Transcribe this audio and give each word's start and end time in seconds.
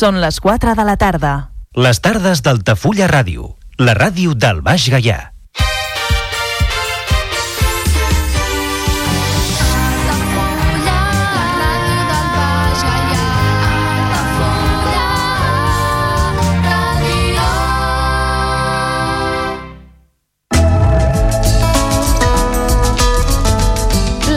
Són 0.00 0.16
les 0.16 0.38
4 0.40 0.72
de 0.78 0.84
la 0.88 0.94
tarda. 0.96 1.30
Les 1.76 1.98
tardes 2.00 2.40
d'Altafulla 2.40 3.04
Ràdio, 3.10 3.50
la 3.84 3.92
ràdio 3.98 4.32
del 4.32 4.62
Baix 4.64 4.86
Gaià. 4.88 5.18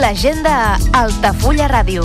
L'agenda 0.04 0.76
Altafulla 0.92 1.72
Ràdio. 1.72 2.04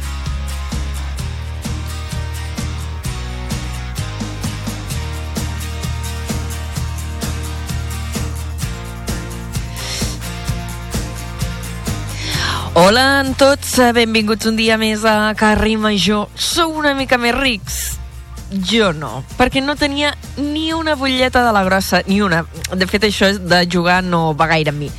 Hola 12.91 13.21
a 13.21 13.27
tots, 13.39 13.77
benvinguts 13.95 14.49
un 14.49 14.57
dia 14.59 14.75
més 14.75 15.05
a 15.07 15.31
Carrer 15.39 15.77
Major. 15.79 16.25
Sou 16.35 16.73
una 16.75 16.91
mica 16.91 17.15
més 17.15 17.31
rics? 17.31 17.75
Jo 18.67 18.89
no, 18.91 19.21
perquè 19.37 19.61
no 19.63 19.77
tenia 19.79 20.09
ni 20.35 20.73
una 20.75 20.97
butlleta 20.99 21.39
de 21.45 21.53
la 21.55 21.61
grossa, 21.63 22.01
ni 22.09 22.17
una. 22.19 22.41
De 22.75 22.87
fet, 22.91 23.05
això 23.07 23.29
de 23.31 23.61
jugar 23.71 24.01
no 24.03 24.33
va 24.35 24.49
gaire 24.51 24.73
amb 24.73 24.83
mi. 24.83 24.89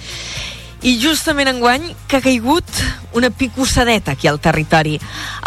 I 0.88 0.94
justament 1.02 1.50
enguany 1.52 1.84
que 2.08 2.16
ha 2.16 2.24
caigut 2.24 2.64
una 3.12 3.28
picossadeta 3.28 4.14
aquí 4.16 4.30
al 4.30 4.40
territori. 4.40 4.94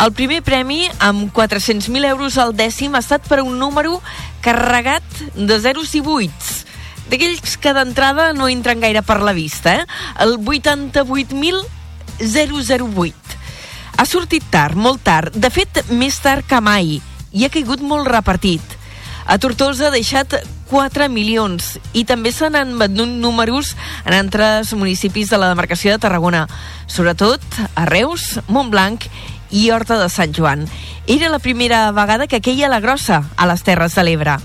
El 0.05 0.13
primer 0.13 0.43
premi, 0.45 0.83
amb 0.99 1.33
400.000 1.33 2.11
euros 2.11 2.37
al 2.37 2.53
dècim, 2.53 2.93
ha 2.93 3.01
estat 3.01 3.25
per 3.25 3.41
un 3.41 3.57
número 3.57 4.03
carregat 4.45 5.17
de 5.33 5.57
zeros 5.65 5.97
i 5.97 6.03
buits. 6.05 6.59
D'aquells 7.09 7.57
que 7.57 7.73
d'entrada 7.73 8.35
no 8.37 8.45
entren 8.53 8.85
gaire 8.85 9.01
per 9.01 9.23
la 9.25 9.33
vista, 9.33 9.79
eh? 9.79 9.89
El 10.21 10.37
88.008. 12.19 13.13
Ha 13.97 14.05
sortit 14.05 14.43
tard, 14.51 14.75
molt 14.75 15.03
tard, 15.03 15.35
de 15.35 15.49
fet, 15.51 15.85
més 15.91 16.17
tard 16.19 16.45
que 16.47 16.59
mai, 16.63 16.97
i 17.31 17.45
ha 17.45 17.51
caigut 17.51 17.83
molt 17.83 18.07
repartit. 18.11 18.61
A 19.25 19.39
Tortosa 19.41 19.87
ha 19.87 19.93
deixat 19.93 20.35
4 20.69 21.07
milions 21.09 21.75
i 21.97 22.03
també 22.05 22.31
se 22.33 22.49
n'han 22.49 22.75
venut 22.77 23.09
números 23.09 23.73
en 24.05 24.13
altres 24.13 24.73
municipis 24.77 25.31
de 25.31 25.39
la 25.41 25.49
demarcació 25.49 25.95
de 25.95 26.01
Tarragona, 26.03 26.45
sobretot 26.87 27.41
a 27.73 27.87
Reus, 27.89 28.35
Montblanc 28.47 29.07
i 29.55 29.69
Horta 29.71 29.95
de 29.97 30.09
Sant 30.11 30.35
Joan. 30.35 30.67
Era 31.07 31.29
la 31.29 31.39
primera 31.39 31.91
vegada 31.95 32.27
que 32.27 32.41
queia 32.43 32.67
la 32.67 32.81
grossa 32.83 33.21
a 33.37 33.47
les 33.47 33.63
Terres 33.63 33.95
de 33.95 34.03
l'Ebre. 34.03 34.35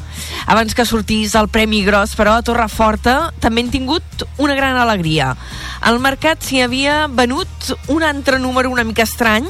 Abans 0.46 0.76
que 0.76 0.86
sortís 0.86 1.34
el 1.34 1.48
Premi 1.50 1.82
Gros, 1.84 2.14
però, 2.14 2.36
a 2.36 2.44
Torreforta 2.46 3.32
també 3.42 3.64
han 3.64 3.72
tingut 3.74 4.24
una 4.38 4.54
gran 4.54 4.78
alegria. 4.78 5.34
Al 5.80 5.98
mercat 5.98 6.44
s'hi 6.46 6.62
havia 6.62 7.08
venut 7.08 7.72
un 7.88 8.04
altre 8.06 8.38
número 8.38 8.70
una 8.70 8.84
mica 8.84 9.02
estrany, 9.08 9.48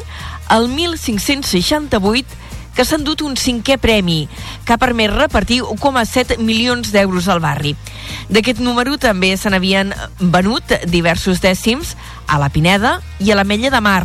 el 0.50 0.68
1568, 0.72 2.40
que 2.74 2.86
s'han 2.86 3.04
dut 3.04 3.20
un 3.26 3.34
cinquè 3.36 3.76
premi, 3.82 4.22
que 4.64 4.72
ha 4.72 4.80
permès 4.80 5.12
repartir 5.12 5.60
1,7 5.66 6.38
milions 6.38 6.94
d'euros 6.94 7.28
al 7.28 7.42
barri. 7.42 7.74
D'aquest 8.30 8.62
número 8.64 8.96
també 8.96 9.34
se 9.36 9.50
n'havien 9.50 9.92
venut 10.20 10.72
diversos 10.88 11.42
dècims 11.42 11.96
a 12.26 12.38
la 12.40 12.48
Pineda 12.48 13.00
i 13.18 13.34
a 13.34 13.36
la 13.36 13.44
Mella 13.44 13.74
de 13.74 13.84
Mar. 13.84 14.04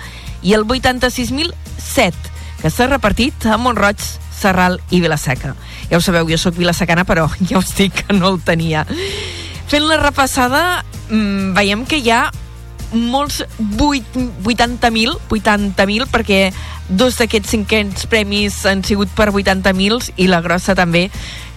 i 0.46 0.54
el 0.54 0.66
86.007 0.66 2.14
que 2.62 2.70
s'ha 2.72 2.88
repartit 2.90 3.46
a 3.46 3.58
Montroig, 3.62 4.00
Serral 4.36 4.80
i 4.90 5.02
Vilaseca. 5.04 5.56
Ja 5.90 5.98
ho 5.98 6.02
sabeu, 6.02 6.28
jo 6.30 6.38
sóc 6.42 6.56
vilasecana, 6.58 7.06
però 7.06 7.28
ja 7.50 7.60
us 7.60 7.76
dic 7.78 7.94
que 8.02 8.14
no 8.16 8.30
el 8.34 8.42
tenia. 8.46 8.86
Fent 9.70 9.86
la 9.90 10.00
repassada, 10.02 10.84
mmm, 11.10 11.54
veiem 11.58 11.86
que 11.90 11.98
hi 12.02 12.10
ha 12.14 12.24
molts 12.94 13.42
80.000 13.60 15.18
80.000 15.30 16.08
perquè 16.12 16.40
dos 16.90 17.18
d'aquests 17.20 17.56
cinquens 17.56 18.06
premis 18.12 18.62
han 18.70 18.84
sigut 18.86 19.10
per 19.18 19.32
80.000 19.32 20.14
i 20.22 20.30
la 20.30 20.42
grossa 20.46 20.76
també 20.78 21.10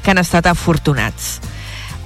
que 0.02 0.12
han 0.12 0.22
estat 0.22 0.46
afortunats. 0.48 1.38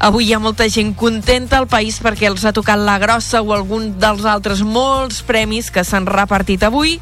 Avui 0.03 0.27
hi 0.27 0.33
ha 0.35 0.41
molta 0.43 0.67
gent 0.67 0.97
contenta 0.99 1.61
al 1.61 1.69
país 1.71 2.01
perquè 2.03 2.27
els 2.27 2.43
ha 2.45 2.53
tocat 2.53 2.81
la 2.81 2.99
grossa 2.99 3.43
o 3.43 3.53
algun 3.55 3.93
dels 4.03 4.25
altres 4.27 4.65
molts 4.67 5.23
premis 5.23 5.71
que 5.71 5.85
s'han 5.87 6.09
repartit 6.11 6.65
avui 6.67 6.99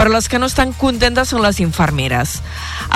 però 0.00 0.14
les 0.14 0.30
que 0.32 0.38
no 0.40 0.46
estan 0.48 0.70
contentes 0.72 1.28
són 1.28 1.42
les 1.44 1.58
infermeres. 1.60 2.38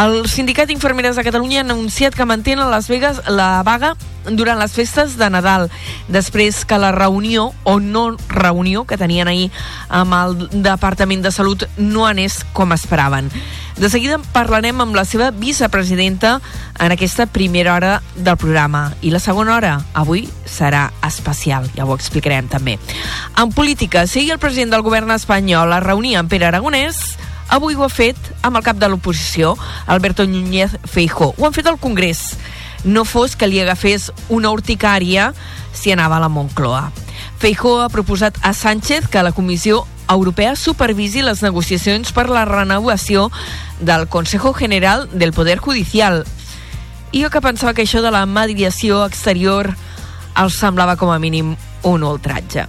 El 0.01 0.23
Sindicat 0.31 0.71
d'Infermeres 0.71 1.19
de 1.19 1.25
Catalunya 1.27 1.61
ha 1.61 1.67
anunciat 1.67 2.15
que 2.17 2.25
mantenen 2.25 2.65
a 2.65 2.71
Las 2.71 2.89
Vegas 2.89 3.21
la 3.29 3.61
vaga 3.62 3.93
durant 4.31 4.59
les 4.59 4.73
festes 4.73 5.17
de 5.21 5.29
Nadal, 5.31 5.69
després 6.09 6.65
que 6.65 6.79
la 6.81 6.93
reunió 6.93 7.53
o 7.65 7.79
no 7.81 8.17
reunió 8.29 8.85
que 8.85 8.99
tenien 9.00 9.29
ahir 9.29 9.50
amb 9.88 10.15
el 10.17 10.37
Departament 10.65 11.25
de 11.25 11.32
Salut 11.32 11.67
no 11.76 12.06
anés 12.06 12.43
com 12.53 12.73
esperaven. 12.73 13.31
De 13.75 13.91
seguida 13.91 14.21
parlarem 14.32 14.79
amb 14.81 14.94
la 14.94 15.03
seva 15.05 15.32
vicepresidenta 15.35 16.37
en 16.79 16.94
aquesta 16.94 17.26
primera 17.26 17.75
hora 17.75 17.94
del 18.15 18.37
programa. 18.38 18.93
I 19.03 19.11
la 19.11 19.19
segona 19.19 19.56
hora, 19.56 19.75
avui, 19.99 20.29
serà 20.47 20.87
especial, 21.06 21.67
ja 21.75 21.87
ho 21.87 21.97
explicarem 21.99 22.47
també. 22.49 22.79
En 23.37 23.50
política, 23.50 24.06
si 24.06 24.29
el 24.31 24.38
president 24.38 24.77
del 24.77 24.87
govern 24.87 25.11
espanyol 25.11 25.75
es 25.75 25.82
reunia 25.82 26.23
amb 26.23 26.31
Pere 26.31 26.47
Aragonès, 26.47 27.03
avui 27.49 27.75
ho 27.75 27.82
ha 27.82 27.91
fet 27.91 28.19
amb 28.43 28.56
el 28.56 28.65
cap 28.67 28.79
de 28.79 28.88
l'oposició, 28.88 29.56
Alberto 29.87 30.25
Núñez 30.27 30.79
Feijó. 30.87 31.35
Ho 31.37 31.47
han 31.47 31.56
fet 31.56 31.67
al 31.67 31.82
Congrés. 31.82 32.37
No 32.84 33.04
fos 33.04 33.36
que 33.36 33.48
li 33.48 33.60
agafés 33.60 34.10
una 34.28 34.52
urticària 34.52 35.32
si 35.72 35.92
anava 35.92 36.19
a 36.19 36.25
la 36.25 36.28
Moncloa. 36.28 36.90
Feijó 37.38 37.81
ha 37.82 37.88
proposat 37.88 38.36
a 38.42 38.52
Sánchez 38.52 39.08
que 39.08 39.22
la 39.22 39.32
Comissió 39.32 39.86
Europea 40.08 40.54
supervisi 40.56 41.22
les 41.22 41.42
negociacions 41.42 42.12
per 42.12 42.28
la 42.28 42.44
renovació 42.44 43.31
del 43.81 44.08
Consejo 44.08 44.52
General 44.54 45.08
del 45.12 45.32
Poder 45.32 45.58
Judicial. 45.58 46.25
I 47.12 47.22
jo 47.22 47.31
que 47.31 47.40
pensava 47.40 47.75
que 47.75 47.84
això 47.84 48.02
de 48.02 48.10
la 48.12 48.26
mediació 48.26 49.04
exterior 49.06 49.75
els 50.36 50.56
semblava 50.58 50.96
com 50.96 51.12
a 51.14 51.20
mínim 51.22 51.54
un 51.82 52.02
ultratge. 52.02 52.66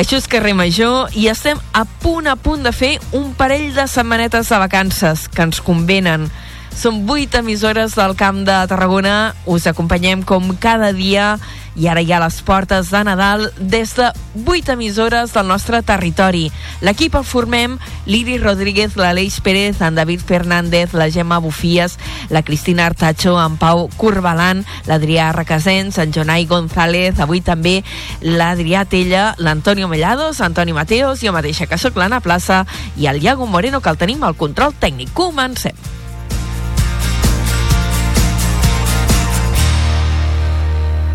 Això 0.00 0.16
és 0.16 0.28
carrer 0.30 0.54
Major 0.54 1.10
i 1.18 1.26
estem 1.28 1.58
a 1.76 1.84
punt 1.84 2.30
a 2.30 2.36
punt 2.38 2.62
de 2.64 2.72
fer 2.72 2.94
un 3.12 3.34
parell 3.34 3.74
de 3.74 3.86
setmanetes 3.90 4.48
de 4.48 4.58
vacances 4.62 5.26
que 5.28 5.42
ens 5.42 5.60
convenen. 5.60 6.30
Són 6.76 7.04
vuit 7.06 7.34
emissores 7.34 7.96
del 7.98 8.14
Camp 8.16 8.44
de 8.46 8.58
Tarragona. 8.70 9.34
Us 9.46 9.66
acompanyem 9.66 10.22
com 10.22 10.54
cada 10.62 10.92
dia 10.96 11.34
i 11.76 11.86
ara 11.88 12.02
hi 12.02 12.10
ha 12.12 12.20
les 12.22 12.40
portes 12.42 12.90
de 12.90 13.02
Nadal 13.06 13.46
des 13.58 13.92
de 13.96 14.10
vuit 14.34 14.68
emissores 14.68 15.32
del 15.34 15.46
nostre 15.48 15.82
territori. 15.86 16.50
L'equip 16.82 17.14
el 17.18 17.24
formem 17.24 17.76
l'Iri 18.06 18.38
Rodríguez, 18.42 18.96
l'Aleix 18.96 19.40
Pérez, 19.40 19.80
en 19.80 19.94
David 19.94 20.24
Fernández, 20.26 20.94
la 20.94 21.10
Gemma 21.10 21.38
Bufies, 21.38 21.98
la 22.28 22.42
Cristina 22.42 22.86
Artacho, 22.86 23.36
en 23.40 23.56
Pau 23.56 23.88
Corbalan, 23.96 24.64
l'Adrià 24.86 25.30
Requesens, 25.36 25.98
en 25.98 26.12
Jonai 26.12 26.46
González, 26.50 27.20
avui 27.20 27.40
també 27.40 27.80
l'Adrià 28.20 28.84
Tella, 28.84 29.34
l'Antonio 29.38 29.88
Mellados, 29.88 30.40
Antoni 30.40 30.74
Mateos, 30.74 31.22
jo 31.22 31.32
mateixa 31.32 31.68
que 31.70 31.78
sóc 31.78 31.96
l'Anna 31.96 32.20
Plaça 32.20 32.64
i 32.96 33.06
el 33.06 33.22
Iago 33.22 33.46
Moreno 33.46 33.80
que 33.80 33.90
el 33.90 34.00
tenim 34.00 34.24
al 34.24 34.38
control 34.38 34.74
tècnic. 34.80 35.14
Comencem. 35.14 35.99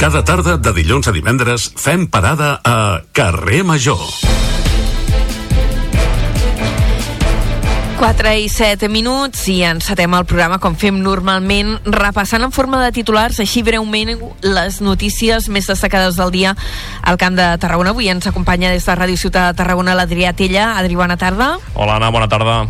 Cada 0.06 0.22
tarda 0.22 0.54
de 0.62 0.70
dilluns 0.70 1.08
a 1.10 1.12
divendres 1.16 1.64
fem 1.82 2.04
parada 2.06 2.60
a 2.62 3.02
Carrer 3.10 3.64
Major. 3.66 3.98
4 7.98 8.36
i 8.38 8.46
7 8.46 8.86
minuts 8.86 9.48
i 9.50 9.64
encetem 9.66 10.14
el 10.14 10.28
programa 10.30 10.62
com 10.62 10.78
fem 10.78 11.02
normalment 11.02 11.74
repassant 11.90 12.46
en 12.46 12.54
forma 12.54 12.84
de 12.84 12.94
titulars 12.94 13.42
així 13.42 13.66
breument 13.66 14.14
les 14.46 14.78
notícies 14.86 15.50
més 15.50 15.74
destacades 15.74 16.22
del 16.22 16.30
dia 16.38 16.54
al 17.02 17.18
Camp 17.18 17.34
de 17.42 17.50
Tarragona. 17.58 17.98
Avui 17.98 18.14
ens 18.14 18.30
acompanya 18.30 18.78
des 18.78 18.86
de 18.86 19.02
Ràdio 19.02 19.18
Ciutat 19.18 19.56
de 19.56 19.64
Tarragona 19.64 19.98
l'Adrià 19.98 20.38
Tella. 20.38 20.76
Adri, 20.78 20.94
bona 20.94 21.18
tarda. 21.18 21.56
Hola 21.74 21.98
Anna, 21.98 22.14
bona 22.14 22.30
tarda 22.30 22.68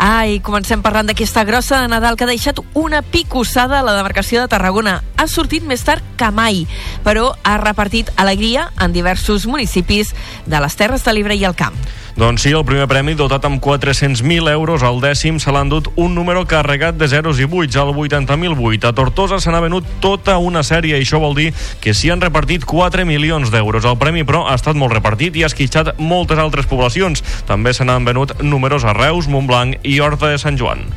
Ai, 0.00 0.38
comencem 0.40 0.80
parlant 0.80 1.10
d'aquesta 1.10 1.42
grossa 1.44 1.82
de 1.82 1.88
Nadal 1.92 2.16
que 2.16 2.24
ha 2.24 2.30
deixat 2.30 2.56
una 2.72 3.02
picossada 3.04 3.76
a 3.76 3.84
la 3.84 3.92
demarcació 3.98 4.40
de 4.40 4.48
Tarragona. 4.48 4.94
Ha 5.20 5.26
sortit 5.28 5.66
més 5.68 5.84
tard 5.84 6.00
que 6.16 6.30
mai, 6.32 6.62
però 7.04 7.34
ha 7.44 7.58
repartit 7.60 8.08
alegria 8.16 8.70
en 8.80 8.96
diversos 8.96 9.44
municipis 9.44 10.14
de 10.48 10.62
les 10.64 10.78
Terres 10.80 11.04
de 11.04 11.12
l'Ebre 11.12 11.36
i 11.36 11.44
el 11.44 11.52
Camp. 11.52 11.76
Doncs 12.16 12.42
sí, 12.42 12.50
el 12.50 12.64
primer 12.66 12.88
premi, 12.90 13.14
dotat 13.14 13.44
amb 13.46 13.60
400.000 13.62 14.50
euros 14.50 14.82
al 14.82 14.98
dècim, 15.02 15.38
se 15.38 15.52
l'han 15.54 15.70
dut 15.70 15.90
un 15.94 16.14
número 16.14 16.42
carregat 16.48 16.98
de 16.98 17.06
zeros 17.08 17.38
i 17.38 17.46
buits, 17.46 17.76
al 17.78 17.92
80.008. 17.94 18.88
A 18.88 18.94
Tortosa 18.96 19.38
se 19.40 19.52
n'ha 19.52 19.62
venut 19.62 19.86
tota 20.02 20.38
una 20.38 20.64
sèrie, 20.66 20.98
i 20.98 21.04
això 21.06 21.20
vol 21.22 21.36
dir 21.38 21.50
que 21.80 21.94
s'hi 21.94 22.10
han 22.10 22.24
repartit 22.24 22.66
4 22.66 23.06
milions 23.06 23.52
d'euros. 23.54 23.86
El 23.86 24.00
premi, 24.00 24.24
però, 24.26 24.46
ha 24.48 24.56
estat 24.58 24.78
molt 24.78 24.96
repartit 24.96 25.38
i 25.38 25.44
ha 25.44 25.52
esquitxat 25.52 25.94
moltes 25.98 26.42
altres 26.42 26.66
poblacions. 26.66 27.22
També 27.46 27.74
se 27.74 27.86
n'han 27.86 28.08
venut 28.08 28.34
números 28.42 28.84
a 28.84 28.96
Reus, 28.96 29.30
Montblanc 29.30 29.78
i 29.86 30.00
Horta 30.00 30.34
de 30.34 30.42
Sant 30.42 30.58
Joan 30.58 30.88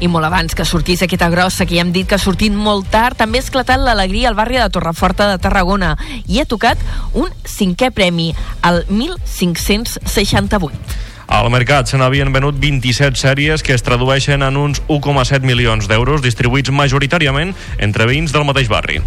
i 0.00 0.08
molt 0.08 0.26
abans 0.26 0.54
que 0.54 0.66
sortís 0.66 1.02
aquesta 1.04 1.30
grossa, 1.30 1.66
que 1.66 1.76
ja 1.76 1.84
hem 1.84 1.92
dit 1.94 2.08
que 2.08 2.16
ha 2.16 2.22
sortit 2.22 2.54
molt 2.54 2.88
tard, 2.92 3.18
també 3.18 3.38
ha 3.38 3.44
esclatat 3.44 3.80
l'alegria 3.80 4.28
al 4.30 4.38
barri 4.38 4.58
de 4.58 4.68
Torreforta 4.72 5.28
de 5.30 5.38
Tarragona 5.38 5.94
i 6.26 6.40
ha 6.40 6.48
tocat 6.48 6.80
un 7.12 7.30
cinquè 7.44 7.90
premi, 7.94 8.32
el 8.66 8.84
1568. 8.88 11.02
Al 11.34 11.48
mercat 11.50 11.88
se 11.88 11.98
n'havien 11.98 12.32
venut 12.34 12.58
27 12.60 13.16
sèries 13.16 13.64
que 13.64 13.74
es 13.74 13.82
tradueixen 13.82 14.44
en 14.44 14.58
uns 14.60 14.82
1,7 14.88 15.46
milions 15.48 15.88
d'euros 15.88 16.22
distribuïts 16.22 16.70
majoritàriament 16.70 17.54
entre 17.78 18.10
veïns 18.10 18.34
del 18.34 18.44
mateix 18.44 18.68
barri. 18.68 19.00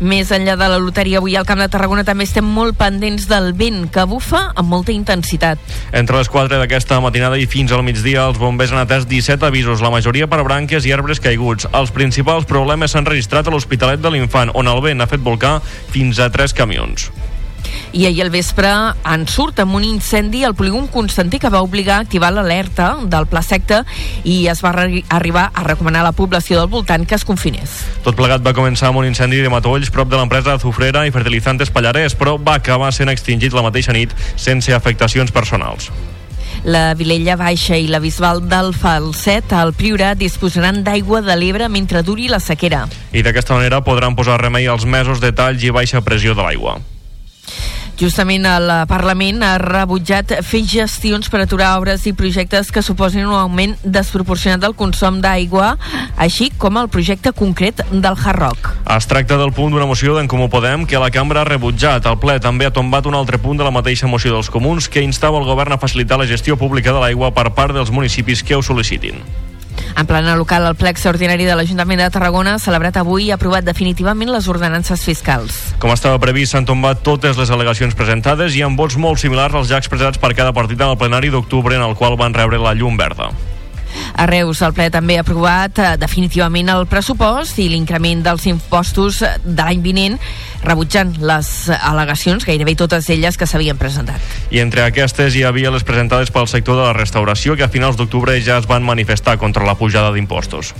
Més 0.00 0.28
enllà 0.34 0.58
de 0.60 0.66
la 0.68 0.76
loteria, 0.76 1.22
avui 1.22 1.36
al 1.38 1.46
Camp 1.48 1.62
de 1.62 1.68
Tarragona 1.72 2.04
també 2.04 2.26
estem 2.26 2.44
molt 2.44 2.76
pendents 2.76 3.24
del 3.30 3.54
vent, 3.56 3.86
que 3.92 4.04
bufa 4.04 4.42
amb 4.54 4.68
molta 4.68 4.92
intensitat. 4.92 5.62
Entre 5.96 6.18
les 6.18 6.28
4 6.28 6.58
d'aquesta 6.60 6.98
matinada 7.00 7.38
i 7.40 7.46
fins 7.48 7.72
al 7.72 7.84
migdia, 7.86 8.26
els 8.28 8.40
bombers 8.40 8.74
han 8.74 8.82
atès 8.82 9.08
17 9.08 9.48
avisos, 9.48 9.80
la 9.80 9.92
majoria 9.94 10.28
per 10.28 10.42
branques 10.44 10.84
i 10.84 10.92
arbres 10.92 11.22
caiguts. 11.24 11.70
Els 11.72 11.94
principals 11.96 12.44
problemes 12.44 12.92
s'han 12.92 13.08
registrat 13.08 13.48
a 13.48 13.54
l'Hospitalet 13.54 14.04
de 14.04 14.12
l'Infant, 14.12 14.52
on 14.52 14.68
el 14.68 14.84
vent 14.84 15.00
ha 15.00 15.08
fet 15.08 15.24
volcar 15.24 15.60
fins 15.94 16.20
a 16.20 16.28
3 16.28 16.52
camions. 16.52 17.08
I 17.92 18.06
ahir 18.06 18.22
al 18.24 18.30
vespre 18.30 18.70
en 19.04 19.26
surt 19.30 19.60
amb 19.62 19.76
un 19.78 19.84
incendi 19.84 20.44
al 20.44 20.54
polígon 20.54 20.88
Constantí 20.92 21.38
que 21.38 21.50
va 21.52 21.62
obligar 21.64 21.96
a 21.96 22.06
activar 22.06 22.32
l'alerta 22.32 22.96
del 23.04 23.28
pla 23.30 23.42
secta 23.42 23.84
i 24.24 24.46
es 24.52 24.62
va 24.64 24.74
arribar 25.08 25.50
a 25.54 25.64
recomanar 25.64 26.02
a 26.02 26.08
la 26.10 26.16
població 26.16 26.60
del 26.60 26.68
voltant 26.72 27.06
que 27.06 27.16
es 27.16 27.24
confinés. 27.24 27.78
Tot 28.04 28.18
plegat 28.18 28.44
va 28.44 28.54
començar 28.56 28.90
amb 28.90 29.00
un 29.02 29.08
incendi 29.08 29.40
de 29.42 29.52
matolls 29.52 29.90
prop 29.94 30.10
de 30.10 30.18
l'empresa 30.18 30.56
Azufrera 30.56 31.06
i 31.06 31.14
Fertilizantes 31.14 31.72
Pallarès, 31.72 32.18
però 32.18 32.36
va 32.36 32.58
acabar 32.60 32.92
sent 32.92 33.12
extingit 33.12 33.56
la 33.56 33.64
mateixa 33.66 33.96
nit 33.96 34.12
sense 34.36 34.72
afectacions 34.74 35.32
personals. 35.32 35.90
La 36.66 36.94
Vilella 36.98 37.36
Baixa 37.36 37.76
i 37.78 37.86
la 37.86 38.00
Bisbal 38.02 38.40
del 38.50 38.72
Falset 38.74 39.52
al 39.54 39.72
Priorat 39.76 40.18
disposaran 40.18 40.82
d'aigua 40.86 41.20
de 41.22 41.36
l'Ebre 41.38 41.68
mentre 41.70 42.02
duri 42.02 42.26
la 42.32 42.40
sequera. 42.42 42.86
I 43.12 43.22
d'aquesta 43.22 43.54
manera 43.54 43.84
podran 43.86 44.16
posar 44.18 44.40
remei 44.42 44.66
als 44.66 44.86
mesos 44.86 45.22
de 45.22 45.30
talls 45.30 45.62
i 45.62 45.70
baixa 45.70 46.02
pressió 46.02 46.34
de 46.34 46.42
l'aigua. 46.42 46.80
Justament 47.96 48.44
el 48.44 48.68
Parlament 48.90 49.40
ha 49.40 49.54
rebutjat 49.62 50.34
fer 50.44 50.60
gestions 50.68 51.30
per 51.32 51.40
aturar 51.40 51.70
obres 51.78 52.04
i 52.04 52.12
projectes 52.12 52.68
que 52.68 52.82
suposin 52.84 53.24
un 53.24 53.38
augment 53.38 53.72
desproporcionat 53.82 54.60
del 54.60 54.76
consum 54.76 55.22
d'aigua, 55.24 55.70
així 56.20 56.50
com 56.60 56.76
el 56.76 56.90
projecte 56.92 57.32
concret 57.32 57.80
del 57.90 58.12
Hard 58.12 58.42
Rock. 58.42 58.70
Es 58.98 59.08
tracta 59.08 59.40
del 59.40 59.54
punt 59.56 59.72
d'una 59.72 59.88
moció 59.88 60.12
d'en 60.18 60.28
Comú 60.28 60.50
Podem 60.52 60.84
que 60.84 61.00
la 61.00 61.10
cambra 61.10 61.40
ha 61.40 61.48
rebutjat. 61.48 62.04
El 62.04 62.20
ple 62.20 62.36
també 62.44 62.68
ha 62.68 62.74
tombat 62.74 63.08
un 63.08 63.16
altre 63.16 63.40
punt 63.40 63.56
de 63.56 63.64
la 63.64 63.72
mateixa 63.72 64.12
moció 64.12 64.36
dels 64.36 64.52
comuns 64.52 64.90
que 64.92 65.00
instava 65.00 65.40
el 65.40 65.48
govern 65.48 65.72
a 65.72 65.80
facilitar 65.80 66.20
la 66.20 66.28
gestió 66.28 66.60
pública 66.60 66.92
de 66.92 67.00
l'aigua 67.00 67.32
per 67.32 67.48
part 67.56 67.72
dels 67.72 67.90
municipis 67.90 68.44
que 68.44 68.60
ho 68.60 68.64
sol·licitin. 68.64 69.24
En 69.96 70.06
plana 70.06 70.36
local, 70.36 70.66
el 70.68 70.76
ple 70.76 70.90
extraordinari 70.92 71.46
de 71.48 71.56
l'Ajuntament 71.56 72.02
de 72.02 72.10
Tarragona 72.12 72.56
ha 72.56 72.62
celebrat 72.62 72.98
avui 73.00 73.26
i 73.26 73.30
ha 73.32 73.38
aprovat 73.40 73.64
definitivament 73.64 74.32
les 74.32 74.48
ordenances 74.52 75.04
fiscals. 75.06 75.58
Com 75.82 75.94
estava 75.94 76.20
previst, 76.22 76.52
s'han 76.52 76.68
tombat 76.68 77.02
totes 77.06 77.40
les 77.40 77.50
al·legacions 77.50 77.96
presentades 77.96 78.56
i 78.56 78.64
amb 78.66 78.78
vots 78.78 78.98
molt 79.00 79.22
similars 79.22 79.56
als 79.56 79.72
ja 79.72 79.80
expressats 79.80 80.20
per 80.20 80.34
cada 80.36 80.52
partit 80.56 80.80
en 80.80 80.92
el 80.92 81.00
plenari 81.00 81.32
d'octubre 81.32 81.76
en 81.76 81.84
el 81.86 81.96
qual 81.96 82.18
van 82.20 82.34
rebre 82.36 82.60
la 82.60 82.76
llum 82.76 82.96
verda. 82.96 83.32
A 84.16 84.26
Reus, 84.26 84.60
el 84.64 84.74
ple 84.76 84.88
també 84.92 85.16
ha 85.16 85.24
aprovat 85.24 85.78
eh, 85.80 85.88
definitivament 86.00 86.70
el 86.72 86.86
pressupost 86.90 87.58
i 87.62 87.68
l'increment 87.72 88.22
dels 88.24 88.46
impostos 88.50 89.22
de 89.22 89.56
l'any 89.62 89.82
vinent, 89.84 90.18
rebutjant 90.66 91.14
les 91.22 91.48
al·legacions, 91.70 92.44
gairebé 92.46 92.74
totes 92.78 93.08
elles 93.14 93.38
que 93.38 93.46
s'havien 93.48 93.78
presentat. 93.78 94.20
I 94.50 94.60
entre 94.62 94.84
aquestes 94.84 95.36
hi 95.36 95.44
havia 95.46 95.72
les 95.74 95.86
presentades 95.86 96.32
pel 96.34 96.48
sector 96.50 96.78
de 96.78 96.86
la 96.88 96.96
restauració 96.96 97.56
que 97.56 97.64
a 97.66 97.70
finals 97.72 97.96
d'octubre 97.98 98.34
ja 98.42 98.58
es 98.60 98.68
van 98.68 98.84
manifestar 98.86 99.36
contra 99.38 99.66
la 99.66 99.76
pujada 99.78 100.12
d'impostos. 100.14 100.74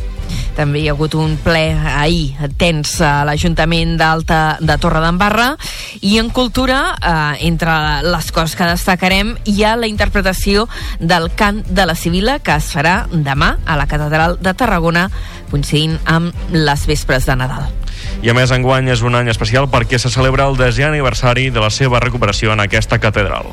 També 0.57 0.81
hi 0.81 0.89
ha 0.89 0.95
hagut 0.97 1.15
un 1.19 1.37
ple 1.45 1.71
ahir 1.77 2.51
tens 2.59 2.97
a 3.05 3.25
l'Ajuntament 3.29 3.97
d'Alta 4.01 4.59
de 4.61 4.79
Torredembarra 4.81 5.53
i 6.01 6.17
en 6.19 6.31
cultura, 6.31 6.97
eh, 6.97 7.47
entre 7.49 8.03
les 8.07 8.31
coses 8.33 8.57
que 8.57 8.69
destacarem, 8.69 9.37
hi 9.45 9.63
ha 9.65 9.77
la 9.77 9.91
interpretació 9.91 10.67
del 10.99 11.31
cant 11.37 11.63
de 11.69 11.87
la 11.87 11.95
Sibila 11.95 12.39
que 12.41 12.57
es 12.57 12.73
farà 12.75 13.05
demà 13.13 13.57
a 13.65 13.77
la 13.77 13.87
Catedral 13.87 14.39
de 14.41 14.55
Tarragona 14.55 15.11
coincidint 15.51 15.99
amb 16.05 16.33
les 16.53 16.87
vespres 16.89 17.27
de 17.27 17.37
Nadal. 17.37 17.86
I 18.25 18.31
a 18.33 18.35
més, 18.35 18.51
enguany 18.55 18.89
és 18.93 19.03
un 19.05 19.15
any 19.15 19.29
especial 19.33 19.69
perquè 19.73 20.01
se 20.01 20.11
celebra 20.13 20.49
el 20.49 20.57
desè 20.59 20.87
aniversari 20.89 21.51
de 21.51 21.63
la 21.63 21.71
seva 21.71 22.01
recuperació 22.03 22.55
en 22.57 22.65
aquesta 22.65 22.99
catedral. 23.03 23.53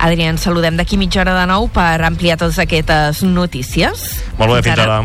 Adrià, 0.00 0.30
ens 0.32 0.46
saludem 0.46 0.78
d'aquí 0.80 0.96
mitja 0.96 1.20
hora 1.20 1.36
de 1.36 1.46
nou 1.50 1.68
per 1.68 2.00
ampliar 2.06 2.38
totes 2.40 2.58
aquestes 2.62 3.22
notícies. 3.22 4.14
Molt 4.40 4.56
bé, 4.56 4.62
fins 4.64 4.80
ara. 4.80 5.02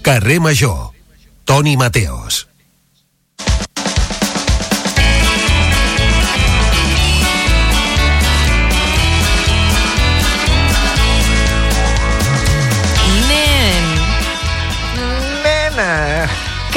Carrer 0.00 0.40
Major. 0.40 0.90
Toni 1.44 1.76
Mateos. 1.76 2.49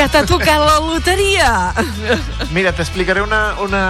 Que 0.03 0.09
t'ha 0.11 0.25
tocat 0.27 0.59
la 0.59 0.79
loteria! 0.83 1.49
Mira, 2.51 2.73
t'explicaré 2.75 3.21
una, 3.23 3.55
una 3.63 3.83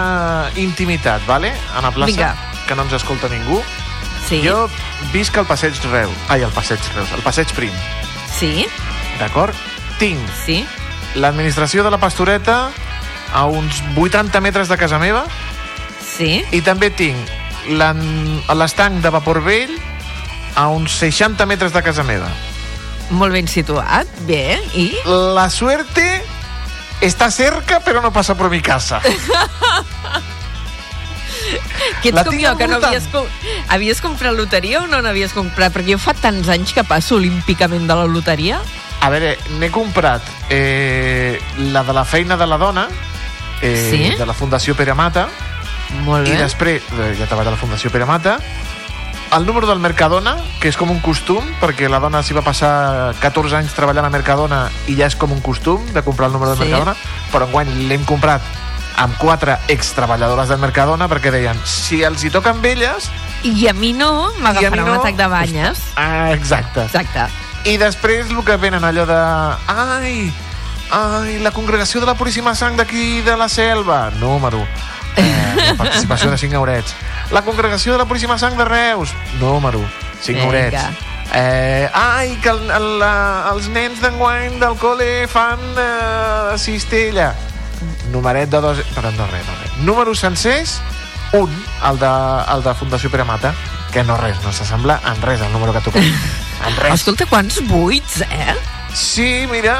intimitat, 0.62 1.24
vale? 1.26 1.50
A 1.74 1.82
la 1.82 1.90
plaça, 1.90 2.12
Vinga. 2.12 2.34
que 2.68 2.76
no 2.78 2.84
ens 2.86 2.94
escolta 3.00 3.26
ningú. 3.32 3.58
Sí, 4.28 4.38
Jo 4.46 4.68
visc 5.12 5.36
al 5.36 5.44
passeig 5.44 5.74
Reus. 5.90 6.14
Ai, 6.32 6.44
al 6.46 6.52
passeig 6.54 6.78
Reus, 6.94 7.10
al 7.12 7.20
passeig 7.26 7.50
Prim. 7.56 7.74
sí, 8.32 8.66
D'acord? 9.18 9.54
Tinc 9.98 10.18
sí. 10.44 10.64
l'administració 11.14 11.84
de 11.84 11.90
la 11.90 11.98
Pastoreta 11.98 12.70
a 13.34 13.44
uns 13.46 13.82
80 13.96 14.40
metres 14.40 14.68
de 14.68 14.76
casa 14.78 14.98
meva 14.98 15.24
Sí, 16.02 16.42
i 16.50 16.60
també 16.62 16.90
tinc 16.90 17.18
l'estanc 17.68 19.02
de 19.02 19.10
vapor 19.10 19.40
vell 19.42 19.70
a 20.54 20.68
uns 20.70 20.94
60 20.98 21.46
metres 21.46 21.72
de 21.74 21.82
casa 21.82 22.02
meva. 22.06 22.30
Molt 23.10 23.32
ben 23.32 23.48
situat, 23.48 24.06
bé, 24.28 24.58
i? 24.74 24.90
La 25.06 25.48
suerte 25.50 26.22
está 27.00 27.30
cerca, 27.30 27.80
pero 27.84 28.00
no 28.00 28.12
pasa 28.12 28.34
por 28.34 28.50
mi 28.50 28.60
casa. 28.62 29.00
Que 32.00 32.08
ets 32.08 32.16
La 32.16 32.24
com 32.24 32.36
jo, 32.40 32.56
que 32.56 32.66
no 32.68 32.76
havies, 32.80 33.04
com... 33.12 33.26
havies 33.68 34.00
comprat 34.00 34.32
loteria 34.36 34.80
o 34.82 34.86
no 34.88 35.00
n'havies 35.04 35.34
comprat? 35.36 35.72
Perquè 35.74 35.92
jo 35.92 35.98
fa 36.00 36.14
tants 36.16 36.48
anys 36.52 36.72
que 36.72 36.84
passo 36.88 37.18
olímpicament 37.18 37.84
de 37.88 37.96
la 37.98 38.06
loteria. 38.08 38.60
A 39.04 39.10
veure, 39.12 39.34
n'he 39.60 39.68
comprat 39.74 40.24
eh, 40.48 41.36
la 41.74 41.82
de 41.84 41.92
la 41.96 42.04
feina 42.08 42.38
de 42.40 42.46
la 42.48 42.56
dona, 42.60 42.86
eh, 43.60 43.74
Sí? 43.90 44.00
de 44.16 44.26
la 44.26 44.32
Fundació 44.36 44.74
Pere 44.78 44.94
Mata, 44.96 45.26
Molt 46.06 46.26
i 46.28 46.32
bé. 46.32 46.38
després, 46.40 46.82
eh, 46.96 47.12
ja 47.18 47.26
treballa 47.28 47.52
la 47.52 47.60
Fundació 47.60 47.90
Pere 47.92 48.06
Mata, 48.08 48.38
el 49.36 49.46
número 49.46 49.66
del 49.66 49.80
Mercadona, 49.80 50.36
que 50.60 50.68
és 50.70 50.76
com 50.78 50.90
un 50.92 51.00
costum, 51.02 51.42
perquè 51.58 51.88
la 51.90 51.98
dona 51.98 52.22
s'hi 52.22 52.36
va 52.36 52.44
passar 52.46 53.14
14 53.18 53.56
anys 53.58 53.74
treballant 53.74 54.06
a 54.06 54.12
Mercadona 54.12 54.68
i 54.86 54.94
ja 54.98 55.08
és 55.10 55.16
com 55.18 55.32
un 55.34 55.40
costum 55.42 55.82
de 55.94 56.02
comprar 56.06 56.28
el 56.28 56.36
número 56.36 56.52
del 56.52 56.60
Sí. 56.60 56.70
Mercadona, 56.70 56.94
però 57.32 57.48
enguany 57.48 57.72
l'hem 57.88 58.04
comprat 58.04 58.42
amb 58.96 59.16
quatre 59.18 59.58
extreballadores 59.68 60.48
del 60.48 60.60
Mercadona 60.62 61.08
perquè 61.10 61.32
deien, 61.34 61.58
si 61.66 62.02
els 62.06 62.22
hi 62.22 62.30
toquen 62.30 62.62
velles... 62.62 63.10
I 63.42 63.66
a 63.68 63.74
mi 63.74 63.92
no, 63.92 64.30
m'agafarà 64.40 64.84
un 64.86 64.88
no, 64.88 65.00
atac 65.02 65.18
de 65.18 65.26
banyes. 65.28 65.82
Ah, 65.96 66.30
exacte. 66.32 66.86
Exacte. 66.86 67.26
I 67.68 67.76
després 67.76 68.30
el 68.30 68.42
que 68.44 68.56
venen 68.56 68.84
allò 68.86 69.04
de... 69.04 69.18
Ai, 69.66 70.32
ai, 70.94 71.38
la 71.42 71.50
congregació 71.50 72.00
de 72.00 72.06
la 72.06 72.14
Puríssima 72.14 72.54
Sang 72.54 72.78
d'aquí 72.78 73.20
de 73.26 73.36
la 73.36 73.48
Selva. 73.48 74.10
Número. 74.20 74.62
Eh, 75.16 75.74
participació 75.78 76.30
de 76.30 76.38
5 76.38 76.54
eurets. 76.54 76.94
La 77.30 77.42
congregació 77.42 77.92
de 77.92 77.98
la 77.98 78.04
Puríssima 78.06 78.38
Sang 78.38 78.56
de 78.58 78.64
Reus. 78.64 79.10
Número. 79.40 79.80
5 80.22 80.32
Vinga. 80.32 80.44
eurets. 80.44 80.84
Eh, 81.34 81.90
ai, 81.92 82.36
que 82.42 82.48
el, 82.50 82.70
el, 82.70 82.98
la, 83.00 83.48
els 83.52 83.68
nens 83.72 84.00
d'enguany 84.02 84.58
del 84.60 84.74
col·le 84.78 85.26
fan 85.30 85.58
eh, 85.78 86.58
cistella. 86.58 87.32
Numeret 88.12 88.50
de 88.52 88.60
dos... 88.62 88.78
Però 88.94 89.10
no 89.16 89.26
res, 89.32 89.46
no 89.48 89.54
res. 89.62 89.70
Números 89.86 90.18
sencers, 90.22 90.70
un, 91.32 91.50
el 91.88 91.96
de, 91.98 92.12
el 92.54 92.62
de 92.62 92.74
Fundació 92.78 93.10
Pere 93.10 93.24
Mata, 93.26 93.54
que 93.90 94.04
no 94.04 94.16
res, 94.20 94.36
no 94.44 94.52
s'assembla 94.52 95.00
en 95.10 95.22
res 95.22 95.40
al 95.42 95.52
número 95.52 95.72
que 95.72 95.78
ha 95.78 95.82
tocat. 95.88 96.02
En 96.64 96.76
res. 96.80 96.94
Escolta, 97.00 97.26
quants 97.28 97.58
buits, 97.68 98.20
eh? 98.22 98.54
Sí, 98.94 99.46
mira... 99.50 99.74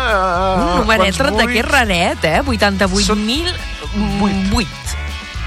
Un 0.59 0.65
Uh, 0.65 0.77
numeret 0.83 1.17
d'aquest 1.17 1.69
raret, 1.71 2.25
eh? 2.29 2.41
88.008. 2.45 4.67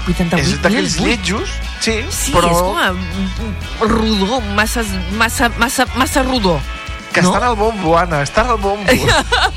88.008 0.08 0.38
És 0.40 0.62
d'aquells 0.62 0.96
lletjos, 1.04 1.50
sí, 1.84 2.00
Sí, 2.10 2.32
però 2.32 2.48
és 2.50 2.58
com 2.64 2.76
a 2.80 3.88
rodó, 3.88 4.40
massa, 4.56 4.82
massa, 5.18 5.48
massa, 5.58 5.86
massa 5.96 6.22
rodó. 6.22 6.58
que 7.12 7.22
no? 7.22 7.28
estan 7.32 7.42
al 7.48 7.56
bombo, 7.56 7.96
Anna, 7.98 8.22
estan 8.22 8.48
al 8.48 8.58
bombo. 8.58 8.90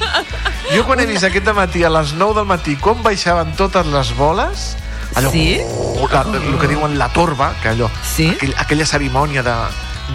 jo 0.75 0.85
quan 0.87 0.99
he 1.01 1.05
vist 1.05 1.23
aquest 1.27 1.49
matí 1.55 1.83
a 1.83 1.89
les 1.91 2.13
9 2.13 2.33
del 2.39 2.45
matí 2.47 2.75
com 2.79 3.01
baixaven 3.03 3.51
totes 3.59 3.85
les 3.91 4.13
boles, 4.17 4.75
allò, 5.15 5.31
Sí? 5.31 5.59
uh, 5.63 6.07
la, 6.11 6.21
el 6.39 6.57
que 6.59 6.67
diuen 6.71 6.97
la 6.97 7.09
torba, 7.13 7.53
que 7.61 7.69
allò, 7.73 7.89
Sí? 8.03 8.29
aquell, 8.35 8.55
aquella 8.57 8.85
cerimònia 8.85 9.43
de, 9.43 9.55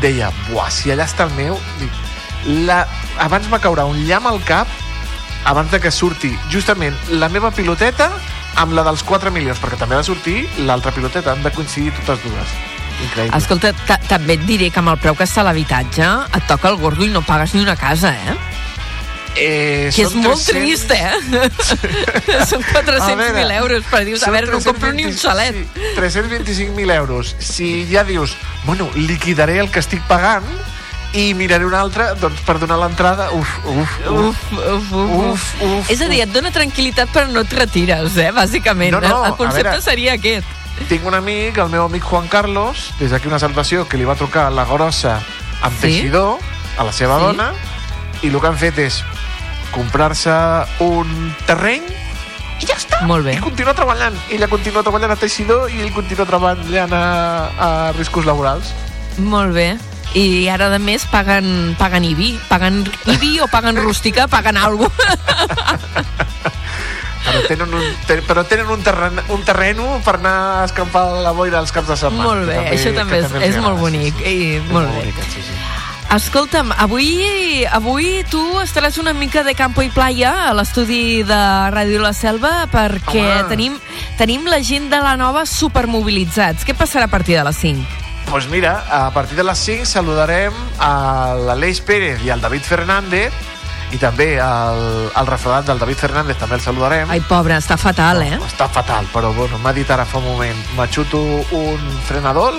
deia, 0.01 0.31
buah, 0.51 0.71
si 0.71 0.91
allà 0.91 1.05
està 1.05 1.25
el 1.29 1.35
meu, 1.37 1.59
dic, 1.81 1.93
la, 2.67 2.87
abans 3.21 3.49
va 3.53 3.59
caure 3.61 3.85
un 3.85 4.05
llamp 4.09 4.27
al 4.31 4.41
cap 4.45 4.69
abans 5.47 5.71
de 5.71 5.79
que 5.81 5.91
surti 5.95 6.33
justament 6.51 6.95
la 7.09 7.29
meva 7.29 7.51
piloteta 7.55 8.11
amb 8.57 8.73
la 8.77 8.83
dels 8.87 9.03
4 9.05 9.31
milions, 9.35 9.59
perquè 9.61 9.77
també 9.81 9.97
ha 9.97 10.03
de 10.03 10.09
sortir 10.09 10.49
l'altra 10.67 10.93
piloteta, 10.93 11.33
han 11.33 11.43
de 11.45 11.51
coincidir 11.53 11.93
totes 12.01 12.25
dues. 12.25 12.57
Increïble. 13.05 13.37
Escolta, 13.37 13.73
ta- 13.87 13.99
també 14.09 14.39
et 14.39 14.45
diré 14.49 14.71
que 14.73 14.81
amb 14.81 14.89
el 14.95 14.99
preu 15.03 15.15
que 15.15 15.25
està 15.29 15.43
l'habitatge 15.45 16.07
et 16.35 16.47
toca 16.49 16.71
el 16.73 16.79
gordo 16.81 17.05
i 17.05 17.11
no 17.13 17.21
pagues 17.23 17.53
ni 17.55 17.61
una 17.61 17.77
casa, 17.77 18.15
eh? 18.15 18.37
Eh, 19.39 19.91
Que 19.93 20.07
és 20.07 20.09
són 20.15 20.23
molt 20.25 20.41
300 20.41 20.47
trist, 20.49 20.91
eh? 20.97 21.13
Són 22.49 22.63
A 22.65 22.81
400.000 22.81 23.35
veure, 23.37 23.57
euros 23.59 23.85
per 23.91 24.01
dius, 24.07 24.23
a 24.23 24.31
són 24.31 24.33
veure, 24.39 24.49
no 24.55 24.63
compro 24.65 24.93
ni 24.97 25.05
un 25.05 25.13
320 25.13 25.21
xalet. 25.21 25.59
Sí, 25.75 26.71
325.000 26.73 26.95
euros. 26.97 27.35
Si 27.39 27.69
ja 27.91 28.05
dius, 28.09 28.33
bueno, 28.65 28.89
liquidaré 28.95 29.59
el 29.61 29.69
que 29.71 29.83
estic 29.85 30.01
pagant 30.09 30.49
i 31.15 31.33
miraré 31.35 31.65
un 31.65 31.75
altre, 31.75 32.09
doncs 32.21 32.41
per 32.45 32.59
donar 32.59 32.77
l'entrada, 32.79 33.31
uf, 33.33 33.49
uf, 33.65 33.95
uf. 34.07 34.11
Uf, 34.11 34.53
uf, 34.53 34.93
uf, 34.93 35.15
uf. 35.31 35.47
Uf, 35.63 35.91
És 35.91 36.01
a 36.03 36.09
dir, 36.09 36.21
et 36.27 36.33
dona 36.33 36.51
tranquil·litat 36.53 37.09
però 37.15 37.29
no 37.31 37.41
et 37.41 37.53
retires, 37.53 38.17
eh? 38.17 38.31
Bàsicament. 38.33 38.93
No, 38.93 39.01
no, 39.01 39.25
el 39.25 39.37
concepte 39.37 39.71
veure. 39.71 39.83
seria 39.83 40.13
aquest. 40.15 40.47
Tinc 40.91 41.07
un 41.09 41.15
amic, 41.15 41.57
el 41.59 41.71
meu 41.73 41.85
amic 41.87 42.03
Juan 42.05 42.29
Carlos, 42.29 42.91
des 43.01 43.11
d'aquí 43.11 43.29
una 43.29 43.39
salutació, 43.39 43.87
que 43.89 43.97
li 43.97 44.05
va 44.05 44.15
trucar 44.15 44.51
la 44.53 44.65
grossa 44.69 45.21
amb 45.63 45.73
Sí? 45.75 45.81
teixidor 45.87 46.37
a 46.77 46.85
la 46.85 46.93
seva 46.93 47.17
Sí? 47.19 47.25
dona 47.25 47.53
i 48.23 48.29
el 48.29 48.41
que 48.41 48.47
han 48.47 48.59
fet 48.59 48.79
és 48.79 49.03
comprar-se 49.73 50.33
un 50.85 51.35
terreny 51.47 51.83
i 52.61 52.67
ja 52.67 52.77
està. 52.77 53.03
Molt 53.09 53.25
bé. 53.25 53.35
I 53.37 53.41
continua 53.45 53.75
treballant. 53.77 54.15
Ella 54.33 54.49
continua 54.49 54.83
treballant 54.83 55.13
a 55.13 55.17
teixidor 55.17 55.71
i 55.71 55.81
ell 55.81 55.93
continua 55.93 56.25
treballant 56.29 56.93
a, 56.93 57.03
a 57.59 57.93
riscos 57.97 58.25
laborals. 58.25 58.73
Molt 59.19 59.53
bé. 59.57 59.77
I 60.15 60.49
ara, 60.49 60.71
a 60.75 60.79
més, 60.79 61.05
paguen, 61.11 61.75
paguen 61.79 62.05
IBI. 62.05 62.39
Paguen 62.49 62.85
IBI 63.07 63.41
o 63.45 63.49
paguen 63.53 63.77
rústica, 63.77 64.29
paguen 64.29 64.57
alguna. 64.57 64.91
Però 67.27 67.41
tenen 67.49 67.73
un, 67.75 67.83
te, 68.07 68.21
però 68.23 68.45
tenen 68.47 68.69
un, 68.71 68.83
terren, 68.87 69.19
un 69.35 69.43
terreno 69.45 69.97
per 70.07 70.15
anar 70.21 70.35
a 70.61 70.65
escampar 70.69 71.03
la 71.25 71.33
boira 71.35 71.59
als 71.59 71.73
caps 71.75 71.89
de 71.91 71.97
setmana. 71.99 72.23
molt 72.23 72.47
bé, 72.47 72.61
que 72.69 72.77
això 72.77 72.93
també 72.95 73.19
és, 73.19 73.27
els 73.27 73.43
és 73.49 73.57
molt 73.59 73.75
agrada, 73.75 73.81
bonic. 73.83 74.15
Sí, 74.15 74.23
sí. 74.23 74.31
I, 74.31 74.55
És 74.61 74.71
molt 74.71 74.87
bé. 74.87 74.95
bonic, 75.01 75.19
sí, 75.35 75.43
sí. 75.43 75.57
Escolta'm, 76.15 76.71
avui, 76.79 77.67
avui 77.67 78.23
tu 78.31 78.41
estaràs 78.63 79.01
una 79.03 79.13
mica 79.13 79.43
de 79.43 79.57
campo 79.59 79.83
i 79.83 79.91
playa 79.91 80.37
a 80.47 80.55
l'estudi 80.55 81.25
de 81.27 81.41
Ràdio 81.75 81.99
La 81.99 82.13
Selva 82.15 82.69
perquè 82.71 83.25
Home. 83.27 83.49
tenim 83.51 83.75
tenim 84.17 84.47
la 84.47 84.63
gent 84.63 84.87
de 84.95 85.03
la 85.03 85.17
nova 85.19 85.43
supermobilitzats. 85.51 86.63
Què 86.65 86.79
passarà 86.79 87.11
a 87.11 87.13
partir 87.13 87.35
de 87.37 87.43
les 87.51 87.59
5? 87.59 88.06
Doncs 88.27 88.45
pues 88.45 88.49
mira, 88.49 88.85
a 88.91 89.11
partir 89.13 89.37
de 89.37 89.45
les 89.45 89.57
5 89.59 89.87
saludarem 89.87 90.53
a 90.83 91.35
l'Aleix 91.47 91.79
Pérez 91.81 92.21
i 92.27 92.31
al 92.35 92.41
David 92.43 92.65
Fernández 92.67 93.33
i 93.95 94.01
també 94.03 94.35
el, 94.43 94.81
el 95.15 95.29
refredat 95.31 95.69
del 95.71 95.79
David 95.79 95.97
Fernández 96.03 96.37
també 96.37 96.59
el 96.59 96.65
saludarem. 96.65 97.09
Ai, 97.15 97.23
pobre, 97.25 97.55
està 97.57 97.79
fatal, 97.79 98.25
eh? 98.27 98.35
Està 98.45 98.67
fatal, 98.69 99.07
però 99.15 99.31
bueno, 99.33 99.61
m'ha 99.63 99.73
dit 99.73 99.89
ara 99.95 100.05
fa 100.05 100.19
un 100.19 100.27
moment 100.27 100.59
m'aixuto 100.77 101.23
un 101.55 101.87
frenador 102.09 102.59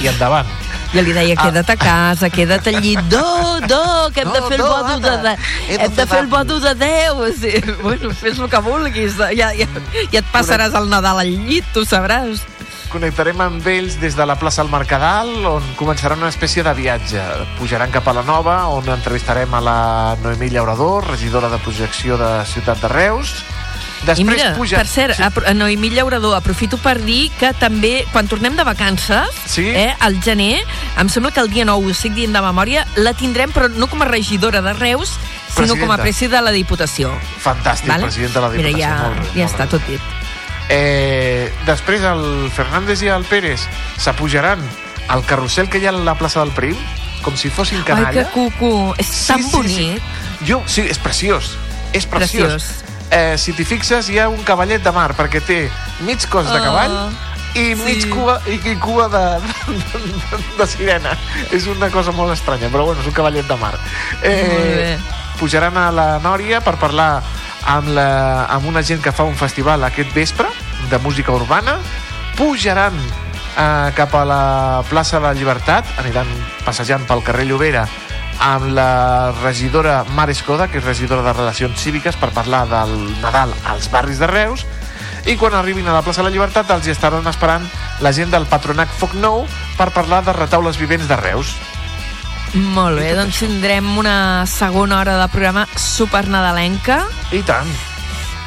i 0.00 0.10
endavant. 0.10 0.50
Jo 0.88 1.02
li 1.04 1.12
deia, 1.12 1.34
queda't 1.36 1.68
a 1.68 1.76
casa, 1.76 2.30
queda't 2.32 2.64
al 2.70 2.78
llit. 2.80 3.00
Do, 3.12 3.22
do, 3.68 4.08
que 4.16 4.22
hem 4.24 4.28
No, 4.30 4.34
de 4.34 4.42
fer 4.48 4.56
el 4.56 4.62
no, 4.64 4.68
bodo 4.72 5.00
de, 5.04 5.16
de, 5.22 5.32
he 5.68 5.76
de 5.76 5.84
hem 5.84 5.96
de 5.98 6.06
fer 6.08 6.20
el 6.24 6.30
bodo 6.32 6.60
de 6.64 6.74
Déu. 6.80 7.26
Sí, 7.40 7.60
bueno, 7.82 8.10
fes 8.16 8.38
el 8.40 8.48
que 8.48 8.60
vulguis. 8.64 9.18
Ja, 9.20 9.52
ja, 9.54 9.68
ja 10.10 10.22
et 10.22 10.30
passaràs 10.32 10.72
el 10.80 10.88
Nadal 10.88 11.20
al 11.20 11.34
llit, 11.44 11.68
tu 11.76 11.84
sabràs. 11.84 12.40
Connectarem 12.88 13.36
amb 13.44 13.66
ells 13.68 13.98
des 14.00 14.14
de 14.16 14.24
la 14.24 14.38
plaça 14.40 14.62
al 14.64 14.70
Mercadal, 14.72 15.28
on 15.44 15.64
començarà 15.76 16.16
una 16.16 16.30
espècie 16.32 16.62
de 16.64 16.72
viatge. 16.72 17.20
Pujaran 17.58 17.92
cap 17.92 18.06
a 18.08 18.14
la 18.16 18.22
Nova, 18.24 18.62
on 18.72 18.88
entrevistarem 18.88 19.52
a 19.54 19.60
la 19.60 19.78
Noemí 20.22 20.48
Llaurador, 20.54 21.04
regidora 21.10 21.50
de 21.52 21.58
projecció 21.60 22.16
de 22.16 22.30
Ciutat 22.48 22.80
de 22.80 22.88
Reus. 22.88 23.34
Després 24.06 24.22
I 24.22 24.24
mira, 24.24 24.54
puja... 24.56 24.78
per 24.78 24.86
cert, 24.88 25.16
sí. 25.18 25.22
a 25.26 25.52
Noemí 25.58 25.90
Llaurador, 25.92 26.36
aprofito 26.38 26.78
per 26.80 26.96
dir 27.02 27.28
que 27.36 27.50
també, 27.60 28.06
quan 28.12 28.28
tornem 28.30 28.56
de 28.56 28.64
vacances, 28.64 29.36
Sí. 29.44 29.66
eh, 29.68 29.92
al 30.00 30.16
gener, 30.24 30.62
em 30.96 31.08
sembla 31.12 31.32
que 31.34 31.44
el 31.44 31.50
dia 31.52 31.66
9, 31.68 31.90
estic 31.92 32.14
dient 32.16 32.32
de 32.32 32.40
memòria, 32.40 32.86
la 32.96 33.12
tindrem, 33.12 33.52
però 33.52 33.68
no 33.68 33.90
com 33.92 34.00
a 34.00 34.08
regidora 34.08 34.62
de 34.64 34.72
Reus, 34.78 35.18
sinó 35.52 35.74
com 35.76 35.90
a 35.90 35.98
Presidenta. 35.98 36.02
presi 36.06 36.28
de 36.28 36.40
la 36.40 36.52
Diputació. 36.56 37.12
Fantàstic, 37.42 37.90
Vale? 37.90 38.08
president 38.08 38.32
de 38.32 38.40
la 38.40 38.50
Diputació. 38.54 38.76
Mira, 38.78 38.88
ja, 38.88 38.96
molt 39.10 39.34
ja 39.34 39.44
molt 39.44 39.52
està 39.52 39.68
tot 39.68 39.84
dit. 39.90 40.00
Eh, 40.68 41.50
després 41.66 42.02
el 42.04 42.50
Fernández 42.54 43.00
i 43.02 43.08
el 43.08 43.24
Pérez 43.24 43.62
s'apujaran 43.98 44.60
al 45.08 45.24
carrusel 45.24 45.70
que 45.72 45.78
hi 45.80 45.86
ha 45.88 45.94
a 45.94 45.96
la 45.96 46.14
plaça 46.20 46.40
del 46.44 46.52
Prim, 46.52 46.76
com 47.24 47.36
si 47.36 47.48
fossin 47.50 47.80
canalla. 47.86 48.10
Ai, 48.12 48.26
que 48.26 48.26
cucu, 48.34 48.94
és 49.00 49.06
Sí, 49.08 49.26
tan 49.32 49.42
sí, 49.42 49.50
bonic. 49.52 50.02
Jo, 50.46 50.60
sí, 50.66 50.82
és 50.88 50.98
preciós. 51.00 51.56
És 51.92 52.04
preciós. 52.06 52.52
Preciós. 52.52 52.84
Eh, 53.10 53.38
si 53.40 53.54
t'hi 53.56 53.64
fixes, 53.64 54.10
hi 54.12 54.18
ha 54.20 54.28
un 54.28 54.42
cavallet 54.44 54.82
de 54.84 54.92
mar, 54.92 55.14
perquè 55.16 55.40
té 55.40 55.70
mig 56.04 56.20
cos 56.28 56.44
de 56.52 56.58
Oh, 56.60 56.62
cavall 56.62 56.98
i 57.56 57.70
sí. 57.72 57.74
mig 57.80 58.04
cua, 58.12 58.36
i, 58.46 58.58
i 58.68 58.74
cua 58.76 59.08
de, 59.08 59.22
de, 59.72 60.42
de 60.58 60.66
sirena. 60.68 61.16
És 61.50 61.64
una 61.66 61.88
cosa 61.90 62.12
molt 62.12 62.34
estranya, 62.36 62.68
però 62.68 62.84
bueno, 62.84 63.00
és 63.00 63.08
un 63.08 63.16
cavallet 63.16 63.48
de 63.48 63.56
mar. 63.56 63.72
Eh, 64.22 64.44
Molt 64.52 64.76
bé. 64.76 64.98
pujaran 65.40 65.76
a 65.80 65.88
la 65.90 66.08
Nòria 66.20 66.60
per 66.60 66.76
parlar 66.76 67.22
amb, 67.66 67.88
la, 67.94 68.46
amb 68.46 68.68
una 68.68 68.82
gent 68.82 69.02
que 69.02 69.12
fa 69.12 69.26
un 69.26 69.36
festival 69.36 69.84
aquest 69.84 70.12
vespre 70.14 70.48
de 70.90 70.98
música 70.98 71.32
urbana. 71.32 71.78
Pujaran 72.38 72.94
eh, 72.98 73.90
cap 73.96 74.14
a 74.14 74.24
la 74.24 74.42
plaça 74.88 75.18
de 75.18 75.26
la 75.26 75.34
Llibertat, 75.34 75.88
aniran 75.98 76.28
passejant 76.64 77.06
pel 77.08 77.24
carrer 77.26 77.48
Llobera 77.48 77.86
amb 78.38 78.70
la 78.70 79.32
regidora 79.42 80.04
Mar 80.14 80.28
Escoda, 80.30 80.68
que 80.70 80.78
és 80.78 80.84
regidora 80.84 81.24
de 81.26 81.34
Relacions 81.34 81.80
Cíviques, 81.82 82.16
per 82.16 82.30
parlar 82.30 82.66
del 82.70 82.94
Nadal 83.22 83.54
als 83.66 83.90
barris 83.90 84.22
de 84.22 84.28
Reus, 84.30 84.64
i 85.26 85.34
quan 85.36 85.56
arribin 85.58 85.88
a 85.88 85.96
la 85.96 86.02
plaça 86.06 86.22
de 86.22 86.28
la 86.28 86.34
Llibertat 86.34 86.70
els 86.70 86.86
hi 86.86 86.94
estaran 86.94 87.26
esperant 87.26 87.66
la 88.00 88.12
gent 88.14 88.30
del 88.30 88.46
Patronat 88.46 88.88
Foc 89.00 89.16
Nou 89.18 89.42
per 89.76 89.90
parlar 89.92 90.22
de 90.24 90.32
retaules 90.36 90.78
vivents 90.78 91.08
de 91.10 91.18
Reus. 91.18 91.56
Molt 92.54 92.98
bé, 92.98 93.12
doncs 93.14 93.42
tindrem 93.42 93.90
una 94.00 94.46
segona 94.48 95.00
hora 95.02 95.18
de 95.20 95.28
programa 95.28 95.66
supernadalenca. 95.76 97.02
I 97.32 97.42
tant. 97.46 97.68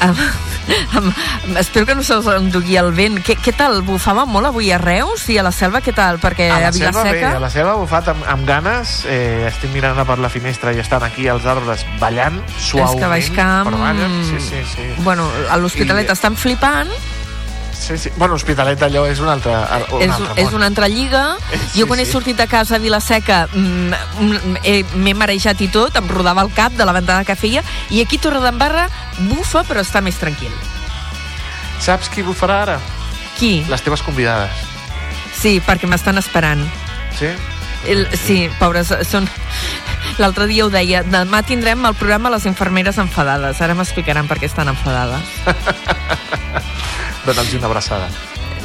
Amb, 0.01 0.17
amb, 0.97 1.11
amb, 1.45 1.57
espero 1.61 1.85
que 1.85 1.93
no 1.93 2.01
se'ls 2.01 2.25
endugui 2.33 2.73
el 2.81 2.89
vent. 2.97 3.19
Què, 3.21 3.35
què 3.37 3.53
tal? 3.53 3.83
Bufava 3.85 4.23
molt 4.25 4.49
avui 4.49 4.71
a 4.73 4.79
Reus 4.81 5.27
i 5.29 5.37
a 5.37 5.43
la 5.45 5.51
selva? 5.53 5.83
Què 5.85 5.93
tal? 5.93 6.17
Perquè 6.23 6.47
A 6.49 6.57
a, 6.57 6.59
la 6.65 6.71
selva 6.73 7.03
bé, 7.05 7.11
Vilaseca... 7.13 7.35
a 7.37 7.43
la 7.45 7.51
selva 7.53 7.75
ha 7.75 7.79
bufat 7.83 8.09
amb, 8.15 8.25
amb 8.33 8.47
ganes. 8.49 8.95
Eh, 9.05 9.45
estic 9.51 9.69
mirant 9.75 10.01
a 10.01 10.05
per 10.09 10.17
la 10.17 10.33
finestra 10.33 10.73
i 10.73 10.81
estan 10.81 11.05
aquí 11.05 11.29
els 11.29 11.45
arbres 11.45 11.85
ballant 12.01 12.41
suaument. 12.57 12.97
És 12.97 13.03
que 13.03 13.13
Baix 13.13 13.29
Camp... 13.37 13.69
Però 13.69 13.83
ballen, 13.85 14.17
sí, 14.25 14.41
sí, 14.41 14.65
sí. 14.73 14.89
Bueno, 15.05 15.29
a 15.49 15.61
l'Hospitalet 15.61 16.09
I- 16.09 16.15
estan 16.17 16.35
flipant. 16.35 16.89
Sí, 17.81 17.97
sí. 17.97 18.11
Bueno, 18.15 18.35
Hospitalet 18.37 18.81
allò 18.85 19.03
és 19.09 19.19
un 19.19 19.27
altre, 19.31 19.51
un 19.97 20.03
és, 20.05 20.11
altre 20.13 20.43
és 20.43 20.53
una 20.53 20.67
altra 20.69 20.87
lliga. 20.87 21.23
Sí, 21.51 21.81
jo 21.81 21.87
quan 21.89 21.99
he 21.99 22.05
sí. 22.05 22.13
sortit 22.13 22.37
de 22.37 22.45
casa 22.47 22.77
a 22.77 22.79
Vilaseca 22.83 23.47
mm, 23.51 23.93
mm, 24.21 24.57
he- 24.63 24.85
m'he 24.95 25.13
marejat 25.17 25.59
i 25.65 25.69
tot, 25.73 25.95
em 25.97 26.07
rodava 26.11 26.45
el 26.45 26.53
cap 26.53 26.75
de 26.77 26.85
la 26.85 26.93
ventada 26.95 27.25
que 27.25 27.35
feia, 27.35 27.63
i 27.89 28.01
aquí 28.05 28.21
a 28.21 28.25
Torredembarra 28.27 28.87
bufa, 29.31 29.65
però 29.67 29.81
està 29.81 30.01
més 30.05 30.19
tranquil. 30.21 30.53
Saps 31.81 32.11
qui 32.13 32.21
bufarà 32.21 32.61
ara? 32.67 32.77
Qui? 33.39 33.63
Les 33.67 33.81
teves 33.81 34.03
convidades. 34.05 34.53
Sí, 35.33 35.57
perquè 35.65 35.89
m'estan 35.89 36.21
esperant. 36.21 36.61
Sí? 37.17 37.31
El, 37.89 38.05
sí, 38.13 38.43
pobres, 38.59 38.91
són... 39.09 39.25
L'altre 40.21 40.45
dia 40.49 40.65
ho 40.65 40.69
deia, 40.69 41.01
demà 41.07 41.41
tindrem 41.45 41.81
el 41.87 41.95
programa 41.97 42.29
Les 42.33 42.45
infermeres 42.45 42.97
enfadades. 43.01 43.61
Ara 43.61 43.73
m'explicaran 43.77 44.27
per 44.29 44.37
què 44.41 44.45
estan 44.49 44.69
enfadades. 44.69 45.25
Dona'ls 47.25 47.53
una 47.53 47.67
abraçada. 47.67 48.07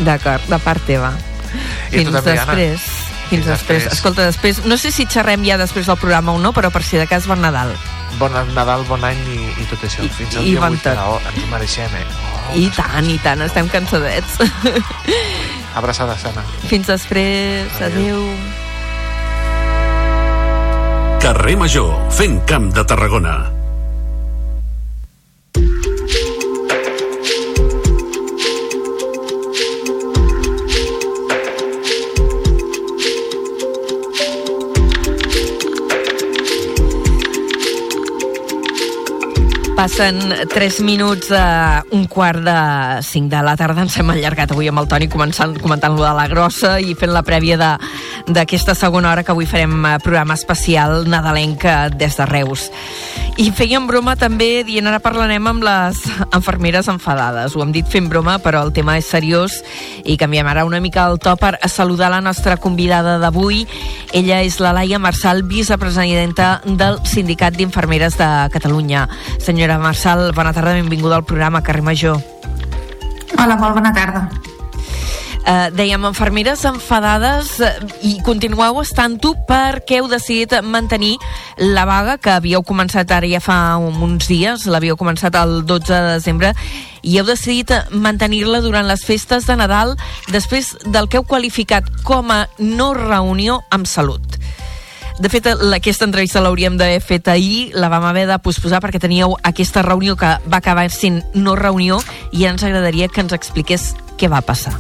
D'acord, 0.01 0.45
de 0.49 0.59
part 0.59 0.83
teva. 0.87 1.12
I 1.90 2.05
tu 2.05 2.11
Fins 2.11 2.12
també, 2.12 2.33
Anna. 2.38 2.55
després. 2.55 2.81
Fins 3.31 3.45
després. 3.47 3.83
després. 3.83 3.92
Escolta, 3.92 4.25
després, 4.27 4.64
no 4.64 4.77
sé 4.77 4.90
si 4.92 5.07
xerrem 5.07 5.42
ja 5.45 5.57
després 5.59 5.87
del 5.87 5.97
programa 5.97 6.33
o 6.33 6.38
no, 6.38 6.53
però 6.53 6.71
per 6.71 6.83
si 6.85 6.97
de 6.97 7.07
cas 7.07 7.27
bon 7.27 7.40
Nadal. 7.40 7.73
Bon 8.19 8.33
Nadal, 8.55 8.85
bon 8.88 9.03
any 9.05 9.19
i, 9.29 9.38
i 9.61 9.66
tot 9.71 9.83
això. 9.85 10.05
I- 10.05 10.09
Fins 10.09 10.37
al 10.37 10.47
i 10.47 10.51
dia 10.53 10.61
bon 10.61 10.73
8 10.79 10.83
tot. 10.85 10.99
Oh, 11.05 11.21
ens 11.27 11.42
ho 11.45 11.47
mereixem, 11.51 11.97
eh? 11.97 12.05
Oh, 12.53 12.57
I 12.57 12.69
tant, 12.77 13.11
i 13.11 13.19
tant, 13.19 13.42
estem 13.42 13.69
cansadets. 13.69 14.38
Abraçada, 15.77 16.16
Sana. 16.16 16.45
Fins 16.69 16.87
després, 16.87 17.73
adeu. 17.83 18.23
Carrer 21.21 21.57
Major, 21.59 21.90
fent 22.14 22.38
camp 22.47 22.71
de 22.73 22.85
Tarragona. 22.85 23.56
Passen 39.77 40.17
3 40.49 40.81
minuts 40.81 41.29
a 41.37 41.85
un 41.93 42.07
quart 42.09 42.41
de 42.41 43.03
5 43.03 43.29
de 43.29 43.43
la 43.45 43.53
tarda. 43.61 43.83
Ens 43.85 43.99
hem 44.01 44.09
allargat 44.09 44.55
avui 44.55 44.71
amb 44.71 44.81
el 44.81 44.89
Toni 44.89 45.05
començant, 45.12 45.53
comentant-lo 45.61 46.01
de 46.01 46.12
la 46.17 46.25
grossa 46.33 46.79
i 46.81 46.95
fent 46.97 47.12
la 47.12 47.23
prèvia 47.23 47.59
de- 47.61 47.77
d'aquesta 48.27 48.75
segona 48.75 49.12
hora 49.12 49.23
que 49.23 49.31
avui 49.33 49.47
farem 49.47 49.85
eh, 49.87 49.99
programa 50.03 50.35
especial 50.35 51.07
nadalenca 51.09 51.89
des 51.91 52.17
de 52.19 52.27
Reus. 52.27 52.71
I 53.37 53.51
fèiem 53.53 53.85
broma 53.87 54.17
també 54.17 54.65
dient 54.65 54.87
ara 54.89 54.99
parlarem 55.05 55.45
amb 55.47 55.65
les 55.67 56.01
enfermeres 56.33 56.89
enfadades. 56.89 57.55
Ho 57.55 57.62
hem 57.62 57.75
dit 57.75 57.87
fent 57.87 58.09
broma, 58.09 58.39
però 58.43 58.62
el 58.65 58.73
tema 58.73 58.97
és 58.97 59.11
seriós 59.11 59.61
i 60.05 60.17
canviem 60.17 60.49
ara 60.49 60.65
una 60.65 60.81
mica 60.81 61.05
el 61.07 61.21
to 61.21 61.37
per 61.37 61.59
saludar 61.69 62.11
la 62.11 62.23
nostra 62.25 62.57
convidada 62.57 63.19
d'avui. 63.23 63.67
Ella 64.17 64.41
és 64.43 64.59
la 64.61 64.73
Laia 64.73 64.99
Marçal, 64.99 65.45
vicepresidenta 65.45 66.62
del 66.65 66.99
Sindicat 67.05 67.55
d'Infermeres 67.57 68.17
de 68.19 68.31
Catalunya. 68.53 69.07
Senyora 69.39 69.79
Marçal, 69.79 70.33
bona 70.33 70.57
tarda, 70.57 70.75
benvinguda 70.75 71.21
al 71.21 71.29
programa 71.29 71.62
Carrer 71.62 71.85
Major. 71.85 72.21
Hola, 73.37 73.57
molt 73.61 73.77
bona 73.77 73.93
tarda. 73.93 74.31
Uh, 75.47 75.69
dèiem, 75.71 76.03
enfermeres 76.09 76.65
enfadades 76.67 77.53
uh, 77.63 77.69
i 78.03 78.17
continueu 78.27 78.81
estant-ho 78.83 79.31
perquè 79.47 80.01
heu 80.01 80.09
decidit 80.11 80.57
mantenir 80.67 81.13
la 81.63 81.85
vaga 81.87 82.17
que 82.19 82.33
havíeu 82.35 82.65
començat 82.67 83.13
ara 83.15 83.29
ja 83.31 83.39
fa 83.39 83.77
un- 83.79 84.01
uns 84.03 84.27
dies, 84.27 84.65
l'havíeu 84.67 84.97
començat 84.99 85.39
el 85.39 85.61
12 85.65 85.87
de 85.93 86.01
desembre 86.17 86.51
i 87.07 87.15
heu 87.21 87.29
decidit 87.29 87.71
mantenir-la 87.95 88.59
durant 88.65 88.89
les 88.91 89.05
festes 89.07 89.47
de 89.47 89.55
Nadal 89.61 89.95
després 90.35 90.73
del 90.83 91.07
que 91.07 91.21
heu 91.21 91.29
qualificat 91.31 91.87
com 92.03 92.33
a 92.35 92.49
no 92.59 92.91
reunió 92.99 93.61
amb 93.71 93.87
salut. 93.87 94.27
De 95.23 95.31
fet, 95.31 95.47
aquesta 95.47 96.05
entrevista 96.11 96.43
l'hauríem 96.43 96.75
d'haver 96.77 96.99
fet 97.01 97.31
ahir, 97.31 97.71
la 97.73 97.89
vam 97.89 98.03
haver 98.11 98.27
de 98.27 98.37
posposar 98.43 98.83
perquè 98.83 98.99
teníeu 98.99 99.39
aquesta 99.47 99.87
reunió 99.87 100.17
que 100.19 100.35
va 100.51 100.59
acabar 100.59 100.91
sent 100.91 101.23
no 101.39 101.55
reunió 101.55 102.03
i 102.33 102.45
ens 102.51 102.67
agradaria 102.67 103.07
que 103.07 103.23
ens 103.23 103.33
expliqués 103.33 103.93
què 104.19 104.27
va 104.29 104.43
passar. 104.43 104.75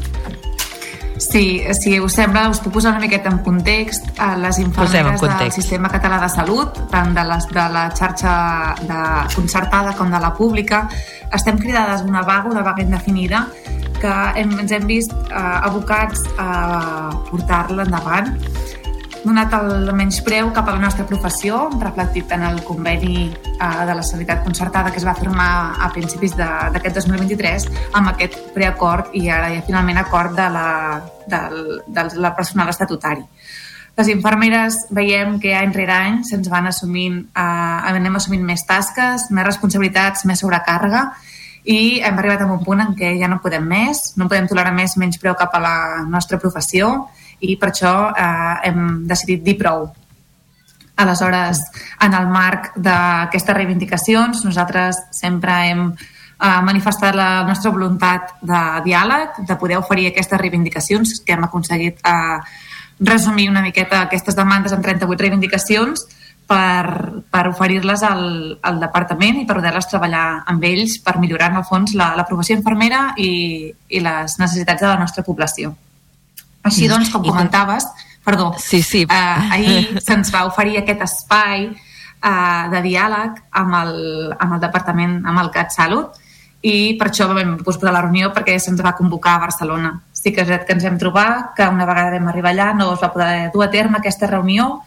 Sí, 1.18 1.62
si 1.72 1.98
us 2.00 2.12
sembla, 2.12 2.48
us 2.52 2.60
puc 2.60 2.74
posar 2.74 2.92
una 2.92 3.00
miqueta 3.00 3.30
en 3.32 3.38
context. 3.44 4.08
Eh, 4.18 4.36
Les 4.40 4.58
infermeres 4.58 5.20
del. 5.20 5.52
Sistema 5.52 5.88
Català 5.88 6.20
de 6.20 6.28
Salut, 6.28 6.76
tant 6.90 7.14
de, 7.14 7.24
les, 7.24 7.46
de 7.48 7.68
la 7.72 7.86
xarxa 7.96 8.74
de 8.82 9.00
concertada 9.34 9.94
com 9.96 10.10
de 10.10 10.20
la 10.20 10.32
pública, 10.34 10.88
estem 11.32 11.58
cridades 11.58 12.02
a 12.02 12.04
una 12.04 12.22
vaga, 12.22 12.50
una 12.50 12.62
vaga 12.62 12.82
indefinida, 12.82 13.46
que 14.00 14.12
hem, 14.36 14.58
ens 14.60 14.72
hem 14.72 14.86
vist 14.86 15.12
eh, 15.12 15.40
abocats 15.40 16.22
a 16.38 17.10
portar-la 17.30 17.86
endavant 17.88 18.34
donat 19.26 19.52
el 19.58 19.90
menyspreu 19.96 20.52
cap 20.54 20.68
a 20.70 20.76
la 20.76 20.80
nostra 20.84 21.04
professió, 21.08 21.66
reflectit 21.80 22.30
en 22.36 22.44
el 22.46 22.62
conveni 22.64 23.26
eh, 23.26 23.84
de 23.88 23.94
la 23.98 24.04
sanitat 24.06 24.44
concertada 24.44 24.92
que 24.94 25.00
es 25.02 25.06
va 25.06 25.16
firmar 25.18 25.50
a 25.82 25.90
principis 25.92 26.36
d'aquest 26.38 27.00
2023 27.02 27.68
amb 27.98 28.12
aquest 28.14 28.38
preacord 28.54 29.10
i 29.18 29.26
ara 29.28 29.50
ja 29.54 29.64
finalment 29.66 29.98
acord 30.02 30.36
de 30.38 30.48
la, 30.54 30.68
del, 31.26 31.56
del, 31.86 32.12
la 32.22 32.34
personal 32.38 32.70
estatutari. 32.70 33.26
Les 33.96 34.10
infermeres 34.12 34.82
veiem 34.92 35.38
que 35.40 35.54
any 35.56 35.72
rere 35.74 35.94
any 35.96 36.18
se'ns 36.28 36.50
van 36.52 36.68
assumint, 36.70 37.22
eh, 37.32 37.92
anem 37.92 38.20
assumint 38.20 38.44
més 38.46 38.62
tasques, 38.68 39.30
més 39.32 39.48
responsabilitats, 39.48 40.26
més 40.28 40.44
sobrecàrrega 40.44 41.08
i 41.66 41.98
hem 41.98 42.18
arribat 42.20 42.44
a 42.44 42.46
un 42.46 42.62
punt 42.62 42.84
en 42.84 42.94
què 42.94 43.16
ja 43.18 43.26
no 43.26 43.40
podem 43.42 43.64
més, 43.66 44.12
no 44.14 44.28
podem 44.30 44.46
tolerar 44.46 44.70
més 44.76 44.94
menys 45.00 45.18
preu 45.18 45.34
cap 45.34 45.54
a 45.56 45.62
la 45.62 45.78
nostra 46.06 46.38
professió 46.38 47.08
i 47.40 47.56
per 47.60 47.70
això 47.70 47.94
eh, 48.10 48.68
hem 48.68 49.06
decidit 49.08 49.44
dir 49.44 49.56
prou. 49.60 49.88
Aleshores, 50.96 51.60
en 52.00 52.14
el 52.16 52.28
marc 52.32 52.70
d'aquestes 52.80 53.56
reivindicacions, 53.56 54.44
nosaltres 54.48 55.02
sempre 55.12 55.56
hem 55.68 55.90
eh, 55.92 56.60
manifestat 56.64 57.16
la 57.16 57.44
nostra 57.48 57.72
voluntat 57.72 58.36
de 58.40 58.62
diàleg, 58.86 59.42
de 59.48 59.56
poder 59.60 59.80
oferir 59.80 60.08
aquestes 60.10 60.40
reivindicacions 60.40 61.20
que 61.24 61.36
hem 61.36 61.44
aconseguit 61.44 62.00
eh, 62.00 62.38
resumir 63.00 63.50
una 63.50 63.62
miqueta 63.62 64.06
aquestes 64.06 64.36
demandes 64.36 64.72
en 64.72 64.80
38 64.80 65.20
reivindicacions 65.20 66.06
per, 66.46 67.22
per 67.30 67.48
oferir-les 67.50 68.02
al, 68.06 68.26
al 68.62 68.80
departament 68.80 69.42
i 69.42 69.46
per 69.46 69.58
poder-les 69.58 69.88
treballar 69.90 70.26
amb 70.46 70.64
ells 70.64 71.00
per 71.04 71.18
millorar, 71.20 71.50
en 71.50 71.60
el 71.60 71.66
fons, 71.68 71.96
la, 71.98 72.14
la 72.16 72.26
infermera 72.54 73.10
i, 73.18 73.72
i 73.88 74.00
les 74.00 74.38
necessitats 74.38 74.80
de 74.80 74.88
la 74.88 75.00
nostra 75.00 75.26
població. 75.26 75.74
Així 76.66 76.88
doncs, 76.90 77.10
com 77.14 77.22
comentaves, 77.24 77.86
perdó, 78.26 78.52
Sí, 78.58 78.82
sí. 78.82 79.04
eh, 79.06 79.54
ahir 79.54 80.00
se'ns 80.02 80.32
va 80.34 80.46
oferir 80.48 80.80
aquest 80.80 81.02
espai 81.06 81.68
eh, 81.70 82.62
de 82.72 82.80
diàleg 82.82 83.42
amb 83.62 83.76
el, 83.82 83.98
amb 84.34 84.56
el 84.56 84.62
departament, 84.64 85.20
amb 85.24 85.44
el 85.44 85.52
CatSalut, 85.54 86.18
i 86.66 86.96
per 86.98 87.10
això 87.10 87.28
vam 87.30 87.54
posposar 87.62 87.92
la 87.94 88.02
reunió 88.02 88.32
perquè 88.34 88.56
se'ns 88.58 88.82
va 88.82 88.96
convocar 88.98 89.36
a 89.36 89.44
Barcelona. 89.44 89.92
Sí 90.12 90.32
que 90.34 90.42
és 90.42 90.48
veritat 90.48 90.66
que 90.66 90.74
ens 90.74 90.86
hem 90.88 90.98
trobat 90.98 91.52
que 91.54 91.68
una 91.70 91.86
vegada 91.86 92.16
vam 92.16 92.30
arribar 92.32 92.50
allà 92.50 92.72
no 92.74 92.92
es 92.94 93.02
va 93.02 93.12
poder 93.14 93.50
dur 93.54 93.62
a 93.64 93.70
terme 93.70 94.00
aquesta 94.00 94.26
reunió, 94.26 94.80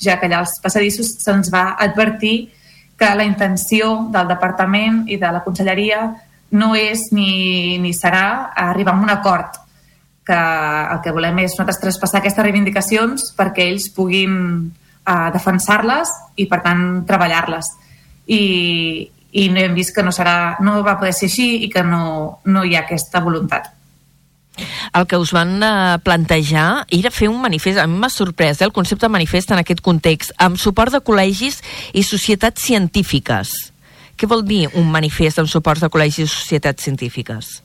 ja 0.00 0.16
que 0.20 0.30
allà 0.30 0.40
als 0.40 0.56
passadissos 0.62 1.18
se'ns 1.20 1.52
va 1.52 1.74
advertir 1.76 2.52
que 2.96 3.12
la 3.14 3.26
intenció 3.28 4.06
del 4.12 4.28
departament 4.28 5.04
i 5.12 5.18
de 5.20 5.32
la 5.32 5.44
conselleria 5.44 6.14
no 6.56 6.74
és 6.78 7.10
ni, 7.12 7.76
ni 7.82 7.92
serà 7.92 8.52
arribar 8.56 8.94
a 8.94 9.02
un 9.02 9.12
acord 9.12 9.65
que 10.26 10.36
el 10.36 11.02
que 11.04 11.14
volem 11.14 11.38
és 11.44 11.54
nosaltres 11.54 11.78
traspassar 11.82 12.20
aquestes 12.20 12.42
reivindicacions 12.42 13.30
perquè 13.38 13.68
ells 13.70 13.86
puguin 13.94 14.32
uh, 15.06 15.28
defensar-les 15.34 16.10
i, 16.36 16.48
per 16.50 16.60
tant, 16.64 16.82
treballar-les. 17.06 17.70
I, 18.26 18.42
I 19.38 19.46
no 19.54 19.62
hem 19.62 19.76
vist 19.78 19.94
que 19.94 20.02
no, 20.02 20.10
serà, 20.14 20.56
no 20.66 20.80
va 20.82 20.98
poder 20.98 21.14
ser 21.14 21.30
així 21.30 21.48
i 21.66 21.70
que 21.70 21.84
no, 21.86 22.42
no 22.44 22.64
hi 22.66 22.74
ha 22.74 22.82
aquesta 22.82 23.22
voluntat. 23.22 23.70
El 24.96 25.04
que 25.06 25.18
us 25.20 25.34
van 25.36 25.60
eh, 25.60 25.98
plantejar 26.00 26.86
era 26.88 27.12
fer 27.12 27.28
un 27.28 27.42
manifest, 27.42 27.76
a 27.78 27.86
mi 27.86 27.98
m'ha 28.00 28.08
sorprès 28.08 28.62
eh, 28.62 28.64
el 28.64 28.72
concepte 28.72 29.10
manifest 29.12 29.52
en 29.52 29.60
aquest 29.60 29.82
context, 29.84 30.32
amb 30.40 30.56
suport 30.56 30.94
de 30.94 31.02
col·legis 31.04 31.60
i 31.92 32.04
societats 32.06 32.64
científiques. 32.64 33.52
Què 34.16 34.28
vol 34.30 34.46
dir 34.48 34.64
un 34.72 34.88
manifest 34.88 35.42
amb 35.42 35.52
suport 35.52 35.84
de 35.84 35.92
col·legis 35.92 36.24
i 36.24 36.32
societats 36.32 36.88
científiques? 36.88 37.58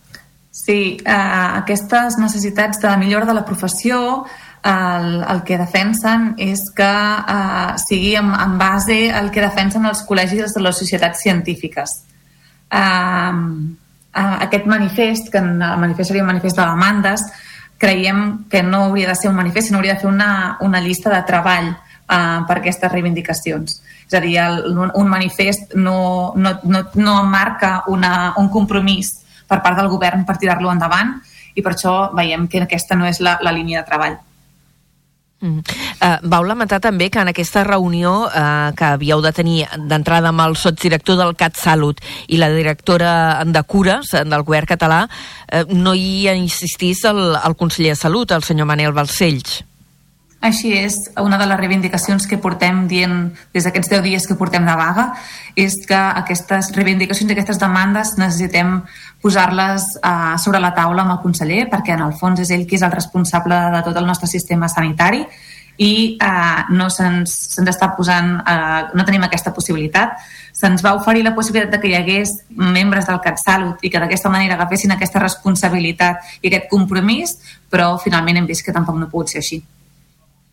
Sí, 0.51 0.97
eh, 0.99 1.11
aquestes 1.11 2.17
necessitats 2.19 2.81
de 2.83 2.95
millora 2.99 3.25
de 3.25 3.33
la 3.33 3.45
professió 3.45 4.25
el, 4.63 5.23
el 5.23 5.43
que 5.47 5.57
defensen 5.57 6.33
és 6.43 6.65
que 6.75 6.85
eh, 6.85 7.77
sigui 7.81 8.17
en, 8.19 8.33
en 8.35 8.57
base 8.59 9.05
al 9.15 9.31
que 9.31 9.41
defensen 9.41 9.87
els 9.87 10.03
col·legis 10.07 10.51
de 10.53 10.63
les 10.63 10.77
societats 10.77 11.23
científiques. 11.23 12.01
Eh, 12.67 13.37
aquest 14.11 14.67
manifest, 14.67 15.31
que 15.31 15.39
el 15.39 15.55
manifest 15.55 16.11
seria 16.11 16.25
un 16.25 16.33
manifest 16.33 16.59
de 16.59 16.67
demandes, 16.67 17.23
creiem 17.79 18.43
que 18.51 18.61
no 18.61 18.83
hauria 18.89 19.07
de 19.07 19.15
ser 19.15 19.31
un 19.31 19.39
manifest, 19.39 19.69
sinó 19.69 19.79
hauria 19.79 19.95
de 19.95 20.03
fer 20.03 20.11
una, 20.11 20.57
una 20.61 20.81
llista 20.83 21.09
de 21.15 21.23
treball 21.31 21.71
eh, 21.71 22.43
per 22.43 22.59
aquestes 22.59 22.91
reivindicacions. 22.91 23.79
És 24.03 24.19
a 24.19 24.21
dir, 24.21 24.35
el, 24.43 24.61
un 24.75 25.09
manifest 25.09 25.73
no, 25.79 26.33
no, 26.35 26.57
no, 26.67 26.85
no 26.99 27.17
marca 27.23 27.85
una, 27.87 28.33
un 28.37 28.51
compromís 28.51 29.20
per 29.51 29.61
part 29.61 29.79
del 29.79 29.91
govern 29.91 30.25
per 30.25 30.39
tirar-lo 30.39 30.71
endavant 30.71 31.17
i 31.55 31.61
per 31.61 31.75
això 31.75 31.95
veiem 32.15 32.47
que 32.47 32.63
aquesta 32.63 32.95
no 32.95 33.07
és 33.09 33.19
la, 33.19 33.37
la 33.43 33.51
línia 33.55 33.81
de 33.81 33.89
treball. 33.89 34.19
Mm. 35.41 35.63
Uh, 35.97 36.19
vau 36.29 36.43
lamentar 36.45 36.77
també 36.83 37.07
que 37.09 37.17
en 37.17 37.31
aquesta 37.31 37.63
reunió 37.65 38.27
uh, 38.27 38.69
que 38.77 38.91
havíeu 38.93 39.23
de 39.25 39.31
tenir 39.33 39.63
d'entrada 39.89 40.29
amb 40.29 40.43
el 40.43 40.53
sotsdirector 40.53 41.17
del 41.17 41.33
CatSalut 41.33 41.97
i 42.29 42.37
la 42.37 42.51
directora 42.53 43.41
de 43.49 43.63
cures 43.65 44.13
del 44.13 44.45
govern 44.45 44.69
català 44.69 45.01
uh, 45.09 45.63
no 45.73 45.95
hi 45.97 46.29
insistís 46.29 47.01
el, 47.09 47.23
el 47.41 47.57
conseller 47.57 47.95
de 47.95 48.01
Salut, 48.03 48.37
el 48.37 48.45
senyor 48.45 48.69
Manel 48.69 48.93
Balcells. 48.93 49.63
Així 50.41 50.71
és, 50.73 50.95
una 51.21 51.37
de 51.37 51.45
les 51.45 51.59
reivindicacions 51.59 52.25
que 52.25 52.39
portem 52.41 52.87
dient 52.89 53.27
des 53.53 53.67
d'aquests 53.67 53.91
10 53.91 54.01
dies 54.07 54.23
que 54.25 54.37
portem 54.39 54.65
de 54.65 54.73
vaga 54.73 55.11
és 55.53 55.75
que 55.85 55.97
aquestes 55.97 56.71
reivindicacions 56.73 57.29
i 57.29 57.35
aquestes 57.35 57.59
demandes 57.61 58.15
necessitem 58.17 58.79
posar-les 59.21 59.85
uh, 60.01 60.33
sobre 60.41 60.57
la 60.63 60.71
taula 60.73 61.03
amb 61.05 61.13
el 61.13 61.19
conseller 61.21 61.67
perquè 61.69 61.93
en 61.93 62.01
el 62.07 62.15
fons 62.17 62.41
és 62.41 62.49
ell 62.55 62.65
qui 62.65 62.79
és 62.79 62.85
el 62.87 62.93
responsable 62.93 63.59
de 63.75 63.81
tot 63.85 63.99
el 64.01 64.07
nostre 64.09 64.29
sistema 64.31 64.69
sanitari 64.71 65.21
i 65.77 66.17
uh, 66.17 66.71
no 66.73 66.87
se'ns 66.89 67.35
se 67.53 67.65
està 67.69 67.91
posant, 67.97 68.31
uh, 68.41 68.89
no 68.97 69.05
tenim 69.05 69.27
aquesta 69.27 69.53
possibilitat. 69.53 70.17
Se'ns 70.57 70.81
va 70.81 70.95
oferir 70.97 71.21
la 71.25 71.35
possibilitat 71.37 71.75
de 71.75 71.81
que 71.83 71.91
hi 71.91 71.95
hagués 71.99 72.33
membres 72.49 73.05
del 73.05 73.21
CatSalut 73.21 73.85
i 73.85 73.93
que 73.93 74.01
d'aquesta 74.01 74.33
manera 74.33 74.57
agafessin 74.57 74.97
aquesta 74.97 75.21
responsabilitat 75.21 76.41
i 76.41 76.49
aquest 76.49 76.67
compromís, 76.73 77.37
però 77.69 77.93
finalment 78.01 78.41
hem 78.41 78.49
vist 78.49 78.65
que 78.65 78.73
tampoc 78.73 78.97
no 78.97 79.05
ha 79.05 79.13
pogut 79.13 79.29
ser 79.29 79.45
així. 79.45 79.61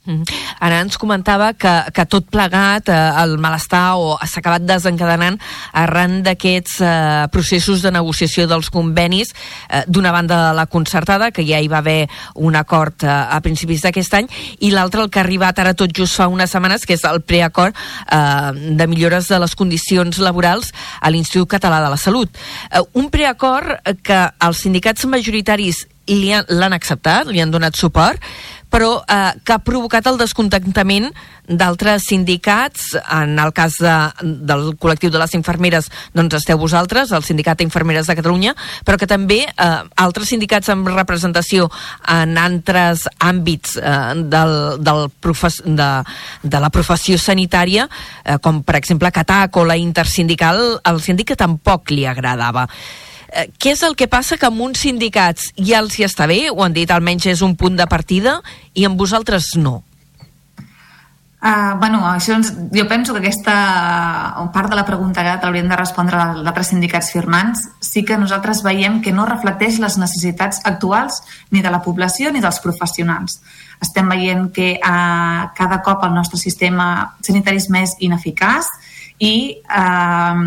Mm. 0.08 0.24
Ara 0.64 0.80
ens 0.80 0.96
comentava 0.96 1.50
que, 1.52 1.70
que 1.92 2.04
tot 2.08 2.30
plegat, 2.32 2.88
eh, 2.88 2.96
el 3.20 3.36
malestar 3.36 3.98
o 4.00 4.14
s'ha 4.24 4.40
acabat 4.40 4.64
desencadenant 4.64 5.36
arran 5.76 6.22
d'aquests 6.24 6.78
eh, 6.80 7.26
processos 7.34 7.84
de 7.84 7.92
negociació 7.92 8.46
dels 8.48 8.70
convenis, 8.72 9.34
eh, 9.68 9.82
d'una 9.86 10.12
banda 10.14 10.54
la 10.56 10.64
concertada, 10.64 11.28
que 11.30 11.44
ja 11.44 11.60
hi 11.60 11.68
va 11.68 11.82
haver 11.82 12.08
un 12.40 12.56
acord 12.56 13.04
eh, 13.04 13.10
a 13.12 13.42
principis 13.44 13.84
d'aquest 13.84 14.16
any, 14.16 14.30
i 14.64 14.72
l'altre 14.72 15.04
el 15.04 15.12
que 15.12 15.20
ha 15.20 15.26
arribat 15.26 15.60
ara 15.60 15.76
tot 15.76 15.92
just 15.92 16.16
fa 16.16 16.30
unes 16.32 16.56
setmanes, 16.56 16.88
que 16.88 16.96
és 16.96 17.04
el 17.04 17.20
preacord 17.20 17.76
eh, 17.76 18.72
de 18.80 18.88
millores 18.88 19.28
de 19.28 19.42
les 19.44 19.54
condicions 19.60 20.22
laborals 20.24 20.72
a 21.02 21.12
l'Institut 21.12 21.52
Català 21.52 21.82
de 21.84 21.92
la 21.92 22.00
Salut. 22.00 22.32
Eh, 22.72 22.80
un 22.96 23.12
preacord 23.12 23.76
que 24.02 24.24
els 24.40 24.64
sindicats 24.64 25.04
majoritaris 25.04 25.84
l'han 26.08 26.72
acceptat, 26.72 27.28
li 27.28 27.42
han 27.42 27.50
donat 27.52 27.76
suport, 27.76 28.22
però 28.70 28.98
eh, 29.02 29.32
que 29.44 29.56
ha 29.56 29.62
provocat 29.64 30.06
el 30.10 30.18
descontentament 30.20 31.08
d'altres 31.48 32.04
sindicats, 32.04 32.92
en 33.00 33.38
el 33.40 33.52
cas 33.56 33.78
de, 33.80 33.94
del 34.22 34.74
col·lectiu 34.80 35.10
de 35.10 35.20
les 35.20 35.32
infermeres 35.38 35.88
doncs 36.16 36.36
esteu 36.36 36.60
vosaltres, 36.60 37.12
el 37.16 37.24
Sindicat 37.24 37.62
d'Infermeres 37.62 38.08
de 38.10 38.18
Catalunya, 38.18 38.54
però 38.84 39.00
que 39.00 39.08
també 39.08 39.40
eh, 39.48 39.70
altres 39.96 40.28
sindicats 40.34 40.68
amb 40.74 40.90
representació 40.92 41.70
en 42.12 42.36
altres 42.38 43.06
àmbits 43.24 43.78
eh, 43.80 43.96
del, 44.28 44.54
del 44.84 45.08
profes, 45.24 45.62
de, 45.64 45.90
de 46.44 46.62
la 46.62 46.72
professió 46.74 47.18
sanitària, 47.18 47.88
eh, 48.24 48.38
com 48.44 48.62
per 48.62 48.76
exemple 48.76 49.12
Catac 49.14 49.56
o 49.56 49.64
la 49.64 49.80
intersindical, 49.80 50.80
el 50.84 51.04
síndic 51.04 51.32
que 51.32 51.40
tampoc 51.40 51.94
li 51.94 52.04
agradava. 52.08 52.68
Eh, 53.28 53.48
què 53.60 53.74
és 53.74 53.82
el 53.84 53.96
que 53.96 54.08
passa 54.08 54.38
que 54.40 54.48
amb 54.48 54.62
uns 54.64 54.80
sindicats 54.86 55.50
ja 55.56 55.82
els 55.82 55.98
hi 55.98 56.06
està 56.06 56.28
bé, 56.30 56.46
ho 56.50 56.62
han 56.64 56.76
dit, 56.76 56.90
almenys 56.90 57.28
és 57.34 57.44
un 57.44 57.56
punt 57.60 57.76
de 57.76 57.86
partida, 57.86 58.38
i 58.74 58.88
amb 58.88 58.98
vosaltres 58.98 59.54
no? 59.56 59.82
Uh, 61.38 61.76
bueno, 61.78 62.00
això 62.02 62.32
ens, 62.34 62.48
jo 62.74 62.82
penso 62.90 63.12
que 63.14 63.20
aquesta 63.20 63.52
part 64.50 64.72
de 64.72 64.74
la 64.74 64.82
pregunta 64.82 65.22
que 65.22 65.36
l'hauríem 65.44 65.68
de 65.70 65.76
respondre 65.78 66.18
als 66.18 66.40
altres 66.42 66.72
sindicats 66.72 67.12
firmants 67.14 67.62
sí 67.78 68.02
que 68.02 68.18
nosaltres 68.18 68.64
veiem 68.66 68.96
que 69.04 69.12
no 69.14 69.26
reflecteix 69.28 69.78
les 69.78 70.00
necessitats 70.02 70.58
actuals 70.66 71.20
ni 71.54 71.62
de 71.62 71.70
la 71.70 71.78
població 71.84 72.32
ni 72.34 72.42
dels 72.42 72.58
professionals. 72.58 73.38
Estem 73.78 74.10
veient 74.10 74.48
que 74.50 74.80
uh, 74.82 75.46
cada 75.54 75.78
cop 75.86 76.02
el 76.08 76.16
nostre 76.16 76.42
sistema 76.42 77.14
sanitari 77.22 77.62
és 77.62 77.70
més 77.70 77.94
ineficaç 78.02 78.66
i 79.22 79.62
uh, 79.62 80.42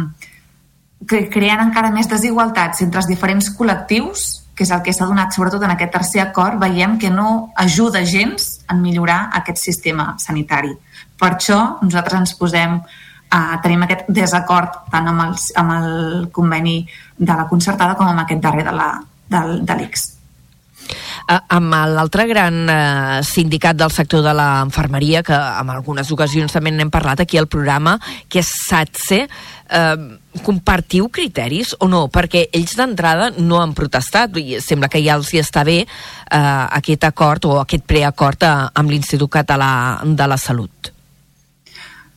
que 1.07 1.29
creant 1.29 1.61
encara 1.65 1.89
més 1.91 2.07
desigualtats 2.09 2.81
entre 2.85 2.99
els 3.01 3.07
diferents 3.09 3.49
col·lectius, 3.57 4.43
que 4.55 4.63
és 4.63 4.71
el 4.71 4.81
que 4.85 4.93
s'ha 4.93 5.07
donat 5.09 5.33
sobretot 5.33 5.63
en 5.63 5.71
aquest 5.73 5.91
tercer 5.95 6.21
acord, 6.21 6.59
veiem 6.61 6.97
que 6.99 7.09
no 7.09 7.51
ajuda 7.57 8.03
gens 8.05 8.59
en 8.69 8.81
millorar 8.83 9.29
aquest 9.33 9.57
sistema 9.57 10.13
sanitari. 10.19 10.73
Per 11.17 11.31
això 11.35 11.77
nosaltres 11.81 12.19
ens 12.19 12.33
posem 12.37 12.79
a 13.31 13.41
tenim 13.63 13.83
aquest 13.85 14.09
desacord 14.11 14.81
tant 14.91 15.07
amb, 15.07 15.21
els, 15.29 15.51
amb 15.55 15.71
el 15.77 16.29
conveni 16.35 16.81
de 17.17 17.33
la 17.33 17.47
concertada 17.47 17.95
com 17.95 18.07
amb 18.11 18.19
aquest 18.25 18.41
darrer 18.43 18.65
de 18.67 18.71
la- 18.75 18.99
del- 19.29 19.61
de 19.65 19.75
l'ICS. 19.79 20.09
Amb 21.31 21.71
l'altre 21.93 22.25
gran 22.27 22.65
uh, 22.67 23.21
sindicat 23.23 23.77
del 23.79 23.91
sector 23.93 24.23
de 24.25 24.33
l'enfermeria, 24.35 25.21
que 25.23 25.31
en 25.37 25.69
algunes 25.71 26.09
ocasions 26.11 26.51
també 26.51 26.71
n'hem 26.73 26.89
parlat 26.91 27.21
aquí 27.23 27.37
al 27.39 27.47
programa, 27.47 27.93
que 28.27 28.41
és 28.41 28.49
SATSE, 28.67 29.21
uh, 29.71 30.41
compartiu 30.45 31.09
criteris 31.09 31.73
o 31.79 31.89
no? 31.91 32.05
Perquè 32.11 32.47
ells 32.53 32.75
d'entrada 32.77 33.31
no 33.39 33.61
han 33.61 33.75
protestat 33.77 34.37
i 34.37 34.61
sembla 34.61 34.91
que 34.91 35.01
ja 35.03 35.17
els 35.19 35.33
hi 35.33 35.41
està 35.41 35.65
bé 35.67 35.81
uh, 35.83 36.67
aquest 36.77 37.07
acord 37.07 37.49
o 37.49 37.59
aquest 37.63 37.87
preacord 37.87 38.43
uh, 38.43 38.69
amb 38.75 38.91
l'Institut 38.91 39.31
Català 39.41 39.71
de 40.05 40.27
la 40.27 40.37
Salut. 40.37 40.91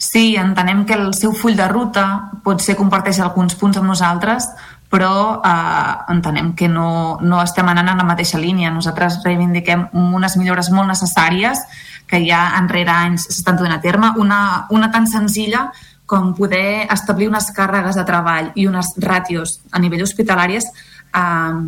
Sí, 0.05 0.35
entenem 0.37 0.85
que 0.85 0.99
el 0.99 1.15
seu 1.17 1.33
full 1.33 1.57
de 1.57 1.67
ruta 1.71 2.05
potser 2.45 2.75
comparteix 2.77 3.23
alguns 3.23 3.55
punts 3.57 3.79
amb 3.81 3.89
nosaltres, 3.89 4.51
però 4.95 5.41
eh, 5.41 5.95
entenem 6.13 6.53
que 6.55 6.69
no, 6.69 7.19
no 7.23 7.41
estem 7.43 7.67
anant 7.71 7.89
en 7.95 8.03
la 8.03 8.07
mateixa 8.07 8.39
línia. 8.39 8.73
Nosaltres 8.75 9.23
reivindiquem 9.25 9.89
unes 9.95 10.37
millores 10.39 10.71
molt 10.75 10.91
necessàries 10.93 11.63
que 12.11 12.21
ja 12.27 12.45
enrere 12.59 12.93
anys 12.93 13.27
s'estan 13.31 13.59
donant 13.59 13.79
a 13.79 13.83
terme. 13.83 14.13
Una, 14.21 14.41
una 14.71 14.91
tan 14.95 15.09
senzilla 15.11 15.71
com 16.07 16.35
poder 16.37 16.87
establir 16.93 17.31
unes 17.31 17.51
càrregues 17.57 17.97
de 17.97 18.05
treball 18.05 18.53
i 18.55 18.67
unes 18.69 18.93
ràtios 19.01 19.59
a 19.73 19.81
nivell 19.81 20.05
hospitalàries 20.05 20.69
eh, 20.69 21.61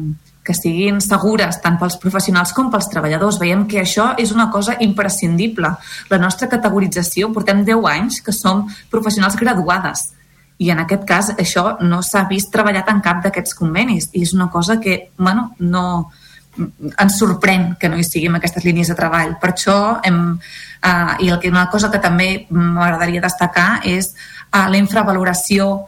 que 0.47 0.55
siguin 0.55 1.01
segures 1.03 1.59
tant 1.63 1.79
pels 1.81 1.97
professionals 1.99 2.53
com 2.55 2.69
pels 2.71 2.87
treballadors. 2.93 3.41
Veiem 3.43 3.65
que 3.67 3.81
això 3.83 4.13
és 4.23 4.31
una 4.31 4.47
cosa 4.55 4.77
imprescindible. 4.85 5.73
La 6.13 6.21
nostra 6.23 6.47
categorització, 6.53 7.33
portem 7.35 7.65
10 7.67 7.89
anys 7.91 8.21
que 8.23 8.35
som 8.35 8.67
professionals 8.93 9.39
graduades 9.41 10.13
i 10.59 10.71
en 10.73 10.81
aquest 10.81 11.03
cas 11.09 11.33
això 11.37 11.77
no 11.85 12.01
s'ha 12.03 12.25
vist 12.31 12.53
treballat 12.53 12.89
en 12.89 13.03
cap 13.05 13.21
d'aquests 13.25 13.57
convenis 13.59 14.09
i 14.15 14.23
és 14.25 14.33
una 14.33 14.49
cosa 14.53 14.79
que, 14.81 15.11
bueno, 15.19 15.51
no 15.59 16.11
ens 16.57 17.19
sorprèn 17.19 17.75
que 17.81 17.89
no 17.89 17.99
hi 17.99 18.05
siguin 18.07 18.37
aquestes 18.39 18.65
línies 18.65 18.89
de 18.93 18.97
treball. 18.99 19.37
Per 19.41 19.51
això 19.53 19.77
hem, 20.07 20.39
eh, 20.83 21.15
i 21.27 21.31
el 21.31 21.39
que, 21.41 21.51
una 21.53 21.69
cosa 21.71 21.91
que 21.93 22.03
també 22.03 22.47
m'agradaria 22.51 23.25
destacar 23.25 23.83
és 23.85 24.13
eh, 24.13 24.67
la 24.69 24.81
infravaloració 24.81 25.87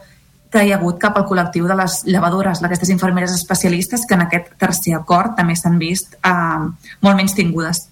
que 0.49 0.63
hi 0.65 0.71
ha 0.73 0.79
hagut 0.79 0.97
cap 1.01 1.17
al 1.17 1.27
col·lectiu 1.29 1.67
de 1.69 1.77
les 1.77 1.99
llevadores, 2.07 2.63
aquestes 2.65 2.89
infermeres 2.89 3.35
especialistes 3.35 4.07
que 4.09 4.17
en 4.17 4.25
aquest 4.25 4.49
tercer 4.57 4.95
acord 4.97 5.35
també 5.37 5.55
s'han 5.55 5.77
vist 5.81 6.17
eh, 6.23 6.65
molt 7.01 7.15
menys 7.15 7.37
tingudes. 7.37 7.87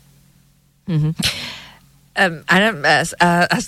Mm 0.87 0.99
-hmm. 1.01 1.56
Um, 2.17 2.39
ara 2.49 2.71
has, 2.81 3.11
has, 3.19 3.67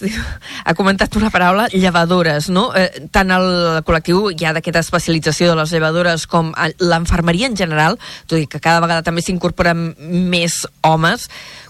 ha 0.65 0.73
comentat 0.73 1.13
una 1.19 1.29
paraula, 1.29 1.67
llevadores, 1.69 2.47
no? 2.49 2.71
Eh, 2.73 3.05
tant 3.13 3.29
el 3.35 3.45
col·lectiu 3.85 4.31
ja 4.33 4.55
d'aquesta 4.55 4.81
especialització 4.81 5.51
de 5.51 5.59
les 5.59 5.73
llevadores 5.75 6.25
com 6.25 6.49
l'enfermeria 6.81 7.45
en 7.51 7.57
general, 7.59 7.99
tot 8.25 8.41
i 8.41 8.47
que 8.49 8.61
cada 8.63 8.81
vegada 8.81 9.05
també 9.05 9.21
s'incorporen 9.21 9.91
més 9.99 10.63
homes, 10.81 11.27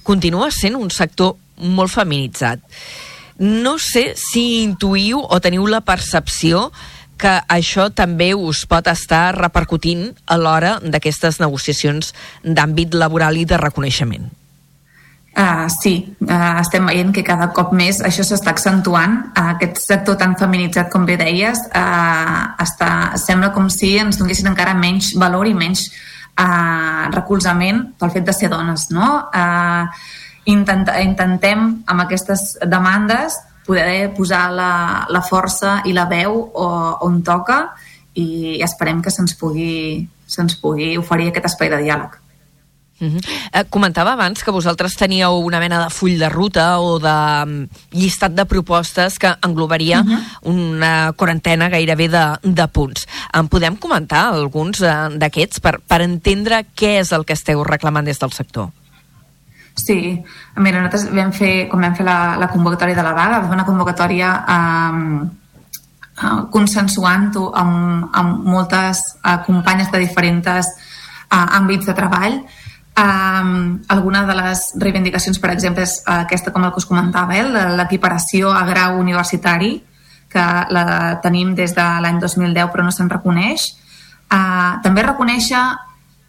continua 0.07 0.47
sent 0.55 0.79
un 0.79 0.87
sector 0.87 1.35
molt 1.59 1.91
feminitzat. 1.91 2.63
No 3.43 3.75
sé 3.79 4.13
si 4.15 4.63
intuïu 4.63 5.19
o 5.19 5.43
teniu 5.43 5.67
la 5.67 5.83
percepció 5.83 6.69
que 7.19 7.35
això 7.51 7.89
també 7.91 8.31
us 8.31 8.63
pot 8.71 8.87
estar 8.87 9.35
repercutint 9.35 10.13
a 10.31 10.39
l'hora 10.39 10.77
d'aquestes 10.79 11.43
negociacions 11.43 12.13
d'àmbit 12.43 12.95
laboral 12.95 13.35
i 13.35 13.43
de 13.43 13.59
reconeixement. 13.59 14.29
Uh, 15.37 15.69
sí, 15.69 15.93
uh, 16.25 16.59
estem 16.59 16.87
veient 16.89 17.11
que 17.13 17.23
cada 17.23 17.51
cop 17.55 17.69
més 17.77 18.01
això 18.03 18.25
s'està 18.25 18.51
accentuant. 18.51 19.19
Uh, 19.31 19.51
aquest 19.53 19.77
sector 19.83 20.17
tan 20.19 20.33
feminitzat, 20.39 20.89
com 20.91 21.05
bé 21.07 21.19
deies, 21.21 21.61
uh, 21.69 22.39
està, 22.59 23.17
sembla 23.21 23.51
com 23.55 23.69
si 23.71 23.93
ens 24.01 24.17
donessin 24.19 24.49
encara 24.51 24.73
menys 24.75 25.13
valor 25.21 25.47
i 25.47 25.53
menys 25.55 25.85
uh, 25.89 27.07
recolzament 27.13 27.85
pel 27.99 28.15
fet 28.15 28.25
de 28.25 28.35
ser 28.35 28.49
dones. 28.51 28.89
No? 28.95 29.29
Uh, 29.29 29.85
intent, 30.49 30.89
intentem, 31.05 31.69
amb 31.85 32.05
aquestes 32.07 32.57
demandes, 32.65 33.37
poder 33.69 34.09
posar 34.17 34.47
la, 34.51 34.71
la 35.13 35.21
força 35.21 35.83
i 35.85 35.93
la 35.93 36.07
veu 36.09 36.39
o, 36.41 36.69
on 37.05 37.21
toca 37.21 37.67
i 38.17 38.57
esperem 38.65 39.03
que 39.05 39.13
se'ns 39.13 39.35
pugui, 39.37 40.07
se 40.25 40.45
pugui 40.61 40.95
oferir 40.97 41.29
aquest 41.29 41.51
espai 41.51 41.69
de 41.69 41.83
diàleg. 41.85 42.17
Uh 42.99 43.07
-huh. 43.07 43.21
eh, 43.53 43.63
comentava 43.69 44.11
abans 44.11 44.43
que 44.43 44.51
vosaltres 44.51 44.95
teníeu 44.95 45.39
una 45.39 45.59
mena 45.59 45.83
de 45.83 45.89
full 45.89 46.17
de 46.17 46.29
ruta 46.29 46.79
o 46.79 46.99
de 46.99 47.43
um, 47.43 47.67
llistat 47.91 48.33
de 48.33 48.45
propostes 48.45 49.17
que 49.17 49.35
englobaria 49.41 50.01
uh 50.01 50.05
-huh. 50.05 50.19
una 50.43 51.13
quarantena 51.13 51.69
gairebé 51.69 52.09
de, 52.09 52.25
de 52.43 52.67
punts. 52.67 53.07
En 53.33 53.47
podem 53.47 53.75
comentar 53.77 54.33
alguns 54.33 54.81
uh, 54.81 55.09
d'aquests 55.15 55.59
per, 55.59 55.79
per 55.79 56.01
entendre 56.01 56.65
què 56.75 56.99
és 56.99 57.11
el 57.11 57.23
que 57.23 57.33
esteu 57.33 57.63
reclamant 57.63 58.05
des 58.05 58.19
del 58.19 58.31
sector? 58.31 58.69
Sí, 59.85 60.23
mira, 60.57 60.81
nosaltres 60.81 61.09
vam 61.15 61.31
fer, 61.31 61.69
com 61.69 61.81
vam 61.81 61.95
fer 61.95 62.05
la, 62.05 62.35
la 62.39 62.49
convocatòria 62.51 62.95
de 62.95 63.03
la 63.03 63.13
vaga, 63.13 63.39
vam 63.39 63.49
fer 63.49 63.57
una 63.59 63.65
convocatòria 63.65 64.29
um, 64.55 65.29
uh, 66.23 66.41
consensuant-ho 66.51 67.51
amb, 67.55 68.09
amb 68.13 68.45
moltes 68.45 69.01
uh, 69.23 69.37
companyes 69.45 69.91
de 69.91 69.99
diferents 69.99 70.47
uh, 71.31 71.45
àmbits 71.59 71.85
de 71.85 71.95
treball 71.95 72.41
Um, 72.99 73.81
alguna 73.87 74.25
de 74.27 74.35
les 74.35 74.73
reivindicacions, 74.75 75.39
per 75.39 75.53
exemple, 75.53 75.85
és 75.85 76.01
aquesta, 76.09 76.51
com 76.51 76.65
el 76.65 76.73
que 76.73 76.81
us 76.81 76.87
comentava, 76.89 77.37
eh, 77.37 77.67
l'equiparació 77.79 78.51
a 78.51 78.65
grau 78.67 78.97
universitari, 78.99 79.77
que 80.29 80.45
la 80.69 81.19
tenim 81.23 81.53
des 81.55 81.73
de 81.75 81.85
l'any 82.03 82.19
2010 82.19 82.67
però 82.73 82.83
no 82.83 82.91
se'n 82.91 83.09
reconeix. 83.09 83.71
Uh, 84.29 84.77
també 84.83 85.01
reconèixer 85.01 85.61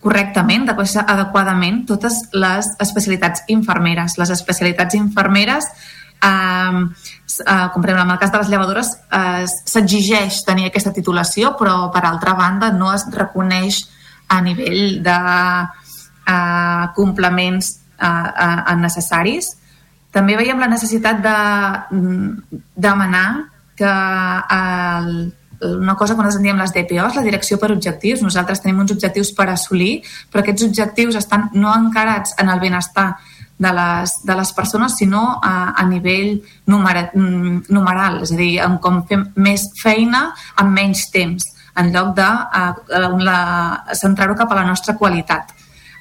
correctament, 0.01 0.65
adequadament 0.71 1.83
totes 1.87 2.23
les 2.33 2.71
especialitats 2.81 3.43
infermeres. 3.49 4.17
Les 4.17 4.31
especialitats 4.31 4.95
infermeres, 4.95 5.67
uh, 6.25 6.87
uh, 6.87 7.67
com 7.75 7.83
per 7.83 7.91
exemple 7.91 8.07
en 8.07 8.15
el 8.15 8.23
cas 8.23 8.33
de 8.33 8.39
les 8.39 8.49
llevadores, 8.49 8.95
uh, 9.13 9.45
s'exigeix 9.45 10.45
tenir 10.47 10.71
aquesta 10.71 10.95
titulació, 10.97 11.57
però 11.59 11.91
per 11.93 12.07
altra 12.07 12.33
banda 12.39 12.73
no 12.73 12.95
es 12.95 13.05
reconeix 13.13 13.85
a 14.29 14.41
nivell 14.41 15.03
de 15.03 15.19
eh, 16.31 16.85
complements 16.97 17.75
eh, 18.01 18.77
necessaris. 18.79 19.57
També 20.11 20.37
veiem 20.39 20.59
la 20.59 20.71
necessitat 20.71 21.21
de 21.23 21.37
mm, 21.97 22.63
demanar 22.75 23.29
que 23.79 23.91
el, 24.57 25.13
una 25.61 25.95
cosa 25.95 26.15
que 26.15 26.23
nosaltres 26.23 26.41
en 26.41 26.49
diem 26.49 26.59
les 26.61 26.73
DPOs, 26.75 27.17
la 27.17 27.27
direcció 27.27 27.59
per 27.61 27.71
objectius. 27.73 28.25
Nosaltres 28.25 28.63
tenim 28.65 28.81
uns 28.83 28.95
objectius 28.97 29.33
per 29.37 29.51
assolir, 29.53 30.01
però 30.31 30.43
aquests 30.43 30.67
objectius 30.67 31.21
estan 31.21 31.51
no 31.55 31.73
encarats 31.77 32.35
en 32.43 32.51
el 32.51 32.61
benestar 32.61 33.13
de 33.61 33.71
les, 33.77 34.15
de 34.25 34.35
les 34.35 34.53
persones, 34.57 34.97
sinó 34.97 35.39
a, 35.45 35.75
a 35.77 35.85
nivell 35.87 36.39
numer, 36.67 37.11
mm, 37.13 37.69
numeral, 37.69 38.23
és 38.25 38.33
a 38.33 38.39
dir, 38.41 38.55
en 38.65 38.79
com 38.81 39.03
fem 39.07 39.27
més 39.37 39.69
feina 39.77 40.31
en 40.59 40.73
menys 40.73 41.11
temps, 41.13 41.51
en 41.77 41.93
lloc 41.93 42.15
de 42.17 42.29
centrar-ho 44.01 44.35
cap 44.37 44.51
a 44.51 44.63
la 44.63 44.65
nostra 44.67 44.97
qualitat 44.97 45.53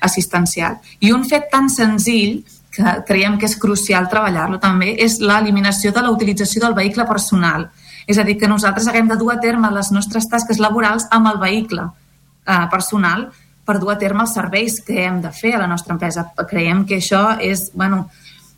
assistencial. 0.02 0.80
I 1.00 1.12
un 1.12 1.26
fet 1.28 1.50
tan 1.52 1.70
senzill 1.70 2.44
que 2.72 2.96
creiem 3.08 3.38
que 3.40 3.48
és 3.50 3.58
crucial 3.60 4.08
treballar-lo 4.12 4.60
també 4.62 4.94
és 5.04 5.20
l'eliminació 5.20 5.92
de 5.92 6.04
la 6.06 6.12
utilització 6.14 6.62
del 6.64 6.78
vehicle 6.78 7.06
personal. 7.10 7.68
És 8.08 8.18
a 8.18 8.26
dir, 8.26 8.38
que 8.40 8.50
nosaltres 8.50 8.88
haguem 8.88 9.10
de 9.10 9.18
dur 9.20 9.34
a 9.34 9.40
terme 9.42 9.72
les 9.74 9.92
nostres 9.92 10.30
tasques 10.30 10.62
laborals 10.62 11.08
amb 11.12 11.30
el 11.34 11.38
vehicle 11.42 11.86
eh, 11.86 12.66
personal 12.72 13.28
per 13.66 13.78
dur 13.78 13.92
a 13.94 14.00
terme 14.02 14.26
els 14.26 14.34
serveis 14.34 14.80
que 14.86 15.04
hem 15.06 15.20
de 15.22 15.32
fer 15.36 15.54
a 15.56 15.62
la 15.62 15.70
nostra 15.70 15.94
empresa. 15.94 16.26
Creiem 16.50 16.86
que 16.90 16.98
això 16.98 17.36
és, 17.38 17.68
bueno, 17.74 18.08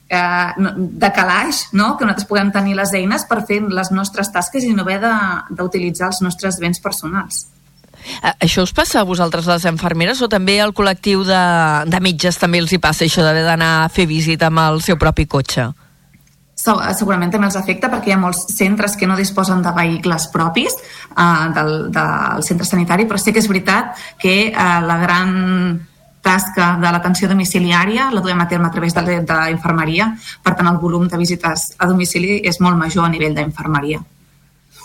eh, 0.07 0.51
de 0.57 1.11
calaix, 1.11 1.65
no? 1.73 1.95
que 1.97 2.05
nosaltres 2.05 2.29
puguem 2.29 2.51
tenir 2.51 2.77
les 2.79 2.93
eines 2.95 3.25
per 3.27 3.41
fer 3.47 3.61
les 3.63 3.91
nostres 3.91 4.31
tasques 4.31 4.63
i 4.67 4.75
no 4.75 4.85
haver 4.85 5.01
d'utilitzar 5.49 6.11
els 6.11 6.21
nostres 6.23 6.59
béns 6.59 6.79
personals. 6.83 7.45
Eh, 8.23 8.33
això 8.47 8.65
us 8.65 8.73
passa 8.73 9.01
a 9.01 9.07
vosaltres, 9.07 9.47
les 9.49 9.65
enfermeres, 9.69 10.21
o 10.21 10.29
també 10.31 10.59
al 10.61 10.73
col·lectiu 10.73 11.23
de, 11.27 11.43
de 11.87 12.01
metges 12.03 12.39
també 12.41 12.61
els 12.63 12.73
hi 12.73 12.81
passa 12.81 13.05
això 13.05 13.25
d'haver 13.25 13.45
d'anar 13.47 13.71
a 13.83 13.89
fer 13.89 14.07
visita 14.09 14.51
amb 14.51 14.63
el 14.65 14.81
seu 14.85 14.99
propi 15.01 15.27
cotxe? 15.29 15.71
segurament 16.61 17.31
també 17.33 17.47
els 17.47 17.55
afecta 17.57 17.89
perquè 17.89 18.11
hi 18.11 18.13
ha 18.13 18.21
molts 18.21 18.43
centres 18.53 18.93
que 18.93 19.07
no 19.09 19.15
disposen 19.17 19.63
de 19.65 19.71
vehicles 19.73 20.27
propis 20.33 20.75
uh, 21.15 21.47
del, 21.55 21.71
del 21.89 22.43
centre 22.45 22.67
sanitari, 22.67 23.07
però 23.09 23.17
sí 23.17 23.33
que 23.33 23.41
és 23.41 23.49
veritat 23.49 23.97
que 24.21 24.35
uh, 24.51 24.77
la 24.85 24.99
gran 25.01 25.31
tasca 26.21 26.75
de 26.77 26.91
l'atenció 26.93 27.27
domiciliària 27.31 28.11
la 28.13 28.21
duem 28.21 28.41
a 28.43 28.47
terme 28.47 28.69
a 28.69 28.71
través 28.71 28.93
de 28.93 29.01
l'infermeria, 29.01 30.11
per 30.43 30.53
tant 30.55 30.69
el 30.69 30.77
volum 30.77 31.07
de 31.09 31.17
visites 31.17 31.71
a 31.79 31.89
domicili 31.89 32.41
és 32.45 32.61
molt 32.61 32.77
major 32.77 33.07
a 33.07 33.09
nivell 33.09 33.33
d'infermeria. 33.33 34.03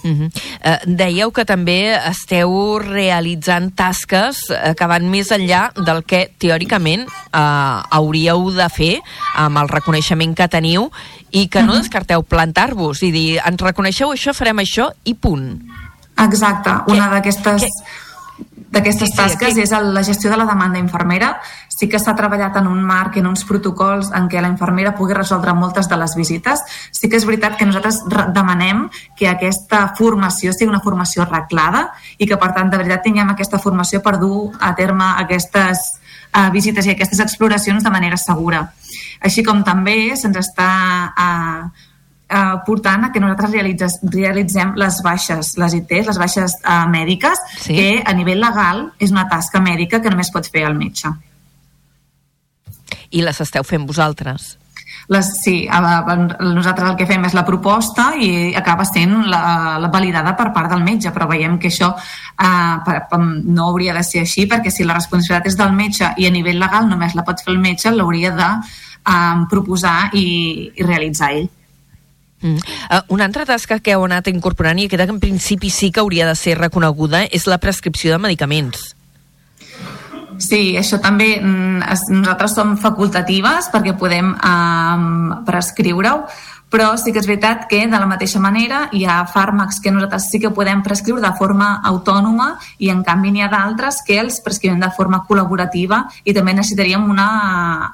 Uh 0.02 0.10
-huh. 0.10 0.28
uh, 0.28 0.78
dèieu 0.86 1.30
que 1.32 1.44
també 1.44 1.96
esteu 2.08 2.78
realitzant 2.78 3.74
tasques 3.74 4.50
uh, 4.50 4.74
que 4.74 4.86
van 4.86 5.08
més 5.10 5.30
enllà 5.30 5.72
del 5.74 6.04
que 6.04 6.30
teòricament 6.38 7.06
uh, 7.06 7.82
hauríeu 7.90 8.50
de 8.50 8.68
fer 8.68 9.00
amb 9.34 9.58
el 9.58 9.68
reconeixement 9.68 10.34
que 10.34 10.48
teniu 10.48 10.90
i 11.30 11.48
que 11.48 11.62
no 11.62 11.72
uh 11.72 11.78
-huh. 11.78 11.82
descarteu 11.82 12.22
plantar-vos 12.22 13.02
i 13.02 13.10
dir, 13.10 13.40
ens 13.44 13.60
reconeixeu 13.60 14.08
això, 14.12 14.32
farem 14.32 14.58
això 14.58 14.92
i 15.04 15.14
punt. 15.14 15.62
Exacte, 16.16 16.70
una 16.86 17.08
d'aquestes 17.08 17.62
d'aquestes 18.76 19.08
Sí, 19.08 19.14
sí, 19.14 19.18
tasques 19.18 19.52
aquí- 19.54 19.62
és 19.64 19.72
el, 19.72 19.90
la 19.96 20.04
gestió 20.04 20.30
de 20.30 20.36
la 20.36 20.44
demanda 20.46 20.78
infermera. 20.78 21.38
Sí 21.76 21.88
que 21.92 21.98
s'ha 22.00 22.14
treballat 22.16 22.54
en 22.56 22.66
un 22.68 22.78
marc, 22.84 23.16
en 23.20 23.26
uns 23.28 23.42
protocols 23.44 24.08
en 24.16 24.28
què 24.32 24.40
la 24.40 24.48
infermera 24.48 24.94
pugui 24.96 25.12
resoldre 25.16 25.52
moltes 25.52 25.88
de 25.90 25.96
les 26.00 26.14
visites. 26.16 26.62
Sí 26.90 27.08
que 27.10 27.16
és 27.18 27.26
veritat 27.28 27.56
que 27.58 27.66
nosaltres 27.66 28.02
re- 28.08 28.28
demanem 28.32 28.86
que 29.16 29.28
aquesta 29.28 29.82
formació 29.98 30.52
sigui 30.54 30.70
una 30.70 30.80
formació 30.80 31.26
reglada 31.28 31.90
i 32.18 32.26
que, 32.26 32.36
per 32.40 32.52
tant, 32.54 32.70
de 32.70 32.78
veritat 32.80 33.02
tinguem 33.04 33.28
aquesta 33.34 33.58
formació 33.58 34.00
per 34.02 34.18
dur 34.20 34.52
a 34.60 34.74
terme 34.74 35.04
aquestes 35.18 35.78
uh, 36.36 36.48
visites 36.52 36.86
i 36.86 36.94
aquestes 36.94 37.20
exploracions 37.20 37.84
de 37.84 37.90
manera 37.90 38.16
segura. 38.16 38.70
Així 39.20 39.42
com 39.44 39.62
també 39.64 40.16
se'ns 40.16 40.36
està 40.36 40.70
uh, 41.12 41.68
uh, 42.30 42.58
portant 42.66 43.06
a 43.06 43.12
que 43.12 43.22
nosaltres 43.22 43.54
realitzes, 43.54 43.98
realitzem 44.02 44.74
les 44.80 45.00
baixes, 45.04 45.54
les 45.60 45.78
ITs, 45.80 46.10
les 46.10 46.18
baixes 46.18 46.58
uh, 46.64 46.84
mèdiques, 46.90 47.40
Sí. 47.62 47.76
que 47.76 47.88
a 48.04 48.12
nivell 48.12 48.40
legal 48.40 48.90
és 48.98 49.14
una 49.14 49.28
tasca 49.28 49.60
mèdica 49.60 50.02
que 50.02 50.10
només 50.10 50.30
pot 50.34 50.46
fer 50.50 50.66
el 50.66 50.76
metge. 50.78 51.12
I 53.10 53.22
les 53.22 53.40
esteu 53.40 53.64
fent 53.64 53.86
vosaltres. 53.86 54.56
Les, 55.08 55.26
sí, 55.38 55.68
a, 55.70 55.78
a, 55.78 56.14
nosaltres 56.42 56.88
el 56.90 56.96
que 56.98 57.06
fem 57.06 57.22
és 57.28 57.34
la 57.36 57.44
proposta 57.46 58.08
i 58.18 58.54
acaba 58.58 58.82
sent 58.88 59.12
la, 59.30 59.78
la 59.78 59.90
validada 59.92 60.32
per 60.38 60.48
part 60.54 60.72
del 60.72 60.82
metge, 60.82 61.12
però 61.14 61.28
veiem 61.30 61.60
que 61.62 61.70
això 61.70 61.92
uh, 61.94 62.78
per, 62.86 62.96
per, 63.10 63.20
no 63.20 63.68
hauria 63.68 63.94
de 63.94 64.02
ser 64.06 64.24
així 64.24 64.48
perquè 64.50 64.72
si 64.74 64.86
la 64.86 64.96
responsabilitat 64.98 65.52
és 65.52 65.58
del 65.58 65.76
metge 65.78 66.10
i 66.18 66.26
a 66.26 66.32
nivell 66.34 66.58
legal 66.58 66.90
només 66.90 67.14
la 67.14 67.22
pot 67.26 67.42
fer 67.44 67.54
el 67.54 67.62
metge, 67.62 67.92
l'hauria 67.94 68.32
de 68.34 68.48
uh, 68.56 69.46
proposar 69.52 70.10
i, 70.18 70.26
i 70.74 70.88
realitzar 70.88 71.30
ell. 71.38 71.46
Mm. 72.46 72.56
Uh, 72.90 73.02
una 73.16 73.26
altra 73.26 73.44
tasca 73.44 73.80
que 73.82 73.96
heu 73.96 74.04
anat 74.06 74.28
incorporant 74.30 74.78
i 74.78 74.86
que 74.88 75.00
en 75.02 75.18
principi 75.20 75.70
sí 75.70 75.90
que 75.90 76.00
hauria 76.00 76.28
de 76.28 76.36
ser 76.38 76.58
reconeguda 76.58 77.24
és 77.26 77.46
la 77.50 77.58
prescripció 77.58 78.12
de 78.14 78.22
medicaments. 78.22 78.92
Sí, 80.38 80.76
això 80.76 81.00
també 81.00 81.40
mm, 81.40 81.82
es- 81.92 82.10
nosaltres 82.12 82.54
som 82.54 82.76
facultatives 82.76 83.70
perquè 83.72 83.96
podem 83.96 84.34
um, 84.36 85.32
prescriure-ho, 85.46 86.26
però 86.68 86.90
sí 86.98 87.12
que 87.14 87.20
és 87.22 87.28
veritat 87.28 87.68
que 87.70 87.86
de 87.86 87.98
la 87.98 88.08
mateixa 88.10 88.40
manera 88.42 88.88
hi 88.92 89.04
ha 89.06 89.20
fàrmacs 89.30 89.78
que 89.80 89.92
nosaltres 89.94 90.26
sí 90.30 90.40
que 90.42 90.50
podem 90.50 90.82
prescriure 90.82 91.22
de 91.22 91.32
forma 91.38 91.80
autònoma 91.84 92.58
i 92.78 92.90
en 92.90 93.04
canvi 93.06 93.30
n'hi 93.32 93.44
ha 93.46 93.48
d'altres 93.48 94.02
que 94.04 94.18
els 94.20 94.40
prescrivem 94.44 94.80
de 94.82 94.90
forma 94.90 95.22
col·laborativa 95.28 96.04
i 96.24 96.34
també 96.34 96.52
necessitaríem 96.58 97.06
una 97.08 97.28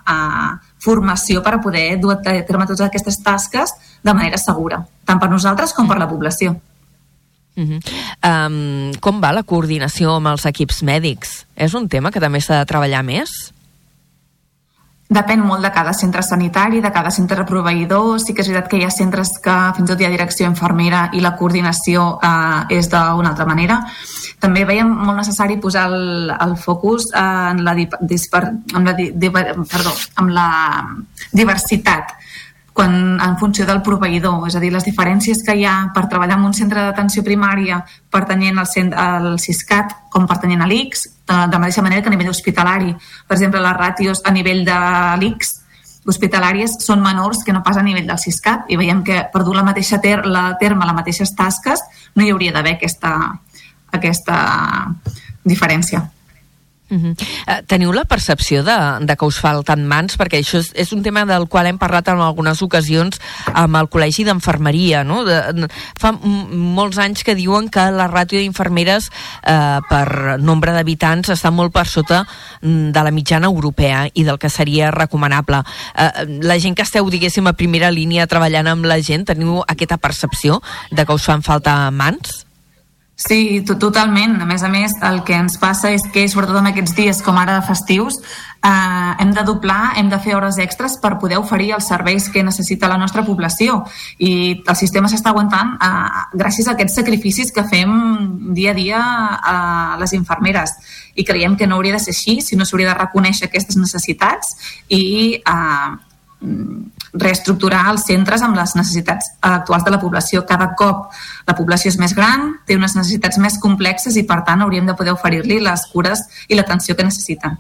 uh, 0.02 0.72
formació 0.82 1.44
per 1.44 1.54
a 1.58 1.60
poder 1.62 2.00
dur 2.00 2.16
a 2.16 2.20
terme 2.24 2.66
totes 2.66 2.88
aquestes 2.88 3.20
tasques 3.22 3.76
de 4.02 4.14
manera 4.14 4.38
segura, 4.38 4.82
tant 5.04 5.20
per 5.22 5.30
nosaltres 5.30 5.72
com 5.72 5.88
per 5.88 5.98
la 5.98 6.08
població. 6.08 6.56
Mm 7.54 7.64
-hmm. 7.68 7.80
um, 8.24 8.92
com 9.00 9.20
va 9.20 9.32
la 9.32 9.42
coordinació 9.42 10.16
amb 10.16 10.28
els 10.28 10.46
equips 10.46 10.82
mèdics? 10.82 11.46
És 11.54 11.74
un 11.74 11.88
tema 11.88 12.10
que 12.10 12.20
també 12.20 12.40
s'ha 12.40 12.58
de 12.58 12.64
treballar 12.64 13.02
més? 13.02 13.52
Depèn 15.12 15.42
molt 15.44 15.60
de 15.60 15.70
cada 15.70 15.92
centre 15.92 16.22
sanitari, 16.22 16.80
de 16.80 16.90
cada 16.90 17.10
centre 17.10 17.44
proveïdor. 17.44 18.18
Sí 18.20 18.32
que 18.32 18.40
és 18.40 18.48
veritat 18.48 18.70
que 18.70 18.78
hi 18.78 18.84
ha 18.84 18.90
centres 18.90 19.38
que 19.44 19.56
fins 19.76 19.84
i 19.84 19.92
tot 19.92 20.00
hi 20.00 20.06
ha 20.06 20.14
direcció 20.14 20.46
infermera 20.46 21.10
i 21.12 21.20
la 21.20 21.36
coordinació 21.36 22.18
eh, 22.22 22.78
és 22.78 22.88
d'una 22.88 23.28
altra 23.28 23.44
manera. 23.44 23.84
També 24.40 24.64
veiem 24.64 24.88
molt 24.88 25.18
necessari 25.18 25.60
posar 25.60 25.84
el, 25.92 26.32
el 26.40 26.56
focus 26.56 27.10
eh, 27.12 27.50
en, 27.50 27.64
la, 27.64 27.74
disper, 28.00 28.42
en, 28.74 28.84
la, 28.84 28.92
di, 28.92 29.10
diver, 29.14 29.54
perdó, 29.70 29.92
en 30.18 30.34
la 30.34 30.48
diversitat 31.30 32.16
quan, 32.72 33.20
en 33.20 33.34
funció 33.36 33.66
del 33.68 33.82
proveïdor, 33.84 34.46
és 34.48 34.56
a 34.56 34.60
dir, 34.60 34.70
les 34.72 34.84
diferències 34.86 35.42
que 35.44 35.54
hi 35.58 35.64
ha 35.68 35.90
per 35.94 36.06
treballar 36.08 36.38
en 36.38 36.46
un 36.48 36.54
centre 36.56 36.80
d'atenció 36.80 37.22
primària 37.22 37.82
pertanyent 38.10 38.58
al, 38.58 38.66
cent- 38.66 38.94
al 38.96 39.38
CISCAT 39.38 40.08
com 40.10 40.26
pertanyent 40.26 40.62
a 40.64 40.68
l'ICS, 40.70 41.02
de, 41.28 41.34
de 41.34 41.52
la 41.52 41.58
mateixa 41.58 41.82
manera 41.84 42.02
que 42.02 42.08
a 42.08 42.14
nivell 42.14 42.30
hospitalari. 42.32 42.94
Per 43.28 43.36
exemple, 43.36 43.60
les 43.60 43.76
ràtios 43.76 44.22
a 44.24 44.32
nivell 44.32 44.64
de 44.64 44.78
l'ICS 45.20 45.58
hospitalàries 46.08 46.78
són 46.82 47.02
menors 47.04 47.44
que 47.44 47.52
no 47.52 47.62
pas 47.62 47.76
a 47.76 47.82
nivell 47.86 48.08
del 48.08 48.18
CISCAT 48.18 48.72
i 48.72 48.76
veiem 48.80 49.04
que 49.06 49.20
per 49.32 49.44
dur 49.44 49.54
la 49.54 49.62
mateixa 49.62 50.00
ter 50.00 50.24
la 50.26 50.56
terme, 50.58 50.86
les 50.88 50.96
mateixes 50.96 51.36
tasques, 51.38 51.84
no 52.16 52.24
hi 52.24 52.32
hauria 52.32 52.52
d'haver 52.56 52.74
aquesta, 52.78 53.12
aquesta 53.92 54.40
diferència. 55.44 56.08
-huh. 56.98 57.14
uh, 57.48 57.60
teniu 57.66 57.92
la 57.92 58.04
percepció 58.04 58.62
de, 58.62 58.76
de 59.06 59.16
que 59.16 59.24
us 59.26 59.38
falten 59.40 59.86
mans? 59.86 60.16
Perquè 60.16 60.38
això 60.40 60.58
és, 60.58 60.72
és 60.74 60.92
un 60.92 61.02
tema 61.02 61.24
del 61.24 61.48
qual 61.48 61.66
hem 61.66 61.78
parlat 61.78 62.08
en 62.08 62.20
algunes 62.20 62.62
ocasions 62.62 63.20
amb 63.54 63.76
el 63.76 63.88
Col·legi 63.88 64.24
d'Enfermeria. 64.24 65.04
No? 65.04 65.24
De, 65.24 65.68
fa 65.98 66.12
m- 66.12 66.46
molts 66.74 66.98
anys 66.98 67.24
que 67.24 67.34
diuen 67.34 67.68
que 67.68 67.90
la 67.90 68.08
ràtio 68.08 68.38
d'infermeres 68.38 69.10
eh, 69.42 69.78
per 69.88 70.38
nombre 70.40 70.72
d'habitants 70.72 71.30
està 71.30 71.50
molt 71.50 71.72
per 71.72 71.86
sota 71.86 72.24
mm, 72.62 72.90
de 72.92 73.02
la 73.02 73.10
mitjana 73.10 73.46
europea 73.46 74.08
i 74.14 74.24
del 74.24 74.38
que 74.38 74.50
seria 74.50 74.90
recomanable. 74.90 75.62
Eh, 75.96 76.38
la 76.42 76.58
gent 76.58 76.74
que 76.76 76.82
esteu, 76.82 77.08
diguéssim, 77.10 77.46
a 77.46 77.52
primera 77.52 77.90
línia 77.90 78.26
treballant 78.26 78.66
amb 78.66 78.84
la 78.84 79.00
gent, 79.00 79.24
teniu 79.26 79.62
aquesta 79.66 79.96
percepció 79.98 80.60
de 80.90 81.04
que 81.06 81.12
us 81.12 81.24
fan 81.24 81.42
falta 81.42 81.90
mans? 81.90 82.46
Sí, 83.22 83.62
to 83.62 83.76
totalment. 83.78 84.40
A 84.42 84.46
més 84.48 84.64
a 84.66 84.68
més, 84.68 84.96
el 85.06 85.20
que 85.22 85.36
ens 85.38 85.54
passa 85.62 85.92
és 85.94 86.02
que, 86.10 86.24
sobretot 86.26 86.58
en 86.58 86.66
aquests 86.72 86.94
dies 86.96 87.20
com 87.22 87.36
ara 87.38 87.54
de 87.60 87.66
festius, 87.68 88.16
eh, 88.18 89.12
hem 89.22 89.30
de 89.36 89.44
doblar, 89.46 89.92
hem 90.00 90.08
de 90.10 90.18
fer 90.18 90.34
hores 90.34 90.58
extres 90.58 90.96
per 90.98 91.20
poder 91.22 91.38
oferir 91.38 91.70
els 91.76 91.86
serveis 91.86 92.28
que 92.32 92.42
necessita 92.42 92.90
la 92.90 92.98
nostra 92.98 93.22
població. 93.22 93.84
I 94.18 94.64
el 94.66 94.76
sistema 94.76 95.10
s'està 95.12 95.30
aguantant 95.30 95.76
eh, 95.78 96.26
gràcies 96.34 96.66
a 96.66 96.74
aquests 96.74 96.98
sacrificis 96.98 97.54
que 97.54 97.62
fem 97.70 97.92
dia 98.58 98.72
a 98.72 98.78
dia 98.80 99.02
a 99.02 99.56
les 100.02 100.18
infermeres. 100.18 100.74
I 101.14 101.22
creiem 101.22 101.54
que 101.56 101.68
no 101.68 101.76
hauria 101.78 101.94
de 101.94 102.02
ser 102.02 102.16
així, 102.16 102.40
sinó 102.42 102.66
s'hauria 102.66 102.90
de 102.90 103.00
reconèixer 103.04 103.46
aquestes 103.46 103.78
necessitats 103.78 104.56
i 104.88 105.04
eh, 105.38 106.11
reestructurar 107.12 107.82
els 107.92 108.06
centres 108.08 108.42
amb 108.42 108.56
les 108.56 108.74
necessitats 108.76 109.32
actuals 109.44 109.84
de 109.84 109.92
la 109.92 110.00
població. 110.00 110.44
Cada 110.48 110.72
cop 110.78 111.12
la 111.46 111.56
població 111.58 111.92
és 111.92 111.98
més 112.00 112.14
gran, 112.16 112.54
té 112.66 112.76
unes 112.78 112.96
necessitats 112.96 113.38
més 113.38 113.58
complexes 113.62 114.16
i, 114.16 114.24
per 114.28 114.42
tant, 114.46 114.64
hauríem 114.64 114.88
de 114.88 114.96
poder 114.98 115.14
oferir-li 115.14 115.60
les 115.62 115.84
cures 115.92 116.24
i 116.48 116.58
l'atenció 116.58 116.96
que 116.96 117.06
necessiten. 117.06 117.58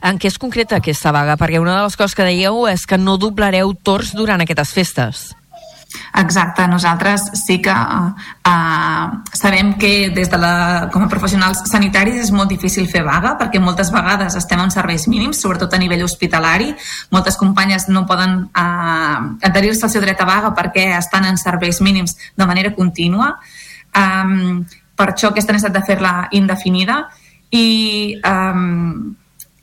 En 0.00 0.16
què 0.16 0.30
és 0.30 0.38
concreta 0.40 0.78
aquesta 0.78 1.12
vaga? 1.12 1.36
Perquè 1.36 1.60
una 1.60 1.76
de 1.76 1.82
les 1.84 1.96
coses 1.98 2.16
que 2.16 2.24
dèieu 2.24 2.64
és 2.70 2.86
que 2.88 2.98
no 2.98 3.18
doblareu 3.20 3.74
torns 3.84 4.14
durant 4.16 4.40
aquestes 4.40 4.72
festes. 4.72 5.26
Exacte, 5.88 6.66
nosaltres 6.68 7.30
sí 7.32 7.62
que 7.64 7.72
uh, 7.72 9.06
sabem 9.32 9.72
que 9.80 10.10
des 10.10 10.28
de 10.28 10.36
la, 10.36 10.88
com 10.92 11.04
a 11.04 11.08
professionals 11.08 11.62
sanitaris 11.70 12.18
és 12.26 12.32
molt 12.34 12.50
difícil 12.52 12.88
fer 12.90 13.00
vaga 13.06 13.36
perquè 13.40 13.60
moltes 13.62 13.88
vegades 13.94 14.36
estem 14.36 14.60
en 14.60 14.72
serveis 14.74 15.06
mínims, 15.08 15.40
sobretot 15.40 15.72
a 15.72 15.80
nivell 15.80 16.04
hospitalari. 16.04 16.74
Moltes 17.14 17.40
companyes 17.40 17.88
no 17.88 18.04
poden 18.06 18.42
uh, 18.52 19.20
adherir-se 19.48 19.86
al 19.86 19.94
seu 19.94 20.04
dret 20.04 20.20
a 20.20 20.28
vaga 20.28 20.52
perquè 20.56 20.90
estan 20.98 21.24
en 21.24 21.40
serveis 21.40 21.80
mínims 21.80 22.18
de 22.36 22.46
manera 22.46 22.74
contínua. 22.76 23.38
Um, 23.96 24.66
per 24.98 25.12
això 25.14 25.32
aquesta 25.32 25.54
necessitat 25.54 25.78
de 25.78 25.86
fer-la 25.86 26.14
indefinida 26.36 27.06
i 27.54 28.18
um, 28.28 29.16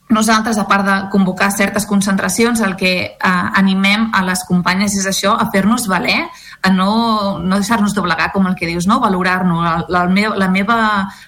nosaltres, 0.10 0.58
a 0.58 0.68
part 0.70 0.86
de 0.86 0.96
convocar 1.10 1.52
certes 1.52 1.86
concentracions, 1.86 2.62
el 2.62 2.76
que 2.76 2.94
eh, 3.18 3.18
animem 3.58 4.12
a 4.14 4.22
les 4.26 4.44
companyes 4.46 4.98
és 5.00 5.08
això, 5.10 5.34
a 5.34 5.50
fer-nos 5.52 5.88
valer, 5.90 6.22
a 6.62 6.72
no, 6.74 7.40
no 7.40 7.58
deixar-nos 7.58 7.94
doblegar, 7.94 8.32
com 8.34 8.46
el 8.48 8.56
que 8.56 8.70
dius, 8.70 8.88
no? 8.88 9.00
valorar-nos. 9.02 9.64
La, 9.64 9.76
la, 9.90 10.04
meva, 10.10 10.36
la, 10.38 10.50
meva, 10.50 10.78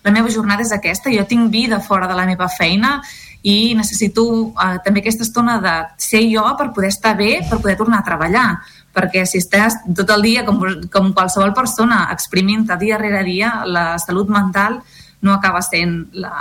la 0.04 0.13
meva 0.13 0.34
jornada 0.34 0.66
és 0.66 0.74
aquesta, 0.74 1.13
jo 1.13 1.26
tinc 1.30 1.50
vida 1.52 1.82
fora 1.82 2.08
de 2.10 2.18
la 2.18 2.28
meva 2.30 2.50
feina 2.50 3.00
i 3.48 3.74
necessito 3.78 4.24
eh, 4.54 4.78
també 4.86 5.02
aquesta 5.02 5.26
estona 5.26 5.58
de 5.63 5.76
ser 6.02 6.24
jo 6.30 6.46
per 6.58 6.72
poder 6.74 6.94
estar 6.94 7.16
bé, 7.18 7.42
per 7.50 7.62
poder 7.62 7.78
tornar 7.80 8.02
a 8.02 8.08
treballar 8.08 8.48
perquè 8.98 9.26
si 9.30 9.38
estàs 9.42 9.78
tot 9.96 10.10
el 10.16 10.26
dia, 10.26 10.46
com, 10.46 10.58
com 10.94 11.12
qualsevol 11.13 11.54
persona, 11.54 12.08
exprimint 12.13 12.66
dia 12.82 12.98
rere 12.98 13.22
dia, 13.26 13.62
la 13.66 14.00
salut 14.02 14.30
mental 14.30 14.82
no 15.22 15.34
acaba 15.34 15.62
sent 15.62 16.08
la, 16.18 16.34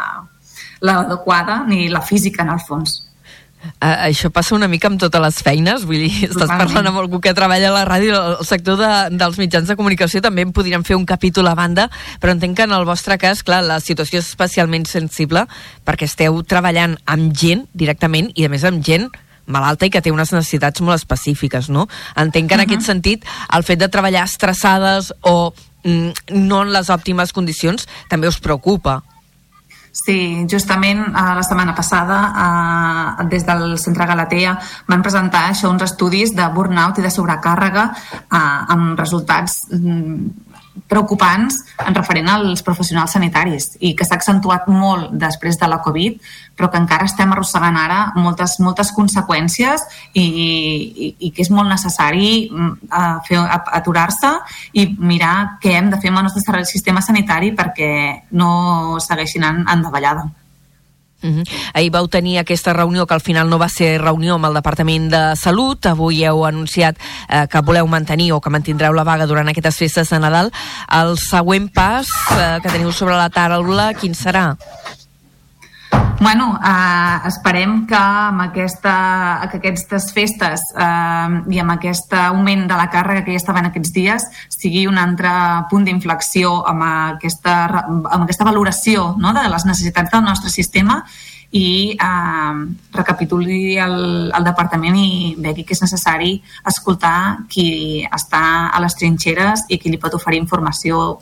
l'adequada 0.81 1.64
ni 1.66 1.89
la 1.89 2.03
física 2.03 2.43
en 2.43 2.55
el 2.55 2.61
fons. 2.61 3.03
Uh, 3.66 4.07
això 4.07 4.31
passa 4.31 4.55
una 4.55 4.68
mica 4.70 4.87
amb 4.87 5.01
totes 5.01 5.20
les 5.22 5.41
feines, 5.43 5.85
vull 5.89 6.05
dir, 6.05 6.12
estàs 6.29 6.47
Totalment. 6.47 6.61
parlant 6.61 6.91
amb 6.91 7.01
algú 7.01 7.20
que 7.20 7.33
treballa 7.35 7.70
a 7.72 7.74
la 7.74 7.85
ràdio, 7.89 8.14
el 8.39 8.47
sector 8.47 8.79
de, 8.79 8.91
dels 9.18 9.39
mitjans 9.41 9.68
de 9.68 9.77
comunicació 9.79 10.22
també 10.22 10.45
en 10.47 10.53
podríem 10.55 10.85
fer 10.87 10.97
un 10.97 11.07
capítol 11.09 11.51
a 11.51 11.57
banda, 11.59 11.89
però 12.22 12.37
entenc 12.37 12.57
que 12.57 12.66
en 12.68 12.74
el 12.77 12.87
vostre 12.87 13.18
cas, 13.18 13.43
clar, 13.43 13.64
la 13.66 13.81
situació 13.83 14.20
és 14.20 14.29
especialment 14.29 14.87
sensible 14.87 15.47
perquè 15.85 16.07
esteu 16.07 16.39
treballant 16.47 16.97
amb 17.11 17.35
gent 17.35 17.66
directament 17.74 18.31
i 18.35 18.47
a 18.47 18.53
més 18.53 18.64
amb 18.64 18.85
gent 18.85 19.11
malalta 19.47 19.87
i 19.87 19.91
que 19.95 20.03
té 20.03 20.11
unes 20.11 20.33
necessitats 20.35 20.83
molt 20.83 20.99
específiques, 20.99 21.70
no? 21.70 21.87
Entenc 22.16 22.49
que 22.49 22.55
en 22.55 22.61
uh 22.61 22.64
-huh. 22.64 22.70
aquest 22.72 22.87
sentit 22.87 23.24
el 23.53 23.62
fet 23.62 23.79
de 23.79 23.89
treballar 23.89 24.24
estressades 24.24 25.12
o 25.22 25.55
mm, 25.85 26.11
no 26.35 26.62
en 26.62 26.72
les 26.72 26.91
òptimes 26.91 27.33
condicions 27.33 27.87
també 28.09 28.29
us 28.29 28.41
preocupa. 28.41 29.03
Sí, 29.97 30.44
justament 30.44 30.99
eh, 31.09 31.20
la 31.38 31.42
setmana 31.47 31.72
passada 31.74 32.16
eh, 32.44 33.24
des 33.32 33.47
del 33.49 33.78
Centre 33.80 34.05
Galatea 34.05 34.53
van 34.92 35.03
presentar 35.03 35.47
això 35.49 35.70
uns 35.72 35.86
estudis 35.86 36.34
de 36.36 36.44
burnout 36.53 37.01
i 37.01 37.05
de 37.07 37.12
sobrecàrrega 37.14 37.86
eh, 37.94 38.74
amb 38.76 39.01
resultats 39.01 39.62
mm, 39.72 40.45
preocupants 40.89 41.59
en 41.85 41.95
referent 41.97 42.29
als 42.31 42.62
professionals 42.66 43.14
sanitaris 43.16 43.72
i 43.81 43.95
que 43.97 44.07
s'ha 44.07 44.18
accentuat 44.18 44.68
molt 44.68 45.12
després 45.16 45.59
de 45.61 45.68
la 45.70 45.81
Covid, 45.85 46.20
però 46.57 46.70
que 46.70 46.81
encara 46.81 47.09
estem 47.09 47.33
arrossegant 47.33 47.77
ara 47.81 48.01
moltes, 48.16 48.59
moltes 48.64 48.93
conseqüències 48.97 49.85
i, 50.14 50.24
i, 50.24 51.11
i 51.18 51.33
que 51.35 51.45
és 51.45 51.53
molt 51.53 51.70
necessari 51.72 52.49
fer 53.29 53.43
aturar-se 53.81 54.33
i 54.72 54.89
mirar 54.99 55.59
què 55.62 55.77
hem 55.77 55.93
de 55.93 56.01
fer 56.01 56.12
amb 56.12 56.22
el 56.22 56.29
nostre 56.31 56.64
sistema 56.68 57.05
sanitari 57.05 57.53
perquè 57.57 57.93
no 58.33 58.99
segueixin 59.03 59.45
anant 59.45 59.70
en 59.72 59.89
davallada. 59.89 60.29
Uh 61.23 61.31
-huh. 61.31 61.45
Ahir 61.73 61.91
vau 61.91 62.09
tenir 62.09 62.39
aquesta 62.39 62.73
reunió 62.73 63.07
que 63.07 63.14
al 63.14 63.21
final 63.21 63.49
no 63.49 63.59
va 63.59 63.69
ser 63.69 64.01
reunió 64.01 64.35
amb 64.35 64.47
el 64.47 64.55
Departament 64.55 65.11
de 65.11 65.37
Salut. 65.37 65.87
Avui 65.87 66.25
heu 66.25 66.45
anunciat 66.45 66.97
eh, 67.29 67.47
que 67.49 67.61
voleu 67.61 67.87
mantenir 67.87 68.33
o 68.33 68.41
que 68.41 68.51
mantindreu 68.51 68.93
la 68.93 69.05
vaga 69.05 69.27
durant 69.27 69.49
aquestes 69.49 69.77
festes 69.77 70.11
de 70.11 70.19
Nadal. 70.19 70.53
El 70.93 71.17
següent 71.19 71.73
pas 71.73 72.09
eh, 72.31 72.61
que 72.62 72.69
teniu 72.69 72.93
sobre 72.93 73.17
la 73.17 73.31
taula, 73.31 73.95
quin 73.95 74.14
serà? 74.14 74.57
Bueno, 76.19 76.59
eh, 76.64 77.29
esperem 77.29 77.87
que 77.87 77.95
amb 77.95 78.41
aquesta, 78.41 79.47
que 79.51 79.59
aquestes 79.59 80.09
festes 80.17 80.62
eh, 80.73 81.37
i 81.53 81.61
amb 81.61 81.75
aquest 81.75 82.14
augment 82.17 82.64
de 82.71 82.79
la 82.79 82.89
càrrega 82.89 83.23
que 83.27 83.35
ja 83.37 83.43
estava 83.43 83.61
en 83.61 83.69
aquests 83.69 83.93
dies 83.93 84.25
sigui 84.49 84.87
un 84.89 84.97
altre 84.97 85.31
punt 85.71 85.85
d'inflexió 85.85 86.62
amb, 86.73 86.87
aquesta, 87.19 87.57
amb 87.85 88.23
aquesta 88.23 88.49
valoració 88.49 89.12
no, 89.21 89.35
de 89.37 89.45
les 89.53 89.69
necessitats 89.69 90.14
del 90.14 90.25
nostre 90.25 90.51
sistema 90.51 91.03
i 91.53 91.95
eh, 91.95 92.59
recapituli 92.97 93.77
el, 93.77 93.97
el 94.33 94.51
departament 94.51 94.97
i 94.97 95.37
vegi 95.37 95.69
que 95.69 95.77
és 95.77 95.85
necessari 95.85 96.39
escoltar 96.64 97.45
qui 97.53 98.05
està 98.09 98.71
a 98.73 98.81
les 98.81 98.97
trinxeres 98.97 99.69
i 99.69 99.77
qui 99.77 99.93
li 99.93 100.01
pot 100.01 100.17
oferir 100.17 100.41
informació 100.41 101.19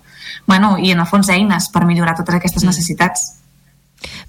bueno, 0.47 0.77
i 0.79 0.95
en 0.95 1.03
el 1.03 1.11
fons 1.11 1.35
eines 1.35 1.69
per 1.75 1.83
millorar 1.85 2.15
totes 2.21 2.39
aquestes 2.39 2.63
mm. 2.63 2.71
necessitats 2.71 3.33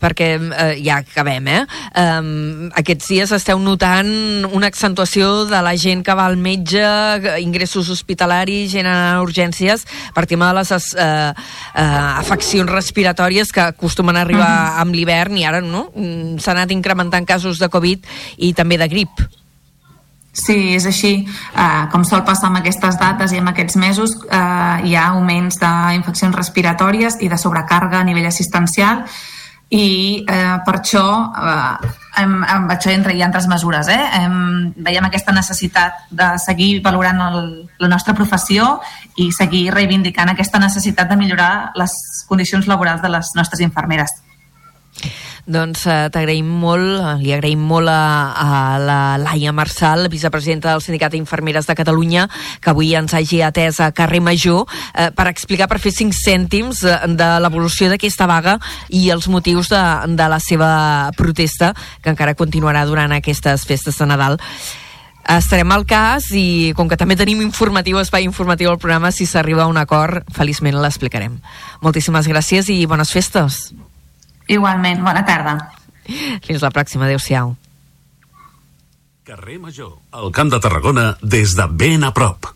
perquè 0.01 0.29
eh, 0.37 0.75
ja 0.83 0.99
acabem, 1.03 1.47
eh? 1.47 1.61
Um, 1.99 2.69
aquests 2.75 3.11
dies 3.11 3.33
esteu 3.35 3.59
notant 3.59 4.09
una 4.51 4.69
accentuació 4.71 5.45
de 5.49 5.61
la 5.65 5.75
gent 5.79 6.03
que 6.05 6.15
va 6.17 6.27
al 6.29 6.37
metge, 6.37 6.83
ingressos 7.43 7.89
hospitalaris, 7.93 8.71
gent 8.73 8.89
a 8.89 9.21
urgències, 9.23 9.85
per 10.15 10.25
tema 10.29 10.51
de 10.51 10.59
les 10.59 10.71
uh, 10.71 11.31
uh, 11.31 12.11
afeccions 12.19 12.71
respiratòries 12.71 13.51
que 13.51 13.69
acostumen 13.69 14.17
a 14.17 14.21
arribar 14.21 14.51
uh 14.51 14.75
-huh. 14.75 14.81
amb 14.81 14.95
l'hivern 14.95 15.37
i 15.37 15.45
ara 15.45 15.61
no? 15.61 15.89
Mm, 15.95 16.37
s'ha 16.39 16.51
anat 16.51 16.71
incrementant 16.71 17.25
casos 17.25 17.59
de 17.59 17.69
Covid 17.69 18.05
i 18.37 18.53
també 18.53 18.77
de 18.77 18.87
grip. 18.87 19.09
Sí, 20.35 20.75
és 20.75 20.85
així. 20.85 21.13
Uh, 21.55 21.87
com 21.91 22.03
sol 22.03 22.25
passar 22.27 22.49
amb 22.49 22.59
aquestes 22.59 22.99
dates 22.99 23.31
i 23.31 23.39
amb 23.39 23.53
aquests 23.53 23.77
mesos, 23.79 24.17
uh, 24.27 24.83
hi 24.83 24.95
ha 24.95 25.07
augments 25.13 25.57
d'infeccions 25.61 26.35
respiratòries 26.35 27.21
i 27.21 27.29
de 27.31 27.37
sobrecàrrega 27.39 28.01
a 28.01 28.03
nivell 28.03 28.27
assistencial 28.27 29.05
i 29.73 30.25
eh, 30.29 30.57
per 30.65 30.75
això 30.77 31.05
eh, 31.33 31.93
amb, 32.21 32.43
amb 32.47 32.73
això 32.75 32.91
entra 32.93 33.13
hi 33.13 33.23
ha 33.23 33.29
altres 33.29 33.47
mesures 33.49 33.89
eh? 33.89 34.01
Hem, 34.19 34.35
veiem 34.85 35.07
aquesta 35.07 35.33
necessitat 35.33 36.05
de 36.11 36.29
seguir 36.41 36.81
valorant 36.85 37.21
el, 37.29 37.39
la 37.81 37.89
nostra 37.89 38.13
professió 38.17 38.75
i 39.17 39.31
seguir 39.33 39.71
reivindicant 39.73 40.29
aquesta 40.31 40.61
necessitat 40.61 41.09
de 41.09 41.17
millorar 41.17 41.71
les 41.79 41.97
condicions 42.29 42.69
laborals 42.69 43.01
de 43.01 43.09
les 43.09 43.33
nostres 43.35 43.63
infermeres 43.65 44.13
doncs 45.45 45.85
eh, 45.85 46.07
t'agraïm 46.13 46.47
molt, 46.61 47.21
li 47.21 47.33
agraïm 47.35 47.61
molt 47.61 47.89
a, 47.91 48.33
a 48.33 48.77
la 48.81 48.99
Laia 49.21 49.53
Marçal, 49.53 50.07
vicepresidenta 50.09 50.71
del 50.71 50.81
Sindicat 50.81 51.13
d'Infermeres 51.13 51.69
de 51.69 51.75
Catalunya, 51.77 52.27
que 52.61 52.71
avui 52.73 52.93
ens 52.97 53.13
hagi 53.13 53.41
atès 53.45 53.79
a 53.79 53.91
carrer 53.95 54.23
Major 54.25 54.65
eh, 54.93 55.11
per 55.15 55.27
explicar, 55.29 55.69
per 55.69 55.79
fer 55.83 55.93
cinc 55.93 56.17
cèntims 56.17 56.81
de, 56.85 56.95
de 57.17 57.29
l'evolució 57.45 57.91
d'aquesta 57.91 58.27
vaga 58.29 58.57
i 58.89 59.09
els 59.13 59.29
motius 59.29 59.69
de, 59.73 59.83
de 60.17 60.31
la 60.31 60.41
seva 60.41 60.71
protesta, 61.17 61.73
que 62.01 62.13
encara 62.13 62.37
continuarà 62.37 62.85
durant 62.89 63.13
aquestes 63.13 63.67
festes 63.69 64.01
de 64.01 64.09
Nadal 64.09 64.41
estarem 65.25 65.71
al 65.73 65.87
cas 65.89 66.27
i 66.37 66.73
com 66.77 66.89
que 66.89 66.99
també 67.01 67.17
tenim 67.17 67.41
informatiu, 67.41 67.97
espai 67.97 68.27
informatiu 68.27 68.69
al 68.69 68.77
programa, 68.77 69.09
si 69.11 69.25
s'arriba 69.25 69.65
a 69.65 69.71
un 69.71 69.81
acord, 69.81 70.21
feliçment 70.35 70.77
l'explicarem. 70.77 71.39
Moltíssimes 71.81 72.29
gràcies 72.29 72.69
i 72.69 72.83
bones 72.85 73.09
festes. 73.13 73.73
Igualment, 74.47 75.03
bona 75.03 75.25
tarda. 75.25 75.57
Fins 76.45 76.61
la 76.61 76.71
pròxima, 76.73 77.07
adeu-siau. 77.07 77.55
Carrer 79.25 79.57
Major, 79.57 79.95
al 80.13 80.29
Camp 80.31 80.51
de 80.53 80.59
Tarragona, 80.61 81.15
des 81.21 81.55
de 81.57 81.65
ben 81.65 82.05
a 82.05 82.13
prop. 82.13 82.51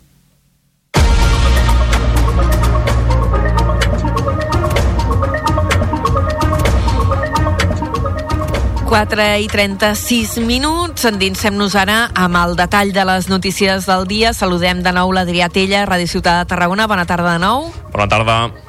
Quatre 8.90 9.26
i 9.42 9.46
36 9.50 10.38
minuts. 10.46 11.06
Endinsem-nos 11.06 11.76
ara 11.78 12.08
amb 12.14 12.38
el 12.38 12.56
detall 12.58 12.94
de 12.94 13.06
les 13.06 13.30
notícies 13.30 13.86
del 13.90 14.06
dia. 14.10 14.34
Saludem 14.34 14.82
de 14.86 14.94
nou 14.94 15.14
l'Adrià 15.14 15.50
Tella, 15.54 15.86
Ràdio 15.90 16.10
Ciutat 16.10 16.42
de 16.42 16.50
Tarragona. 16.54 16.90
Bona 16.90 17.06
tarda 17.10 17.38
de 17.38 17.46
nou. 17.46 17.70
Bona 17.94 18.10
tarda 18.10 18.69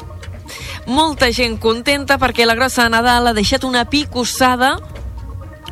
molta 0.86 1.30
gent 1.34 1.58
contenta 1.60 2.18
perquè 2.18 2.46
la 2.46 2.56
grossa 2.58 2.86
de 2.86 2.94
Nadal 2.94 3.30
ha 3.30 3.36
deixat 3.36 3.64
una 3.64 3.84
picossada 3.90 4.76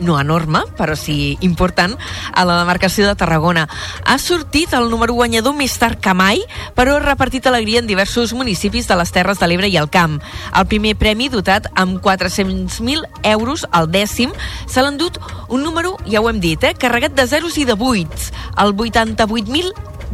no 0.00 0.18
enorme, 0.20 0.62
però 0.76 0.96
sí 0.96 1.36
important, 1.40 1.96
a 2.32 2.44
la 2.44 2.58
demarcació 2.60 3.06
de 3.06 3.16
Tarragona. 3.18 3.66
Ha 4.04 4.18
sortit 4.18 4.72
el 4.74 4.90
número 4.90 5.14
guanyador 5.14 5.56
més 5.58 5.74
tard 5.78 6.00
que 6.02 6.14
mai, 6.14 6.42
però 6.76 6.96
ha 6.96 7.04
repartit 7.04 7.46
alegria 7.46 7.82
en 7.82 7.90
diversos 7.90 8.32
municipis 8.32 8.88
de 8.88 8.98
les 8.98 9.12
Terres 9.12 9.40
de 9.40 9.48
l'Ebre 9.50 9.68
i 9.68 9.76
el 9.80 9.90
Camp. 9.90 10.20
El 10.54 10.68
primer 10.70 10.94
premi, 10.98 11.28
dotat 11.28 11.68
amb 11.74 11.98
400.000 12.04 13.04
euros, 13.34 13.66
el 13.74 13.90
dècim, 13.90 14.34
se 14.66 14.82
l'ha 14.82 14.94
endut 14.94 15.18
un 15.48 15.62
número, 15.66 15.96
ja 16.06 16.22
ho 16.22 16.30
hem 16.30 16.40
dit, 16.40 16.62
eh, 16.64 16.74
carregat 16.78 17.14
de 17.18 17.26
zeros 17.26 17.58
i 17.58 17.66
de 17.66 17.74
buits, 17.74 18.32
el 18.56 18.76
88.000 18.76 19.72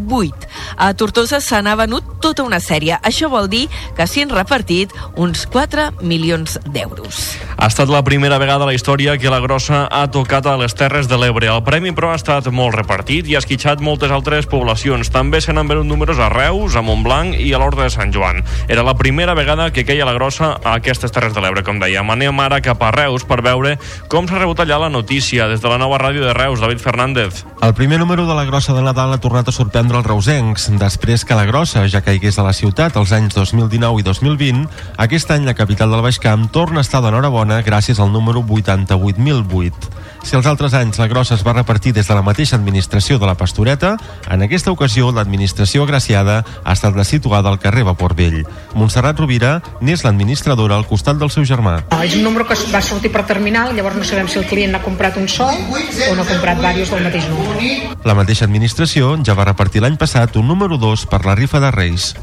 8. 0.08 0.34
A 0.76 0.94
Tortosa 0.94 1.40
se 1.40 1.60
n'ha 1.62 1.74
venut 1.78 2.04
tota 2.20 2.44
una 2.44 2.60
sèrie. 2.60 2.98
Això 3.02 3.28
vol 3.30 3.48
dir 3.50 3.66
que 3.96 4.06
s'hi 4.08 4.24
han 4.24 4.32
repartit 4.32 4.92
uns 5.20 5.46
4 5.50 6.02
milions 6.02 6.58
d'euros. 6.72 7.20
Ha 7.56 7.68
estat 7.70 7.90
la 7.92 8.02
primera 8.04 8.38
vegada 8.42 8.64
a 8.64 8.68
la 8.68 8.74
història 8.74 9.16
que 9.18 9.30
la 9.30 9.40
grossa 9.40 9.84
ha 9.90 10.04
tocat 10.10 10.46
a 10.46 10.56
les 10.60 10.74
Terres 10.74 11.08
de 11.08 11.18
l'Ebre. 11.20 11.48
El 11.52 11.62
premi, 11.66 11.92
però, 11.94 12.12
ha 12.12 12.18
estat 12.18 12.48
molt 12.52 12.74
repartit 12.76 13.28
i 13.28 13.36
ha 13.36 13.42
esquitxat 13.42 13.82
moltes 13.84 14.10
altres 14.10 14.48
poblacions. 14.50 15.10
També 15.14 15.40
se 15.40 15.52
n'han 15.52 15.70
venut 15.70 15.86
números 15.86 16.18
a 16.18 16.30
Reus, 16.32 16.76
a 16.76 16.82
Montblanc 16.82 17.38
i 17.38 17.52
a 17.52 17.60
l'Horta 17.62 17.84
de 17.84 17.90
Sant 17.94 18.14
Joan. 18.14 18.42
Era 18.68 18.82
la 18.82 18.96
primera 18.98 19.34
vegada 19.34 19.70
que 19.72 19.86
queia 19.86 20.08
la 20.08 20.16
grossa 20.16 20.56
a 20.62 20.76
aquestes 20.78 21.12
Terres 21.14 21.34
de 21.34 21.44
l'Ebre, 21.44 21.64
com 21.64 21.80
dèiem. 21.80 22.10
Anem 22.10 22.40
ara 22.40 22.60
cap 22.64 22.82
a 22.82 22.92
Reus 22.94 23.24
per 23.28 23.42
veure 23.44 23.76
com 24.08 24.28
s'ha 24.28 24.40
rebut 24.40 24.60
allà 24.60 24.80
la 24.86 24.92
notícia. 24.92 25.48
Des 25.48 25.62
de 25.62 25.70
la 25.70 25.78
nova 25.78 26.00
ràdio 26.02 26.24
de 26.24 26.34
Reus, 26.34 26.60
David 26.60 26.82
Fernández. 26.82 27.44
El 27.62 27.74
primer 27.74 27.98
número 27.98 28.26
de 28.26 28.34
la 28.34 28.44
grossa 28.44 28.74
de 28.74 28.82
Nadal 28.82 29.14
ha 29.14 29.22
tornat 29.22 29.48
a 29.48 29.52
sorprendre 29.52 29.74
sorprendre 29.74 29.98
els 29.98 30.06
reusencs. 30.54 30.80
Després 30.80 31.24
que 31.24 31.34
la 31.34 31.44
grossa 31.46 31.86
ja 31.88 32.02
caigués 32.02 32.38
a 32.38 32.44
la 32.44 32.52
ciutat 32.52 32.96
els 32.96 33.12
anys 33.12 33.34
2019 33.34 34.00
i 34.00 34.04
2020, 34.04 34.68
aquest 34.98 35.30
any 35.30 35.44
la 35.44 35.54
capital 35.54 35.90
del 35.90 36.02
Baix 36.02 36.18
Camp 36.18 36.50
torna 36.50 36.80
a 36.80 36.82
estar 36.82 37.02
d'enhorabona 37.02 37.62
gràcies 37.62 38.00
al 38.00 38.12
número 38.12 38.42
88.008. 38.42 39.90
Si 40.24 40.32
els 40.38 40.46
altres 40.48 40.72
anys 40.72 40.96
la 40.96 41.06
grossa 41.06 41.34
es 41.36 41.42
va 41.44 41.52
repartir 41.52 41.92
des 41.92 42.08
de 42.08 42.14
la 42.16 42.22
mateixa 42.24 42.56
administració 42.56 43.18
de 43.20 43.26
la 43.28 43.34
Pastoreta, 43.36 43.90
en 44.32 44.42
aquesta 44.46 44.72
ocasió 44.72 45.10
l'administració 45.12 45.84
agraciada 45.84 46.38
ha 46.64 46.72
estat 46.72 46.96
la 46.96 47.04
situada 47.04 47.52
al 47.52 47.60
carrer 47.60 47.84
Vapor 47.84 48.16
Vell. 48.16 48.40
Montserrat 48.72 49.20
Rovira 49.20 49.58
n'és 49.84 50.02
l'administradora 50.06 50.80
al 50.80 50.88
costat 50.88 51.20
del 51.20 51.30
seu 51.30 51.44
germà. 51.44 51.82
És 52.00 52.16
un 52.16 52.24
número 52.24 52.48
que 52.48 52.56
va 52.72 52.80
sortir 52.80 53.12
per 53.12 53.26
terminal, 53.28 53.76
llavors 53.76 54.00
no 54.00 54.08
sabem 54.08 54.30
si 54.32 54.40
el 54.40 54.48
client 54.48 54.72
n'ha 54.72 54.82
comprat 54.82 55.20
un 55.20 55.28
sol 55.28 55.52
o 55.52 56.16
n'ha 56.16 56.28
comprat 56.32 56.56
diversos 56.56 56.96
del 56.96 57.04
mateix 57.04 57.28
número. 57.28 57.96
La 58.08 58.16
mateixa 58.16 58.48
administració 58.48 59.18
ja 59.20 59.36
va 59.36 59.50
repartir 59.52 59.84
l'any 59.84 60.00
passat 60.00 60.40
un 60.40 60.48
número 60.48 60.80
2 60.80 61.04
per 61.12 61.26
la 61.28 61.36
rifa 61.36 61.60
de 61.60 61.70
Reis. 61.70 62.14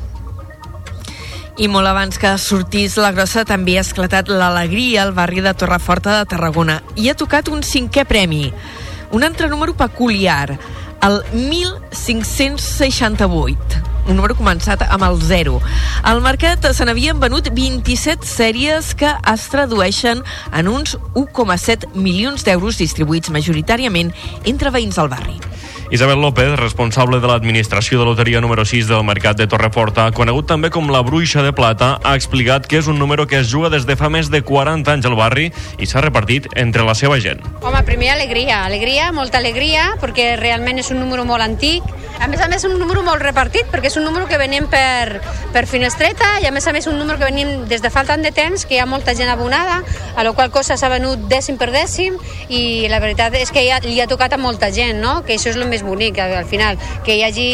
I 1.60 1.68
molt 1.68 1.84
abans 1.88 2.16
que 2.16 2.38
sortís 2.40 2.96
la 2.96 3.12
grossa 3.12 3.44
també 3.44 3.76
ha 3.76 3.84
esclatat 3.84 4.32
l'alegria 4.32 5.04
al 5.04 5.12
barri 5.12 5.44
de 5.44 5.52
Torreforta 5.52 6.16
de 6.20 6.26
Tarragona 6.32 6.80
i 6.96 7.12
ha 7.12 7.16
tocat 7.20 7.52
un 7.52 7.60
cinquè 7.60 8.08
premi, 8.08 8.56
un 9.12 9.28
altre 9.28 9.52
número 9.52 9.76
peculiar, 9.76 10.56
el 11.04 11.20
1568 11.36 13.92
un 14.08 14.18
número 14.18 14.36
començat 14.36 14.82
amb 14.88 15.06
el 15.06 15.20
0. 15.22 15.60
Al 16.10 16.22
mercat 16.26 16.66
se 16.74 16.86
n'havien 16.88 17.20
venut 17.22 17.52
27 17.54 18.26
sèries 18.26 18.96
que 18.98 19.12
es 19.34 19.48
tradueixen 19.54 20.24
en 20.58 20.72
uns 20.72 20.98
1,7 21.14 21.92
milions 21.94 22.46
d'euros 22.48 22.82
distribuïts 22.82 23.34
majoritàriament 23.34 24.14
entre 24.46 24.74
veïns 24.74 24.98
del 24.98 25.12
barri. 25.12 25.38
Isabel 25.92 26.22
López, 26.22 26.56
responsable 26.56 27.20
de 27.20 27.28
l'administració 27.28 28.00
de 28.00 28.06
loteria 28.08 28.40
número 28.40 28.64
6 28.64 28.88
del 28.88 29.04
Mercat 29.04 29.36
de 29.36 29.48
Torreforta, 29.52 30.06
conegut 30.16 30.48
també 30.48 30.70
com 30.72 30.88
la 30.88 31.02
Bruixa 31.04 31.44
de 31.44 31.52
Plata, 31.52 31.98
ha 32.08 32.14
explicat 32.16 32.64
que 32.64 32.80
és 32.80 32.88
un 32.88 32.96
número 32.96 33.28
que 33.28 33.42
es 33.42 33.52
juga 33.52 33.68
des 33.68 33.84
de 33.84 33.98
fa 34.00 34.08
més 34.08 34.32
de 34.32 34.40
40 34.40 34.88
anys 34.88 35.10
al 35.10 35.20
barri 35.20 35.50
i 35.52 35.90
s'ha 35.92 36.00
repartit 36.00 36.48
entre 36.56 36.88
la 36.88 36.96
seva 36.96 37.20
gent. 37.20 37.44
Home, 37.60 37.84
primer 37.84 38.14
alegria, 38.16 38.64
alegria, 38.64 39.12
molta 39.12 39.44
alegria, 39.44 39.90
perquè 40.00 40.38
realment 40.40 40.80
és 40.80 40.96
un 40.96 41.04
número 41.04 41.28
molt 41.28 41.44
antic, 41.44 41.84
A 42.22 42.28
més 42.28 42.38
a 42.40 42.46
més, 42.48 42.62
un 42.70 42.76
número 42.78 43.02
molt 43.02 43.24
repartit, 43.24 43.66
perquè 43.74 43.90
és 43.90 43.96
un 43.98 44.04
número 44.06 44.28
que 44.30 44.38
venim 44.38 44.68
per, 44.70 45.18
per 45.56 45.64
finestreta 45.66 46.28
i 46.44 46.46
a 46.46 46.52
més 46.54 46.68
a 46.70 46.74
més 46.76 46.86
un 46.86 47.00
número 47.00 47.18
que 47.18 47.26
venim 47.26 47.64
des 47.66 47.82
de 47.82 47.90
fa 47.90 48.04
tant 48.06 48.22
de 48.22 48.30
temps 48.30 48.68
que 48.70 48.76
hi 48.76 48.82
ha 48.82 48.86
molta 48.86 49.16
gent 49.18 49.32
abonada, 49.32 49.80
a 50.14 50.26
la 50.28 50.34
qual 50.38 50.52
cosa 50.54 50.78
s'ha 50.78 50.92
venut 50.94 51.24
dècim 51.32 51.58
per 51.58 51.72
dècim 51.74 52.20
i 52.54 52.86
la 52.94 53.00
veritat 53.02 53.34
és 53.40 53.50
que 53.50 53.64
ja, 53.66 53.80
li 53.82 53.98
ha 54.04 54.06
tocat 54.12 54.36
a 54.38 54.40
molta 54.42 54.70
gent, 54.70 55.02
no? 55.02 55.24
que 55.26 55.34
això 55.34 55.50
és 55.50 55.58
el 55.58 55.66
més 55.72 55.81
bonic 55.84 56.20
al 56.22 56.46
final, 56.46 56.80
que 57.06 57.18
hi 57.18 57.26
hagi 57.28 57.50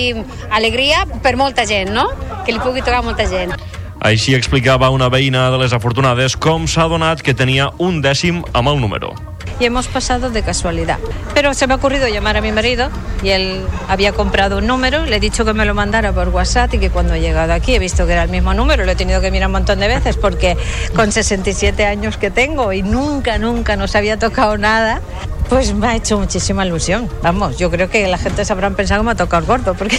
alegria 0.50 1.06
per 1.24 1.36
molta 1.40 1.66
gent, 1.66 1.94
no? 1.94 2.10
que 2.46 2.56
li 2.56 2.64
pugui 2.64 2.84
tocar 2.86 3.04
molta 3.04 3.28
gent. 3.28 3.52
Així 4.00 4.36
explicava 4.36 4.90
una 4.90 5.10
veïna 5.10 5.50
de 5.52 5.58
les 5.64 5.74
afortunades 5.74 6.38
com 6.38 6.68
s'ha 6.68 6.88
donat 6.88 7.22
que 7.22 7.34
tenia 7.34 7.72
un 7.78 8.02
dècim 8.02 8.44
amb 8.54 8.70
el 8.70 8.80
número. 8.82 9.16
y 9.60 9.66
hemos 9.66 9.88
pasado 9.88 10.30
de 10.30 10.44
casualidad. 10.44 11.00
Pero 11.34 11.54
se 11.54 11.68
me 11.68 11.74
ha 11.74 11.78
ocurrido 11.78 12.08
llamar 12.08 12.38
a 12.38 12.42
mi 12.42 12.52
marido 12.52 12.90
y 13.24 13.30
él 13.30 13.66
había 13.88 14.12
comprado 14.14 14.60
un 14.60 14.68
número, 14.68 15.06
le 15.06 15.16
he 15.16 15.20
dicho 15.20 15.46
que 15.46 15.54
me 15.54 15.66
lo 15.66 15.74
mandara 15.74 16.14
por 16.14 16.30
WhatsApp 16.30 16.74
y 16.76 16.80
que 16.80 16.90
cuando 16.90 17.16
he 17.16 17.20
llegado 17.20 17.54
aquí 17.54 17.76
he 17.76 17.80
visto 17.80 18.06
que 18.06 18.14
era 18.14 18.24
el 18.24 18.30
mismo 18.30 18.54
número, 18.54 18.86
lo 18.86 18.92
he 18.92 18.96
tenido 18.96 19.22
que 19.22 19.32
mirar 19.32 19.48
un 19.48 19.54
montón 19.54 19.80
de 19.80 19.88
veces 19.88 20.18
porque 20.18 20.58
con 20.96 21.12
67 21.12 21.86
años 21.86 22.18
que 22.18 22.32
tengo 22.32 22.74
y 22.74 22.84
nunca, 22.84 23.38
nunca 23.38 23.76
nos 23.76 23.96
había 23.96 24.18
tocado 24.20 24.58
nada, 24.58 25.02
pues 25.50 25.74
me 25.74 25.88
ha 25.88 25.96
hecho 25.96 26.20
muchísima 26.20 26.66
ilusión. 26.66 27.10
Vamos, 27.24 27.58
yo 27.58 27.72
creo 27.72 27.90
que 27.90 28.08
la 28.08 28.18
gente 28.18 28.44
se 28.46 28.54
habrán 28.54 28.76
pensado 28.76 29.02
que 29.02 29.06
me 29.06 29.12
ha 29.12 29.16
tocado 29.16 29.42
el 29.42 29.48
gordo 29.48 29.74
porque 29.76 29.98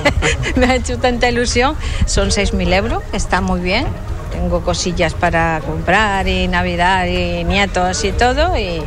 me 0.56 0.66
ha 0.66 0.74
hecho 0.74 0.98
tanta 0.98 1.28
ilusión. 1.28 1.76
Son 2.06 2.28
6.000 2.28 2.74
euros, 2.74 3.02
está 3.30 3.40
muy 3.40 3.60
bien. 3.60 3.86
Tengo 4.32 4.60
cosillas 4.60 5.14
para 5.14 5.60
comprar 5.64 6.26
y 6.26 6.48
Navidad 6.48 7.06
y 7.06 7.44
nietos 7.44 8.02
y 8.04 8.10
todo 8.10 8.58
y, 8.58 8.82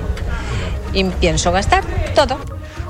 y 0.91 1.03
pienso 1.21 1.53
gastar 1.53 1.85
todo. 2.13 2.37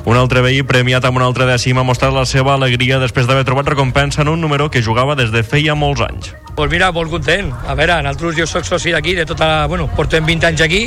Un 0.04 0.18
altre 0.18 0.41
veí 0.41 0.64
premiat 0.66 1.06
amb 1.06 1.20
un 1.22 1.24
altre 1.24 1.45
dècim 1.45 1.78
ha 1.78 1.84
mostrat 1.86 2.10
la 2.12 2.26
seva 2.26 2.56
alegria 2.58 2.97
després 2.97 3.30
d'haver 3.30 3.45
trobat 3.45 3.70
recompensa 3.70 4.24
en 4.26 4.32
un 4.34 4.41
número 4.41 4.72
que 4.74 4.82
jugava 4.82 5.14
des 5.16 5.30
de 5.32 5.43
feia 5.45 5.76
molts 5.78 6.01
anys. 6.01 6.34
Pues 6.58 6.72
mira, 6.74 6.89
molt 6.91 7.14
content. 7.14 7.54
A 7.70 7.78
veure, 7.78 8.01
nosaltres 8.01 8.41
jo 8.41 8.49
sóc 8.49 8.66
soci 8.66 8.91
d'aquí, 8.91 9.14
de 9.14 9.28
tota 9.30 9.45
la... 9.45 9.62
Bueno, 9.70 9.86
portem 9.93 10.26
20 10.26 10.49
anys 10.49 10.66
aquí, 10.66 10.82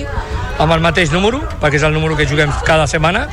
amb 0.59 0.75
el 0.75 0.83
mateix 0.83 1.14
número, 1.14 1.45
perquè 1.62 1.79
és 1.79 1.87
el 1.87 1.95
número 1.95 2.19
que 2.19 2.27
juguem 2.27 2.51
cada 2.67 2.91
setmana. 2.91 3.29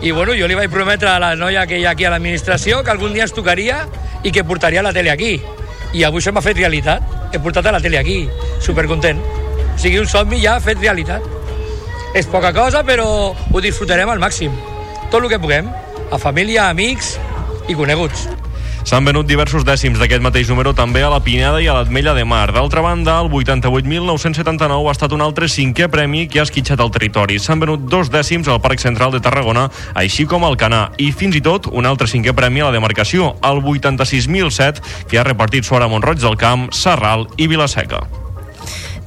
I 0.00 0.16
bueno, 0.16 0.32
jo 0.32 0.48
li 0.48 0.56
vaig 0.56 0.72
prometre 0.72 1.12
a 1.12 1.20
la 1.20 1.34
noia 1.36 1.68
que 1.68 1.76
hi 1.76 1.84
ha 1.84 1.92
aquí 1.92 2.08
a 2.08 2.16
l'administració 2.16 2.80
que 2.82 2.96
algun 2.96 3.12
dia 3.12 3.28
ens 3.28 3.36
tocaria 3.36 3.84
i 4.24 4.32
que 4.32 4.48
portaria 4.48 4.82
la 4.82 4.96
tele 4.96 5.12
aquí. 5.12 5.36
I 5.92 6.04
avui 6.04 6.22
se 6.22 6.32
m'ha 6.32 6.44
fet 6.44 6.58
realitat. 6.58 7.04
He 7.32 7.40
portat 7.42 7.66
a 7.66 7.72
la 7.74 7.80
tele 7.80 7.98
aquí, 8.00 8.22
supercontent. 8.64 9.20
O 9.20 9.78
sigui, 9.78 10.00
un 10.02 10.08
somni 10.10 10.40
ja 10.42 10.58
fet 10.60 10.80
realitat. 10.82 11.24
És 12.16 12.26
poca 12.26 12.52
cosa, 12.56 12.82
però 12.84 13.08
ho 13.34 13.60
disfrutarem 13.64 14.10
al 14.10 14.22
màxim. 14.22 14.54
Tot 15.10 15.22
el 15.22 15.30
que 15.32 15.40
puguem, 15.40 15.68
a 16.10 16.18
família, 16.18 16.68
amics 16.68 17.16
i 17.68 17.76
coneguts. 17.76 18.28
S'han 18.88 19.04
venut 19.04 19.26
diversos 19.28 19.66
dècims 19.68 19.98
d'aquest 20.00 20.22
mateix 20.24 20.48
número 20.48 20.70
també 20.72 21.02
a 21.04 21.10
la 21.12 21.18
Pineda 21.20 21.58
i 21.60 21.66
a 21.68 21.74
l'Atmella 21.76 22.14
de 22.16 22.22
Mar. 22.24 22.46
D'altra 22.56 22.80
banda, 22.80 23.18
el 23.20 23.26
88.979 23.28 24.86
ha 24.88 24.94
estat 24.94 25.12
un 25.12 25.20
altre 25.20 25.44
cinquè 25.52 25.90
premi 25.92 26.22
que 26.24 26.40
ha 26.40 26.46
esquitxat 26.48 26.80
el 26.80 26.88
territori. 26.94 27.36
S'han 27.36 27.60
venut 27.60 27.84
dos 27.92 28.08
dècims 28.08 28.48
al 28.48 28.62
Parc 28.64 28.80
Central 28.80 29.12
de 29.12 29.20
Tarragona, 29.20 29.66
així 29.92 30.24
com 30.24 30.46
al 30.48 30.56
Canà, 30.56 30.86
i 30.96 31.10
fins 31.12 31.36
i 31.36 31.42
tot 31.44 31.68
un 31.68 31.84
altre 31.84 32.08
cinquè 32.08 32.32
premi 32.32 32.64
a 32.64 32.70
la 32.70 32.78
demarcació, 32.78 33.34
el 33.44 33.60
86.007, 33.60 34.80
que 35.12 35.20
ha 35.20 35.26
repartit 35.28 35.68
Suara 35.68 35.90
Montroig 35.92 36.24
del 36.24 36.40
Camp, 36.40 36.70
Sarral 36.72 37.28
i 37.36 37.50
Vilaseca. 37.52 38.06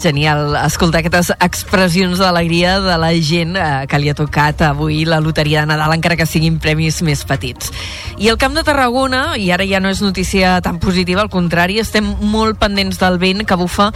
Genial 0.01 0.55
escoltar 0.57 1.03
aquestes 1.03 1.29
expressions 1.45 2.17
d'alegria 2.17 2.79
de 2.81 2.95
la 2.97 3.11
gent 3.21 3.53
eh, 3.53 3.65
que 3.85 3.99
li 4.01 4.09
ha 4.09 4.15
tocat 4.17 4.63
avui 4.65 5.03
la 5.05 5.19
loteria 5.21 5.61
de 5.61 5.69
Nadal, 5.69 5.93
encara 5.93 6.15
que 6.17 6.25
siguin 6.25 6.57
premis 6.63 7.03
més 7.05 7.21
petits. 7.29 7.69
I 8.17 8.31
el 8.31 8.39
Camp 8.41 8.55
de 8.57 8.63
Tarragona, 8.65 9.35
i 9.37 9.51
ara 9.53 9.67
ja 9.69 9.77
no 9.81 9.91
és 9.93 10.01
notícia 10.01 10.55
tan 10.65 10.79
positiva, 10.81 11.21
al 11.21 11.29
contrari, 11.29 11.77
estem 11.77 12.07
molt 12.33 12.57
pendents 12.57 12.97
del 12.97 13.19
vent 13.21 13.43
que 13.45 13.57
bufa 13.59 13.91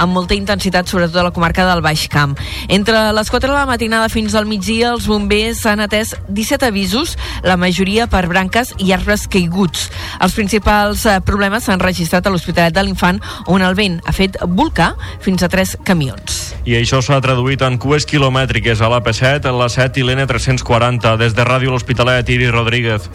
amb 0.00 0.16
molta 0.16 0.32
intensitat, 0.38 0.88
sobretot 0.88 1.20
a 1.20 1.26
la 1.28 1.34
comarca 1.36 1.66
del 1.68 1.84
Baix 1.84 2.06
Camp. 2.08 2.38
Entre 2.72 3.04
les 3.12 3.30
4 3.30 3.52
de 3.52 3.58
la 3.58 3.66
matinada 3.68 4.08
fins 4.08 4.34
al 4.34 4.48
migdia, 4.48 4.94
els 4.94 5.10
bombers 5.12 5.60
han 5.68 5.84
atès 5.84 6.14
17 6.28 6.70
avisos, 6.70 7.18
la 7.44 7.58
majoria 7.60 8.08
per 8.08 8.24
branques 8.32 8.72
i 8.80 8.94
arbres 8.96 9.26
caiguts. 9.28 9.90
Els 10.24 10.40
principals 10.40 11.04
eh, 11.04 11.20
problemes 11.20 11.68
s'han 11.68 11.84
registrat 11.84 12.24
a 12.24 12.32
l'Hospitalet 12.32 12.72
de 12.72 12.86
l'Infant, 12.88 13.20
on 13.52 13.60
el 13.60 13.76
vent 13.76 14.00
ha 14.08 14.16
fet 14.16 14.40
volcar 14.48 14.94
fins 15.20 15.44
a 15.44 15.49
tres 15.50 15.76
camions. 15.84 16.54
I 16.64 16.76
això 16.78 17.00
s'ha 17.02 17.20
traduït 17.24 17.62
en 17.66 17.78
cues 17.82 18.06
quilomètriques 18.08 18.80
a 18.80 18.90
l'AP7, 18.92 19.50
la 19.56 19.68
7 19.72 20.00
i 20.00 20.06
l'N340. 20.06 21.16
Des 21.20 21.34
de 21.34 21.46
Ràdio 21.46 21.74
L'Hospitalet, 21.74 22.28
Iri 22.30 22.48
Rodríguez. 22.52 23.10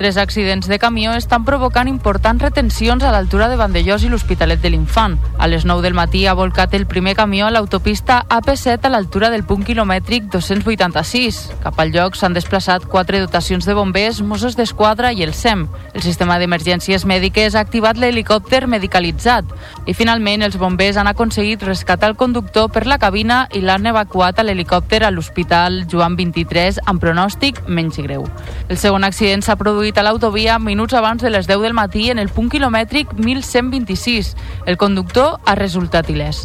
Tres 0.00 0.16
accidents 0.16 0.66
de 0.66 0.78
camió 0.78 1.12
estan 1.12 1.44
provocant 1.44 1.84
importants 1.86 2.40
retencions 2.40 3.02
a 3.04 3.10
l'altura 3.12 3.50
de 3.50 3.58
Vandellós 3.60 4.00
i 4.00 4.08
l'Hospitalet 4.08 4.62
de 4.62 4.70
l'Infant. 4.72 5.18
A 5.36 5.44
les 5.46 5.66
9 5.68 5.82
del 5.84 5.92
matí 5.92 6.22
ha 6.24 6.32
volcat 6.32 6.72
el 6.72 6.86
primer 6.88 7.12
camió 7.18 7.44
a 7.44 7.50
l'autopista 7.52 8.22
AP7 8.30 8.88
a 8.88 8.90
l'altura 8.94 9.28
del 9.28 9.44
punt 9.44 9.60
quilomètric 9.60 10.30
286. 10.32 11.40
Cap 11.60 11.76
al 11.76 11.92
lloc 11.92 12.16
s'han 12.16 12.32
desplaçat 12.32 12.86
quatre 12.88 13.20
dotacions 13.20 13.68
de 13.68 13.74
bombers, 13.76 14.22
Mossos 14.22 14.56
d'Esquadra 14.56 15.10
i 15.12 15.20
el 15.20 15.34
SEM. 15.34 15.66
El 15.92 16.00
sistema 16.00 16.38
d'emergències 16.40 17.04
mèdiques 17.04 17.52
ha 17.52 17.60
activat 17.60 18.00
l'helicòpter 18.00 18.62
medicalitzat. 18.72 19.52
I 19.84 19.92
finalment 19.92 20.48
els 20.48 20.56
bombers 20.56 20.96
han 20.96 21.12
aconseguit 21.12 21.60
rescatar 21.68 22.08
el 22.08 22.16
conductor 22.16 22.72
per 22.72 22.86
la 22.86 22.96
cabina 22.96 23.42
i 23.52 23.60
l'han 23.60 23.84
evacuat 23.92 24.40
a 24.40 24.48
l'helicòpter 24.48 25.04
a 25.04 25.12
l'Hospital 25.12 25.82
Joan 25.92 26.16
23 26.16 26.80
amb 26.86 27.04
pronòstic 27.04 27.66
menys 27.68 28.00
greu. 28.00 28.24
El 28.70 28.80
segon 28.80 29.04
accident 29.04 29.44
s'ha 29.44 29.60
produït 29.60 29.89
a 29.98 30.02
l'autovia 30.04 30.58
minuts 30.58 30.94
abans 30.94 31.22
de 31.22 31.30
les 31.30 31.46
10 31.48 31.62
del 31.62 31.72
matí 31.74 32.10
en 32.10 32.18
el 32.18 32.28
punt 32.28 32.50
quilomètric 32.52 33.12
1126. 33.16 34.36
El 34.66 34.76
conductor 34.76 35.40
ha 35.44 35.54
resultat 35.54 36.10
il·lès. 36.12 36.44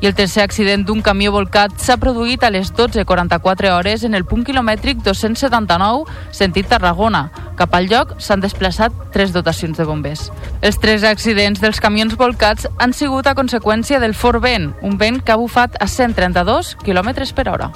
I 0.00 0.06
el 0.06 0.14
tercer 0.14 0.44
accident 0.44 0.84
d'un 0.86 1.02
camió 1.02 1.32
volcat 1.34 1.74
s'ha 1.80 1.96
produït 2.00 2.44
a 2.44 2.50
les 2.54 2.72
12.44 2.72 3.72
hores 3.72 4.04
en 4.04 4.14
el 4.14 4.24
punt 4.24 4.44
quilomètric 4.44 5.02
279, 5.04 6.04
sentit 6.30 6.68
Tarragona. 6.70 7.30
Cap 7.56 7.74
al 7.74 7.88
lloc 7.90 8.16
s'han 8.20 8.40
desplaçat 8.44 8.92
tres 9.12 9.32
dotacions 9.32 9.76
de 9.76 9.84
bombers. 9.84 10.30
Els 10.62 10.78
tres 10.78 11.04
accidents 11.04 11.60
dels 11.60 11.80
camions 11.80 12.16
volcats 12.16 12.68
han 12.78 12.92
sigut 12.92 13.26
a 13.26 13.34
conseqüència 13.34 14.00
del 14.00 14.14
fort 14.14 14.40
vent, 14.44 14.72
un 14.82 14.96
vent 14.96 15.20
que 15.20 15.32
ha 15.32 15.40
bufat 15.40 15.80
a 15.80 15.88
132 15.88 16.76
km 16.84 17.16
per 17.34 17.48
hora 17.48 17.72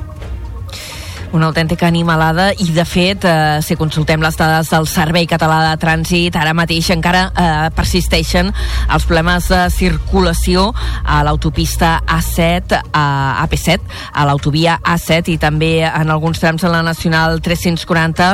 una 1.33 1.47
autèntica 1.47 1.87
animalada 1.87 2.51
i 2.59 2.67
de 2.75 2.85
fet 2.89 3.25
eh, 3.29 3.61
si 3.63 3.77
consultem 3.79 4.23
les 4.23 4.37
dades 4.39 4.71
del 4.73 4.87
Servei 4.91 5.29
Català 5.31 5.61
de 5.69 5.77
Trànsit 5.83 6.37
ara 6.39 6.55
mateix 6.57 6.91
encara 6.91 7.23
eh, 7.31 7.69
persisteixen 7.77 8.51
els 8.51 9.07
problemes 9.07 9.47
de 9.51 9.61
circulació 9.71 10.71
a 11.05 11.21
l'autopista 11.27 12.01
A7 12.07 12.81
a 12.91 13.05
AP7, 13.45 13.87
a 14.13 14.27
l'autovia 14.27 14.79
A7 14.83 15.35
i 15.35 15.39
també 15.39 15.71
en 15.87 16.11
alguns 16.11 16.43
trams 16.43 16.65
de 16.67 16.73
la 16.73 16.83
Nacional 16.87 17.39
340 17.45 18.31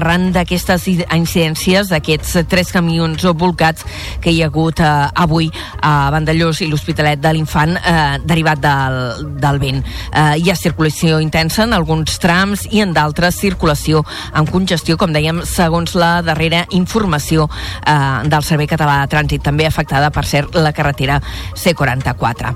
arran 0.00 0.30
d'aquestes 0.34 0.88
incidències 0.90 1.92
d'aquests 1.92 2.44
tres 2.50 2.74
camions 2.74 3.24
volcats 3.38 3.86
que 4.20 4.34
hi 4.34 4.42
ha 4.42 4.50
hagut 4.50 4.82
eh, 4.82 4.90
avui 5.14 5.50
a 5.86 6.10
Vandellós 6.14 6.64
i 6.64 6.70
l'Hospitalet 6.70 7.22
de 7.22 7.34
l'Infant 7.36 7.76
eh, 7.78 8.18
derivat 8.26 8.58
del, 8.64 9.00
del 9.38 9.62
vent. 9.62 9.84
Eh, 10.10 10.42
hi 10.42 10.50
ha 10.50 10.58
circulació 10.58 11.20
intensa 11.22 11.68
en 11.68 11.76
alguns 11.76 12.18
trams 12.18 12.39
trams 12.40 12.64
i 12.72 12.80
en 12.80 12.94
d'altres 12.96 13.36
circulació 13.36 14.00
amb 14.32 14.48
congestió, 14.50 14.96
com 14.96 15.12
dèiem, 15.12 15.42
segons 15.44 15.92
la 15.98 16.22
darrera 16.24 16.64
informació 16.72 17.46
eh, 17.50 17.96
del 18.30 18.44
Servei 18.46 18.68
Català 18.70 19.00
de 19.02 19.10
Trànsit, 19.12 19.42
també 19.44 19.66
afectada, 19.68 20.10
per 20.10 20.24
cert, 20.24 20.56
la 20.56 20.72
carretera 20.72 21.20
C44. 21.54 22.54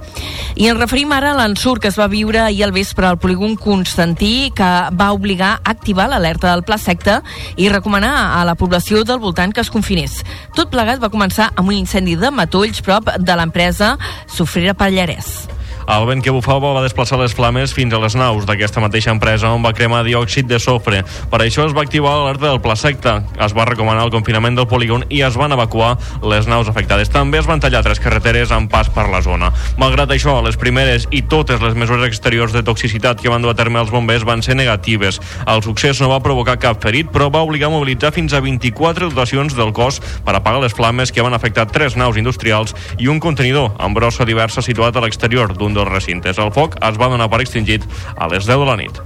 I 0.57 0.71
ens 0.71 0.81
referim 0.81 1.13
ara 1.13 1.35
a 1.35 1.39
l'ensurt 1.39 1.83
que 1.83 1.91
es 1.93 1.99
va 2.01 2.09
viure 2.09 2.41
ahir 2.41 2.65
al 2.65 2.73
vespre 2.73 3.07
al 3.07 3.19
polígon 3.21 3.59
Constantí, 3.61 4.51
que 4.57 4.71
va 4.97 5.13
obligar 5.13 5.59
a 5.59 5.75
activar 5.75 6.09
l'alerta 6.09 6.53
del 6.53 6.65
pla 6.65 6.79
secta 6.79 7.21
i 7.57 7.69
recomanar 7.69 8.15
a 8.39 8.45
la 8.49 8.57
població 8.57 9.05
del 9.05 9.21
voltant 9.21 9.53
que 9.53 9.65
es 9.65 9.73
confinés. 9.75 10.23
Tot 10.57 10.73
plegat 10.73 11.03
va 11.03 11.13
començar 11.13 11.51
amb 11.55 11.69
un 11.69 11.77
incendi 11.77 12.17
de 12.17 12.33
matolls 12.33 12.81
prop 12.85 13.13
de 13.19 13.37
l'empresa 13.37 13.97
Sofrera 14.31 14.73
Pallarès. 14.79 15.54
El 15.85 16.07
vent 16.09 16.23
que 16.25 16.33
bufava 16.33 16.73
va 16.73 16.83
desplaçar 16.85 17.19
les 17.21 17.35
flames 17.37 17.75
fins 17.77 17.93
a 17.93 18.01
les 18.01 18.15
naus 18.17 18.47
d'aquesta 18.49 18.81
mateixa 18.81 19.13
empresa 19.13 19.51
on 19.53 19.65
va 19.65 19.75
cremar 19.77 20.05
diòxid 20.07 20.49
de 20.49 20.59
sofre. 20.63 21.03
Per 21.31 21.41
això 21.45 21.67
es 21.69 21.75
va 21.77 21.85
activar 21.85 22.15
l'alerta 22.17 22.49
del 22.49 22.61
pla 22.65 22.77
secta. 22.77 23.19
Es 23.37 23.53
va 23.57 23.67
recomanar 23.69 24.07
el 24.07 24.13
confinament 24.15 24.57
del 24.57 24.69
polígon 24.71 25.05
i 25.13 25.21
es 25.27 25.37
van 25.37 25.53
evacuar 25.53 25.95
les 26.23 26.49
naus 26.49 26.71
afectades. 26.73 27.13
També 27.13 27.39
es 27.43 27.49
van 27.51 27.61
tallar 27.61 27.83
tres 27.85 28.01
carreteres 28.01 28.53
amb 28.55 28.71
pas 28.73 28.89
per 28.89 29.07
la 29.13 29.21
zona. 29.23 29.53
Malgrat 29.81 30.15
això, 30.15 30.39
les 30.47 30.57
primeres 30.61 31.05
i 31.13 31.21
totes 31.29 31.61
les 31.61 31.77
mesures 31.77 32.09
exteriors 32.09 32.57
de 32.57 32.65
toxicitat 32.65 33.21
que 33.21 33.33
van 33.33 33.45
dur 33.45 33.53
a 33.53 33.59
terme 33.59 33.83
els 33.83 33.93
bombers 33.93 34.25
van 34.25 34.43
ser 34.43 34.57
negatives. 34.57 35.21
El 35.47 35.63
succés 35.67 36.01
no 36.01 36.09
va 36.15 36.23
provocar 36.25 36.57
cap 36.63 36.81
ferit, 36.81 37.13
però 37.13 37.29
va 37.29 37.45
obligar 37.45 37.69
a 37.69 37.75
mobilitzar 37.77 38.15
fins 38.17 38.33
a 38.33 38.41
24 38.41 39.11
dotacions 39.11 39.53
del 39.59 39.75
cos 39.77 40.01
per 40.25 40.37
apagar 40.39 40.63
les 40.65 40.73
flames 40.73 41.13
que 41.13 41.23
van 41.23 41.37
afectar 41.37 41.69
tres 41.69 41.99
naus 42.01 42.17
industrials 42.17 42.75
i 42.99 43.11
un 43.13 43.21
contenidor 43.21 43.75
amb 43.79 43.99
brossa 43.99 44.25
diversa 44.25 44.63
situat 44.65 44.97
a 44.97 45.05
l'exterior 45.05 45.53
d'un 45.53 45.74
dels 45.75 45.91
recintes. 45.91 46.39
El 46.39 46.53
foc 46.55 46.79
es 46.81 47.01
va 47.01 47.11
donar 47.13 47.29
per 47.33 47.43
extingit 47.45 47.85
a 48.17 48.31
les 48.31 48.47
10 48.47 48.63
de 48.63 48.71
la 48.71 48.79
nit. 48.81 49.03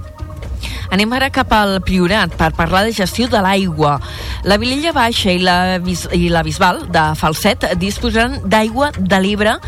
Anem 0.89 1.11
ara 1.13 1.29
cap 1.29 1.51
al 1.53 1.75
Priorat 1.85 2.33
per 2.37 2.49
parlar 2.57 2.81
de 2.87 2.93
gestió 2.97 3.27
de 3.29 3.41
l'aigua. 3.45 3.99
La 4.49 4.57
Vilella 4.57 4.93
Baixa 4.95 5.29
i 5.29 5.41
la, 5.43 5.77
i 6.17 6.29
la 6.33 6.41
Bisbal 6.45 6.87
de 6.89 7.03
Falset 7.19 7.67
disposaran 7.77 8.39
d'aigua 8.49 8.89
de 8.97 9.19
l'Ebre 9.21 9.59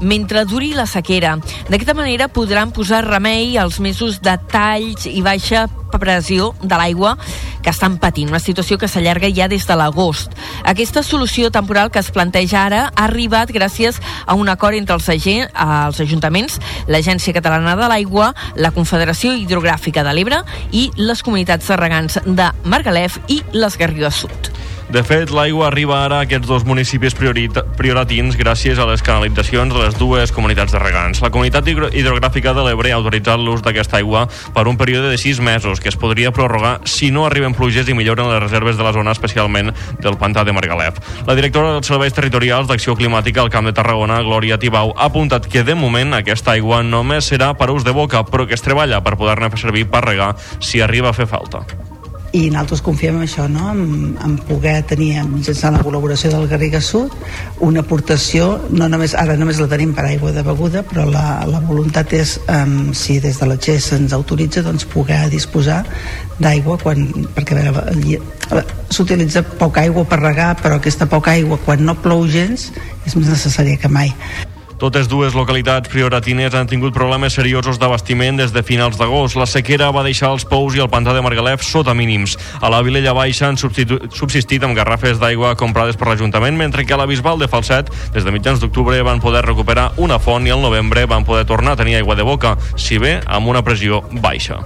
mentre 0.00 0.46
duri 0.48 0.72
la 0.72 0.88
sequera. 0.88 1.36
D'aquesta 1.68 1.96
manera 1.98 2.30
podran 2.32 2.72
posar 2.72 3.04
remei 3.04 3.58
als 3.60 3.76
mesos 3.80 4.22
de 4.24 4.38
talls 4.48 5.04
i 5.10 5.20
baixa 5.20 5.66
pressió 5.98 6.54
de 6.62 6.76
l'aigua 6.78 7.16
que 7.62 7.70
estan 7.70 7.98
patint, 8.00 8.30
una 8.30 8.40
situació 8.40 8.78
que 8.78 8.88
s'allarga 8.88 9.28
ja 9.34 9.48
des 9.48 9.66
de 9.66 9.76
l'agost. 9.76 10.32
Aquesta 10.64 11.02
solució 11.02 11.50
temporal 11.50 11.90
que 11.90 12.00
es 12.00 12.10
planteja 12.14 12.64
ara 12.64 12.82
ha 12.88 13.04
arribat 13.04 13.50
gràcies 13.52 14.00
a 14.26 14.34
un 14.38 14.48
acord 14.48 14.78
entre 14.78 14.96
els, 14.96 15.08
agent, 15.12 15.50
els 15.52 16.00
ajuntaments, 16.00 16.60
l'Agència 16.88 17.34
Catalana 17.36 17.76
de 17.76 17.88
l'Aigua, 17.90 18.32
la 18.56 18.72
Confederació 18.72 19.34
Hidrogràfica 19.36 20.04
de 20.06 20.14
l'Ebre 20.14 20.40
i 20.72 20.88
les 20.96 21.22
comunitats 21.22 21.68
de 21.70 21.78
regants 21.80 22.18
de 22.26 22.50
Margalef 22.64 23.18
i 23.28 23.40
les 23.56 23.78
Garrigues 23.80 24.22
Sud. 24.22 24.50
De 24.90 25.04
fet, 25.06 25.30
l'aigua 25.30 25.68
arriba 25.68 26.00
ara 26.02 26.16
a 26.18 26.24
aquests 26.26 26.48
dos 26.50 26.64
municipis 26.66 27.14
prioratins 27.14 28.34
gràcies 28.34 28.74
a 28.74 28.88
les 28.88 29.04
canalitzacions 29.06 29.70
de 29.70 29.84
les 29.84 29.94
dues 29.94 30.32
comunitats 30.34 30.74
de 30.74 30.80
regants. 30.82 31.20
La 31.22 31.30
comunitat 31.30 31.68
hidrogràfica 31.70 32.50
de 32.56 32.64
l'Ebre 32.66 32.90
ha 32.90 32.96
autoritzat 32.98 33.38
l'ús 33.38 33.62
d'aquesta 33.62 34.00
aigua 34.00 34.24
per 34.50 34.64
un 34.66 34.80
període 34.80 35.12
de 35.12 35.20
sis 35.22 35.38
mesos 35.38 35.78
que 35.78 35.92
es 35.92 35.96
podria 35.96 36.32
prorrogar 36.34 36.80
si 36.90 37.12
no 37.14 37.22
arriben 37.28 37.54
pluges 37.54 37.86
i 37.86 37.94
milloren 37.94 38.32
les 38.32 38.42
reserves 38.42 38.80
de 38.80 38.82
la 38.82 38.90
zona, 38.96 39.14
especialment 39.14 39.70
del 40.02 40.18
pantà 40.18 40.42
de 40.42 40.56
Margalef. 40.58 40.98
La 41.28 41.38
directora 41.38 41.70
dels 41.76 41.86
Serveis 41.86 42.16
Territorials 42.18 42.66
d'Acció 42.66 42.96
Climàtica 42.98 43.44
al 43.44 43.52
Camp 43.54 43.70
de 43.70 43.76
Tarragona, 43.78 44.18
Glòria 44.26 44.58
Tibau, 44.58 44.90
ha 44.96 45.06
apuntat 45.06 45.46
que 45.46 45.62
de 45.62 45.78
moment 45.78 46.18
aquesta 46.18 46.56
aigua 46.58 46.82
només 46.82 47.30
serà 47.30 47.52
per 47.54 47.70
ús 47.70 47.86
de 47.86 47.94
boca, 47.94 48.26
però 48.26 48.42
que 48.42 48.58
es 48.58 48.66
treballa 48.66 48.98
per 49.06 49.14
poder-ne 49.14 49.54
fer 49.54 49.62
servir 49.68 49.86
per 49.86 50.02
regar 50.08 50.34
si 50.58 50.82
arriba 50.82 51.14
a 51.14 51.14
fer 51.14 51.30
falta 51.30 51.62
i 52.32 52.44
nosaltres 52.50 52.82
confiem 52.86 53.16
en 53.18 53.24
això, 53.26 53.46
no? 53.50 53.72
en, 53.72 54.12
en 54.22 54.36
poder 54.46 54.76
tenir, 54.86 55.10
mitjançant 55.26 55.74
la 55.74 55.82
col·laboració 55.82 56.30
del 56.30 56.46
Garriga 56.50 56.80
Sud, 56.84 57.14
una 57.66 57.82
aportació, 57.82 58.52
no 58.70 58.86
només, 58.92 59.16
ara 59.18 59.34
només 59.40 59.58
la 59.58 59.66
tenim 59.70 59.94
per 59.96 60.04
aigua 60.06 60.30
de 60.36 60.44
beguda, 60.46 60.84
però 60.86 61.08
la, 61.10 61.24
la 61.50 61.62
voluntat 61.66 62.14
és, 62.14 62.36
um, 62.46 62.92
si 62.94 63.18
des 63.22 63.40
de 63.40 63.50
la 63.50 63.58
GES 63.58 63.90
se'ns 63.94 64.14
autoritza, 64.14 64.62
doncs 64.66 64.86
poder 64.92 65.24
disposar 65.32 65.82
d'aigua 66.38 66.78
quan, 66.82 67.08
perquè 67.34 67.66
s'utilitza 68.94 69.42
poca 69.58 69.82
aigua 69.82 70.06
per 70.06 70.22
regar, 70.22 70.54
però 70.62 70.78
aquesta 70.78 71.10
poca 71.10 71.34
aigua 71.34 71.58
quan 71.66 71.82
no 71.84 71.98
plou 71.98 72.24
gens 72.30 72.70
és 73.06 73.18
més 73.18 73.26
necessària 73.26 73.80
que 73.80 73.90
mai. 73.90 74.14
Totes 74.80 75.10
dues 75.12 75.34
localitats 75.36 75.90
prioratines 75.92 76.54
han 76.56 76.64
tingut 76.64 76.94
problemes 76.96 77.34
seriosos 77.36 77.76
d'abastiment 77.76 78.38
des 78.40 78.54
de 78.54 78.62
finals 78.64 78.96
d'agost. 78.96 79.36
La 79.36 79.44
sequera 79.44 79.90
va 79.92 80.06
deixar 80.06 80.30
els 80.32 80.46
pous 80.48 80.72
i 80.72 80.80
el 80.80 80.88
pantà 80.88 81.12
de 81.12 81.20
Margalef 81.20 81.60
sota 81.60 81.92
mínims. 81.92 82.38
A 82.64 82.72
la 82.72 82.80
Vilella 82.80 83.12
Baixa 83.12 83.50
han 83.50 83.60
subsistit 83.60 84.64
amb 84.64 84.78
garrafes 84.78 85.20
d'aigua 85.20 85.52
comprades 85.60 86.00
per 86.00 86.08
l'Ajuntament, 86.08 86.56
mentre 86.56 86.88
que 86.88 86.96
a 86.96 87.02
la 87.02 87.10
Bisbal 87.10 87.44
de 87.44 87.52
Falset, 87.52 87.92
des 88.16 88.24
de 88.24 88.32
mitjans 88.32 88.64
d'octubre, 88.64 88.96
van 89.04 89.20
poder 89.20 89.44
recuperar 89.44 89.90
una 90.00 90.16
font 90.18 90.48
i 90.48 90.56
al 90.56 90.64
novembre 90.64 91.04
van 91.04 91.28
poder 91.28 91.44
tornar 91.44 91.76
a 91.76 91.84
tenir 91.84 92.00
aigua 92.00 92.16
de 92.16 92.24
boca, 92.24 92.56
si 92.76 92.96
bé 92.96 93.18
amb 93.26 93.52
una 93.52 93.60
pressió 93.60 94.00
baixa. 94.24 94.62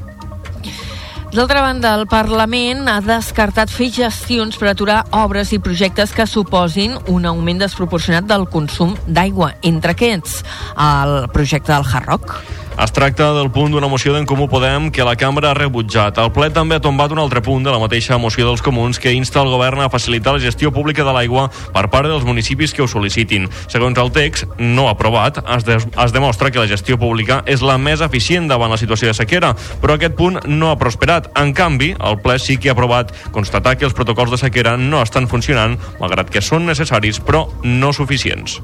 D'altra 1.35 1.65
banda, 1.65 1.97
el 1.99 2.05
Parlament 2.07 2.87
ha 2.87 3.01
descartat 3.03 3.73
fer 3.75 3.89
gestions 3.91 4.55
per 4.55 4.69
aturar 4.71 5.01
obres 5.19 5.51
i 5.51 5.59
projectes 5.59 6.13
que 6.15 6.29
suposin 6.31 6.95
un 7.11 7.27
augment 7.27 7.59
desproporcionat 7.59 8.29
del 8.31 8.47
consum 8.53 8.95
d'aigua. 9.09 9.57
Entre 9.67 9.97
aquests, 9.97 10.45
el 10.79 11.25
projecte 11.35 11.75
del 11.75 11.91
Hard 11.91 12.07
Rock. 12.07 12.37
Es 12.75 12.91
tracta 12.91 13.29
del 13.37 13.53
punt 13.55 13.71
d'una 13.71 13.87
moció 13.87 14.11
d'en 14.11 14.25
Comú 14.27 14.49
Podem 14.51 14.89
que 14.91 15.05
la 15.07 15.15
cambra 15.15 15.53
ha 15.53 15.55
rebutjat. 15.55 16.17
El 16.19 16.33
ple 16.35 16.49
també 16.51 16.75
ha 16.75 16.83
tombat 16.83 17.13
un 17.15 17.21
altre 17.23 17.39
punt 17.45 17.63
de 17.63 17.71
la 17.71 17.79
mateixa 17.79 18.19
moció 18.19 18.49
dels 18.49 18.65
comuns 18.67 18.99
que 18.99 19.13
insta 19.15 19.39
el 19.45 19.53
govern 19.53 19.85
a 19.85 19.89
facilitar 19.93 20.35
la 20.35 20.43
gestió 20.43 20.73
pública 20.75 21.07
de 21.07 21.15
l'aigua 21.15 21.47
per 21.73 21.85
part 21.93 22.11
dels 22.11 22.27
municipis 22.27 22.75
que 22.75 22.83
ho 22.83 22.89
sol·licitin. 22.91 23.47
Segons 23.71 24.01
el 24.03 24.11
text, 24.11 24.51
no 24.59 24.89
aprovat, 24.91 25.39
es, 25.55 25.63
de 25.69 25.79
es 25.79 26.17
demostra 26.17 26.51
que 26.51 26.59
la 26.59 26.67
gestió 26.67 26.99
pública 26.99 27.45
és 27.47 27.63
la 27.63 27.79
més 27.79 28.03
eficient 28.03 28.51
davant 28.51 28.75
la 28.75 28.81
situació 28.83 29.13
de 29.13 29.19
sequera, 29.23 29.55
però 29.81 29.95
aquest 29.95 30.19
punt 30.19 30.43
no 30.51 30.73
ha 30.73 30.79
prosperat. 30.81 31.31
En 31.39 31.55
canvi, 31.55 31.95
el 31.95 32.19
ple 32.27 32.41
sí 32.43 32.59
que 32.59 32.73
ha 32.73 32.75
aprovat 32.75 33.15
constatar 33.31 33.79
que 33.79 33.87
els 33.87 33.95
protocols 33.95 34.35
de 34.35 34.43
sequera 34.43 34.75
no 34.77 35.03
estan 35.03 35.31
funcionant, 35.31 35.79
malgrat 36.03 36.27
que 36.27 36.43
són 36.43 36.67
necessaris, 36.67 37.23
però 37.23 37.47
no 37.63 37.95
suficients. 37.95 38.59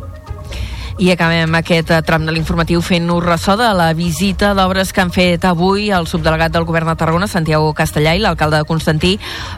I 1.00 1.08
acabem 1.14 1.54
aquest 1.56 1.88
eh, 1.94 2.02
tram 2.04 2.26
de 2.28 2.32
l'informatiu 2.34 2.82
fent-nos 2.84 3.22
ressò 3.24 3.54
de 3.56 3.70
la 3.72 3.86
visita 3.96 4.50
d'obres 4.52 4.90
que 4.92 5.00
han 5.00 5.12
fet 5.14 5.46
avui 5.48 5.86
el 5.96 6.04
subdelegat 6.04 6.52
del 6.52 6.66
govern 6.68 6.90
de 6.90 6.94
Tarragona, 7.00 7.24
Santiago 7.24 7.70
Castellà, 7.72 8.12
i 8.12 8.20
l'alcalde 8.20 8.58
de 8.60 8.66
Constantí, 8.68 9.14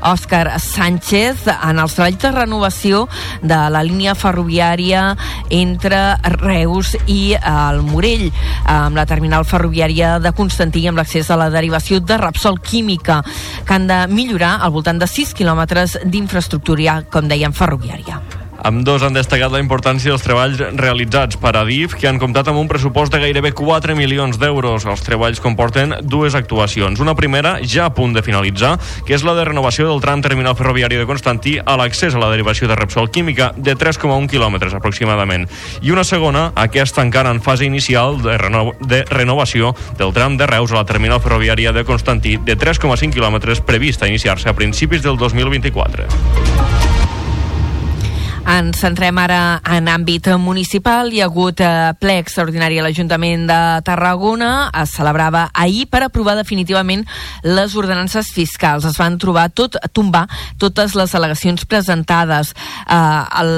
Òscar 0.07 0.61
Sánchez, 0.63 1.49
en 1.57 1.81
els 1.83 1.97
treballs 1.97 2.21
de 2.23 2.31
renovació 2.37 3.01
de 3.43 3.59
la 3.75 3.83
línia 3.83 4.15
ferroviària 4.15 5.17
entre 5.51 6.05
Reus 6.37 6.93
i 7.11 7.35
el 7.35 7.83
Morell, 7.89 8.29
amb 8.71 9.01
la 9.01 9.07
terminal 9.11 9.43
ferroviària 9.43 10.21
de 10.23 10.31
Constantí 10.39 10.85
amb 10.87 11.03
l'accés 11.03 11.27
a 11.27 11.41
la 11.43 11.51
derivació 11.51 11.99
de 11.99 12.21
Repsol 12.23 12.61
Química, 12.63 13.19
que 13.67 13.75
han 13.81 13.91
de 13.91 13.99
millorar 14.07 14.61
al 14.63 14.71
voltant 14.79 15.03
de 15.03 15.11
6 15.11 15.35
quilòmetres 15.43 15.99
d'infraestructura, 16.07 17.01
com 17.11 17.27
dèiem, 17.27 17.51
ferroviària. 17.51 18.23
Amb 18.63 18.85
dos 18.87 19.03
han 19.03 19.17
destacat 19.17 19.51
la 19.51 19.59
importància 19.59 20.13
dels 20.13 20.23
treballs 20.23 20.61
realitzats 20.79 21.35
per 21.43 21.57
Adif, 21.59 21.97
que 21.99 22.07
han 22.07 22.21
comptat 22.23 22.47
amb 22.47 22.61
un 22.61 22.69
pressupost 22.71 23.11
de 23.11 23.19
gairebé 23.19 23.51
4 23.59 23.97
milions 23.99 24.39
d'euros. 24.39 24.87
Els 24.87 25.03
treballs 25.03 25.41
comporten 25.43 25.97
dues 26.07 26.37
actuacions. 26.39 27.03
Una 27.03 27.17
primera, 27.19 27.57
ja 27.67 27.89
a 27.89 27.95
punt 27.97 28.15
de 28.15 28.23
finalitzar, 28.23 28.77
que 29.03 29.17
és 29.17 29.25
la 29.27 29.35
de 29.35 29.49
renovació 29.49 29.89
del 29.89 29.99
tram 30.05 30.23
terminal 30.23 30.55
ferroviari 30.55 31.01
de 31.01 31.09
Constantí 31.11 31.57
a 31.59 31.75
l'accés 31.81 32.15
a 32.15 32.23
la 32.23 32.31
derivació 32.31 32.71
de 32.71 32.79
Repsol 32.79 33.11
Química, 33.11 33.51
de 33.57 33.75
3,1 33.75 34.31
quilòmetres 34.31 34.79
aproximadament. 34.79 35.49
I 35.83 35.91
una 35.91 36.07
segona, 36.07 36.53
aquesta 36.55 37.03
encara 37.03 37.35
en 37.35 37.43
fase 37.43 37.67
inicial 37.67 38.23
de, 38.23 38.39
reno 38.39 38.77
de 38.79 39.03
renovació 39.11 39.75
del 39.99 40.15
tram 40.15 40.39
de 40.39 40.47
Reus 40.47 40.71
a 40.71 40.79
la 40.79 40.87
terminal 40.87 41.19
ferroviària 41.19 41.75
de 41.75 41.83
Constantí, 41.83 42.39
de 42.39 42.55
3,5 42.55 43.11
quilòmetres, 43.11 43.67
prevista 43.67 44.07
iniciar-se 44.07 44.55
a 44.55 44.55
principis 44.55 45.03
del 45.03 45.19
2024. 45.19 47.02
Ens 48.43 48.81
centrem 48.83 49.15
ara 49.23 49.61
en 49.71 49.87
àmbit 49.87 50.27
municipal. 50.43 51.13
Hi 51.15 51.21
ha 51.23 51.29
hagut 51.29 51.61
eh, 51.63 51.93
ple 52.03 52.17
extraordinari 52.19 52.81
a 52.81 52.83
l'Ajuntament 52.83 53.45
de 53.47 53.59
Tarragona. 53.87 54.69
Es 54.83 54.97
celebrava 54.97 55.45
ahir 55.55 55.85
per 55.87 56.01
aprovar 56.03 56.35
definitivament 56.35 57.05
les 57.47 57.77
ordenances 57.79 58.33
fiscals. 58.35 58.85
Es 58.89 58.99
van 58.99 59.21
trobar 59.23 59.47
tot, 59.55 59.79
tombar 59.95 60.25
totes 60.59 60.97
les 60.99 61.15
al·legacions 61.15 61.65
presentades. 61.71 62.53
Eh, 62.83 63.23
el, 63.45 63.55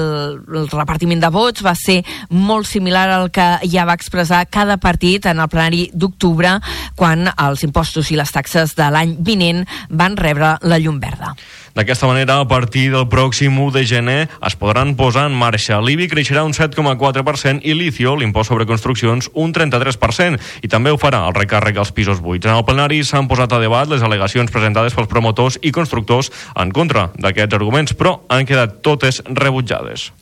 el 0.60 0.68
repartiment 0.68 1.24
de 1.24 1.32
vots 1.32 1.64
va 1.64 1.74
ser 1.78 2.02
molt 2.28 2.68
similar 2.68 3.08
al 3.08 3.30
que 3.32 3.48
ja 3.64 3.88
va 3.88 3.96
expressar 3.96 4.44
cada 4.52 4.76
partit 4.76 5.24
en 5.32 5.40
el 5.40 5.48
plenari 5.48 5.88
d'octubre 5.94 6.58
quan 6.94 7.30
els 7.34 7.64
impostos 7.64 8.12
i 8.12 8.20
les 8.20 8.36
taxes 8.36 8.76
de 8.76 8.92
l'any 8.92 9.16
vinent 9.24 9.64
van 9.88 10.20
rebre 10.20 10.58
la 10.60 10.78
llum 10.78 11.00
verda. 11.00 11.32
D'aquesta 11.74 12.06
manera, 12.06 12.38
a 12.38 12.46
partir 12.46 12.92
del 12.92 13.08
pròxim 13.10 13.56
1 13.58 13.72
de 13.74 13.82
gener, 13.82 14.28
es 14.46 14.54
podran 14.54 14.94
posar 14.94 15.24
en 15.26 15.34
marxa. 15.34 15.80
L'IBI 15.82 16.06
creixerà 16.12 16.44
un 16.46 16.54
7,4% 16.54 17.66
i 17.66 17.74
l'ICIO, 17.74 18.14
l'impost 18.20 18.52
sobre 18.52 18.66
construccions, 18.68 19.26
un 19.34 19.50
33%, 19.52 20.38
i 20.62 20.70
també 20.70 20.94
ho 20.94 21.00
farà 21.02 21.24
el 21.26 21.34
recàrrec 21.34 21.80
als 21.82 21.90
pisos 21.90 22.22
buits. 22.22 22.46
En 22.46 22.54
el 22.54 22.62
plenari 22.68 23.02
s'han 23.02 23.26
posat 23.26 23.52
a 23.52 23.58
debat 23.58 23.90
les 23.90 24.06
al·legacions 24.06 24.54
presentades 24.54 24.94
pels 24.94 25.10
promotors 25.10 25.58
i 25.62 25.74
constructors 25.74 26.30
en 26.54 26.70
contra 26.70 27.08
d'aquests 27.18 27.58
arguments, 27.58 27.98
però 27.98 28.20
han 28.30 28.46
quedat 28.46 28.78
totes 28.86 29.24
rebutjades. 29.26 30.12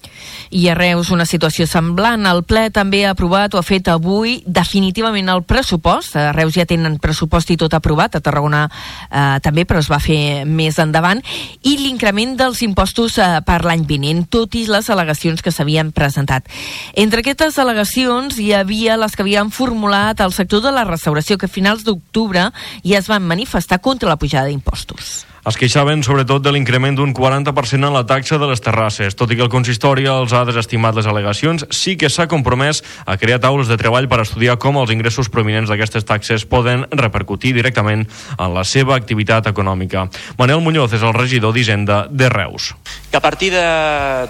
I 0.52 0.66
a 0.68 0.74
Reus 0.76 1.08
una 1.08 1.24
situació 1.24 1.64
semblant. 1.64 2.26
El 2.28 2.42
ple 2.44 2.66
també 2.74 3.06
ha 3.06 3.14
aprovat 3.14 3.54
o 3.54 3.60
ha 3.60 3.64
fet 3.64 3.88
avui 3.88 4.42
definitivament 4.44 5.30
el 5.32 5.40
pressupost. 5.48 6.18
A 6.20 6.34
Reus 6.36 6.58
ja 6.58 6.66
tenen 6.68 6.98
pressupost 7.00 7.54
i 7.54 7.56
tot 7.56 7.72
aprovat, 7.72 8.18
a 8.18 8.20
Tarragona 8.20 8.66
eh, 8.68 9.40
també, 9.40 9.64
però 9.64 9.80
es 9.80 9.88
va 9.88 10.00
fer 10.02 10.44
més 10.44 10.76
endavant. 10.82 11.24
I 11.64 11.78
l'increment 11.80 12.36
dels 12.36 12.60
impostos 12.68 13.16
eh, 13.16 13.40
per 13.48 13.62
l'any 13.64 13.86
vinent, 13.88 14.26
tot 14.28 14.52
i 14.60 14.66
les 14.68 14.92
al·legacions 14.92 15.40
que 15.40 15.54
s'havien 15.56 15.94
presentat. 15.96 16.52
Entre 16.92 17.24
aquestes 17.24 17.56
al·legacions 17.56 18.36
hi 18.36 18.52
havia 18.52 19.00
les 19.00 19.16
que 19.16 19.24
havien 19.24 19.48
formulat 19.50 20.20
el 20.20 20.36
sector 20.36 20.60
de 20.60 20.76
la 20.76 20.84
restauració, 20.84 21.40
que 21.40 21.48
a 21.48 21.56
finals 21.56 21.88
d'octubre 21.88 22.50
ja 22.84 23.00
es 23.00 23.08
van 23.08 23.24
manifestar 23.24 23.80
contra 23.80 24.12
la 24.12 24.20
pujada 24.20 24.52
d'impostos. 24.52 25.31
Es 25.42 25.56
queixaven 25.58 26.04
sobretot 26.06 26.38
de 26.38 26.52
l'increment 26.54 26.94
d'un 26.94 27.10
40% 27.10 27.88
en 27.88 27.90
la 27.90 28.04
taxa 28.06 28.36
de 28.38 28.46
les 28.46 28.60
terrasses. 28.62 29.16
Tot 29.18 29.32
i 29.32 29.34
que 29.34 29.42
el 29.42 29.50
consistori 29.50 30.04
els 30.06 30.30
ha 30.30 30.44
desestimat 30.46 30.94
les 30.94 31.08
al·legacions, 31.10 31.64
sí 31.74 31.96
que 31.98 32.06
s'ha 32.06 32.28
compromès 32.30 32.78
a 33.10 33.16
crear 33.18 33.40
taules 33.42 33.66
de 33.66 33.74
treball 33.80 34.06
per 34.06 34.20
estudiar 34.22 34.54
com 34.62 34.78
els 34.78 34.92
ingressos 34.94 35.26
provinents 35.34 35.66
d'aquestes 35.66 36.06
taxes 36.06 36.44
poden 36.46 36.84
repercutir 36.94 37.56
directament 37.56 38.04
en 38.36 38.54
la 38.54 38.62
seva 38.62 38.94
activitat 38.94 39.48
econòmica. 39.50 40.04
Manel 40.38 40.62
Muñoz 40.62 40.94
és 40.94 41.02
el 41.02 41.16
regidor 41.16 41.56
d'Hisenda 41.58 42.04
de 42.06 42.30
Reus. 42.30 42.76
Que 43.10 43.18
a 43.18 43.24
partir 43.26 43.50
de, 43.50 43.66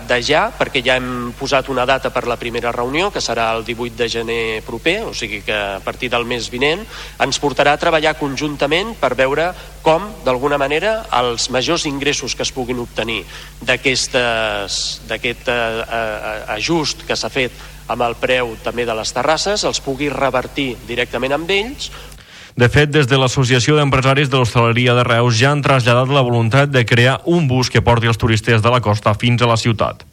de 0.08 0.20
ja, 0.24 0.46
perquè 0.48 0.80
ja 0.80 0.96
hem 0.96 1.36
posat 1.36 1.68
una 1.68 1.84
data 1.84 2.08
per 2.08 2.24
la 2.24 2.38
primera 2.40 2.72
reunió, 2.72 3.10
que 3.12 3.20
serà 3.20 3.50
el 3.52 3.66
18 3.68 4.00
de 4.00 4.08
gener 4.08 4.40
proper, 4.64 5.02
o 5.04 5.12
sigui 5.12 5.44
que 5.44 5.60
a 5.76 5.84
partir 5.84 6.08
del 6.08 6.24
mes 6.24 6.48
vinent, 6.48 6.88
ens 7.20 7.36
portarà 7.36 7.76
a 7.76 7.84
treballar 7.84 8.16
conjuntament 8.16 8.96
per 8.96 9.12
veure 9.12 9.52
com, 9.84 10.08
d'alguna 10.24 10.56
manera, 10.56 11.01
els 11.18 11.48
majors 11.50 11.86
ingressos 11.88 12.34
que 12.36 12.44
es 12.46 12.52
puguin 12.52 12.80
obtenir 12.82 13.22
d'aquest 13.62 14.14
eh, 14.16 14.66
ajust 16.56 17.06
que 17.08 17.16
s'ha 17.16 17.30
fet 17.32 17.52
amb 17.92 18.06
el 18.06 18.16
preu 18.20 18.54
també 18.64 18.86
de 18.88 18.94
les 18.96 19.12
terrasses, 19.12 19.64
els 19.64 19.82
pugui 19.84 20.08
revertir 20.12 20.76
directament 20.88 21.34
amb 21.36 21.50
ells. 21.50 21.90
De 22.56 22.68
fet, 22.68 22.90
des 22.92 23.08
de 23.08 23.16
l'Associació 23.16 23.78
d'Empresaris 23.78 24.28
de 24.28 24.36
l'Hostaleria 24.36 24.94
de 24.94 25.04
Reus 25.08 25.38
ja 25.40 25.50
han 25.54 25.64
traslladat 25.64 26.12
la 26.12 26.24
voluntat 26.24 26.68
de 26.68 26.84
crear 26.84 27.20
un 27.24 27.48
bus 27.48 27.72
que 27.72 27.80
porti 27.80 28.10
els 28.12 28.20
turistes 28.20 28.62
de 28.62 28.72
la 28.72 28.82
costa 28.84 29.16
fins 29.16 29.42
a 29.42 29.48
la 29.48 29.56
ciutat 29.56 30.04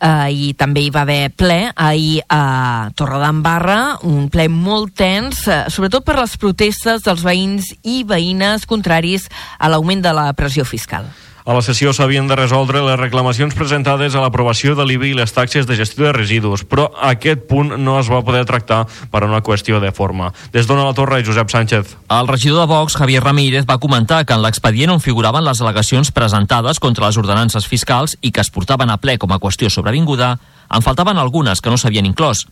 eh, 0.00 0.28
i 0.32 0.52
també 0.58 0.84
hi 0.84 0.90
va 0.94 1.04
haver 1.04 1.30
ple 1.36 1.70
ahir 1.76 2.20
a 2.28 2.90
Torredembarra, 2.96 4.00
un 4.08 4.28
ple 4.32 4.48
molt 4.50 4.96
tens, 4.98 5.46
eh, 5.46 5.64
sobretot 5.70 6.04
per 6.06 6.18
les 6.18 6.36
protestes 6.40 7.04
dels 7.06 7.24
veïns 7.24 7.72
i 7.84 8.02
veïnes 8.08 8.66
contraris 8.66 9.28
a 9.58 9.68
l'augment 9.68 10.02
de 10.02 10.14
la 10.16 10.30
pressió 10.32 10.64
fiscal. 10.64 11.06
A 11.44 11.54
la 11.56 11.62
sessió 11.64 11.94
s'havien 11.96 12.26
de 12.28 12.36
resoldre 12.36 12.82
les 12.84 12.98
reclamacions 13.00 13.54
presentades 13.56 14.14
a 14.14 14.20
l'aprovació 14.20 14.74
de 14.76 14.84
l'IBI 14.84 15.14
i 15.14 15.16
les 15.16 15.32
taxes 15.32 15.64
de 15.66 15.76
gestió 15.78 16.04
de 16.04 16.12
residus, 16.12 16.66
però 16.68 16.90
aquest 17.08 17.46
punt 17.48 17.72
no 17.80 17.96
es 18.00 18.10
va 18.12 18.20
poder 18.26 18.44
tractar 18.44 18.82
per 19.10 19.24
una 19.24 19.40
qüestió 19.40 19.80
de 19.80 19.92
forma. 19.96 20.34
Des 20.52 20.68
d'Ona 20.68 20.84
la 20.84 20.94
Torre, 20.94 21.22
Josep 21.24 21.48
Sánchez. 21.48 21.96
El 22.12 22.28
regidor 22.28 22.60
de 22.60 22.68
Vox, 22.74 22.96
Javier 23.00 23.24
Ramírez, 23.24 23.64
va 23.64 23.80
comentar 23.80 24.26
que 24.26 24.36
en 24.36 24.44
l'expedient 24.44 24.92
on 24.92 25.00
figuraven 25.00 25.46
les 25.46 25.64
al·legacions 25.64 26.12
presentades 26.12 26.78
contra 26.78 27.08
les 27.08 27.16
ordenances 27.16 27.66
fiscals 27.66 28.18
i 28.20 28.32
que 28.32 28.44
es 28.44 28.52
portaven 28.52 28.92
a 28.92 29.00
ple 29.00 29.16
com 29.16 29.32
a 29.32 29.40
qüestió 29.40 29.72
sobrevinguda, 29.72 30.36
en 30.70 30.84
faltaven 30.84 31.18
algunes 31.18 31.64
que 31.64 31.72
no 31.72 31.80
s'havien 31.80 32.06
inclòs. 32.06 32.44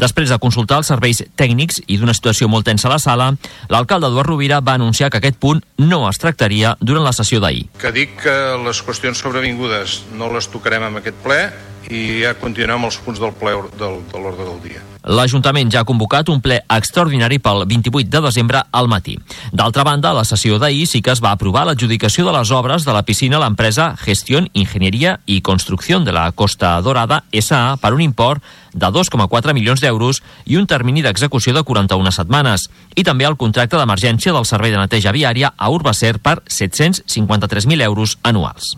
Després 0.00 0.30
de 0.32 0.38
consultar 0.42 0.80
els 0.82 0.90
serveis 0.92 1.22
tècnics 1.36 1.82
i 1.86 1.98
d'una 2.00 2.14
situació 2.16 2.48
molt 2.48 2.66
tensa 2.68 2.88
a 2.88 2.94
la 2.94 3.00
sala, 3.02 3.32
l'alcalde 3.72 4.10
Eduard 4.10 4.30
Rovira 4.30 4.60
va 4.60 4.76
anunciar 4.78 5.10
que 5.10 5.20
aquest 5.22 5.40
punt 5.42 5.62
no 5.78 6.04
es 6.08 6.20
tractaria 6.22 6.76
durant 6.80 7.04
la 7.04 7.14
sessió 7.16 7.40
d'ahir. 7.40 7.68
Que 7.82 7.92
dic 7.94 8.16
que 8.22 8.38
les 8.64 8.82
qüestions 8.84 9.22
sobrevingudes 9.22 10.02
no 10.18 10.32
les 10.32 10.48
tocarem 10.52 10.88
amb 10.88 11.02
aquest 11.02 11.20
ple 11.24 11.42
i 11.90 12.22
ja 12.22 12.36
continuem 12.38 12.88
els 12.88 12.98
punts 13.02 13.20
del 13.20 13.34
ple 13.36 13.56
del, 13.78 14.02
de 14.12 14.18
l'ordre 14.18 14.48
del 14.48 14.60
dia. 14.64 14.91
L'Ajuntament 15.02 15.70
ja 15.72 15.82
ha 15.82 15.88
convocat 15.88 16.28
un 16.30 16.40
ple 16.40 16.60
extraordinari 16.70 17.40
pel 17.42 17.64
28 17.66 18.10
de 18.10 18.20
desembre 18.22 18.62
al 18.70 18.88
matí. 18.88 19.16
D'altra 19.52 19.84
banda, 19.84 20.10
a 20.10 20.18
la 20.20 20.24
sessió 20.24 20.58
d'ahir 20.62 20.86
sí 20.86 21.02
que 21.02 21.10
es 21.10 21.22
va 21.22 21.32
aprovar 21.32 21.64
l'adjudicació 21.66 22.26
de 22.26 22.36
les 22.36 22.52
obres 22.54 22.86
de 22.86 22.94
la 22.94 23.02
piscina 23.02 23.38
a 23.38 23.42
l'empresa 23.42 23.96
Gestión, 23.98 24.48
Ingeniería 24.52 25.18
i 25.26 25.40
Construcció 25.40 26.00
de 26.00 26.12
la 26.12 26.30
Costa 26.32 26.80
Dorada 26.80 27.24
S.A. 27.32 27.76
per 27.82 27.92
un 27.94 28.00
import 28.00 28.42
de 28.72 28.86
2,4 28.86 29.52
milions 29.52 29.82
d'euros 29.82 30.22
i 30.46 30.56
un 30.56 30.66
termini 30.66 31.02
d'execució 31.02 31.52
de 31.52 31.62
41 31.62 32.14
setmanes. 32.14 32.68
I 32.94 33.04
també 33.04 33.26
el 33.26 33.36
contracte 33.36 33.76
d'emergència 33.76 34.32
del 34.32 34.46
Servei 34.46 34.72
de 34.72 34.80
Neteja 34.80 35.12
Viària 35.12 35.52
a 35.56 35.70
Urbacer 35.70 36.18
per 36.18 36.40
753.000 36.46 37.82
euros 37.82 38.18
anuals. 38.22 38.76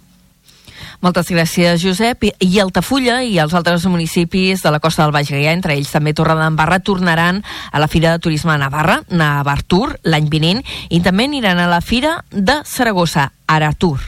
Moltes 1.05 1.28
gràcies, 1.28 1.82
Josep. 1.82 2.22
I 2.40 2.61
Altafulla 2.62 3.18
i 3.28 3.34
els 3.42 3.52
altres 3.52 3.82
municipis 3.92 4.62
de 4.64 4.70
la 4.72 4.80
costa 4.80 5.05
del 5.05 5.12
Baix 5.12 5.28
Gaià, 5.28 5.52
entre 5.52 5.74
ells 5.76 5.92
també 5.92 6.14
Torredembarra, 6.16 6.78
tornaran 6.80 7.42
a 7.44 7.82
la 7.82 7.90
Fira 7.92 8.14
de 8.14 8.22
Turisme 8.24 8.55
de 8.55 8.62
Navarra, 8.62 9.02
Navartur, 9.12 9.98
l'any 10.09 10.30
vinent, 10.32 10.64
i 10.88 11.02
també 11.05 11.28
aniran 11.28 11.61
a 11.61 11.68
la 11.68 11.82
Fira 11.84 12.22
de 12.32 12.62
Saragossa, 12.64 13.34
Aratur. 13.44 13.98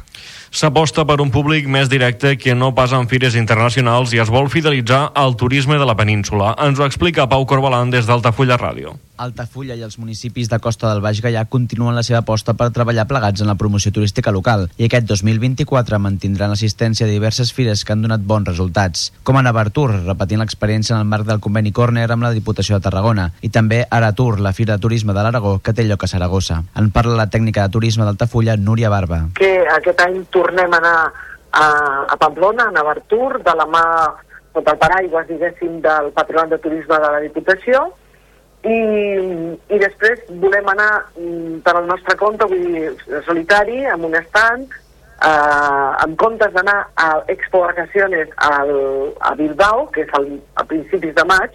S'aposta 0.56 1.04
per 1.04 1.18
un 1.20 1.28
públic 1.28 1.66
més 1.68 1.90
directe 1.92 2.38
que 2.40 2.54
no 2.56 2.70
pas 2.72 2.94
en 2.96 3.10
fires 3.10 3.36
internacionals 3.36 4.14
i 4.16 4.22
es 4.22 4.32
vol 4.32 4.48
fidelitzar 4.48 5.10
al 5.12 5.36
turisme 5.36 5.76
de 5.76 5.84
la 5.84 5.98
península. 5.98 6.54
Ens 6.64 6.80
ho 6.80 6.86
explica 6.88 7.28
Pau 7.28 7.44
Corbalan 7.44 7.92
des 7.92 8.08
d'Altafulla 8.08 8.56
Ràdio. 8.56 8.96
Altafulla 9.16 9.76
i 9.76 9.82
els 9.86 9.98
municipis 9.98 10.50
de 10.52 10.58
Costa 10.62 10.88
del 10.90 11.02
Baix 11.04 11.20
Gaià 11.24 11.44
continuen 11.50 11.96
la 11.96 12.04
seva 12.06 12.20
aposta 12.22 12.54
per 12.54 12.70
treballar 12.74 13.06
plegats 13.10 13.42
en 13.42 13.50
la 13.50 13.56
promoció 13.60 13.92
turística 13.92 14.32
local 14.34 14.66
i 14.76 14.86
aquest 14.86 15.08
2024 15.10 15.98
mantindran 16.02 16.54
assistència 16.54 17.06
a 17.06 17.10
diverses 17.10 17.52
fires 17.56 17.84
que 17.84 17.94
han 17.94 18.02
donat 18.04 18.24
bons 18.24 18.48
resultats, 18.48 19.10
com 19.24 19.38
a 19.38 19.44
Navartur, 19.46 19.88
repetint 20.06 20.42
l'experiència 20.42 20.94
en 20.96 21.02
el 21.02 21.10
marc 21.10 21.28
del 21.28 21.40
conveni 21.40 21.72
Corner 21.72 22.08
amb 22.10 22.26
la 22.26 22.34
Diputació 22.36 22.76
de 22.76 22.86
Tarragona, 22.88 23.30
i 23.42 23.50
també 23.52 23.84
Aratur, 23.90 24.40
la 24.40 24.54
Fira 24.56 24.76
de 24.76 24.84
Turisme 24.86 25.14
de 25.16 25.24
l'Aragó, 25.24 25.58
que 25.58 25.74
té 25.76 25.86
lloc 25.86 26.04
a 26.04 26.10
Saragossa. 26.10 26.62
En 26.76 26.90
parla 26.94 27.16
la 27.18 27.30
tècnica 27.32 27.66
de 27.66 27.74
turisme 27.76 28.04
d'Altafulla, 28.04 28.56
Núria 28.56 28.92
Barba. 28.92 29.26
Que 29.38 29.52
aquest 29.76 30.00
any 30.04 30.22
tornem 30.34 30.72
a 30.72 30.80
anar 30.82 30.96
a, 31.52 31.66
a 32.12 32.16
Pamplona, 32.20 32.68
a 32.68 32.74
Navartur, 32.74 33.40
de 33.44 33.54
la 33.56 33.66
mà 33.70 33.84
sota 34.56 34.72
el 34.72 34.80
paraigües, 34.80 35.28
diguéssim, 35.28 35.80
del 35.84 36.10
Patronat 36.16 36.54
de 36.54 36.58
Turisme 36.64 36.96
de 36.96 37.12
la 37.12 37.22
Diputació, 37.24 37.86
i, 38.66 38.78
i 39.74 39.78
després 39.82 40.24
volem 40.42 40.68
anar 40.72 40.90
mm, 41.14 41.60
per 41.66 41.76
al 41.78 41.86
nostre 41.90 42.16
compte, 42.18 42.48
vull 42.50 42.66
dir, 42.74 42.88
solitari, 43.28 43.84
amb 43.92 44.08
un 44.08 44.16
estand, 44.18 44.74
eh, 45.22 45.90
en 46.04 46.16
comptes 46.20 46.52
d'anar 46.56 46.78
a 46.96 47.08
Expo 47.32 47.62
Vacaciones 47.66 48.32
al, 48.48 48.72
a 49.20 49.34
Bilbao, 49.38 49.86
que 49.94 50.04
és 50.06 50.14
al, 50.18 50.28
a 50.58 50.66
principis 50.68 51.14
de 51.16 51.26
maig, 51.28 51.54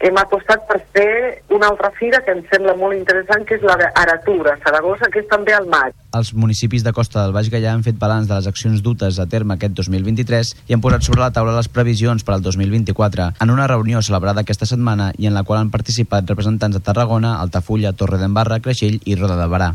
hem 0.00 0.16
apostat 0.16 0.64
per 0.68 0.78
fer 0.94 1.42
una 1.52 1.68
altra 1.68 1.90
fira 1.98 2.22
que 2.24 2.32
em 2.32 2.40
sembla 2.50 2.74
molt 2.78 2.96
interessant, 2.96 3.44
que 3.46 3.58
és 3.58 3.64
la 3.66 3.76
d'Aratura, 3.80 4.56
Saragossa, 4.64 5.10
que 5.12 5.20
és 5.22 5.28
també 5.28 5.54
al 5.56 5.68
maig. 5.70 5.92
Els 6.16 6.32
municipis 6.34 6.84
de 6.86 6.94
Costa 6.96 7.22
del 7.22 7.34
Baix 7.36 7.50
Gaià 7.52 7.74
han 7.74 7.84
fet 7.86 8.00
balanç 8.00 8.30
de 8.30 8.38
les 8.38 8.48
accions 8.50 8.80
dutes 8.82 9.20
a 9.20 9.28
terme 9.30 9.54
aquest 9.54 9.76
2023 9.76 10.54
i 10.68 10.74
han 10.74 10.82
posat 10.82 11.06
sobre 11.06 11.22
la 11.22 11.30
taula 11.36 11.54
les 11.58 11.68
previsions 11.68 12.24
per 12.24 12.38
al 12.38 12.42
2024 12.46 13.28
en 13.44 13.52
una 13.52 13.68
reunió 13.70 14.02
celebrada 14.02 14.42
aquesta 14.42 14.66
setmana 14.66 15.12
i 15.18 15.28
en 15.28 15.36
la 15.36 15.44
qual 15.44 15.60
han 15.60 15.70
participat 15.74 16.26
representants 16.32 16.76
de 16.76 16.82
Tarragona, 16.82 17.36
Altafulla, 17.44 17.92
Torre 17.92 18.18
d'Embarra, 18.18 18.62
Creixell 18.64 19.00
i 19.04 19.20
Roda 19.20 19.36
de 19.36 19.48
Barà. 19.52 19.70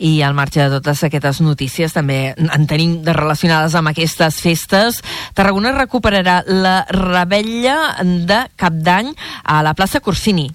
I 0.00 0.22
al 0.24 0.32
marge 0.32 0.64
de 0.64 0.78
totes 0.78 1.04
aquestes 1.04 1.42
notícies 1.44 1.92
també 1.92 2.32
en 2.32 2.66
tenim 2.68 3.00
de 3.04 3.12
relacionades 3.12 3.76
amb 3.76 3.92
aquestes 3.92 4.40
festes. 4.40 5.02
Tarragona 5.36 5.74
recuperarà 5.76 6.40
la 6.48 6.86
rebella 6.88 7.76
de 8.02 8.46
Cap 8.56 8.80
d'Any 8.80 9.12
a 9.44 9.60
la 9.62 9.74
plaça 9.76 10.00
Corsini. 10.00 10.48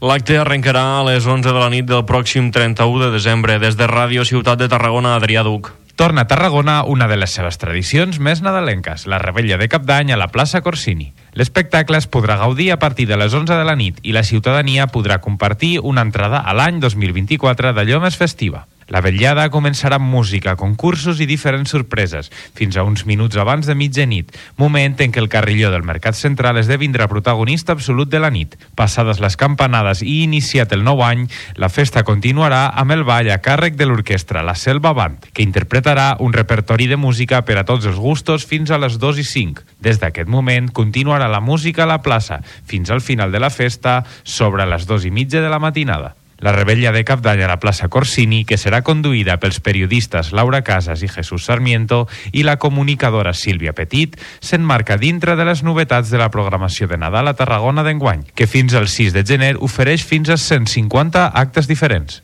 L'acte 0.00 0.38
arrencarà 0.40 0.84
a 0.98 1.04
les 1.04 1.26
11 1.28 1.52
de 1.52 1.60
la 1.60 1.68
nit 1.72 1.84
del 1.88 2.06
pròxim 2.08 2.48
31 2.52 3.04
de 3.04 3.10
desembre 3.12 3.58
des 3.60 3.76
de 3.76 3.88
Ràdio 3.88 4.24
Ciutat 4.24 4.60
de 4.60 4.68
Tarragona, 4.72 5.14
Adrià 5.16 5.44
Duc. 5.44 5.72
Torna 5.96 6.26
a 6.26 6.28
Tarragona 6.28 6.82
una 6.84 7.08
de 7.08 7.16
les 7.16 7.32
seves 7.32 7.56
tradicions 7.56 8.18
més 8.20 8.42
nadalenques, 8.44 9.06
la 9.08 9.16
rebella 9.16 9.56
de 9.56 9.68
Cap 9.72 9.86
d'Any 9.88 10.12
a 10.12 10.20
la 10.20 10.28
plaça 10.28 10.60
Corsini. 10.60 11.14
L'espectacle 11.32 11.96
es 11.96 12.08
podrà 12.08 12.36
gaudir 12.36 12.70
a 12.72 12.78
partir 12.78 13.08
de 13.08 13.16
les 13.16 13.32
11 13.32 13.56
de 13.56 13.64
la 13.64 13.76
nit 13.76 14.00
i 14.04 14.12
la 14.12 14.24
ciutadania 14.24 14.88
podrà 14.92 15.22
compartir 15.24 15.78
una 15.80 16.04
entrada 16.04 16.44
a 16.44 16.52
l'any 16.52 16.80
2024 16.84 17.72
d'allò 17.72 18.04
més 18.04 18.20
festiva. 18.20 18.66
La 18.86 19.00
vetllada 19.02 19.48
començarà 19.50 19.96
amb 19.98 20.06
música, 20.06 20.52
concursos 20.54 21.18
i 21.18 21.26
diferents 21.26 21.72
sorpreses, 21.74 22.28
fins 22.54 22.76
a 22.76 22.84
uns 22.86 23.02
minuts 23.02 23.34
abans 23.34 23.66
de 23.66 23.74
mitjanit, 23.74 24.30
moment 24.60 24.94
en 25.02 25.10
què 25.10 25.18
el 25.18 25.26
carrilló 25.32 25.72
del 25.72 25.82
Mercat 25.82 26.14
Central 26.14 26.60
esdevindrà 26.60 27.08
protagonista 27.10 27.74
absolut 27.74 28.12
de 28.12 28.20
la 28.22 28.30
nit. 28.30 28.54
Passades 28.78 29.18
les 29.18 29.34
campanades 29.36 30.04
i 30.06 30.20
iniciat 30.22 30.70
el 30.76 30.84
nou 30.86 31.02
any, 31.02 31.24
la 31.58 31.66
festa 31.68 32.04
continuarà 32.06 32.68
amb 32.78 32.94
el 32.94 33.02
ball 33.08 33.30
a 33.34 33.40
càrrec 33.42 33.74
de 33.74 33.88
l'orquestra 33.90 34.44
La 34.46 34.54
Selva 34.54 34.92
Band, 34.94 35.32
que 35.34 35.42
interpretarà 35.42 36.12
un 36.22 36.36
repertori 36.36 36.86
de 36.86 36.98
música 37.00 37.42
per 37.42 37.56
a 37.58 37.64
tots 37.66 37.88
els 37.90 37.98
gustos 37.98 38.46
fins 38.46 38.70
a 38.70 38.78
les 38.78 39.00
2 39.02 39.18
i 39.18 39.26
5. 39.26 39.66
Des 39.82 39.98
d'aquest 39.98 40.30
moment 40.30 40.70
continuarà 40.70 41.26
la 41.26 41.42
música 41.42 41.82
a 41.82 41.90
la 41.90 41.98
plaça, 42.06 42.38
fins 42.70 42.94
al 42.94 43.02
final 43.02 43.34
de 43.34 43.42
la 43.42 43.50
festa, 43.50 44.04
sobre 44.22 44.62
les 44.66 44.86
2 44.86 45.10
i 45.10 45.10
mitja 45.10 45.42
de 45.42 45.50
la 45.50 45.58
matinada. 45.58 46.14
La 46.38 46.52
rebella 46.52 46.92
de 46.92 47.02
Cap 47.08 47.22
d'Any 47.24 47.40
a 47.42 47.48
la 47.48 47.58
plaça 47.62 47.88
Corsini, 47.88 48.42
que 48.44 48.58
serà 48.60 48.82
conduïda 48.84 49.38
pels 49.40 49.62
periodistes 49.64 50.34
Laura 50.36 50.60
Casas 50.66 51.00
i 51.02 51.08
Jesús 51.08 51.48
Sarmiento 51.48 52.04
i 52.32 52.44
la 52.44 52.58
comunicadora 52.60 53.32
Sílvia 53.32 53.72
Petit, 53.72 54.18
s'enmarca 54.44 55.00
dintre 55.00 55.36
de 55.36 55.48
les 55.48 55.64
novetats 55.64 56.12
de 56.12 56.20
la 56.20 56.30
programació 56.30 56.90
de 56.92 57.00
Nadal 57.00 57.32
a 57.32 57.36
Tarragona 57.38 57.86
d'enguany, 57.86 58.26
que 58.36 58.46
fins 58.46 58.76
al 58.76 58.90
6 58.92 59.16
de 59.16 59.24
gener 59.24 59.54
ofereix 59.56 60.04
fins 60.04 60.28
a 60.28 60.36
150 60.36 61.30
actes 61.32 61.72
diferents. 61.72 62.20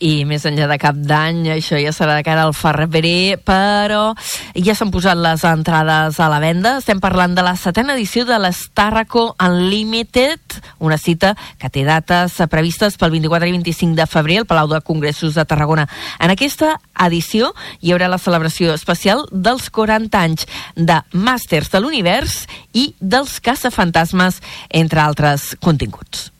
I 0.00 0.24
més 0.24 0.46
enllà 0.48 0.64
de 0.64 0.78
cap 0.80 0.96
d'any, 0.96 1.42
això 1.52 1.76
ja 1.76 1.90
serà 1.92 2.14
de 2.16 2.24
cara 2.24 2.46
al 2.46 2.54
Ferrer, 2.56 3.36
però 3.44 4.14
ja 4.56 4.72
s'han 4.74 4.88
posat 4.94 5.18
les 5.20 5.44
entrades 5.44 6.16
a 6.16 6.28
la 6.32 6.38
venda. 6.40 6.78
Estem 6.80 7.02
parlant 7.04 7.34
de 7.36 7.44
la 7.44 7.52
setena 7.60 7.92
edició 7.92 8.24
de 8.24 8.38
l'Estarraco 8.40 9.34
Unlimited, 9.36 10.40
una 10.80 10.96
cita 10.96 11.34
que 11.60 11.68
té 11.68 11.84
dates 11.84 12.38
previstes 12.48 12.96
pel 12.96 13.12
24 13.18 13.52
i 13.52 13.54
25 13.58 13.98
de 14.00 14.08
febrer 14.08 14.40
al 14.40 14.48
Palau 14.48 14.72
de 14.72 14.80
Congressos 14.80 15.36
de 15.36 15.44
Tarragona. 15.44 15.84
En 16.18 16.32
aquesta 16.32 16.78
edició 17.04 17.52
hi 17.84 17.92
haurà 17.92 18.08
la 18.08 18.22
celebració 18.22 18.72
especial 18.72 19.26
dels 19.30 19.68
40 19.68 20.16
anys 20.16 20.48
de 20.76 21.02
Màsters 21.12 21.68
de 21.68 21.84
l'Univers 21.84 22.46
i 22.72 22.94
dels 23.00 23.36
caçafantasmes, 23.44 24.40
entre 24.72 25.04
altres 25.04 25.50
continguts. 25.60 26.30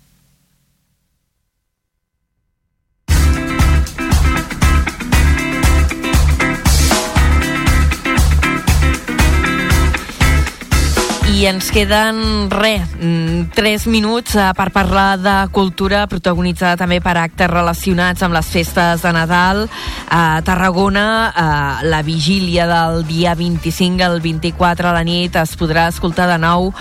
I 11.40 11.46
ens 11.46 11.70
queden, 11.72 12.50
re, 12.50 12.84
mm, 13.00 13.54
tres 13.54 13.86
minuts 13.86 14.34
eh, 14.36 14.50
per 14.52 14.66
parlar 14.74 15.16
de 15.16 15.48
cultura 15.56 16.02
protagonitzada 16.06 16.76
també 16.76 16.98
per 17.00 17.14
actes 17.16 17.48
relacionats 17.48 18.20
amb 18.20 18.36
les 18.36 18.50
festes 18.52 19.00
de 19.00 19.12
Nadal. 19.16 19.62
A 20.10 20.42
Tarragona, 20.44 21.32
eh, 21.32 21.86
la 21.88 22.02
vigília 22.02 22.66
del 22.66 23.06
dia 23.06 23.34
25 23.34 24.04
al 24.04 24.20
24 24.20 24.90
a 24.90 24.92
la 24.92 25.02
nit 25.02 25.40
es 25.40 25.56
podrà 25.56 25.88
escoltar 25.88 26.28
de 26.28 26.36
nou 26.36 26.74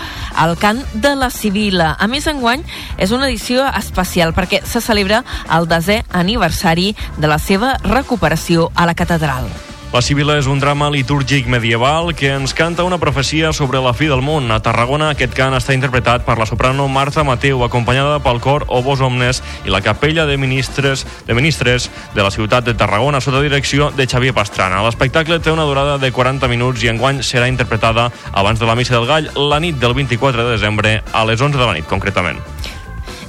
el 0.44 0.54
cant 0.58 0.84
de 0.92 1.16
la 1.16 1.30
Sibila. 1.30 1.96
A 1.98 2.06
més, 2.06 2.26
enguany 2.26 2.60
és 2.98 3.16
una 3.16 3.32
edició 3.32 3.64
especial 3.64 4.34
perquè 4.34 4.60
se 4.62 4.84
celebra 4.84 5.24
el 5.48 5.72
desè 5.72 6.02
aniversari 6.12 6.94
de 7.16 7.32
la 7.32 7.38
seva 7.38 7.78
recuperació 7.80 8.68
a 8.74 8.84
la 8.84 8.94
catedral. 8.94 9.48
La 9.90 9.98
Sibila 10.06 10.36
és 10.38 10.46
un 10.46 10.60
drama 10.62 10.86
litúrgic 10.94 11.48
medieval 11.50 12.12
que 12.14 12.28
ens 12.30 12.52
canta 12.54 12.84
una 12.86 13.00
profecia 13.02 13.48
sobre 13.52 13.80
la 13.82 13.90
fi 13.90 14.06
del 14.06 14.22
món. 14.22 14.46
A 14.54 14.60
Tarragona 14.62 15.08
aquest 15.10 15.34
cant 15.34 15.56
està 15.58 15.74
interpretat 15.74 16.22
per 16.22 16.36
la 16.38 16.46
soprano 16.46 16.86
Marta 16.86 17.24
Mateu, 17.26 17.64
acompanyada 17.66 18.20
pel 18.22 18.38
cor 18.38 18.68
Obos 18.70 19.02
Omnes 19.02 19.42
i 19.66 19.74
la 19.74 19.82
capella 19.82 20.28
de 20.30 20.38
ministres 20.38 21.02
de 21.26 21.34
ministres 21.34 21.90
de 22.14 22.22
la 22.22 22.30
ciutat 22.30 22.70
de 22.70 22.76
Tarragona 22.78 23.18
sota 23.18 23.42
direcció 23.42 23.90
de 23.90 24.06
Xavier 24.06 24.36
Pastrana. 24.36 24.84
L'espectacle 24.86 25.40
té 25.42 25.50
una 25.50 25.66
durada 25.66 25.98
de 25.98 26.12
40 26.14 26.46
minuts 26.46 26.86
i 26.86 26.94
enguany 26.94 27.24
serà 27.26 27.50
interpretada 27.50 28.12
abans 28.30 28.62
de 28.62 28.70
la 28.70 28.78
Missa 28.78 28.94
del 28.94 29.10
Gall 29.10 29.32
la 29.34 29.58
nit 29.58 29.82
del 29.82 29.98
24 29.98 30.44
de 30.44 30.52
desembre 30.54 31.00
a 31.10 31.26
les 31.26 31.42
11 31.42 31.58
de 31.58 31.66
la 31.66 31.74
nit, 31.74 31.90
concretament. 31.90 32.38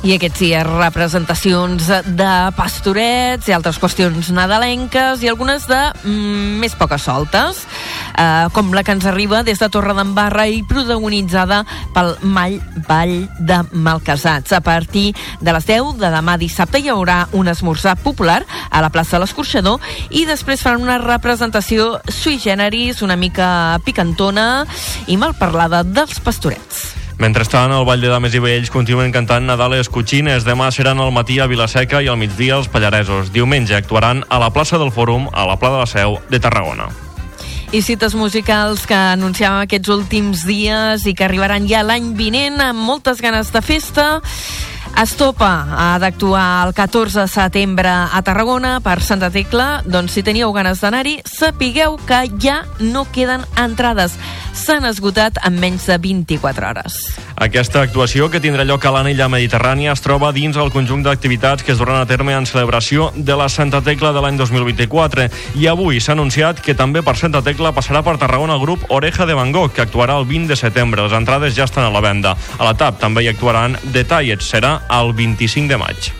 I 0.01 0.15
aquests 0.15 0.39
dies 0.41 0.65
representacions 0.65 1.85
de 2.17 2.29
pastorets 2.57 3.45
i 3.45 3.53
altres 3.53 3.77
qüestions 3.77 4.31
nadalenques 4.33 5.21
i 5.21 5.29
algunes 5.29 5.67
de 5.69 5.77
mm, 5.77 6.55
més 6.57 6.73
poques 6.73 7.03
soltes, 7.05 7.59
eh, 8.17 8.47
com 8.55 8.71
la 8.73 8.81
que 8.81 8.95
ens 8.95 9.05
arriba 9.05 9.43
des 9.45 9.61
de 9.61 9.69
Torredembarra 9.69 10.47
i 10.49 10.63
protagonitzada 10.65 11.59
pel 11.93 12.15
Mall 12.23 12.57
Vall 12.87 13.27
de 13.37 13.59
Malcasats. 13.73 14.55
A 14.57 14.63
partir 14.65 15.11
de 15.39 15.53
les 15.53 15.69
10 15.69 15.99
de 16.01 16.09
demà 16.15 16.37
dissabte 16.41 16.81
hi 16.81 16.89
haurà 16.89 17.27
un 17.37 17.51
esmorzar 17.53 17.93
popular 18.01 18.39
a 18.71 18.81
la 18.81 18.89
plaça 18.89 19.19
de 19.19 19.25
l'Escorxador 19.25 19.77
i 20.09 20.25
després 20.25 20.65
faran 20.65 20.81
una 20.81 20.97
representació 21.03 21.99
sui 22.09 22.41
generis, 22.41 23.05
una 23.05 23.19
mica 23.21 23.77
picantona 23.85 24.65
i 25.05 25.19
mal 25.21 25.37
parlada 25.37 25.83
dels 25.85 26.17
pastorets. 26.25 27.00
Mentrestant, 27.21 27.69
el 27.69 27.83
Vall 27.85 28.01
de 28.01 28.09
Dames 28.09 28.33
i 28.33 28.39
Vells 28.41 28.71
continuen 28.73 29.11
cantant 29.13 29.45
Nadales 29.45 29.91
Cuchines. 29.93 30.41
Demà 30.41 30.71
seran 30.73 30.97
al 30.97 31.11
matí 31.13 31.35
a 31.37 31.45
Vilaseca 31.45 31.99
i 32.01 32.07
al 32.09 32.17
migdia 32.17 32.55
als 32.55 32.65
Pallaresos. 32.73 33.29
Diumenge 33.29 33.75
actuaran 33.77 34.23
a 34.25 34.39
la 34.41 34.49
plaça 34.49 34.79
del 34.81 34.89
Fòrum, 34.89 35.27
a 35.29 35.45
la 35.45 35.59
Pla 35.61 35.69
de 35.69 35.83
la 35.83 35.85
Seu 35.85 36.17
de 36.31 36.39
Tarragona. 36.41 36.87
I 37.77 37.83
cites 37.85 38.15
musicals 38.17 38.87
que 38.89 38.97
anunciàvem 38.97 39.67
aquests 39.67 39.93
últims 39.93 40.47
dies 40.49 41.05
i 41.05 41.13
que 41.13 41.27
arribaran 41.27 41.69
ja 41.69 41.83
l'any 41.85 42.15
vinent 42.17 42.57
amb 42.57 42.81
moltes 42.89 43.21
ganes 43.21 43.53
de 43.53 43.61
festa. 43.61 44.07
Estopa 44.99 45.65
ha 45.71 45.99
d'actuar 45.99 46.67
el 46.67 46.73
14 46.75 47.21
de 47.21 47.27
setembre 47.27 47.89
a 47.89 48.21
Tarragona 48.21 48.79
per 48.83 48.99
Santa 49.01 49.31
Tecla. 49.31 49.81
Doncs 49.85 50.13
si 50.13 50.21
teníeu 50.21 50.51
ganes 50.53 50.83
d'anar-hi, 50.83 51.21
sapigueu 51.25 51.97
que 52.05 52.27
ja 52.37 52.61
no 52.79 53.07
queden 53.09 53.47
entrades. 53.57 54.17
S'han 54.53 54.85
esgotat 54.85 55.39
en 55.47 55.57
menys 55.61 55.87
de 55.87 55.97
24 55.97 56.67
hores. 56.67 56.97
Aquesta 57.41 57.81
actuació, 57.81 58.27
que 58.29 58.41
tindrà 58.43 58.65
lloc 58.67 58.83
a 58.85 58.91
l'Anella 58.93 59.29
Mediterrània, 59.31 59.95
es 59.95 60.03
troba 60.03 60.29
dins 60.35 60.59
el 60.59 60.69
conjunt 60.69 61.01
d'activitats 61.01 61.63
que 61.63 61.71
es 61.73 61.79
duran 61.79 61.97
a 61.97 62.05
terme 62.05 62.35
en 62.35 62.45
celebració 62.45 63.09
de 63.15 63.37
la 63.39 63.47
Santa 63.49 63.81
Tecla 63.81 64.11
de 64.13 64.21
l'any 64.21 64.37
2024. 64.37 65.29
I 65.57 65.65
avui 65.71 65.97
s'ha 66.03 66.13
anunciat 66.13 66.61
que 66.61 66.75
també 66.77 67.01
per 67.01 67.15
Santa 67.17 67.41
Tecla 67.41 67.71
passarà 67.73 68.03
per 68.05 68.19
Tarragona 68.21 68.59
el 68.59 68.61
grup 68.61 68.85
Oreja 68.89 69.25
de 69.25 69.33
Van 69.33 69.55
Gogh, 69.55 69.71
que 69.73 69.81
actuarà 69.81 70.19
el 70.19 70.27
20 70.29 70.51
de 70.51 70.59
setembre. 70.59 71.07
Les 71.07 71.17
entrades 71.17 71.55
ja 71.55 71.65
estan 71.65 71.87
a 71.87 71.95
la 71.95 72.03
venda. 72.03 72.35
A 72.59 72.67
la 72.67 72.75
TAP 72.77 72.99
també 72.99 73.23
hi 73.23 73.31
actuaran 73.31 73.79
Detallets. 73.95 74.51
Serà 74.51 74.80
el 74.89 75.13
25 75.13 75.69
de 75.69 75.77
maig. 75.77 76.11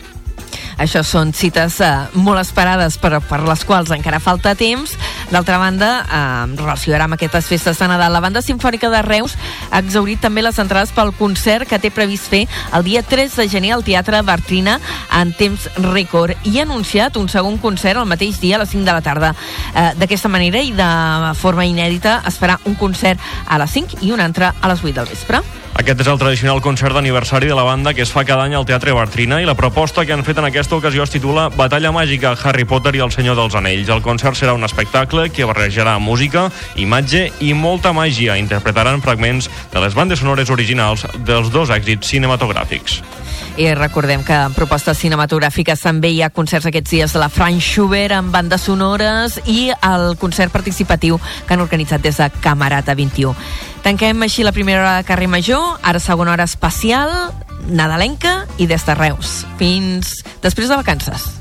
Això 0.82 1.04
són 1.06 1.30
cites 1.38 1.76
eh, 1.84 1.90
molt 2.18 2.42
esperades 2.42 2.96
però 3.02 3.20
per 3.22 3.42
les 3.46 3.62
quals 3.68 3.92
encara 3.94 4.22
falta 4.24 4.56
temps. 4.58 4.96
D'altra 5.32 5.60
banda, 5.62 5.90
eh, 6.02 6.94
ara 6.96 7.06
amb 7.06 7.16
aquestes 7.16 7.46
festes 7.46 7.78
de 7.78 7.88
Nadal, 7.88 8.14
la 8.14 8.20
banda 8.24 8.42
sinfònica 8.42 8.90
de 8.90 9.04
Reus 9.06 9.36
ha 9.70 9.80
exaurit 9.80 10.20
també 10.22 10.42
les 10.42 10.58
entrades 10.60 10.92
pel 10.96 11.14
concert 11.14 11.70
que 11.70 11.80
té 11.80 11.92
previst 11.94 12.32
fer 12.34 12.48
el 12.74 12.84
dia 12.84 13.04
3 13.04 13.38
de 13.38 13.48
gener 13.48 13.74
al 13.76 13.86
Teatre 13.86 14.24
Bartrina 14.26 14.80
en 15.20 15.34
temps 15.38 15.70
rècord 15.78 16.36
i 16.50 16.58
ha 16.58 16.66
anunciat 16.66 17.18
un 17.18 17.30
segon 17.30 17.60
concert 17.62 18.02
el 18.02 18.10
mateix 18.10 18.42
dia 18.42 18.58
a 18.58 18.64
les 18.64 18.74
5 18.74 18.84
de 18.84 18.92
la 18.92 19.06
tarda. 19.06 19.36
Eh, 19.76 19.92
D'aquesta 20.02 20.34
manera 20.34 20.62
i 20.66 20.74
de 20.74 20.92
forma 21.38 21.66
inèdita 21.66 22.24
es 22.28 22.42
farà 22.42 22.58
un 22.66 22.76
concert 22.76 23.20
a 23.48 23.62
les 23.62 23.72
5 23.72 24.02
i 24.02 24.12
un 24.12 24.20
altre 24.20 24.50
a 24.50 24.72
les 24.74 24.82
8 24.82 24.98
del 24.98 25.14
vespre. 25.14 25.46
Aquest 25.80 26.02
és 26.04 26.10
el 26.12 26.20
tradicional 26.20 26.60
concert 26.62 26.94
d'aniversari 26.94 27.48
de 27.48 27.56
la 27.56 27.64
banda 27.64 27.94
que 27.96 28.04
es 28.04 28.12
fa 28.12 28.26
cada 28.28 28.44
any 28.44 28.54
al 28.58 28.66
Teatre 28.68 28.92
Bartrina 28.94 29.40
i 29.42 29.48
la 29.48 29.56
proposta 29.56 30.04
que 30.06 30.14
han 30.14 30.26
fet 30.28 30.42
en 30.42 30.50
aquesta 30.50 30.76
ocasió 30.76 31.04
es 31.04 31.14
titula 31.14 31.48
Batalla 31.56 31.94
Màgica, 31.96 32.36
Harry 32.44 32.66
Potter 32.68 32.94
i 32.98 33.04
el 33.06 33.14
Senyor 33.16 33.40
dels 33.40 33.56
Anells. 33.56 33.90
El 33.90 34.04
concert 34.04 34.38
serà 34.38 34.54
un 34.54 34.68
espectacle 34.68 35.30
que 35.32 35.48
barrejarà 35.48 35.98
música, 36.00 36.50
imatge 36.76 37.30
i 37.40 37.54
molta 37.56 37.96
màgia. 37.96 38.38
Interpretaran 38.38 39.02
fragments 39.02 39.50
de 39.72 39.82
les 39.84 39.96
bandes 39.96 40.20
sonores 40.20 40.52
originals 40.52 41.08
dels 41.26 41.50
dos 41.56 41.72
èxits 41.72 42.14
cinematogràfics. 42.14 43.02
I 43.58 43.74
recordem 43.76 44.24
que 44.24 44.36
en 44.36 44.54
propostes 44.56 45.00
cinematogràfiques 45.02 45.82
també 45.84 46.12
hi 46.14 46.22
ha 46.24 46.32
concerts 46.32 46.70
aquests 46.70 46.94
dies 46.94 47.16
de 47.16 47.20
la 47.20 47.28
Franz 47.32 47.66
Schubert 47.66 48.16
amb 48.16 48.32
bandes 48.32 48.64
sonores 48.68 49.40
i 49.46 49.72
el 49.76 50.16
concert 50.22 50.54
participatiu 50.54 51.20
que 51.20 51.56
han 51.56 51.64
organitzat 51.64 52.04
des 52.04 52.20
de 52.22 52.30
Camarata 52.42 52.96
21. 52.96 53.36
Tanquem 53.82 54.22
així 54.22 54.46
la 54.46 54.54
primera 54.54 54.84
hora 54.84 54.96
de 55.00 55.06
carrer 55.08 55.28
Major, 55.28 55.80
ara 55.82 56.00
segona 56.00 56.36
hora 56.36 56.46
especial, 56.46 57.10
nadalenca 57.68 58.46
i 58.62 58.70
des 58.70 58.86
de 58.86 58.96
Reus. 58.98 59.42
Fins 59.58 60.20
després 60.44 60.70
de 60.70 60.78
vacances. 60.78 61.41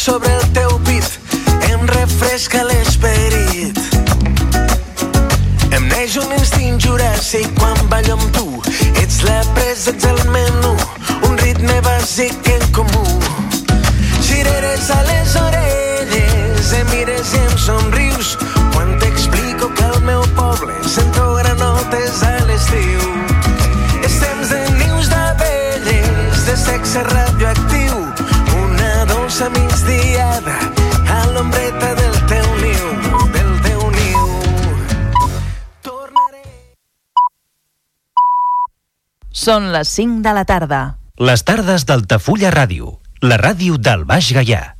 Sobre 0.00 0.34
el 0.34 0.52
teu 0.52 0.78
pit, 0.86 1.04
em 1.68 1.82
refresca 1.84 2.62
l'esperit. 2.64 3.76
Em 5.76 5.88
neix 5.90 6.14
un 6.16 6.30
instint 6.38 6.78
juràssic 6.80 7.50
quan 7.58 7.76
ballo 7.92 8.16
amb 8.16 8.30
tu, 8.32 8.46
ets 9.02 9.18
la 9.26 9.42
presa, 9.58 9.92
ets 9.92 10.06
el 10.08 10.22
menú, 10.32 10.72
un 11.28 11.36
ritme 11.42 11.76
bàsic 11.84 12.48
en 12.54 12.64
comú. 12.78 13.04
Cireres 14.24 14.88
a 14.96 15.02
les 15.10 15.36
orelles, 15.42 16.72
em 16.80 16.88
mires 16.94 17.34
i 17.36 17.44
em 17.44 17.58
somrius, 17.66 18.38
quan 18.72 18.96
t'explico 19.04 19.68
que 19.74 19.84
al 19.90 20.00
meu 20.08 20.24
poble 20.38 20.80
sento 20.88 21.34
granotes 21.42 22.24
a 22.24 22.38
l'estiu. 22.48 23.04
És 24.00 24.16
temps 24.24 24.56
de 24.56 24.64
nius 24.80 25.12
d'abelles, 25.12 26.46
de 26.48 26.56
sexe 26.64 27.04
radioactiu, 27.12 28.06
una 29.30 29.48
dolça 29.48 29.48
migdiada 29.50 30.58
a 31.06 31.26
l'ombreta 31.30 31.94
del 31.94 32.16
teu 32.26 32.46
niu, 32.58 32.86
del 33.30 33.52
teu 33.62 33.90
niu. 33.94 34.24
Són 39.30 39.70
les 39.70 39.88
5 39.88 40.22
de 40.26 40.34
la 40.34 40.44
tarda. 40.44 40.80
Les 41.18 41.44
tardes 41.46 41.86
d'Altafulla 41.86 42.50
Ràdio, 42.50 42.98
la 43.22 43.38
ràdio 43.38 43.78
del 43.78 44.04
Baix 44.04 44.32
Gaià. 44.34 44.79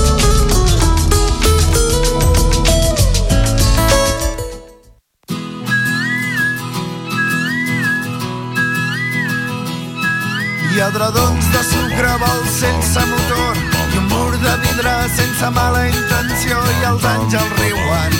Hi 10.71 10.79
ha 10.79 10.87
dredons 10.87 11.47
de 11.51 11.61
sucre 11.67 12.11
vol 12.21 12.43
sense 12.47 13.01
motor 13.09 13.57
i 13.91 13.97
un 13.99 14.05
mur 14.07 14.37
de 14.39 14.53
vidre 14.61 14.93
sense 15.17 15.49
mala 15.51 15.81
intenció 15.89 16.61
i 16.77 16.85
els 16.87 17.07
àngels 17.09 17.51
riuen. 17.57 18.15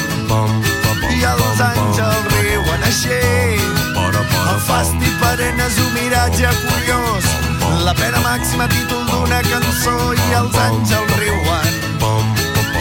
I 1.16 1.24
els 1.30 1.64
àngels 1.70 2.28
riuen 2.36 2.84
així. 2.90 3.22
El 4.02 4.60
fasti 4.68 5.16
perenne 5.24 5.64
és 5.70 5.80
un 5.86 5.96
miratge 5.96 6.52
curiós 6.68 7.32
la 7.88 7.96
pena 7.96 8.20
màxima 8.28 8.68
títol 8.76 9.08
d'una 9.14 9.40
cançó 9.48 9.98
i 10.12 10.32
els 10.44 10.62
àngels 10.68 11.18
riuen. 11.24 11.84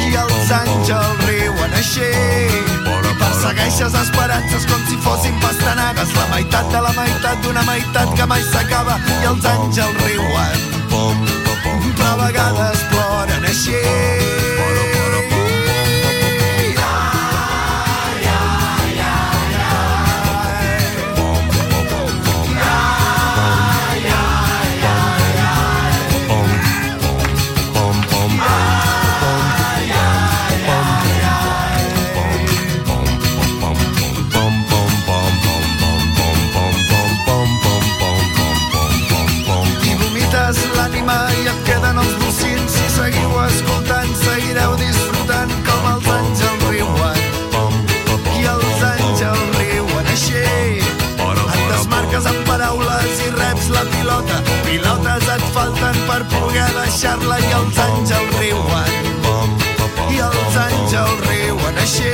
I 0.03 0.14
els 0.27 0.55
àngels 0.64 1.27
riuen 1.31 1.83
així. 1.85 2.11
i 2.11 2.89
persegueixes 3.21 3.95
esperances 4.03 4.66
com 4.71 4.83
si 4.89 4.99
fossin 5.05 5.39
pastanagues. 5.45 6.16
La 6.16 6.27
meitat 6.35 6.73
de 6.73 6.83
la 6.89 6.93
meitat 6.97 7.45
d'una 7.45 7.62
meitat 7.68 8.16
que 8.16 8.27
mai 8.33 8.43
s'acaba. 8.51 8.99
I 9.21 9.31
els 9.35 9.49
àngels 9.55 10.03
riuen. 10.07 10.68
Però 10.91 12.11
a 12.11 12.18
vegades 12.25 12.85
ploren 12.91 13.49
així 13.53 14.30
deixar-la 56.91 57.36
i 57.38 57.51
els 57.55 57.76
àngels 57.84 58.32
riuen. 58.41 59.11
I 60.11 60.18
els 60.26 60.57
àngels 60.59 61.22
riuen 61.28 61.78
així. 61.84 62.11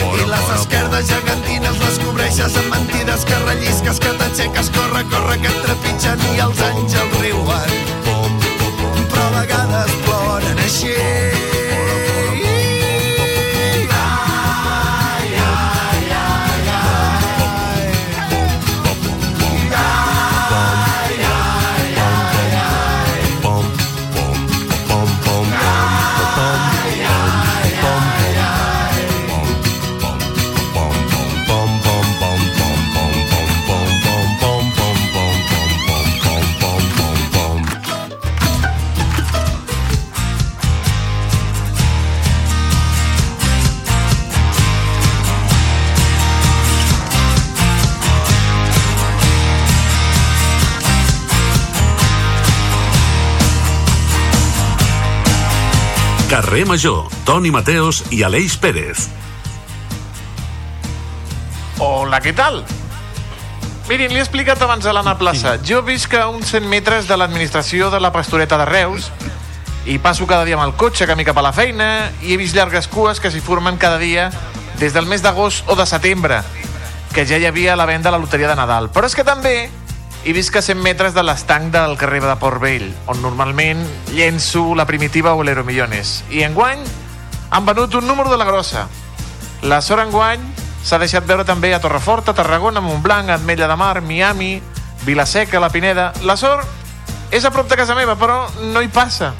I 0.00 0.24
les 0.30 0.48
esquerdes 0.56 1.10
gegantines 1.12 1.82
les 1.84 2.00
cobreixes 2.04 2.56
amb 2.62 2.72
mentides 2.74 3.28
que 3.28 3.42
rellisques, 3.44 4.00
que 4.00 4.16
t'aixeques, 4.22 4.72
corre, 4.76 5.04
corre, 5.12 5.36
que 5.44 5.52
et 5.52 5.62
trepitgen 5.66 6.26
i 6.32 6.40
els 6.48 6.64
àngels 6.70 7.20
riuen. 7.20 7.78
Però 8.08 9.28
a 9.28 9.32
vegades 9.36 9.96
ploren 10.08 10.68
així 10.68 11.59
Carrer 56.50 56.66
Major, 56.66 57.04
Toni 57.22 57.52
Mateos 57.54 58.00
i 58.10 58.24
Aleix 58.26 58.56
Pérez. 58.58 59.04
Hola, 61.78 62.18
què 62.18 62.32
tal? 62.34 62.64
Mirin, 63.86 64.10
li 64.10 64.18
he 64.18 64.24
explicat 64.24 64.58
abans 64.66 64.82
a 64.82 64.90
l'Anna 64.90 65.14
Plaça. 65.14 65.52
Jo 65.62 65.78
visc 65.86 66.16
a 66.18 66.24
uns 66.26 66.50
100 66.50 66.66
metres 66.66 67.06
de 67.06 67.14
l'administració 67.14 67.86
de 67.94 68.00
la 68.02 68.10
pastoreta 68.10 68.58
de 68.58 68.66
Reus 68.66 69.12
i 69.86 70.00
passo 70.02 70.26
cada 70.26 70.42
dia 70.42 70.58
amb 70.58 70.66
el 70.66 70.74
cotxe 70.74 71.06
camí 71.06 71.22
cap 71.28 71.38
a 71.38 71.46
la 71.46 71.54
feina 71.54 72.10
i 72.18 72.34
he 72.34 72.40
vist 72.40 72.58
llargues 72.58 72.90
cues 72.90 73.22
que 73.22 73.30
s'hi 73.30 73.38
formen 73.38 73.78
cada 73.78 74.02
dia 74.02 74.26
des 74.82 74.90
del 74.90 75.06
mes 75.06 75.22
d'agost 75.22 75.70
o 75.70 75.78
de 75.78 75.86
setembre, 75.86 76.42
que 77.14 77.28
ja 77.30 77.38
hi 77.38 77.46
havia 77.46 77.78
la 77.78 77.86
venda 77.86 78.10
a 78.10 78.16
la 78.18 78.18
loteria 78.18 78.50
de 78.50 78.58
Nadal. 78.58 78.90
Però 78.90 79.06
és 79.06 79.14
que 79.14 79.22
també 79.22 79.70
i 80.24 80.34
visc 80.36 80.56
a 80.56 80.62
100 80.62 80.82
metres 80.84 81.14
de 81.16 81.22
l'estanc 81.24 81.70
del 81.72 81.96
carrer 81.96 82.20
de 82.20 82.34
Port 82.36 82.60
Vell, 82.60 82.90
on 83.08 83.22
normalment 83.24 83.80
llenço 84.12 84.74
la 84.76 84.84
primitiva 84.84 85.32
Bolero 85.32 85.64
Millones. 85.64 86.20
I 86.28 86.44
enguany 86.44 86.82
han 87.50 87.64
venut 87.66 87.94
un 87.94 88.06
número 88.06 88.30
de 88.30 88.36
la 88.36 88.44
grossa. 88.44 88.86
La 89.62 89.80
sort 89.80 90.04
enguany 90.04 90.42
s'ha 90.84 91.00
deixat 91.00 91.24
veure 91.26 91.44
també 91.48 91.72
a 91.74 91.80
Torreforta, 91.80 92.34
Tarragona, 92.36 92.82
Montblanc, 92.84 93.32
Ametlla 93.32 93.68
de 93.68 93.76
Mar, 93.80 94.00
Miami, 94.02 94.60
Vilaseca, 95.06 95.60
La 95.60 95.70
Pineda... 95.72 96.12
La 96.28 96.36
sort 96.36 96.68
és 97.32 97.44
a 97.44 97.52
prop 97.54 97.68
de 97.70 97.78
casa 97.80 97.96
meva, 97.96 98.16
però 98.20 98.42
no 98.74 98.82
hi 98.82 98.88
passa. 98.92 99.32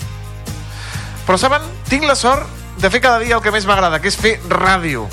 Però 1.27 1.37
saben, 1.39 1.65
tinc 1.91 2.09
la 2.09 2.17
sort 2.17 2.47
de 2.81 2.89
fer 2.89 3.03
cada 3.05 3.21
dia 3.21 3.37
el 3.37 3.43
que 3.45 3.53
més 3.53 3.67
m'agrada, 3.69 4.01
que 4.01 4.09
és 4.09 4.17
fer 4.17 4.39
ràdio. 4.49 5.05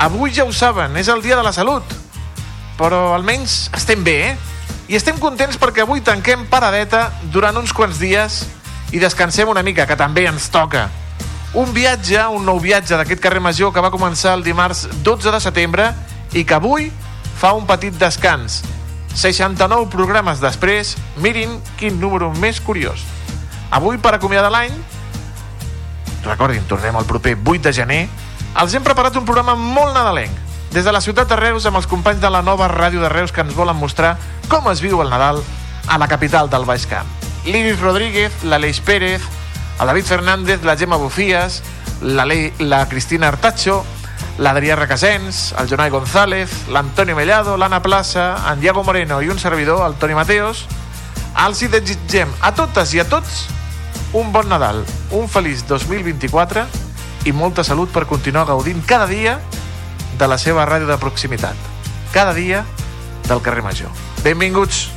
Avui 0.00 0.32
ja 0.32 0.46
ho 0.48 0.52
saben, 0.56 0.96
és 0.96 1.12
el 1.12 1.20
dia 1.20 1.36
de 1.36 1.44
la 1.44 1.52
salut. 1.52 1.84
Però 2.80 3.10
almenys 3.12 3.66
estem 3.76 4.00
bé, 4.04 4.16
eh? 4.30 4.38
I 4.90 4.96
estem 4.98 5.20
contents 5.22 5.54
perquè 5.54 5.84
avui 5.84 6.00
tanquem 6.02 6.48
paradeta 6.50 7.12
durant 7.30 7.54
uns 7.60 7.70
quants 7.70 8.00
dies 8.02 8.40
i 8.90 8.98
descansem 8.98 9.46
una 9.46 9.62
mica, 9.62 9.84
que 9.86 9.94
també 9.94 10.24
ens 10.26 10.48
toca. 10.50 10.88
Un 11.54 11.70
viatge, 11.70 12.18
un 12.34 12.42
nou 12.42 12.58
viatge 12.58 12.98
d'aquest 12.98 13.22
carrer 13.22 13.38
Major 13.38 13.70
que 13.70 13.84
va 13.84 13.92
començar 13.94 14.32
el 14.34 14.42
dimarts 14.42 14.88
12 15.06 15.30
de 15.30 15.40
setembre 15.46 15.86
i 16.34 16.42
que 16.42 16.58
avui 16.58 16.88
fa 17.38 17.52
un 17.54 17.70
petit 17.70 17.94
descans. 18.02 18.64
69 19.14 19.86
programes 19.94 20.42
després, 20.42 20.96
mirin 21.22 21.54
quin 21.78 22.02
número 22.02 22.34
més 22.42 22.58
curiós. 22.58 23.06
Avui, 23.70 23.94
per 24.02 24.16
acomiadar 24.16 24.50
l'any, 24.50 24.74
recordin, 26.26 26.66
tornem 26.66 26.98
el 26.98 27.06
proper 27.06 27.38
8 27.38 27.68
de 27.68 27.76
gener, 27.78 28.04
els 28.58 28.74
hem 28.74 28.82
preparat 28.82 29.14
un 29.14 29.26
programa 29.28 29.54
molt 29.54 29.94
nadalenc. 29.94 30.49
Des 30.70 30.84
de 30.84 30.92
la 30.92 31.00
ciutat 31.00 31.26
de 31.26 31.34
Reus, 31.34 31.64
amb 31.66 31.80
els 31.80 31.88
companys 31.90 32.20
de 32.22 32.30
la 32.30 32.44
nova 32.46 32.68
ràdio 32.70 33.00
de 33.02 33.08
Reus 33.10 33.32
que 33.34 33.42
ens 33.42 33.56
volen 33.56 33.74
mostrar 33.74 34.12
com 34.46 34.68
es 34.70 34.78
viu 34.78 35.00
el 35.02 35.10
Nadal 35.10 35.40
a 35.90 35.98
la 35.98 36.06
capital 36.06 36.50
del 36.50 36.64
Baix 36.64 36.86
Camp. 36.86 37.08
L'Iris 37.44 37.80
Rodríguez, 37.80 38.44
l'Aleix 38.46 38.78
Pérez, 38.86 39.24
el 39.80 39.90
David 39.90 40.06
Fernández, 40.06 40.62
la 40.62 40.76
Gemma 40.76 40.96
Bufías, 40.96 41.62
la, 42.02 42.24
Le 42.24 42.52
la 42.60 42.88
Cristina 42.88 43.28
Artacho, 43.28 43.84
l'Adrià 44.38 44.76
Requesens, 44.76 45.56
el 45.58 45.68
Jonai 45.68 45.90
González, 45.90 46.50
l'Antonio 46.70 47.16
Mellado, 47.16 47.56
l'Anna 47.56 47.82
Plaça, 47.82 48.36
en 48.52 48.60
Diego 48.60 48.84
Moreno 48.84 49.20
i 49.22 49.28
un 49.28 49.38
servidor, 49.38 49.82
el 49.88 49.98
Toni 49.98 50.14
Mateos, 50.14 50.66
els 51.34 51.62
hi 51.62 51.68
desitgem 51.72 52.30
a 52.46 52.54
totes 52.54 52.94
i 52.94 53.02
a 53.02 53.08
tots 53.10 53.48
un 54.14 54.30
bon 54.30 54.46
Nadal, 54.48 54.84
un 55.10 55.26
feliç 55.26 55.66
2024 55.66 56.62
i 57.26 57.32
molta 57.32 57.66
salut 57.66 57.90
per 57.90 58.06
continuar 58.06 58.46
gaudint 58.46 58.86
cada 58.86 59.10
dia 59.10 59.40
de 60.20 60.28
la 60.28 60.36
seva 60.38 60.66
ràdio 60.68 60.86
de 60.86 60.98
proximitat. 61.00 61.56
Cada 62.12 62.34
dia 62.36 62.64
del 63.24 63.40
carrer 63.40 63.64
Major. 63.64 63.88
Benvinguts. 64.20 64.90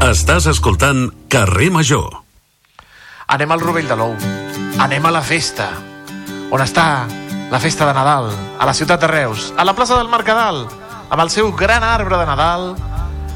Estàs 0.00 0.48
escoltant 0.48 1.10
Carrer 1.28 1.68
Major. 1.70 2.08
Anem 3.30 3.52
al 3.52 3.60
Rovell 3.60 3.90
de 3.90 3.98
l'Ou. 4.00 4.16
Anem 4.80 5.04
a 5.06 5.12
la 5.12 5.20
festa. 5.22 5.68
On 6.50 6.62
està 6.64 7.04
la 7.52 7.60
festa 7.60 7.86
de 7.86 7.92
Nadal? 7.94 8.30
A 8.58 8.66
la 8.66 8.74
ciutat 8.74 9.04
de 9.04 9.10
Reus. 9.10 9.52
A 9.58 9.66
la 9.68 9.76
plaça 9.76 9.98
del 10.00 10.08
Mercadal. 10.08 10.64
Amb 11.10 11.20
el 11.22 11.30
seu 11.30 11.52
gran 11.52 11.84
arbre 11.84 12.16
de 12.16 12.26
Nadal. 12.26 12.72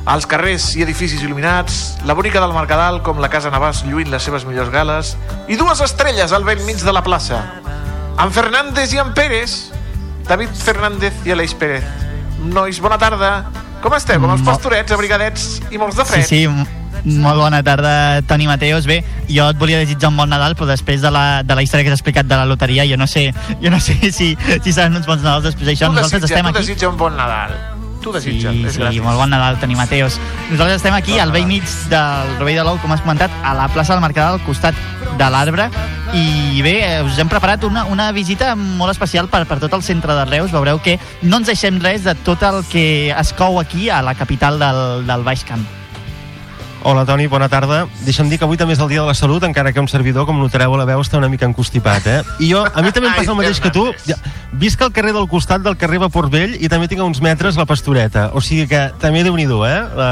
Als 0.05 0.27
carrers 0.29 0.75
i 0.77 0.83
edificis 0.85 1.23
il·luminats. 1.25 1.97
La 2.05 2.13
bonica 2.13 2.41
del 2.43 2.53
Mercadal, 2.53 3.01
com 3.03 3.19
la 3.23 3.31
Casa 3.33 3.51
Navàs 3.51 3.85
lluint 3.89 4.11
les 4.13 4.23
seves 4.23 4.45
millors 4.45 4.69
gales. 4.71 5.15
I 5.49 5.57
dues 5.57 5.81
estrelles 5.81 6.33
al 6.37 6.45
vell 6.45 6.61
mig 6.67 6.77
de 6.85 6.93
la 6.93 7.01
plaça. 7.03 7.41
En 8.21 8.31
Fernández 8.31 8.93
i 8.93 8.99
en 9.01 9.15
Pérez. 9.17 9.71
David 10.29 10.53
Fernández 10.57 11.13
i 11.25 11.33
Aleix 11.33 11.55
Pérez. 11.57 11.85
Nois, 12.45 12.79
bona 12.85 12.99
tarda. 13.01 13.47
Com 13.83 13.93
esteu? 13.97 14.21
Com 14.21 14.31
els 14.33 14.45
pastorets, 14.45 14.93
abrigadets 14.93 15.61
i 15.71 15.77
molts 15.81 15.97
de 15.97 16.05
Sí, 16.05 16.11
fred? 16.13 16.25
sí, 16.29 16.43
m- 16.49 16.65
molt 17.21 17.37
bona 17.41 17.63
tarda, 17.63 18.23
Toni 18.29 18.47
Mateos. 18.49 18.87
Bé, 18.89 19.03
jo 19.29 19.49
et 19.53 19.59
volia 19.61 19.79
desitjar 19.81 20.09
un 20.13 20.17
bon 20.17 20.29
Nadal, 20.33 20.55
però 20.57 20.65
després 20.69 21.01
de 21.05 21.11
la, 21.13 21.43
de 21.45 21.55
la 21.55 21.63
història 21.65 21.85
que 21.85 21.93
has 21.93 21.99
explicat 22.01 22.25
de 22.29 22.37
la 22.37 22.47
loteria, 22.49 22.85
jo 22.89 22.97
no 22.97 23.07
sé, 23.07 23.33
jo 23.61 23.71
no 23.71 23.81
sé 23.81 23.97
si, 24.13 24.37
si 24.63 24.73
seran 24.73 24.97
uns 24.97 25.05
bons 25.09 25.21
Nadals 25.23 25.45
després 25.51 25.69
d'això. 25.69 25.89
tu 25.89 25.97
Nosaltres 25.97 26.23
desitja, 26.23 26.37
estem 26.41 26.53
tu 26.53 26.57
aquí... 26.59 26.67
desitja 26.67 26.89
un 26.89 26.97
bon 26.97 27.17
Nadal. 27.17 27.57
Tu 28.05 28.13
desitja, 28.13 28.53
Sí, 28.53 28.65
és 28.69 28.75
sí, 28.75 28.81
gratis. 28.83 29.01
molt 29.03 29.17
bon 29.17 29.31
Nadal, 29.33 29.57
Toni 29.59 29.75
Mateos. 29.75 30.19
Nosaltres 30.51 30.77
estem 30.77 30.93
aquí, 30.95 31.19
al 31.19 31.33
vell 31.33 31.47
mig 31.49 31.65
del 31.89 32.35
Rovell 32.39 32.59
de 32.61 32.65
l'Ou, 32.67 32.77
com 32.83 32.93
has 32.93 33.01
comentat, 33.01 33.33
a 33.43 33.55
la 33.57 33.69
plaça 33.73 33.95
del 33.95 34.03
Mercadal, 34.05 34.35
al 34.37 34.45
costat 34.45 34.75
de 35.17 35.31
l'arbre. 35.31 35.71
I 36.13 36.61
bé, 36.63 36.75
eh, 36.99 37.03
us 37.03 37.17
hem 37.19 37.29
preparat 37.33 37.65
una, 37.65 37.87
una 37.87 38.11
visita 38.13 38.55
molt 38.57 38.93
especial 38.93 39.29
per, 39.33 39.47
per 39.49 39.59
tot 39.59 39.73
el 39.73 39.83
centre 39.83 40.13
de 40.15 40.25
Reus. 40.27 40.53
Veureu 40.53 40.83
que 40.85 40.99
no 41.23 41.39
ens 41.41 41.49
deixem 41.49 41.81
res 41.81 42.05
de 42.05 42.15
tot 42.15 42.43
el 42.43 42.63
que 42.69 43.11
es 43.11 43.33
cou 43.33 43.59
aquí, 43.59 43.89
a 43.89 44.03
la 44.03 44.15
capital 44.15 44.59
del, 44.61 45.07
del 45.09 45.25
Baix 45.25 45.43
Camp. 45.49 45.65
Hola, 46.87 47.07
Toni, 47.09 47.25
bona 47.33 47.47
tarda. 47.49 47.87
Deixa'm 48.05 48.29
dir 48.29 48.37
que 48.37 48.45
avui 48.45 48.59
també 48.61 48.75
és 48.77 48.81
el 48.85 48.91
dia 48.91 49.01
de 49.01 49.07
la 49.09 49.15
salut, 49.17 49.43
encara 49.47 49.71
que 49.73 49.81
un 49.81 49.89
servidor, 49.89 50.27
com 50.29 50.37
notareu 50.37 50.75
a 50.77 50.77
la 50.77 50.85
veu, 50.85 51.01
està 51.01 51.17
una 51.17 51.31
mica 51.33 51.47
encostipat, 51.49 52.07
eh? 52.13 52.19
I 52.45 52.51
jo, 52.51 52.61
a 52.61 52.83
mi 52.85 52.93
també 52.93 53.09
em 53.09 53.15
passa 53.17 53.33
el 53.33 53.39
mateix 53.39 53.61
que 53.65 53.71
tu. 53.73 53.87
Ja, 54.05 54.19
visc 54.53 54.83
al 54.85 54.93
carrer 54.93 55.15
del 55.17 55.25
costat 55.33 55.65
del 55.65 55.79
carrer 55.81 56.03
Vapor 56.03 56.29
Vell 56.29 56.59
i 56.61 56.69
també 56.69 56.85
tinc 56.93 57.01
a 57.01 57.07
uns 57.09 57.23
metres 57.25 57.57
la 57.57 57.65
pastoreta. 57.65 58.27
O 58.37 58.43
sigui 58.45 58.67
que 58.69 58.83
també 59.01 59.23
déu 59.25 59.33
nhi 59.33 59.47
eh? 59.49 59.79
La, 59.97 60.11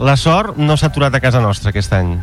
la 0.00 0.16
sort 0.16 0.56
no 0.56 0.76
s'ha 0.76 0.88
aturat 0.88 1.14
a 1.14 1.20
casa 1.20 1.42
nostra 1.44 1.68
aquest 1.68 1.92
any. 1.92 2.16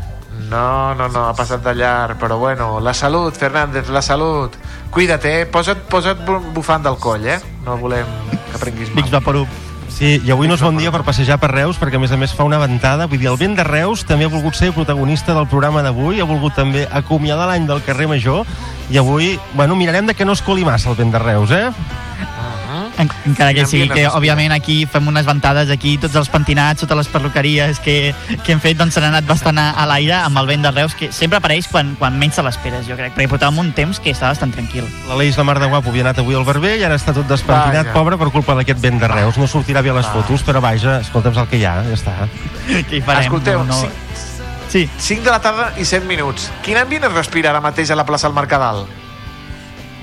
No, 0.50 0.96
no, 0.98 1.08
no, 1.08 1.28
ha 1.30 1.36
passat 1.38 1.62
de 1.64 1.76
llarg, 1.78 2.18
però 2.18 2.40
bueno, 2.40 2.80
la 2.82 2.94
salut, 2.94 3.38
Fernández, 3.38 3.90
la 3.90 4.02
salut. 4.02 4.58
Cuida't, 4.90 5.24
eh? 5.26 5.46
Posa't, 5.46 5.86
posa't 5.90 6.26
bu- 6.26 6.42
bufant 6.54 6.82
del 6.84 6.98
coll, 6.98 7.28
eh? 7.28 7.38
No 7.64 7.78
volem 7.78 8.10
que 8.52 8.58
prenguis 8.58 8.90
mal. 8.90 9.04
Vicks 9.04 9.12
Vaporub. 9.14 9.48
Sí, 9.94 10.16
i 10.26 10.32
avui 10.34 10.50
no 10.50 10.56
és 10.58 10.64
bon 10.66 10.74
dia 10.80 10.90
per 10.90 11.04
passejar 11.06 11.36
per 11.38 11.52
Reus, 11.52 11.78
perquè 11.78 12.00
a 12.00 12.02
més 12.02 12.12
a 12.12 12.18
més 12.18 12.32
fa 12.34 12.48
una 12.48 12.58
ventada. 12.58 13.06
Vull 13.06 13.22
dir, 13.22 13.30
el 13.30 13.38
vent 13.38 13.54
de 13.60 13.66
Reus 13.68 14.02
també 14.10 14.26
ha 14.26 14.32
volgut 14.34 14.58
ser 14.58 14.72
protagonista 14.74 15.36
del 15.38 15.46
programa 15.52 15.84
d'avui, 15.86 16.18
ha 16.20 16.26
volgut 16.26 16.58
també 16.58 16.88
acomiadar 16.90 17.46
l'any 17.52 17.68
del 17.70 17.84
carrer 17.86 18.10
Major, 18.10 18.42
i 18.90 18.98
avui, 18.98 19.36
bueno, 19.54 19.78
mirarem 19.78 20.10
de 20.10 20.18
que 20.18 20.26
no 20.26 20.34
es 20.34 20.42
coli 20.42 20.66
massa 20.66 20.90
el 20.90 20.98
vent 20.98 21.14
de 21.14 21.22
Reus, 21.22 21.54
eh? 21.54 21.70
En, 23.04 23.12
encara 23.32 23.54
que 23.56 23.66
sigui 23.70 23.90
que, 23.92 24.06
òbviament, 24.10 24.54
aquí 24.56 24.84
fem 24.90 25.08
unes 25.12 25.26
ventades, 25.28 25.70
aquí 25.74 25.96
tots 26.02 26.16
els 26.20 26.30
pentinats, 26.34 26.82
totes 26.84 26.98
les 27.04 27.10
perruqueries 27.12 27.80
que, 27.84 27.98
que 28.44 28.56
hem 28.56 28.62
fet, 28.64 28.78
doncs 28.80 28.96
s'han 28.98 29.10
anat 29.12 29.28
bastant 29.30 29.60
a, 29.62 29.70
a 29.78 29.86
l'aire 29.90 30.16
amb 30.22 30.40
el 30.42 30.50
vent 30.50 30.66
de 30.66 30.72
Reus, 30.74 30.96
que 30.98 31.12
sempre 31.16 31.38
apareix 31.42 31.68
quan, 31.72 31.94
quan 32.00 32.18
menys 32.20 32.40
te 32.40 32.46
l'esperes, 32.46 32.88
jo 32.90 32.98
crec, 33.00 33.14
perquè 33.18 33.30
portàvem 33.32 33.60
un 33.64 33.72
temps 33.78 34.00
que 34.04 34.14
estava 34.16 34.34
bastant 34.34 34.54
tranquil. 34.56 34.88
L'Aleix, 35.10 35.38
la 35.38 35.46
mar 35.48 35.60
de 35.62 35.70
guapo, 35.72 35.92
havia 35.94 36.08
anat 36.08 36.24
avui 36.24 36.36
al 36.40 36.46
barber 36.48 36.76
i 36.80 36.84
ara 36.88 36.98
està 37.00 37.14
tot 37.16 37.28
despentinat, 37.30 37.90
Vaja. 37.90 37.94
pobre, 37.96 38.18
per 38.22 38.32
culpa 38.34 38.56
d'aquest 38.60 38.80
vent 38.84 39.00
de 39.04 39.12
Reus. 39.12 39.38
No 39.42 39.48
sortirà 39.52 39.84
bé 39.86 39.92
a 39.94 39.98
les 40.00 40.10
fotos, 40.14 40.44
però 40.48 40.62
vaja, 40.64 41.00
escolta'm 41.04 41.38
el 41.44 41.48
que 41.52 41.60
hi 41.62 41.66
ha, 41.70 41.76
ja 41.88 41.98
està. 41.98 42.16
Què 42.68 43.00
hi 43.00 43.02
farem? 43.06 43.28
Escolteu, 43.28 43.64
No, 43.64 43.74
no. 43.74 43.80
cinc, 43.84 43.94
sí. 44.70 44.88
5 44.98 45.24
de 45.24 45.32
la 45.32 45.40
tarda 45.42 45.72
i 45.78 45.86
7 45.86 46.06
minuts. 46.10 46.50
Quin 46.66 46.78
ambient 46.82 47.04
es 47.10 47.14
respira 47.14 47.52
ara 47.52 47.62
mateix 47.62 47.92
a 47.92 47.98
la 48.00 48.06
plaça 48.08 48.28
del 48.28 48.36
Mercadal? 48.38 48.86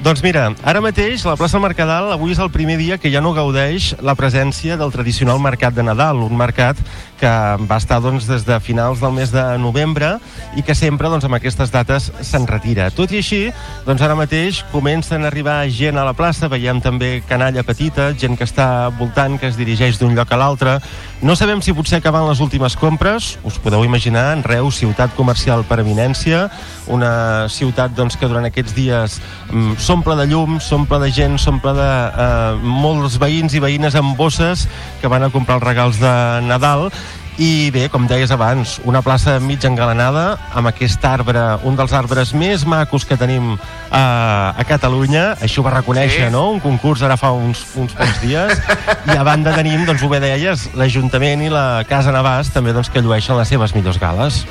Doncs 0.01 0.23
mira, 0.25 0.47
ara 0.65 0.81
mateix 0.81 1.27
la 1.29 1.35
plaça 1.37 1.59
Mercadal 1.61 2.07
avui 2.15 2.33
és 2.33 2.39
el 2.41 2.49
primer 2.49 2.79
dia 2.81 2.97
que 2.97 3.11
ja 3.13 3.21
no 3.21 3.35
gaudeix 3.37 3.91
la 4.01 4.15
presència 4.17 4.79
del 4.81 4.95
tradicional 4.95 5.37
mercat 5.45 5.77
de 5.77 5.85
Nadal, 5.85 6.23
un 6.25 6.39
mercat 6.41 6.81
que 7.21 7.31
va 7.69 7.77
estar 7.77 7.99
doncs, 8.01 8.25
des 8.25 8.47
de 8.49 8.57
finals 8.65 9.03
del 9.03 9.13
mes 9.13 9.29
de 9.29 9.43
novembre 9.61 10.15
i 10.57 10.65
que 10.65 10.75
sempre 10.75 11.11
doncs, 11.13 11.27
amb 11.29 11.37
aquestes 11.37 11.69
dates 11.69 12.09
se'n 12.25 12.47
retira. 12.49 12.89
Tot 12.97 13.13
i 13.13 13.21
així, 13.21 13.43
doncs 13.85 14.01
ara 14.01 14.17
mateix 14.17 14.63
comencen 14.73 15.27
a 15.27 15.29
arribar 15.29 15.59
gent 15.69 16.01
a 16.01 16.07
la 16.09 16.17
plaça, 16.17 16.49
veiem 16.49 16.81
també 16.81 17.19
canalla 17.29 17.65
petita, 17.67 18.11
gent 18.17 18.41
que 18.41 18.49
està 18.49 18.89
voltant, 18.97 19.37
que 19.37 19.51
es 19.53 19.61
dirigeix 19.61 20.01
d'un 20.01 20.17
lloc 20.17 20.33
a 20.33 20.41
l'altre. 20.41 20.79
No 21.21 21.37
sabem 21.37 21.61
si 21.61 21.77
potser 21.77 22.01
acaben 22.01 22.25
les 22.25 22.41
últimes 22.41 22.73
compres, 22.81 23.35
us 23.45 23.61
podeu 23.61 23.85
imaginar, 23.85 24.31
en 24.33 24.47
Reus, 24.47 24.81
ciutat 24.81 25.13
comercial 25.13 25.67
per 25.69 25.83
eminència, 25.85 26.47
una 26.89 27.13
ciutat 27.53 27.93
doncs, 27.93 28.17
que 28.17 28.33
durant 28.33 28.49
aquests 28.49 28.73
dies 28.73 29.21
mm, 29.53 29.77
s'omple 29.91 30.15
de 30.15 30.27
llum, 30.31 30.61
s'omple 30.63 31.01
de 31.03 31.09
gent, 31.11 31.33
s'omple 31.43 31.73
de 31.75 31.87
eh, 32.23 32.59
molts 32.63 33.17
veïns 33.19 33.57
i 33.59 33.63
veïnes 33.63 33.97
amb 33.99 34.15
bosses 34.15 34.69
que 35.01 35.09
van 35.11 35.25
a 35.27 35.31
comprar 35.35 35.57
els 35.59 35.67
regals 35.67 35.99
de 35.99 36.13
Nadal 36.47 36.93
I 37.41 37.71
bé, 37.75 37.89
com 37.91 38.05
deies 38.07 38.31
abans, 38.31 38.77
una 38.85 39.01
plaça 39.03 39.39
mig 39.41 39.65
engalanada 39.67 40.37
amb 40.55 40.69
aquest 40.71 41.03
arbre, 41.09 41.43
un 41.67 41.75
dels 41.75 41.95
arbres 41.97 42.35
més 42.37 42.67
macos 42.69 43.07
que 43.09 43.17
tenim 43.17 43.55
a, 43.57 44.05
a 44.53 44.67
Catalunya. 44.69 45.39
Això 45.41 45.63
ho 45.63 45.67
va 45.67 45.73
reconèixer, 45.79 46.27
Sí. 46.29 46.33
no? 46.35 46.51
Un 46.53 46.61
concurs 46.61 47.03
ara 47.03 47.17
fa 47.17 47.33
uns, 47.33 47.65
uns 47.81 47.97
pocs 47.97 48.21
dies. 48.23 48.61
I 49.09 49.17
a 49.17 49.25
banda 49.25 49.57
tenim, 49.57 49.87
doncs 49.89 50.05
ho 50.05 50.13
bé 50.13 50.21
deies, 50.21 50.69
l'Ajuntament 50.77 51.47
i 51.49 51.51
la 51.51 51.83
Casa 51.89 52.13
Navàs 52.13 52.53
també 52.53 52.77
doncs, 52.77 52.93
que 52.93 53.01
llueixen 53.01 53.41
les 53.41 53.49
seves 53.49 53.75
millors 53.75 53.99
gales. 53.99 54.45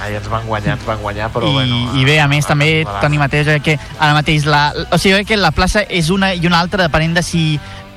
Ai, 0.00 0.14
ens 0.16 0.28
van 0.32 0.46
guanyar, 0.48 0.78
ens 0.78 0.86
van 0.88 1.00
guanyar, 1.02 1.28
però 1.34 1.48
I, 1.50 1.52
bueno... 1.58 1.80
I 1.98 2.06
bé, 2.08 2.16
a 2.22 2.28
més, 2.30 2.46
també, 2.48 2.70
endavant. 2.80 3.02
Toni 3.04 3.20
Mateu, 3.20 3.50
que 3.64 3.76
ara 3.98 4.14
mateix 4.16 4.46
la, 4.48 4.62
o 4.88 4.98
sigui, 5.00 5.26
que 5.28 5.36
la 5.36 5.52
plaça 5.52 5.84
és 5.84 6.08
una 6.14 6.32
i 6.34 6.48
una 6.48 6.62
altra, 6.64 6.86
depenent 6.88 7.18
de 7.18 7.24
si 7.26 7.44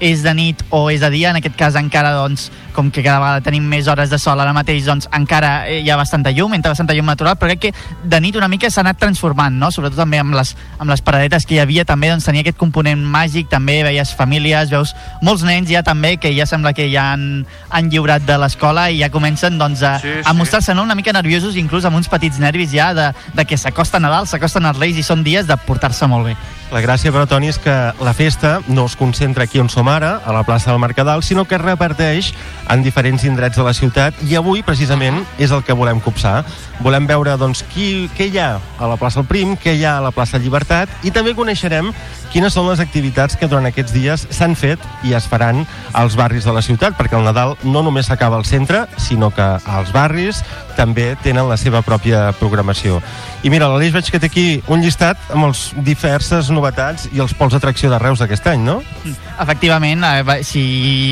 és 0.04 0.22
de 0.24 0.34
nit 0.36 0.60
o 0.70 0.90
és 0.92 1.00
de 1.00 1.10
dia, 1.14 1.32
en 1.32 1.40
aquest 1.40 1.56
cas 1.56 1.78
encara 1.80 2.12
doncs, 2.18 2.50
com 2.74 2.90
que 2.92 3.04
cada 3.06 3.22
vegada 3.22 3.44
tenim 3.46 3.64
més 3.70 3.88
hores 3.88 4.10
de 4.12 4.18
sol 4.20 4.40
ara 4.42 4.52
mateix, 4.56 4.84
doncs 4.90 5.08
encara 5.16 5.70
hi 5.70 5.88
ha 5.90 5.98
bastanta 5.98 6.34
llum, 6.36 6.54
entra 6.58 6.74
bastanta 6.74 6.96
llum 6.98 7.08
natural, 7.08 7.38
però 7.40 7.54
crec 7.54 7.62
que 7.68 7.72
de 8.04 8.20
nit 8.20 8.36
una 8.36 8.50
mica 8.52 8.70
s'ha 8.70 8.82
anat 8.84 9.00
transformant, 9.00 9.56
no? 9.56 9.70
sobretot 9.72 10.02
també 10.02 10.20
amb 10.20 10.36
les, 10.36 10.56
amb 10.80 10.92
les 10.92 11.04
paradetes 11.06 11.46
que 11.48 11.56
hi 11.56 11.62
havia, 11.64 11.86
també 11.88 12.10
doncs, 12.12 12.28
tenia 12.28 12.44
aquest 12.44 12.60
component 12.60 13.00
màgic, 13.14 13.48
també 13.52 13.80
veies 13.88 14.12
famílies, 14.18 14.74
veus 14.74 14.96
molts 15.22 15.46
nens 15.48 15.70
ja 15.72 15.84
també, 15.86 16.18
que 16.18 16.34
ja 16.36 16.48
sembla 16.50 16.74
que 16.76 16.90
ja 16.92 17.12
han, 17.14 17.46
han 17.70 17.92
lliurat 17.94 18.26
de 18.28 18.38
l'escola 18.42 18.90
i 18.92 19.00
ja 19.00 19.12
comencen 19.14 19.58
doncs, 19.62 19.86
a, 19.88 19.94
Sí, 20.04 20.10
a 20.20 20.32
sí. 20.32 20.36
mostrar-se 20.36 20.74
no? 20.76 20.84
una 20.84 20.96
mica 21.00 21.14
nerviosos, 21.14 21.56
inclús 21.56 21.86
amb 21.86 21.96
uns 22.02 22.10
petits 22.12 22.42
nervis 22.42 22.74
ja 22.74 22.92
de, 22.98 23.12
de 23.38 23.46
que 23.46 23.58
s'acosta 23.58 24.02
Nadal, 24.04 24.28
s'acosten 24.28 24.66
els 24.68 24.82
Reis 24.82 24.98
i 25.00 25.06
són 25.06 25.24
dies 25.24 25.48
de 25.48 25.58
portar-se 25.68 26.10
molt 26.12 26.32
bé. 26.32 26.36
La 26.74 26.82
gràcia, 26.82 27.12
però, 27.14 27.28
Toni, 27.30 27.52
és 27.52 27.60
que 27.62 27.74
la 28.02 28.14
festa 28.18 28.56
no 28.66 28.88
es 28.90 28.96
concentra 28.98 29.46
aquí 29.46 29.60
on 29.62 29.68
som 29.70 29.86
ara, 29.94 30.16
a 30.26 30.34
la 30.34 30.42
plaça 30.42 30.72
del 30.72 30.80
Mercadal, 30.82 31.22
sinó 31.22 31.44
que 31.46 31.54
es 31.54 31.62
reparteix 31.62 32.32
en 32.74 32.82
diferents 32.82 33.22
indrets 33.30 33.60
de 33.60 33.66
la 33.68 33.76
ciutat 33.78 34.18
i 34.26 34.34
avui, 34.40 34.64
precisament, 34.66 35.20
és 35.38 35.54
el 35.54 35.62
que 35.62 35.78
volem 35.78 36.02
copsar. 36.02 36.40
Volem 36.82 37.06
veure, 37.06 37.38
doncs, 37.38 37.62
qui, 37.76 38.10
què 38.18 38.26
hi 38.32 38.42
ha 38.42 38.56
a 38.58 38.90
la 38.90 38.98
plaça 38.98 39.22
del 39.22 39.30
Prim, 39.30 39.54
què 39.54 39.76
hi 39.78 39.86
ha 39.86 40.00
a 40.00 40.06
la 40.08 40.10
plaça 40.16 40.42
Llibertat 40.42 40.90
i 41.06 41.14
també 41.14 41.36
coneixerem 41.38 41.94
quines 42.34 42.56
són 42.56 42.66
les 42.66 42.82
activitats 42.82 43.38
que 43.38 43.48
durant 43.48 43.68
aquests 43.70 43.94
dies 43.94 44.26
s'han 44.34 44.56
fet 44.58 44.82
i 45.06 45.14
es 45.14 45.28
faran 45.30 45.62
als 45.94 46.18
barris 46.18 46.48
de 46.48 46.54
la 46.56 46.64
ciutat, 46.66 46.98
perquè 46.98 47.20
el 47.20 47.28
Nadal 47.28 47.54
no 47.64 47.84
només 47.86 48.10
s'acaba 48.10 48.40
al 48.42 48.48
centre, 48.50 48.88
sinó 48.98 49.30
que 49.30 49.46
als 49.46 49.94
barris 49.94 50.42
també 50.74 51.14
tenen 51.22 51.46
la 51.50 51.58
seva 51.62 51.84
pròpia 51.86 52.32
programació. 52.40 52.98
I 53.44 53.52
mira, 53.52 53.68
l'Aleix 53.70 53.92
veig 53.94 54.10
que 54.10 54.20
té 54.24 54.30
aquí 54.32 54.46
un 54.72 54.82
llistat 54.82 55.20
amb 55.36 55.50
els 55.50 55.66
diverses 55.86 56.50
novetats 56.54 57.10
i 57.12 57.20
els 57.22 57.34
pols 57.38 57.54
d'atracció 57.54 57.92
de 57.92 58.00
Reus 58.02 58.22
d'aquest 58.24 58.48
any, 58.50 58.64
no? 58.64 58.80
Efectivament, 59.44 60.06
eh, 60.08 60.38
si 60.48 60.64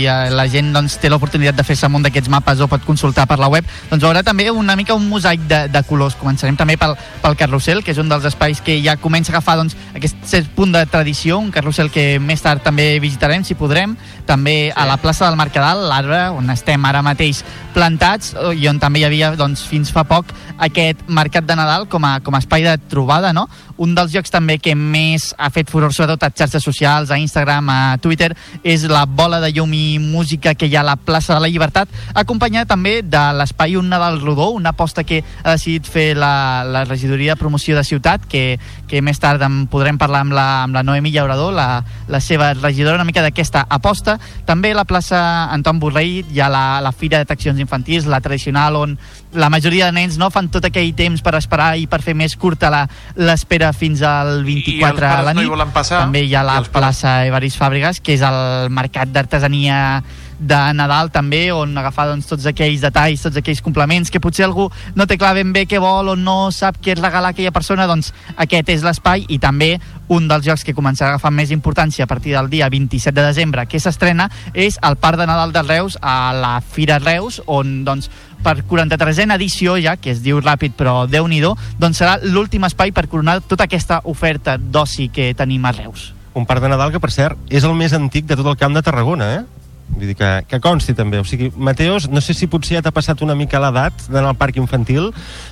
eh, 0.08 0.30
la 0.32 0.48
gent 0.50 0.72
doncs, 0.74 0.96
té 1.02 1.12
l'oportunitat 1.12 1.58
de 1.60 1.66
fer-se 1.68 1.90
un 1.92 2.06
d'aquests 2.06 2.32
mapes 2.32 2.64
o 2.64 2.70
pot 2.72 2.86
consultar 2.88 3.28
per 3.28 3.38
la 3.42 3.50
web, 3.52 3.68
doncs 3.90 4.06
veurà 4.08 4.24
també 4.24 4.48
una 4.50 4.78
mica 4.80 4.96
un 4.96 5.10
mosaic 5.12 5.44
de, 5.50 5.66
de 5.70 5.84
colors. 5.90 6.16
Començarem 6.16 6.58
també 6.58 6.78
pel, 6.80 6.96
pel 7.22 7.38
carrusel, 7.38 7.84
que 7.84 7.92
és 7.92 8.02
un 8.02 8.10
dels 8.10 8.26
espais 8.32 8.64
que 8.64 8.80
ja 8.82 8.96
comença 8.98 9.34
a 9.34 9.38
agafar 9.38 9.58
doncs, 9.60 9.76
aquest 9.94 10.50
punt 10.56 10.72
de 10.72 10.86
tradició, 10.88 11.11
un 11.38 11.52
carrusel 11.52 11.92
que 11.92 12.20
més 12.20 12.42
tard 12.42 12.64
també 12.64 13.00
visitarem, 13.04 13.44
si 13.44 13.58
podrem. 13.60 13.98
També 14.32 14.56
sí. 14.70 14.74
a 14.80 14.88
la 14.88 14.96
plaça 15.02 15.28
del 15.28 15.36
Mercadal, 15.40 15.84
l'arbre, 15.92 16.22
on 16.32 16.48
estem 16.54 16.88
ara 16.88 17.04
mateix 17.04 17.44
plantats, 17.76 18.32
i 18.56 18.68
on 18.72 18.80
també 18.80 19.02
hi 19.02 19.08
havia 19.08 19.34
doncs, 19.40 19.66
fins 19.68 19.92
fa 19.92 20.06
poc 20.08 20.32
aquest 20.62 21.04
mercat 21.12 21.48
de 21.48 21.56
Nadal 21.58 21.88
com 21.92 22.06
a, 22.08 22.20
com 22.24 22.36
a 22.36 22.40
espai 22.40 22.64
de 22.64 22.78
trobada, 22.92 23.34
no? 23.34 23.48
Un 23.82 23.96
dels 23.98 24.14
llocs 24.14 24.30
també 24.30 24.60
que 24.62 24.76
més 24.78 25.32
ha 25.42 25.50
fet 25.50 25.72
furor, 25.72 25.94
sobretot 25.96 26.22
a 26.24 26.30
xarxes 26.30 26.64
socials, 26.64 27.10
a 27.10 27.18
Instagram, 27.18 27.70
a 27.74 27.98
Twitter, 28.04 28.30
és 28.64 28.86
la 28.88 29.08
bola 29.10 29.40
de 29.42 29.50
llum 29.56 29.74
i 29.74 29.98
música 30.00 30.54
que 30.54 30.70
hi 30.70 30.76
ha 30.78 30.84
a 30.84 30.90
la 30.92 30.98
plaça 31.02 31.34
de 31.34 31.42
la 31.42 31.50
Llibertat, 31.50 31.90
acompanyada 32.14 32.70
també 32.70 33.00
de 33.02 33.24
l'espai 33.40 33.76
Un 33.80 33.90
Nadal 33.90 34.22
Rodó, 34.22 34.52
una 34.54 34.76
aposta 34.76 35.04
que 35.04 35.24
ha 35.44 35.56
decidit 35.56 35.90
fer 35.90 36.12
la, 36.16 36.62
la 36.64 36.86
regidoria 36.86 37.34
de 37.34 37.42
promoció 37.42 37.76
de 37.76 37.84
ciutat, 37.84 38.30
que, 38.30 38.60
que 38.88 39.02
més 39.02 39.20
tard 39.20 39.42
en 39.42 39.66
podrem 39.72 39.98
parlar 39.98 40.22
amb 40.28 40.38
la, 40.38 40.48
amb 40.68 40.78
la 40.78 40.86
Noemi 40.86 41.12
Llaurador, 41.12 41.56
la, 41.58 41.82
la 42.08 42.22
seva 42.22 42.54
regidora, 42.54 43.00
una 43.02 43.10
mica 43.10 43.26
d'aquesta 43.26 43.66
aposta. 43.68 44.20
També 44.46 44.72
a 44.72 44.76
la 44.76 44.86
plaça 44.86 45.20
Anton 45.54 45.80
Borrell 45.80 46.26
hi 46.32 46.40
ha 46.40 46.50
la, 46.50 46.80
la 46.82 46.92
Fira 46.92 47.18
d'Atraccions 47.22 47.60
Infantils, 47.60 48.06
la 48.06 48.20
tradicional, 48.22 48.76
on 48.76 48.98
la 49.34 49.50
majoria 49.50 49.86
de 49.88 49.92
nens 49.96 50.18
no 50.20 50.30
fan 50.30 50.50
tot 50.52 50.66
aquell 50.68 50.94
temps 50.96 51.22
per 51.24 51.36
esperar 51.40 51.78
i 51.80 51.88
per 51.88 52.02
fer 52.02 52.14
més 52.16 52.36
curta 52.36 52.70
la- 52.70 52.88
l'espera 53.16 53.72
fins 53.74 54.02
al 54.02 54.44
24 54.44 55.08
a 55.08 55.22
la 55.24 55.34
no 55.34 55.42
hi 55.42 55.46
nit. 55.46 55.52
volen 55.52 55.72
passar? 55.72 56.02
També 56.02 56.24
hi 56.26 56.36
ha 56.36 56.44
la 56.44 56.60
plaça 56.64 57.26
Evaris 57.26 57.56
Fàbregas, 57.58 58.02
que 58.02 58.14
és 58.14 58.22
el 58.22 58.70
mercat 58.70 59.08
d'artesania 59.14 60.04
de 60.42 60.60
Nadal 60.74 61.12
també, 61.14 61.44
on 61.54 61.78
agafar 61.78 62.08
doncs, 62.10 62.28
tots 62.30 62.48
aquells 62.50 62.82
detalls, 62.82 63.22
tots 63.22 63.38
aquells 63.38 63.62
complements 63.62 64.10
que 64.12 64.22
potser 64.24 64.48
algú 64.48 64.68
no 64.96 65.08
té 65.08 65.18
clar 65.22 65.36
ben 65.38 65.54
bé 65.54 65.68
què 65.70 65.80
vol 65.82 66.12
o 66.12 66.18
no 66.18 66.50
sap 66.52 66.82
què 66.82 66.98
regalar 66.98 67.32
a 67.32 67.36
aquella 67.36 67.54
persona, 67.54 67.88
doncs 67.88 68.12
aquest 68.42 68.74
és 68.74 68.86
l'espai 68.86 69.28
i 69.30 69.38
també 69.40 69.76
un 70.12 70.28
dels 70.28 70.44
jocs 70.46 70.66
que 70.68 70.76
començarà 70.76 71.14
a 71.14 71.16
agafar 71.16 71.32
més 71.32 71.54
importància 71.54 72.04
a 72.04 72.10
partir 72.10 72.34
del 72.36 72.50
dia 72.50 72.68
27 72.70 73.16
de 73.16 73.28
desembre 73.28 73.68
que 73.70 73.80
s'estrena 73.80 74.28
és 74.54 74.80
el 74.84 74.98
Parc 74.98 75.22
de 75.22 75.30
Nadal 75.30 75.54
de 75.54 75.64
Reus 75.64 75.98
a 76.02 76.34
la 76.36 76.58
Fira 76.62 77.00
Reus 77.00 77.42
on 77.46 77.84
doncs 77.86 78.10
per 78.42 78.64
43a 78.66 79.38
edició 79.38 79.78
ja, 79.78 79.96
que 80.02 80.12
es 80.12 80.24
diu 80.26 80.42
ràpid 80.42 80.74
però 80.78 81.06
déu 81.08 81.28
nhi 81.30 81.42
doncs 81.42 82.02
serà 82.02 82.18
l'últim 82.22 82.66
espai 82.66 82.92
per 82.92 83.08
coronar 83.08 83.40
tota 83.42 83.70
aquesta 83.70 84.02
oferta 84.04 84.58
d'oci 84.58 85.10
que 85.14 85.34
tenim 85.38 85.66
a 85.66 85.72
Reus. 85.72 86.12
Un 86.34 86.46
parc 86.46 86.62
de 86.64 86.70
Nadal 86.72 86.92
que, 86.92 87.00
per 87.00 87.12
cert, 87.12 87.38
és 87.50 87.64
el 87.68 87.74
més 87.76 87.94
antic 87.94 88.26
de 88.26 88.38
tot 88.40 88.48
el 88.48 88.58
camp 88.58 88.74
de 88.74 88.82
Tarragona, 88.82 89.34
eh? 89.36 89.61
Vull 89.92 90.08
dir 90.08 90.16
que, 90.16 90.30
que 90.48 90.60
consti 90.64 90.94
també. 90.98 91.20
O 91.20 91.26
sigui, 91.28 91.52
Mateos, 91.56 92.08
no 92.10 92.22
sé 92.24 92.34
si 92.34 92.48
potser 92.48 92.78
ja 92.80 92.82
t'ha 92.86 92.94
passat 92.96 93.22
una 93.22 93.36
mica 93.36 93.60
l'edat 93.62 94.08
d'anar 94.10 94.32
al 94.34 94.40
parc 94.40 94.58
infantil, 94.58 95.12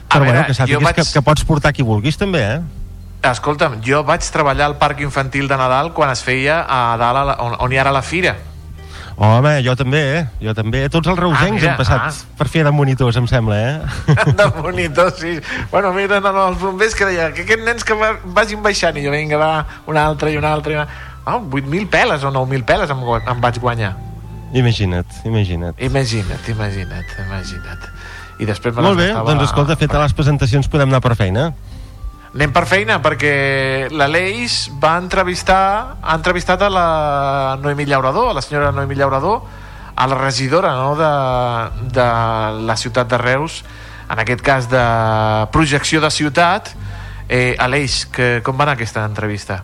però 0.10 0.24
veure, 0.24 0.32
bueno, 0.32 0.46
que 0.48 0.56
sàpigues 0.58 0.84
vaig- 0.86 0.96
que, 1.02 1.08
que 1.14 1.22
pots 1.26 1.44
portar 1.46 1.74
qui 1.76 1.84
vulguis 1.86 2.18
també, 2.18 2.42
eh? 2.58 2.60
Escolta'm, 3.30 3.82
jo 3.84 4.00
vaig 4.08 4.24
treballar 4.32 4.70
al 4.70 4.78
parc 4.80 5.02
infantil 5.04 5.50
de 5.52 5.58
Nadal 5.60 5.92
quan 5.94 6.10
es 6.14 6.22
feia 6.24 6.62
a 6.64 6.96
dalt, 6.98 7.20
a 7.20 7.26
la, 7.28 7.36
on, 7.44 7.58
on 7.60 7.74
hi 7.76 7.78
ara 7.82 7.92
la 7.92 8.02
fira. 8.02 8.38
Home, 9.20 9.58
jo 9.66 9.74
també, 9.76 10.00
eh? 10.16 10.20
Jo 10.40 10.54
també. 10.56 10.86
Tots 10.88 11.10
els 11.12 11.20
reusencs 11.20 11.50
Ah, 11.50 11.52
mira, 11.58 11.72
han 11.74 11.78
passat 11.82 12.06
ah. 12.08 12.36
per 12.40 12.48
fer 12.48 12.64
de 12.64 12.72
monitors, 12.72 13.18
em 13.20 13.28
sembla, 13.28 13.58
eh? 13.60 14.14
de 14.40 14.46
monitor, 14.62 15.12
sí. 15.12 15.34
Bueno, 15.74 15.92
mira, 15.92 16.22
no, 16.24 16.32
no, 16.32 16.46
els 16.54 16.62
bombers 16.62 16.96
que 16.96 17.10
deia 17.10 17.28
que 17.36 17.44
aquests 17.44 17.66
nens 17.68 17.84
que 17.84 17.98
va, 18.00 18.14
vagin 18.24 18.64
baixant 18.64 18.96
i 18.96 19.04
jo 19.04 19.12
vinga, 19.12 19.36
va, 19.42 19.52
una 19.92 20.06
altra 20.08 20.32
i 20.32 20.40
una 20.40 20.54
altra 20.56 20.72
i 20.72 20.80
una... 20.80 20.88
Oh, 21.28 21.42
8.000 21.52 21.90
peles 21.92 22.24
o 22.24 22.32
9.000 22.32 22.64
peles 22.66 22.90
em, 22.96 23.04
em 23.36 23.44
vaig 23.44 23.60
guanyar. 23.60 23.92
Imagina't, 24.54 25.22
imagina't. 25.26 25.78
Imagina't, 25.78 26.48
imagina't, 26.50 27.18
imagina't. 27.26 27.90
I 28.40 28.48
després 28.48 28.74
me 28.76 28.82
Molt 28.82 28.98
bé, 28.98 29.10
doncs 29.14 29.50
escolta, 29.50 29.76
fetes 29.78 30.00
les 30.00 30.16
presentacions 30.16 30.70
podem 30.72 30.90
anar 30.90 31.02
per 31.04 31.16
feina. 31.20 31.50
Anem 32.30 32.52
per 32.54 32.64
feina, 32.70 33.00
perquè 33.02 33.90
l'Aleix 33.90 34.68
va 34.82 34.94
entrevistar, 35.02 35.98
ha 36.02 36.16
entrevistat 36.16 36.62
a 36.62 36.70
la 36.70 36.86
Noemí 37.62 37.88
Llaurador, 37.90 38.30
a 38.30 38.38
la 38.38 38.44
senyora 38.46 38.72
Noemí 38.72 38.96
Llaurador, 38.96 39.42
a 39.96 40.08
la 40.08 40.16
regidora 40.16 40.76
no, 40.78 40.94
de, 40.96 41.90
de 41.98 42.08
la 42.70 42.78
ciutat 42.78 43.10
de 43.10 43.18
Reus, 43.18 43.64
en 44.10 44.22
aquest 44.22 44.46
cas 44.46 44.70
de 44.70 44.86
projecció 45.52 46.02
de 46.02 46.14
ciutat. 46.14 46.72
Eh, 47.30 47.56
Aleix, 47.60 48.06
que, 48.10 48.40
com 48.46 48.58
va 48.58 48.66
anar 48.66 48.78
aquesta 48.78 49.04
entrevista? 49.06 49.64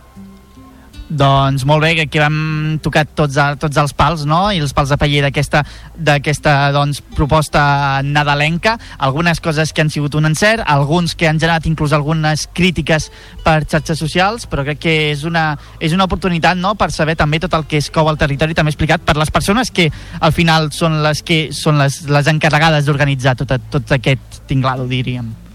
Doncs 1.06 1.62
molt 1.62 1.84
bé, 1.84 1.92
que 1.94 2.04
aquí 2.08 2.18
vam 2.18 2.80
tocar 2.82 3.04
tots, 3.06 3.36
tots 3.62 3.78
els 3.78 3.92
pals, 3.94 4.24
no? 4.26 4.48
I 4.50 4.58
els 4.58 4.72
pals 4.74 4.90
de 4.90 4.98
paller 4.98 5.22
d'aquesta 5.22 6.54
doncs, 6.74 6.98
proposta 7.14 8.02
nadalenca. 8.02 8.74
Algunes 8.98 9.38
coses 9.40 9.70
que 9.72 9.84
han 9.84 9.92
sigut 9.94 10.18
un 10.18 10.26
encert, 10.26 10.64
alguns 10.66 11.14
que 11.14 11.28
han 11.30 11.38
generat 11.38 11.70
inclús 11.70 11.94
algunes 11.94 12.48
crítiques 12.52 13.12
per 13.46 13.60
xarxes 13.70 14.02
socials, 14.02 14.48
però 14.50 14.66
crec 14.66 14.82
que 14.82 14.96
és 15.12 15.22
una, 15.22 15.52
és 15.78 15.94
una 15.94 16.10
oportunitat 16.10 16.58
no? 16.58 16.74
per 16.74 16.90
saber 16.90 17.14
també 17.14 17.38
tot 17.38 17.54
el 17.54 17.70
que 17.70 17.78
es 17.78 17.90
cou 17.94 18.10
al 18.10 18.18
territori, 18.18 18.58
també 18.58 18.74
explicat 18.74 19.06
per 19.06 19.14
les 19.16 19.30
persones 19.30 19.70
que 19.70 19.92
al 20.18 20.34
final 20.34 20.72
són 20.74 21.04
les 21.06 21.22
que 21.22 21.52
són 21.54 21.78
les, 21.78 22.02
les 22.10 22.34
encarregades 22.34 22.86
d'organitzar 22.86 23.38
tot, 23.38 23.58
tot 23.70 23.94
aquest 23.94 24.46
tinglado, 24.50 24.90
diríem. 24.90 25.45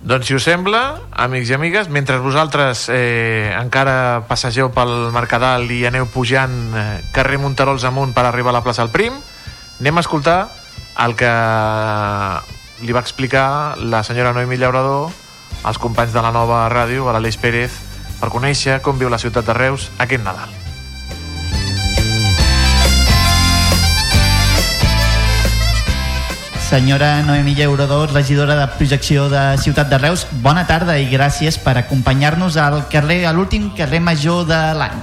Doncs 0.00 0.30
si 0.30 0.34
us 0.34 0.46
sembla, 0.48 0.96
amics 1.12 1.50
i 1.50 1.54
amigues, 1.54 1.90
mentre 1.92 2.16
vosaltres 2.24 2.86
eh, 2.88 3.52
encara 3.52 4.24
passegeu 4.28 4.70
pel 4.72 5.10
Mercadal 5.12 5.66
i 5.68 5.82
aneu 5.84 6.08
pujant 6.08 6.54
eh, 6.72 6.86
carrer 7.12 7.36
Monterols 7.42 7.84
amunt 7.84 8.14
per 8.16 8.24
arribar 8.24 8.54
a 8.54 8.58
la 8.58 8.64
plaça 8.64 8.80
del 8.80 8.94
Prim, 8.94 9.18
anem 9.80 10.00
a 10.00 10.04
escoltar 10.06 10.38
el 11.04 11.16
que 11.20 11.34
li 12.80 12.96
va 12.96 13.04
explicar 13.04 13.76
la 13.76 14.00
senyora 14.00 14.32
Noemi 14.32 14.56
Llaurador 14.56 15.12
als 15.68 15.76
companys 15.76 16.16
de 16.16 16.24
la 16.24 16.32
nova 16.32 16.64
ràdio, 16.72 17.04
a 17.04 17.12
l'Aleix 17.12 17.36
Pérez, 17.36 17.76
per 18.22 18.32
conèixer 18.32 18.80
com 18.80 18.96
viu 18.96 19.12
la 19.12 19.20
ciutat 19.20 19.44
de 19.44 19.60
Reus 19.60 19.90
aquest 20.00 20.24
Nadal. 20.24 20.69
Senyora 26.70 27.24
Noemí 27.26 27.56
Llaurador, 27.56 28.12
regidora 28.12 28.54
de 28.54 28.68
projecció 28.78 29.24
de 29.28 29.58
Ciutat 29.58 29.88
de 29.90 29.98
Reus, 29.98 30.22
bona 30.38 30.62
tarda 30.68 30.94
i 31.02 31.08
gràcies 31.10 31.56
per 31.58 31.74
acompanyar-nos 31.80 32.54
al 32.62 32.84
carrer, 32.92 33.24
a 33.26 33.32
l'últim 33.34 33.72
carrer 33.74 33.98
major 33.98 34.44
de 34.46 34.60
l'any. 34.78 34.94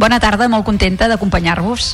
Bona 0.00 0.16
tarda, 0.16 0.48
molt 0.48 0.64
contenta 0.64 1.10
d'acompanyar-vos. 1.12 1.90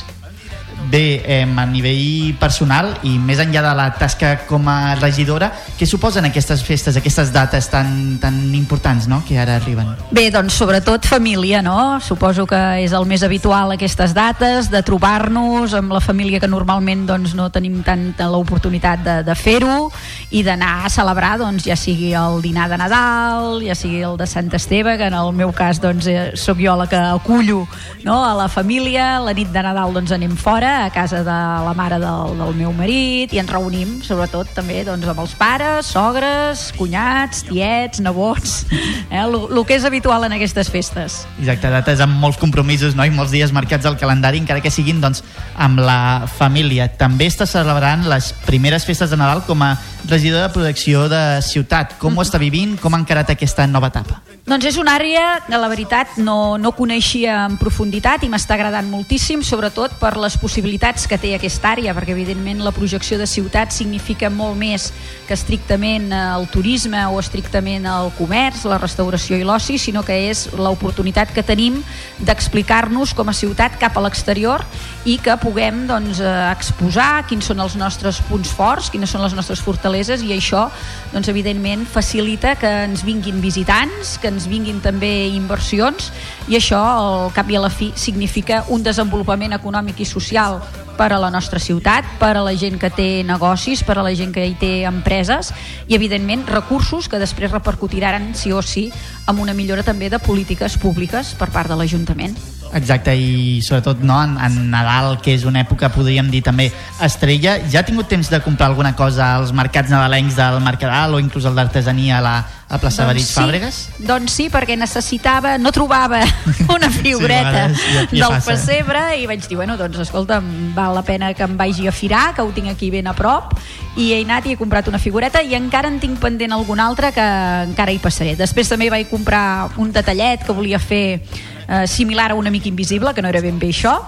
Bé 0.91 1.21
eh, 1.25 1.43
a 1.43 1.65
nivell 1.67 2.35
personal 2.39 2.93
i 3.07 3.17
més 3.19 3.41
enllà 3.43 3.63
de 3.65 3.73
la 3.77 3.87
tasca 3.99 4.33
com 4.47 4.67
a 4.71 4.95
regidora, 4.99 5.51
què 5.77 5.87
suposen 5.87 6.25
aquestes 6.29 6.63
festes, 6.65 6.97
aquestes 6.97 7.31
dates 7.33 7.69
tan, 7.71 8.17
tan 8.21 8.37
importants 8.55 9.07
no? 9.11 9.21
que 9.27 9.37
ara 9.39 9.57
arriben? 9.59 9.93
Bé, 10.11 10.27
doncs 10.33 10.57
sobretot 10.57 11.05
família, 11.07 11.61
no? 11.65 11.99
Suposo 12.03 12.47
que 12.49 12.59
és 12.83 12.93
el 12.95 13.07
més 13.09 13.23
habitual 13.25 13.73
aquestes 13.75 14.13
dates, 14.15 14.71
de 14.71 14.81
trobar-nos 14.85 15.75
amb 15.77 15.93
la 15.95 16.01
família 16.03 16.39
que 16.39 16.49
normalment 16.49 17.05
doncs, 17.09 17.35
no 17.37 17.49
tenim 17.53 17.81
tanta 17.85 18.29
l'oportunitat 18.31 19.03
de, 19.03 19.17
de 19.27 19.35
fer-ho 19.37 19.89
i 20.31 20.43
d'anar 20.43 20.85
a 20.85 20.91
celebrar 20.91 21.35
doncs, 21.41 21.67
ja 21.67 21.77
sigui 21.79 22.13
el 22.17 22.41
dinar 22.43 22.69
de 22.71 22.79
Nadal, 22.79 23.61
ja 23.65 23.75
sigui 23.77 24.01
el 24.05 24.17
de 24.19 24.27
Sant 24.29 24.51
Esteve, 24.55 24.97
que 24.99 25.09
en 25.11 25.17
el 25.17 25.33
meu 25.35 25.51
cas 25.55 25.81
doncs, 25.83 26.07
eh, 26.07 26.31
sóc 26.39 26.61
jo 26.63 26.75
la 26.77 26.87
que 26.87 26.99
acullo 26.99 27.65
no? 28.03 28.23
a 28.23 28.33
la 28.37 28.47
família, 28.47 29.17
la 29.23 29.35
nit 29.37 29.51
de 29.53 29.63
Nadal 29.63 29.95
doncs, 29.95 30.13
anem 30.15 30.35
fora, 30.39 30.76
a 30.85 30.89
casa 30.93 31.23
de 31.25 31.37
la 31.65 31.73
mare 31.75 31.97
del, 31.99 32.35
del 32.39 32.53
meu 32.57 32.73
marit, 32.75 33.33
i 33.33 33.41
ens 33.41 33.49
reunim 33.51 33.97
sobretot 34.05 34.51
també 34.55 34.83
doncs, 34.87 35.07
amb 35.09 35.23
els 35.23 35.33
pares, 35.39 35.89
sogres, 35.93 36.67
cunyats, 36.77 37.43
tiets, 37.47 38.01
nebots, 38.03 38.59
eh? 39.11 39.23
el 39.23 39.59
que 39.67 39.77
és 39.77 39.87
habitual 39.87 40.27
en 40.27 40.37
aquestes 40.37 40.71
festes. 40.73 41.19
Exacte, 41.41 41.71
dates 41.73 42.03
amb 42.03 42.19
molts 42.21 42.39
compromisos 42.41 42.95
no? 42.97 43.05
i 43.07 43.13
molts 43.13 43.33
dies 43.33 43.53
marcats 43.55 43.89
al 43.89 43.99
calendari, 43.99 44.41
encara 44.43 44.63
que 44.63 44.73
siguin 44.73 45.01
doncs, 45.03 45.23
amb 45.55 45.81
la 45.81 46.27
família. 46.37 46.89
També 46.99 47.29
està 47.31 47.49
celebrant 47.49 48.07
les 48.11 48.31
primeres 48.45 48.85
festes 48.87 49.11
de 49.11 49.19
Nadal 49.19 49.43
com 49.47 49.65
a 49.65 49.75
regidor 50.07 50.45
de 50.45 50.53
protecció 50.53 51.07
de 51.11 51.41
ciutat. 51.45 51.97
Com 52.01 52.17
ho 52.17 52.25
està 52.25 52.41
vivint? 52.41 52.77
Com 52.81 52.95
ha 52.95 53.03
encarat 53.03 53.33
aquesta 53.33 53.67
nova 53.67 53.91
etapa? 53.93 54.26
Doncs 54.47 54.63
és 54.63 54.77
una 54.79 54.93
àrea 54.95 55.41
que 55.43 55.57
la 55.59 55.67
veritat 55.67 56.13
no, 56.23 56.55
no 56.55 56.69
coneixia 56.71 57.33
en 57.49 57.57
profunditat 57.59 58.21
i 58.23 58.29
m'està 58.31 58.53
agradant 58.55 58.87
moltíssim, 58.87 59.41
sobretot 59.43 59.97
per 59.99 60.13
les 60.15 60.37
possibilitats 60.39 61.03
que 61.03 61.17
té 61.19 61.33
aquesta 61.35 61.73
àrea, 61.73 61.91
perquè 61.91 62.13
evidentment 62.13 62.63
la 62.63 62.71
projecció 62.71 63.17
de 63.19 63.27
ciutat 63.27 63.75
significa 63.75 64.29
molt 64.31 64.55
més 64.55 64.85
que 65.27 65.35
estrictament 65.35 66.13
el 66.15 66.47
turisme 66.47 67.01
o 67.11 67.19
estrictament 67.19 67.89
el 67.91 68.07
comerç, 68.15 68.63
la 68.71 68.77
restauració 68.79 69.35
i 69.35 69.43
l'oci, 69.43 69.75
sinó 69.75 70.05
que 70.07 70.15
és 70.29 70.45
l'oportunitat 70.55 71.35
que 71.35 71.43
tenim 71.43 71.81
d'explicar-nos 72.23 73.11
com 73.19 73.27
a 73.27 73.35
ciutat 73.35 73.75
cap 73.83 73.99
a 73.99 74.05
l'exterior 74.07 74.63
i 75.03 75.17
que 75.19 75.35
puguem 75.43 75.83
doncs, 75.91 76.23
exposar 76.53 77.25
quins 77.27 77.51
són 77.51 77.65
els 77.67 77.75
nostres 77.75 78.23
punts 78.31 78.55
forts, 78.55 78.87
quines 78.95 79.11
són 79.11 79.27
les 79.27 79.35
nostres 79.35 79.59
fortaleses 79.59 80.23
i 80.23 80.31
això 80.39 80.69
doncs, 81.11 81.27
evidentment 81.27 81.83
facilita 81.83 82.55
que 82.55 82.71
ens 82.87 83.03
vinguin 83.03 83.43
visitants, 83.43 84.15
que 84.23 84.36
vinguin 84.45 84.77
també 84.83 85.09
inversions 85.33 86.11
i 86.47 86.57
això 86.59 86.77
al 86.77 87.31
cap 87.33 87.49
i 87.49 87.57
a 87.57 87.63
la 87.63 87.71
fi 87.73 87.89
significa 87.97 88.65
un 88.69 88.85
desenvolupament 88.85 89.57
econòmic 89.57 90.03
i 90.03 90.05
social 90.05 90.61
per 90.97 91.11
a 91.13 91.19
la 91.21 91.29
nostra 91.29 91.59
ciutat, 91.61 92.05
per 92.19 92.35
a 92.37 92.43
la 92.43 92.53
gent 92.57 92.79
que 92.81 92.89
té 92.89 93.23
negocis, 93.23 93.83
per 93.85 93.97
a 93.97 94.05
la 94.05 94.13
gent 94.17 94.33
que 94.33 94.45
hi 94.45 94.55
té 94.57 94.71
empreses 94.89 95.53
i 95.87 95.95
evidentment 95.95 96.47
recursos 96.49 97.07
que 97.07 97.21
després 97.21 97.53
repercutiran 97.53 98.33
sí 98.35 98.51
o 98.51 98.61
sí 98.65 98.89
amb 99.25 99.39
una 99.41 99.53
millora 99.53 99.85
també 99.85 100.09
de 100.09 100.19
polítiques 100.19 100.77
públiques 100.81 101.35
per 101.37 101.51
part 101.53 101.69
de 101.69 101.77
l'Ajuntament. 101.77 102.37
Exacte, 102.75 103.13
i 103.15 103.61
sobretot 103.63 104.01
no, 104.03 104.17
en, 104.23 104.35
en 104.43 104.69
Nadal, 104.71 105.17
que 105.23 105.33
és 105.37 105.45
una 105.47 105.61
època, 105.63 105.89
podríem 105.93 106.29
dir 106.33 106.43
també 106.45 106.67
estrella, 107.03 107.57
ja 107.71 107.81
ha 107.81 107.87
tingut 107.87 108.09
temps 108.11 108.29
de 108.31 108.41
comprar 108.43 108.67
alguna 108.71 108.95
cosa 108.95 109.35
als 109.37 109.53
mercats 109.55 109.91
nadalencs 109.93 110.35
del 110.37 110.59
Mercadal 110.65 111.15
o 111.15 111.21
inclús 111.23 111.47
el 111.47 111.55
d'artesania 111.55 112.19
a 112.19 112.23
la, 112.23 112.35
a 112.67 112.77
plaça 112.81 113.05
doncs 113.05 113.13
Verits 113.13 113.29
sí, 113.31 113.37
Fàbregas? 113.39 113.79
Doncs 114.03 114.35
sí, 114.35 114.47
perquè 114.51 114.75
necessitava, 114.79 115.55
no 115.61 115.71
trobava 115.75 116.19
una 116.75 116.89
figureta 116.91 117.67
sí, 117.71 117.79
ja, 117.93 118.03
ja 118.03 118.07
del 118.11 118.35
passa. 118.35 118.51
pessebre 118.51 119.03
i 119.21 119.27
vaig 119.29 119.47
dir, 119.47 119.57
bueno, 119.59 119.77
doncs 119.79 120.01
escolta, 120.03 120.41
val 120.75 120.97
la 120.97 121.03
pena 121.07 121.33
que 121.33 121.47
em 121.47 121.57
vagi 121.59 121.87
a 121.87 121.95
firar, 121.95 122.33
que 122.35 122.43
ho 122.43 122.51
tinc 122.55 122.73
aquí 122.73 122.91
ben 122.91 123.07
a 123.07 123.15
prop 123.17 123.55
i 123.97 124.11
he 124.13 124.21
anat 124.25 124.45
i 124.45 124.53
he 124.53 124.59
comprat 124.59 124.89
una 124.91 124.99
figureta 124.99 125.41
i 125.41 125.55
encara 125.57 125.89
en 125.89 126.01
tinc 126.03 126.19
pendent 126.21 126.53
alguna 126.53 126.85
altra 126.85 127.13
que 127.15 127.27
encara 127.71 127.93
hi 127.95 128.01
passaré. 128.03 128.35
Després 128.37 128.69
també 128.69 128.91
vaig 128.93 129.07
comprar 129.09 129.69
un 129.79 129.93
detallet 129.95 130.43
que 130.43 130.55
volia 130.55 130.79
fer 130.79 131.21
eh, 131.67 131.87
similar 131.87 132.31
a 132.31 132.35
un 132.35 132.47
amic 132.47 132.65
invisible, 132.65 133.13
que 133.13 133.21
no 133.21 133.29
era 133.29 133.41
ben 133.41 133.59
bé 133.59 133.69
això, 133.69 133.99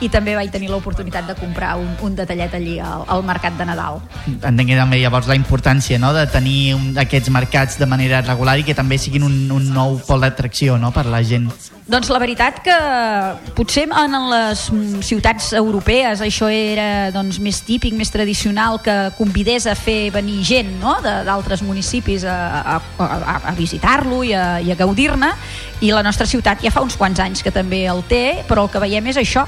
i 0.00 0.10
també 0.12 0.34
vaig 0.36 0.50
tenir 0.52 0.68
l'oportunitat 0.68 1.28
de 1.30 1.34
comprar 1.38 1.76
un, 1.80 1.88
un 2.04 2.16
detallet 2.18 2.52
allí 2.58 2.76
al, 2.82 3.06
al 3.08 3.22
mercat 3.24 3.56
de 3.56 3.64
Nadal. 3.68 4.02
Entenc 4.36 4.74
també 4.76 5.00
llavors 5.00 5.30
la 5.30 5.36
importància 5.38 5.98
no, 6.02 6.12
de 6.16 6.26
tenir 6.28 6.74
un, 6.76 6.90
aquests 7.00 7.32
mercats 7.32 7.78
de 7.80 7.88
manera 7.88 8.20
regular 8.26 8.58
i 8.60 8.66
que 8.66 8.76
també 8.76 8.98
siguin 9.00 9.24
un, 9.24 9.38
un 9.54 9.72
nou 9.72 9.96
pol 10.06 10.20
d'atracció 10.20 10.76
no, 10.80 10.92
per 10.92 11.06
la 11.08 11.22
gent. 11.24 11.48
Doncs 11.86 12.10
la 12.10 12.18
veritat 12.18 12.58
que 12.66 12.76
potser 13.54 13.84
en 13.86 14.16
les 14.32 14.64
ciutats 15.06 15.52
europees 15.54 16.20
això 16.24 16.48
era 16.50 17.12
doncs, 17.14 17.38
més 17.38 17.60
típic, 17.62 17.94
més 17.94 18.10
tradicional 18.10 18.80
que 18.82 18.96
convidés 19.16 19.68
a 19.70 19.76
fer 19.78 20.10
venir 20.10 20.40
gent 20.44 20.74
no? 20.80 20.96
d'altres 21.00 21.62
municipis 21.62 22.26
a, 22.26 22.36
a, 22.74 22.80
a, 23.06 23.36
a 23.52 23.54
visitar-lo 23.54 24.24
i 24.26 24.34
a, 24.34 24.58
i 24.66 24.74
a 24.74 24.78
gaudir-ne 24.78 25.30
i 25.86 25.92
la 25.94 26.02
nostra 26.02 26.26
ciutat 26.26 26.64
ja 26.64 26.74
fa 26.74 26.82
uns 26.82 26.98
quants 26.98 27.22
anys 27.22 27.44
que 27.46 27.54
també 27.54 27.84
el 27.86 28.02
té, 28.10 28.42
però 28.48 28.66
el 28.66 28.72
que 28.72 28.82
veiem 28.82 29.12
és 29.12 29.22
això 29.22 29.46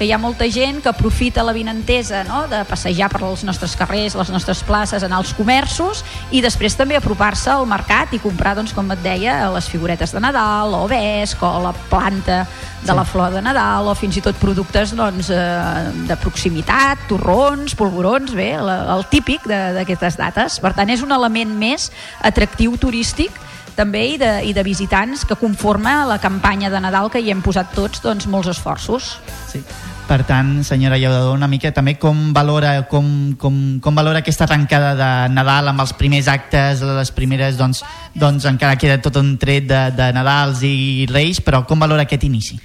que 0.00 0.06
hi 0.08 0.14
ha 0.16 0.16
molta 0.16 0.46
gent 0.48 0.78
que 0.80 0.88
aprofita 0.88 1.42
la 1.44 1.52
vinentesa 1.52 2.22
no? 2.24 2.46
de 2.48 2.62
passejar 2.64 3.10
per 3.12 3.18
els 3.28 3.42
nostres 3.44 3.74
carrers, 3.76 4.14
les 4.16 4.30
nostres 4.32 4.62
places, 4.64 5.04
anar 5.04 5.18
als 5.20 5.34
comerços 5.36 6.00
i 6.32 6.40
després 6.40 6.72
també 6.72 6.96
apropar-se 6.96 7.50
al 7.52 7.66
mercat 7.68 8.14
i 8.16 8.20
comprar, 8.22 8.54
doncs, 8.56 8.72
com 8.72 8.88
et 8.94 9.02
deia, 9.04 9.34
les 9.52 9.68
figuretes 9.68 10.14
de 10.16 10.22
Nadal, 10.24 10.72
o 10.78 10.86
vesc, 10.88 11.44
o 11.44 11.50
la 11.66 11.74
planta 11.90 12.46
de 12.80 12.88
sí. 12.88 12.96
la 12.96 13.04
flor 13.04 13.36
de 13.36 13.44
Nadal, 13.44 13.90
o 13.92 13.94
fins 13.98 14.16
i 14.16 14.24
tot 14.24 14.40
productes 14.40 14.96
doncs, 14.96 15.28
eh, 15.36 15.92
de 16.08 16.16
proximitat, 16.24 17.04
torrons, 17.12 17.76
polvorons, 17.76 18.32
bé, 18.32 18.54
el 18.56 19.06
típic 19.12 19.44
d'aquestes 19.52 20.16
dates. 20.16 20.56
Per 20.64 20.72
tant, 20.80 20.88
és 20.88 21.04
un 21.04 21.12
element 21.12 21.52
més 21.60 21.90
atractiu 22.24 22.80
turístic 22.80 23.36
també 23.76 24.06
i 24.14 24.18
de, 24.20 24.32
i 24.48 24.56
de 24.56 24.64
visitants 24.64 25.28
que 25.28 25.36
conforma 25.36 26.06
la 26.08 26.16
campanya 26.24 26.72
de 26.72 26.80
Nadal 26.80 27.12
que 27.12 27.20
hi 27.20 27.28
hem 27.36 27.44
posat 27.44 27.76
tots 27.76 28.00
doncs, 28.00 28.24
molts 28.32 28.48
esforços. 28.56 29.18
Sí. 29.52 29.60
Per 30.10 30.24
tant, 30.26 30.64
senyora 30.66 30.96
Llaudador, 30.98 31.36
una 31.36 31.46
mica 31.46 31.70
també 31.70 31.92
com 31.94 32.32
valora, 32.34 32.72
com, 32.90 33.04
com, 33.38 33.54
com 33.78 33.94
valora 33.94 34.24
aquesta 34.24 34.42
arrencada 34.42 34.88
de 34.98 35.10
Nadal 35.30 35.70
amb 35.70 35.84
els 35.84 35.92
primers 35.94 36.26
actes, 36.26 36.82
les 36.82 37.12
primeres, 37.14 37.54
doncs, 37.54 37.84
doncs 38.18 38.48
encara 38.50 38.74
queda 38.74 38.98
tot 38.98 39.20
un 39.22 39.36
tret 39.38 39.68
de, 39.70 39.84
de 39.94 40.10
Nadals 40.16 40.64
i 40.66 41.06
Reis, 41.12 41.38
però 41.38 41.62
com 41.62 41.78
valora 41.78 42.08
aquest 42.08 42.26
inici? 42.26 42.58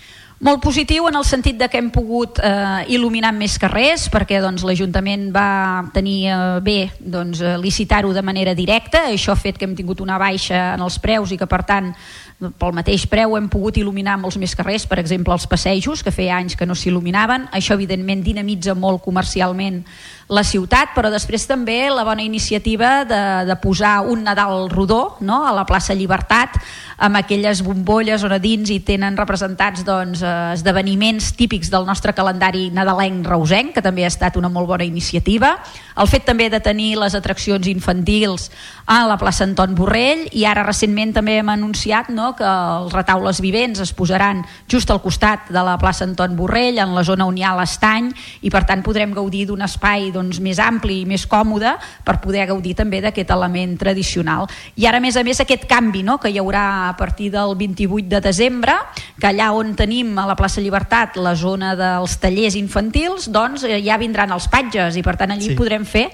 Molt 0.43 0.59
positiu 0.59 1.05
en 1.07 1.15
el 1.15 1.23
sentit 1.23 1.55
de 1.55 1.69
que 1.72 1.80
hem 1.80 1.88
pogut 1.95 2.41
eh, 2.43 2.81
il·luminar 2.91 3.30
més 3.38 3.55
carrers 3.61 4.09
perquè 4.11 4.41
doncs, 4.43 4.65
l'Ajuntament 4.67 5.30
va 5.31 5.85
tenir 5.95 6.17
eh, 6.27 6.39
bé 6.65 6.80
doncs, 6.99 7.39
eh, 7.39 7.55
licitar-ho 7.61 8.11
de 8.13 8.26
manera 8.26 8.51
directa, 8.57 9.05
això 9.13 9.31
ha 9.31 9.39
fet 9.39 9.55
que 9.55 9.69
hem 9.69 9.77
tingut 9.77 10.03
una 10.03 10.17
baixa 10.19 10.73
en 10.73 10.84
els 10.84 10.97
preus 10.99 11.31
i 11.31 11.38
que 11.39 11.47
per 11.47 11.61
tant 11.63 11.93
pel 12.40 12.74
mateix 12.76 13.06
preu 13.07 13.38
hem 13.38 13.48
pogut 13.52 13.78
il·luminar 13.80 14.18
molts 14.20 14.38
més 14.41 14.56
carrers, 14.57 14.84
per 14.90 14.99
exemple 14.99 15.34
els 15.34 15.48
passejos, 15.48 16.03
que 16.03 16.12
feia 16.12 16.36
anys 16.36 16.57
que 16.60 16.68
no 16.68 16.76
s'il·luminaven, 16.76 17.48
això 17.56 17.78
evidentment 17.78 18.24
dinamitza 18.26 18.76
molt 18.76 19.03
comercialment 19.06 19.84
la 20.27 20.41
ciutat, 20.41 20.95
però 20.95 21.11
després 21.14 21.43
també 21.45 21.85
la 21.93 22.03
bona 22.06 22.23
iniciativa 22.26 23.03
de, 23.06 23.22
de 23.45 23.56
posar 23.61 23.99
un 24.10 24.23
Nadal 24.26 24.72
rodó 24.72 25.18
no? 25.22 25.43
a 25.45 25.52
la 25.53 25.68
plaça 25.69 25.93
Llibertat, 25.93 26.57
amb 26.97 27.19
aquelles 27.19 27.61
bombolles 27.61 28.23
on 28.23 28.34
a 28.34 28.39
dins 28.41 28.72
hi 28.72 28.80
tenen 28.88 29.18
representats 29.19 29.84
doncs, 29.85 30.23
esdeveniments 30.56 31.34
típics 31.38 31.69
del 31.69 31.85
nostre 31.85 32.15
calendari 32.18 32.69
nadalenc 32.73 33.27
reusenc, 33.27 33.76
que 33.76 33.84
també 33.85 34.06
ha 34.06 34.10
estat 34.10 34.39
una 34.39 34.49
molt 34.49 34.69
bona 34.72 34.88
iniciativa. 34.88 35.57
El 35.99 36.10
fet 36.10 36.26
també 36.26 36.49
de 36.49 36.61
tenir 36.64 36.95
les 36.97 37.14
atraccions 37.15 37.68
infantils 37.69 38.49
a 38.89 39.03
la 39.06 39.19
plaça 39.22 39.45
Anton 39.45 39.76
Borrell 39.77 40.26
i 40.34 40.45
ara 40.49 40.65
recentment 40.65 41.14
també 41.15 41.38
hem 41.39 41.52
anunciat 41.53 42.10
no, 42.10 42.31
que 42.38 42.47
els 42.47 42.93
retaules 42.95 43.43
vivents 43.43 43.84
es 43.84 43.93
posaran 43.93 44.41
just 44.72 44.89
al 44.89 45.03
costat 45.03 45.52
de 45.53 45.61
la 45.61 45.77
plaça 45.81 46.07
Anton 46.07 46.35
Borrell, 46.39 46.80
en 46.81 46.95
la 46.97 47.06
zona 47.06 47.27
on 47.30 47.38
hi 47.38 47.45
ha 47.45 47.56
l'estany, 47.60 48.10
i 48.41 48.49
per 48.49 48.64
tant 48.65 48.81
podrem 48.85 49.14
gaudir 49.14 49.45
d'un 49.49 49.61
espai 49.65 50.15
doncs, 50.16 50.40
més 50.44 50.60
ampli 50.64 51.02
i 51.04 51.10
més 51.10 51.26
còmode 51.30 51.76
per 52.08 52.18
poder 52.24 52.48
gaudir 52.50 52.76
també 52.80 53.02
d'aquest 53.04 53.34
element 53.36 53.76
tradicional. 53.82 54.48
I 54.80 54.88
ara, 54.90 55.02
a 55.02 55.04
més 55.04 55.20
a 55.20 55.26
més, 55.28 55.42
aquest 55.44 55.68
canvi 55.70 56.06
no, 56.08 56.18
que 56.22 56.32
hi 56.32 56.40
haurà 56.42 56.66
a 56.90 56.96
partir 56.98 57.30
del 57.34 57.56
28 57.60 58.10
de 58.16 58.24
desembre, 58.24 58.78
que 59.20 59.30
allà 59.30 59.52
on 59.56 59.76
tenim 59.78 60.16
a 60.20 60.28
la 60.30 60.38
plaça 60.40 60.64
Llibertat 60.64 61.20
la 61.22 61.36
zona 61.36 61.76
dels 61.78 62.18
tallers 62.24 62.58
infantils, 62.60 63.30
doncs 63.30 63.68
eh, 63.68 63.82
ja 63.86 64.00
vindran 64.02 64.32
els 64.36 64.50
patges 64.52 64.98
i 64.98 65.06
per 65.06 65.18
tant 65.20 65.36
allí 65.36 65.52
sí. 65.52 65.60
podrem 65.60 65.86
fer 65.86 66.10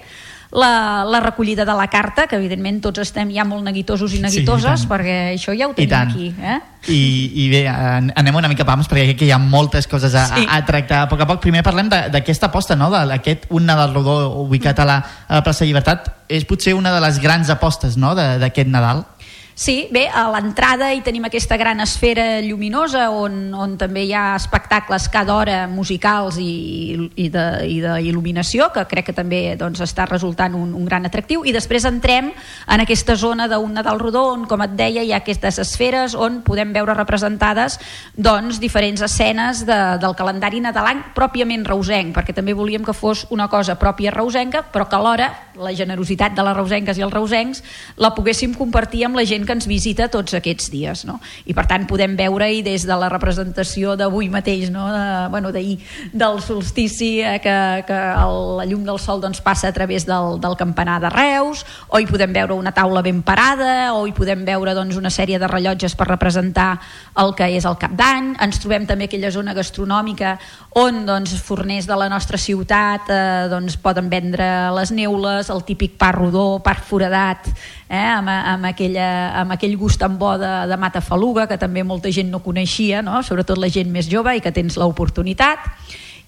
la, 0.51 1.05
la 1.07 1.19
recollida 1.19 1.63
de 1.65 1.73
la 1.73 1.87
carta, 1.87 2.27
que 2.27 2.35
evidentment 2.35 2.81
tots 2.83 2.99
estem 3.05 3.31
ja 3.31 3.45
molt 3.47 3.63
neguitosos 3.63 4.11
i 4.17 4.19
neguitoses, 4.23 4.83
sí, 4.83 4.85
i 4.85 4.89
perquè 4.89 5.15
això 5.31 5.55
ja 5.55 5.69
ho 5.69 5.75
tenim 5.77 5.95
aquí. 5.95 6.27
Eh? 6.35 6.57
I, 6.91 6.99
I 7.43 7.47
bé, 7.51 7.61
anem 7.69 8.35
una 8.35 8.49
mica 8.51 8.65
pams, 8.67 8.89
perquè 8.91 9.05
crec 9.11 9.21
que 9.21 9.29
hi 9.29 9.31
ha 9.31 9.39
moltes 9.39 9.87
coses 9.87 10.15
a, 10.17 10.25
sí. 10.33 10.43
a, 10.43 10.59
a 10.59 10.65
tractar 10.67 11.05
a 11.05 11.09
poc 11.11 11.23
a 11.23 11.29
poc. 11.29 11.39
Primer 11.45 11.63
parlem 11.63 11.91
d'aquesta 11.91 12.51
aposta, 12.51 12.75
no? 12.75 12.91
d'aquest 12.91 13.47
un 13.55 13.69
Nadal 13.69 13.95
rodó 13.95 14.17
ubicat 14.43 14.83
a 14.83 14.87
la, 14.89 14.99
a 15.27 15.39
la 15.39 15.45
plaça 15.45 15.67
Llibertat. 15.67 16.11
És 16.31 16.43
potser 16.47 16.75
una 16.75 16.91
de 16.95 16.99
les 17.03 17.19
grans 17.23 17.49
apostes 17.53 17.95
no? 17.99 18.13
d'aquest 18.15 18.71
Nadal. 18.71 19.05
Sí, 19.53 19.89
bé, 19.91 20.05
a 20.07 20.23
l'entrada 20.31 20.93
hi 20.95 21.01
tenim 21.03 21.25
aquesta 21.27 21.57
gran 21.59 21.83
esfera 21.83 22.39
lluminosa 22.41 23.09
on, 23.11 23.51
on 23.51 23.73
també 23.77 24.05
hi 24.07 24.13
ha 24.15 24.37
espectacles 24.37 25.09
cada 25.11 25.35
hora 25.35 25.57
musicals 25.67 26.37
i, 26.39 27.09
i 27.19 27.27
d'il·luminació, 27.29 28.69
que 28.71 28.85
crec 28.89 29.09
que 29.09 29.15
també 29.17 29.41
doncs, 29.59 29.81
està 29.83 30.07
resultant 30.07 30.55
un, 30.55 30.71
un 30.77 30.87
gran 30.87 31.05
atractiu, 31.05 31.43
i 31.43 31.51
després 31.51 31.85
entrem 31.89 32.31
en 32.31 32.83
aquesta 32.83 33.17
zona 33.19 33.49
d'un 33.51 33.75
Nadal 33.75 33.99
rodó 33.99 34.23
on, 34.31 34.47
com 34.47 34.63
et 34.63 34.73
deia, 34.79 35.03
hi 35.03 35.11
ha 35.11 35.19
aquestes 35.19 35.59
esferes 35.61 36.15
on 36.15 36.41
podem 36.47 36.71
veure 36.73 36.95
representades 36.95 37.77
doncs, 38.15 38.59
diferents 38.63 39.03
escenes 39.03 39.65
de, 39.67 39.79
del 40.01 40.15
calendari 40.15 40.63
nadalenc 40.63 41.11
pròpiament 41.17 41.67
reusenc, 41.67 42.15
perquè 42.15 42.33
també 42.37 42.55
volíem 42.55 42.87
que 42.87 42.95
fos 42.95 43.27
una 43.29 43.49
cosa 43.51 43.75
pròpia 43.75 44.15
reusenca, 44.15 44.63
però 44.71 44.87
que 44.87 44.97
alhora 44.97 45.29
la 45.59 45.75
generositat 45.75 46.33
de 46.33 46.47
les 46.47 46.57
reusenques 46.57 46.97
i 46.97 47.05
els 47.05 47.13
reusencs 47.13 47.63
la 47.99 48.13
poguéssim 48.15 48.55
compartir 48.55 49.05
amb 49.05 49.19
la 49.19 49.27
gent 49.27 49.40
que 49.45 49.55
ens 49.57 49.67
visita 49.69 50.09
tots 50.11 50.35
aquests 50.37 50.69
dies. 50.73 51.03
No? 51.07 51.19
I 51.45 51.55
per 51.57 51.65
tant 51.69 51.87
podem 51.89 52.15
veure-hi 52.19 52.61
des 52.65 52.85
de 52.87 52.97
la 52.97 53.09
representació 53.11 53.95
d'avui 53.99 54.29
mateix, 54.33 54.69
no? 54.73 54.87
de, 54.93 55.05
bueno, 55.33 55.51
d'ahir, 55.51 55.79
del 56.13 56.41
solstici, 56.43 57.19
eh, 57.21 57.39
que, 57.43 57.55
que 57.87 57.99
el, 58.23 58.37
la 58.59 58.67
llum 58.69 58.85
del 58.87 58.99
sol 59.01 59.21
doncs, 59.23 59.41
passa 59.41 59.69
a 59.69 59.75
través 59.75 60.05
del, 60.09 60.39
del 60.41 60.57
campanar 60.59 60.99
de 61.03 61.11
Reus, 61.13 61.65
o 61.89 61.99
hi 61.99 62.07
podem 62.09 62.33
veure 62.33 62.57
una 62.57 62.73
taula 62.75 63.03
ben 63.05 63.21
parada, 63.25 63.93
o 63.95 64.05
hi 64.07 64.15
podem 64.17 64.45
veure 64.47 64.75
doncs, 64.77 64.97
una 64.99 65.11
sèrie 65.13 65.39
de 65.41 65.49
rellotges 65.49 65.95
per 65.97 66.09
representar 66.09 66.73
el 67.21 67.35
que 67.37 67.49
és 67.57 67.67
el 67.67 67.77
cap 67.81 67.93
d'any. 67.97 68.35
Ens 68.41 68.61
trobem 68.61 68.87
també 68.89 69.09
aquella 69.09 69.31
zona 69.33 69.55
gastronòmica 69.57 70.37
on 70.79 71.03
doncs, 71.07 71.33
forners 71.43 71.87
de 71.89 71.97
la 71.99 72.07
nostra 72.11 72.39
ciutat 72.39 73.09
eh, 73.11 73.47
doncs, 73.51 73.77
poden 73.81 74.09
vendre 74.11 74.47
les 74.77 74.93
neules, 74.95 75.49
el 75.51 75.65
típic 75.67 75.97
pa 75.99 76.11
rodó, 76.15 76.61
pa 76.63 76.75
foradat, 76.75 77.49
eh, 77.89 77.99
amb, 77.99 78.29
amb, 78.31 78.69
aquella, 78.71 79.09
amb 79.31 79.55
aquell 79.55 79.77
gust 79.79 80.01
tan 80.01 80.17
bo 80.19 80.35
de, 80.41 80.51
de 80.67 80.77
matafaluga 80.77 81.47
que 81.47 81.59
també 81.61 81.83
molta 81.83 82.11
gent 82.11 82.31
no 82.31 82.43
coneixia, 82.43 83.01
no? 83.05 83.23
sobretot 83.23 83.59
la 83.61 83.71
gent 83.71 83.91
més 83.91 84.09
jove 84.11 84.35
i 84.35 84.43
que 84.43 84.53
tens 84.55 84.77
l'oportunitat 84.79 85.69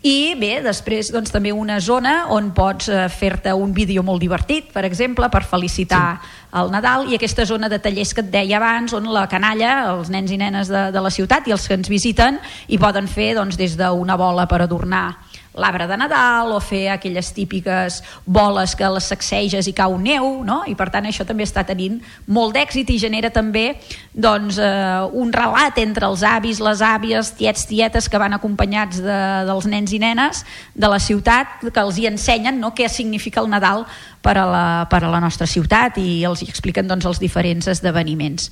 i 0.03 0.35
bé, 0.35 0.57
després 0.59 1.13
doncs, 1.15 1.31
també 1.31 1.53
una 1.55 1.77
zona 1.79 2.25
on 2.35 2.49
pots 2.51 2.89
eh, 2.91 3.05
fer-te 3.07 3.53
un 3.55 3.71
vídeo 3.71 4.03
molt 4.03 4.19
divertit, 4.19 4.67
per 4.73 4.83
exemple, 4.83 5.29
per 5.31 5.45
felicitar 5.47 6.17
sí. 6.19 6.31
el 6.59 6.73
Nadal, 6.73 7.07
i 7.07 7.15
aquesta 7.15 7.45
zona 7.47 7.69
de 7.71 7.79
tallers 7.79 8.11
que 8.11 8.19
et 8.25 8.33
deia 8.33 8.57
abans, 8.59 8.91
on 8.97 9.07
la 9.15 9.23
canalla, 9.31 9.71
els 9.93 10.11
nens 10.11 10.33
i 10.35 10.39
nenes 10.41 10.67
de, 10.67 10.89
de 10.91 11.03
la 11.05 11.11
ciutat 11.13 11.47
i 11.47 11.55
els 11.55 11.69
que 11.69 11.79
ens 11.79 11.87
visiten, 11.87 12.41
hi 12.67 12.81
poden 12.83 13.07
fer 13.07 13.31
doncs, 13.39 13.55
des 13.55 13.77
d'una 13.79 14.19
bola 14.19 14.43
per 14.51 14.59
adornar 14.65 15.05
l'arbre 15.53 15.87
de 15.87 15.97
Nadal 15.97 16.51
o 16.53 16.59
fer 16.63 16.87
aquelles 16.93 17.29
típiques 17.33 18.01
boles 18.25 18.73
que 18.75 18.89
les 18.89 19.09
sacseges 19.11 19.67
i 19.69 19.73
cau 19.75 19.97
neu, 20.01 20.41
no? 20.45 20.61
i 20.69 20.75
per 20.75 20.89
tant 20.93 21.05
això 21.05 21.25
també 21.27 21.45
està 21.45 21.63
tenint 21.67 21.99
molt 22.27 22.55
d'èxit 22.57 22.89
i 22.89 22.99
genera 23.01 23.29
també 23.33 23.75
doncs, 24.13 24.57
eh, 24.57 25.03
un 25.13 25.33
relat 25.33 25.77
entre 25.83 26.09
els 26.09 26.23
avis, 26.25 26.61
les 26.63 26.81
àvies, 26.85 27.33
tiets, 27.37 27.67
tietes 27.69 28.09
que 28.09 28.21
van 28.21 28.33
acompanyats 28.33 29.01
de, 29.03 29.19
dels 29.49 29.69
nens 29.69 29.93
i 29.93 30.01
nenes 30.01 30.43
de 30.73 30.89
la 30.89 31.01
ciutat 31.01 31.61
que 31.69 31.83
els 31.83 32.01
hi 32.01 32.09
ensenyen 32.09 32.59
no? 32.59 32.73
què 32.73 32.89
significa 32.89 33.43
el 33.43 33.51
Nadal 33.53 33.85
per 34.23 34.37
a 34.39 34.47
la, 34.47 34.65
per 34.89 35.03
a 35.03 35.11
la 35.11 35.21
nostra 35.21 35.45
ciutat 35.49 35.99
i 36.01 36.23
els 36.25 36.41
hi 36.41 36.49
expliquen 36.49 36.87
doncs, 36.87 37.05
els 37.05 37.19
diferents 37.21 37.67
esdeveniments. 37.69 38.49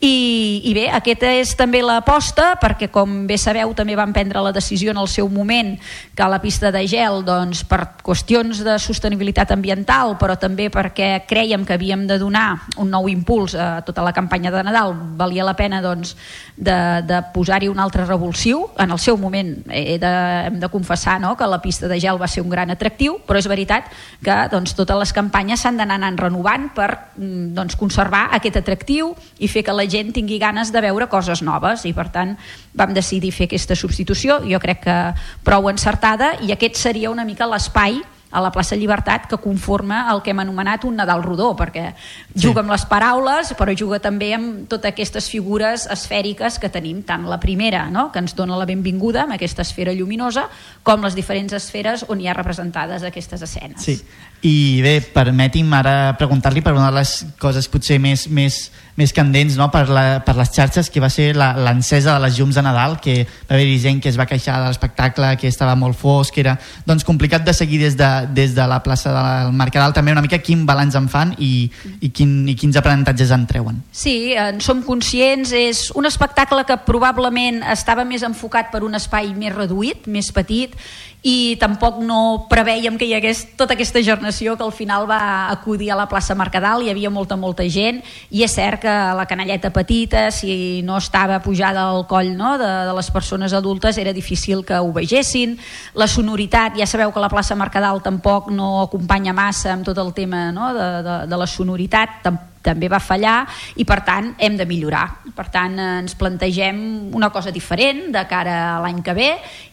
I, 0.00 0.62
i 0.64 0.70
bé, 0.72 0.86
aquesta 0.96 1.28
és 1.36 1.50
també 1.58 1.82
l'aposta 1.84 2.54
perquè 2.56 2.86
com 2.88 3.26
bé 3.28 3.36
sabeu 3.36 3.74
també 3.76 3.92
van 3.98 4.14
prendre 4.16 4.40
la 4.40 4.52
decisió 4.56 4.94
en 4.94 5.00
el 5.02 5.08
seu 5.12 5.26
moment 5.28 5.74
que 6.16 6.28
la 6.32 6.38
pista 6.40 6.70
de 6.72 6.80
gel 6.88 7.20
doncs, 7.26 7.60
per 7.68 7.82
qüestions 8.00 8.62
de 8.64 8.78
sostenibilitat 8.80 9.52
ambiental 9.52 10.14
però 10.16 10.38
també 10.40 10.70
perquè 10.72 11.26
creiem 11.28 11.66
que 11.68 11.76
havíem 11.76 12.06
de 12.08 12.16
donar 12.16 12.62
un 12.80 12.88
nou 12.88 13.10
impuls 13.12 13.52
a 13.52 13.82
tota 13.84 14.00
la 14.00 14.14
campanya 14.16 14.48
de 14.54 14.62
Nadal 14.64 14.94
valia 15.20 15.44
la 15.44 15.52
pena 15.58 15.82
doncs, 15.84 16.14
de, 16.56 16.78
de 17.04 17.20
posar-hi 17.34 17.68
un 17.68 17.78
altre 17.80 18.06
revulsiu. 18.08 18.70
En 18.80 18.92
el 18.92 18.98
seu 18.98 19.20
moment 19.20 19.52
he 19.68 19.98
de, 20.00 20.14
hem 20.48 20.58
de 20.64 20.72
confessar 20.72 21.18
no, 21.20 21.34
que 21.36 21.44
la 21.44 21.60
pista 21.60 21.92
de 21.92 22.00
gel 22.00 22.16
va 22.16 22.28
ser 22.28 22.40
un 22.40 22.48
gran 22.48 22.72
atractiu 22.72 23.18
però 23.28 23.36
és 23.36 23.50
veritat 23.52 23.92
que 24.24 24.40
doncs, 24.48 24.72
totes 24.80 24.96
les 25.04 25.12
campanyes 25.12 25.60
s'han 25.60 25.76
d'anar 25.76 26.14
renovant 26.16 26.70
per 26.72 26.88
mm, 27.20 27.52
doncs, 27.52 27.76
conservar 27.76 28.30
aquest 28.40 28.62
atractiu 28.64 29.12
i 29.36 29.48
fer 29.48 29.60
que 29.68 29.76
la 29.76 29.89
gent 29.90 30.14
tingui 30.16 30.38
ganes 30.38 30.72
de 30.72 30.80
veure 30.84 31.10
coses 31.10 31.42
noves 31.42 31.84
i 31.84 31.92
per 31.96 32.08
tant 32.14 32.36
vam 32.74 32.94
decidir 32.94 33.34
fer 33.34 33.50
aquesta 33.50 33.76
substitució. 33.76 34.40
Jo 34.46 34.62
crec 34.62 34.84
que 34.86 34.96
prou 35.44 35.68
encertada 35.70 36.36
i 36.46 36.54
aquest 36.54 36.80
seria 36.80 37.10
una 37.10 37.26
mica 37.28 37.48
l'espai 37.50 38.00
a 38.30 38.40
la 38.40 38.50
plaça 38.54 38.76
Llibertat 38.78 39.26
que 39.26 39.38
conforma 39.42 40.04
el 40.12 40.22
que 40.22 40.30
hem 40.30 40.40
anomenat 40.42 40.84
un 40.86 40.96
Nadal 41.00 41.22
rodó 41.24 41.50
perquè 41.58 41.90
juga 42.34 42.62
amb 42.62 42.70
les 42.70 42.84
paraules 42.86 43.52
però 43.58 43.74
juga 43.76 43.98
també 44.02 44.30
amb 44.36 44.68
totes 44.70 44.92
aquestes 44.92 45.28
figures 45.32 45.88
esfèriques 45.90 46.60
que 46.62 46.70
tenim 46.70 47.02
tant 47.06 47.26
la 47.26 47.40
primera 47.42 47.88
no? 47.90 48.10
que 48.12 48.22
ens 48.22 48.36
dona 48.38 48.58
la 48.58 48.68
benvinguda 48.70 49.24
amb 49.24 49.34
aquesta 49.34 49.66
esfera 49.66 49.94
lluminosa 49.96 50.46
com 50.86 51.02
les 51.02 51.18
diferents 51.18 51.56
esferes 51.58 52.06
on 52.08 52.20
hi 52.20 52.30
ha 52.30 52.36
representades 52.36 53.02
aquestes 53.02 53.42
escenes. 53.42 53.82
Sí, 53.82 53.98
i 54.42 54.80
bé, 54.80 55.00
permeti'm 55.12 55.72
ara 55.76 56.14
preguntar-li 56.16 56.62
per 56.64 56.72
una 56.72 56.88
de 56.88 56.96
les 56.96 57.10
coses 57.40 57.66
potser 57.68 57.98
més, 58.00 58.24
més, 58.32 58.56
més 58.96 59.12
candents 59.12 59.56
no? 59.60 59.66
per, 59.72 59.84
la, 59.92 60.04
per 60.24 60.34
les 60.38 60.52
xarxes, 60.54 60.88
que 60.92 61.02
va 61.02 61.10
ser 61.12 61.34
l'encesa 61.36 62.14
de 62.14 62.24
les 62.24 62.38
llums 62.38 62.56
de 62.56 62.64
Nadal, 62.64 62.96
que 63.04 63.18
va 63.26 63.56
haver-hi 63.56 63.76
gent 63.82 64.00
que 64.00 64.08
es 64.08 64.16
va 64.18 64.28
queixar 64.30 64.56
de 64.62 64.70
l'espectacle, 64.70 65.34
que 65.40 65.50
estava 65.50 65.74
molt 65.76 65.98
fosc, 65.98 66.32
que 66.34 66.44
era 66.44 66.56
doncs, 66.88 67.04
complicat 67.04 67.44
de 67.44 67.54
seguir 67.56 67.82
des 67.82 67.98
de, 68.00 68.08
des 68.36 68.54
de 68.56 68.66
la 68.70 68.80
plaça 68.84 69.12
del 69.12 69.52
Mercadal, 69.56 69.92
també 69.96 70.14
una 70.16 70.24
mica 70.24 70.40
quin 70.40 70.64
balanç 70.68 70.96
en 70.96 71.10
fan 71.12 71.34
i, 71.38 71.68
i, 72.00 72.08
quin, 72.08 72.32
i 72.48 72.56
quins 72.56 72.80
aprenentatges 72.80 73.34
en 73.36 73.44
treuen. 73.50 73.82
Sí, 73.92 74.32
en 74.40 74.62
som 74.64 74.80
conscients, 74.86 75.52
és 75.52 75.88
un 75.96 76.08
espectacle 76.08 76.64
que 76.68 76.80
probablement 76.88 77.60
estava 77.76 78.08
més 78.08 78.24
enfocat 78.24 78.72
per 78.72 78.84
un 78.86 78.96
espai 78.96 79.34
més 79.36 79.52
reduït, 79.54 80.08
més 80.08 80.32
petit, 80.32 80.76
i 81.22 81.56
tampoc 81.60 81.98
no 82.00 82.46
preveiem 82.48 82.96
que 82.96 83.04
hi 83.04 83.14
hagués 83.16 83.42
tota 83.58 83.74
aquesta 83.76 84.00
gernació 84.04 84.56
que 84.56 84.64
al 84.64 84.72
final 84.72 85.04
va 85.08 85.50
acudir 85.52 85.90
a 85.92 85.98
la 85.98 86.08
plaça 86.08 86.34
Mercadal, 86.38 86.82
hi 86.82 86.90
havia 86.92 87.10
molta, 87.12 87.36
molta 87.36 87.66
gent, 87.68 88.00
i 88.30 88.44
és 88.46 88.54
cert 88.56 88.80
que 88.84 88.94
la 89.16 89.26
canalleta 89.28 89.72
petita, 89.74 90.30
si 90.32 90.80
no 90.86 90.96
estava 90.96 91.40
pujada 91.44 91.84
al 91.90 92.06
coll 92.08 92.32
no, 92.36 92.56
de, 92.60 92.70
de 92.88 92.94
les 92.96 93.10
persones 93.12 93.52
adultes, 93.52 93.98
era 93.98 94.14
difícil 94.16 94.64
que 94.64 94.78
ho 94.80 94.92
vegessin. 94.96 95.58
La 95.94 96.08
sonoritat, 96.08 96.78
ja 96.80 96.88
sabeu 96.88 97.12
que 97.12 97.20
la 97.20 97.32
plaça 97.32 97.58
Mercadal 97.58 98.00
tampoc 98.02 98.48
no 98.54 98.80
acompanya 98.86 99.36
massa 99.36 99.74
amb 99.74 99.84
tot 99.84 99.98
el 100.00 100.14
tema 100.16 100.48
no, 100.52 100.72
de, 100.76 100.88
de, 101.04 101.18
de 101.28 101.42
la 101.44 101.50
sonoritat, 101.50 102.22
tampoc 102.24 102.48
també 102.62 102.90
va 102.92 103.00
fallar 103.00 103.46
i 103.80 103.86
per 103.88 104.00
tant 104.04 104.34
hem 104.38 104.56
de 104.58 104.66
millorar 104.68 105.06
per 105.36 105.46
tant 105.52 105.78
ens 105.80 106.14
plantegem 106.18 106.80
una 107.16 107.30
cosa 107.32 107.50
diferent 107.50 108.10
de 108.12 108.24
cara 108.28 108.56
a 108.76 108.78
l'any 108.84 109.00
que 109.04 109.14
ve 109.16 109.30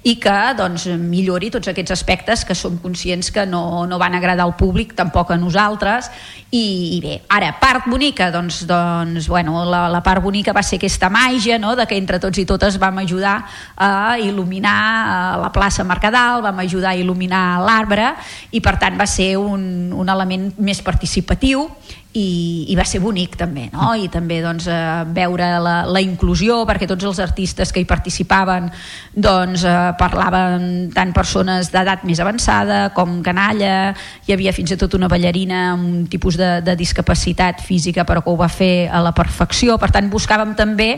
i 0.07 0.15
que 0.23 0.35
doncs, 0.57 0.87
millori 0.95 1.51
tots 1.51 1.67
aquests 1.67 1.95
aspectes 1.97 2.45
que 2.47 2.55
som 2.55 2.77
conscients 2.79 3.31
que 3.31 3.45
no, 3.45 3.85
no 3.87 3.99
van 3.99 4.15
agradar 4.15 4.45
al 4.47 4.55
públic 4.55 4.95
tampoc 4.95 5.33
a 5.35 5.39
nosaltres 5.39 6.09
i, 6.51 6.95
i 6.95 6.99
bé, 7.03 7.17
ara, 7.33 7.51
part 7.59 7.89
bonica 7.91 8.29
doncs, 8.31 8.61
doncs 8.69 9.27
bueno, 9.27 9.65
la, 9.67 9.87
la 9.91 10.01
part 10.03 10.23
bonica 10.23 10.55
va 10.55 10.63
ser 10.63 10.79
aquesta 10.79 11.11
màgia 11.11 11.59
no? 11.59 11.75
de 11.75 11.85
que 11.89 11.99
entre 11.99 12.21
tots 12.23 12.39
i 12.39 12.47
totes 12.47 12.79
vam 12.79 13.03
ajudar 13.03 13.41
a 13.75 14.15
il·luminar 14.21 14.77
la 15.43 15.51
plaça 15.51 15.83
Mercadal, 15.87 16.41
vam 16.45 16.63
ajudar 16.63 16.93
a 16.93 16.99
il·luminar 16.99 17.59
l'arbre 17.65 18.13
i 18.55 18.63
per 18.63 18.77
tant 18.79 18.95
va 18.99 19.07
ser 19.09 19.33
un, 19.37 19.91
un 19.91 20.15
element 20.15 20.53
més 20.57 20.79
participatiu 20.85 21.67
i, 22.17 22.65
i 22.71 22.75
va 22.77 22.85
ser 22.87 23.01
bonic 23.03 23.35
també 23.39 23.67
no? 23.73 23.91
i 23.97 24.07
també 24.11 24.39
doncs, 24.43 24.67
eh, 24.71 25.03
veure 25.13 25.49
la, 25.63 25.75
la 25.85 26.01
inclusió 26.03 26.63
perquè 26.67 26.87
tots 26.89 27.05
els 27.07 27.21
artistes 27.23 27.71
que 27.73 27.83
hi 27.83 27.87
participaven 27.89 28.69
doncs, 29.13 29.65
eh, 29.67 29.75
parlaven 29.99 30.89
tant 30.95 31.13
persones 31.15 31.71
d'edat 31.73 32.05
més 32.07 32.21
avançada 32.23 32.79
com 32.97 33.19
canalla, 33.25 33.93
hi 34.25 34.35
havia 34.35 34.53
fins 34.55 34.73
i 34.73 34.79
tot 34.79 34.97
una 34.97 35.09
ballarina 35.11 35.63
amb 35.73 35.87
un 35.87 36.07
tipus 36.09 36.39
de, 36.39 36.57
de 36.65 36.77
discapacitat 36.79 37.61
física 37.65 38.05
però 38.07 38.23
que 38.25 38.33
ho 38.33 38.39
va 38.39 38.49
fer 38.51 38.87
a 38.89 39.01
la 39.03 39.13
perfecció, 39.17 39.77
per 39.81 39.91
tant 39.93 40.09
buscàvem 40.11 40.55
també 40.57 40.89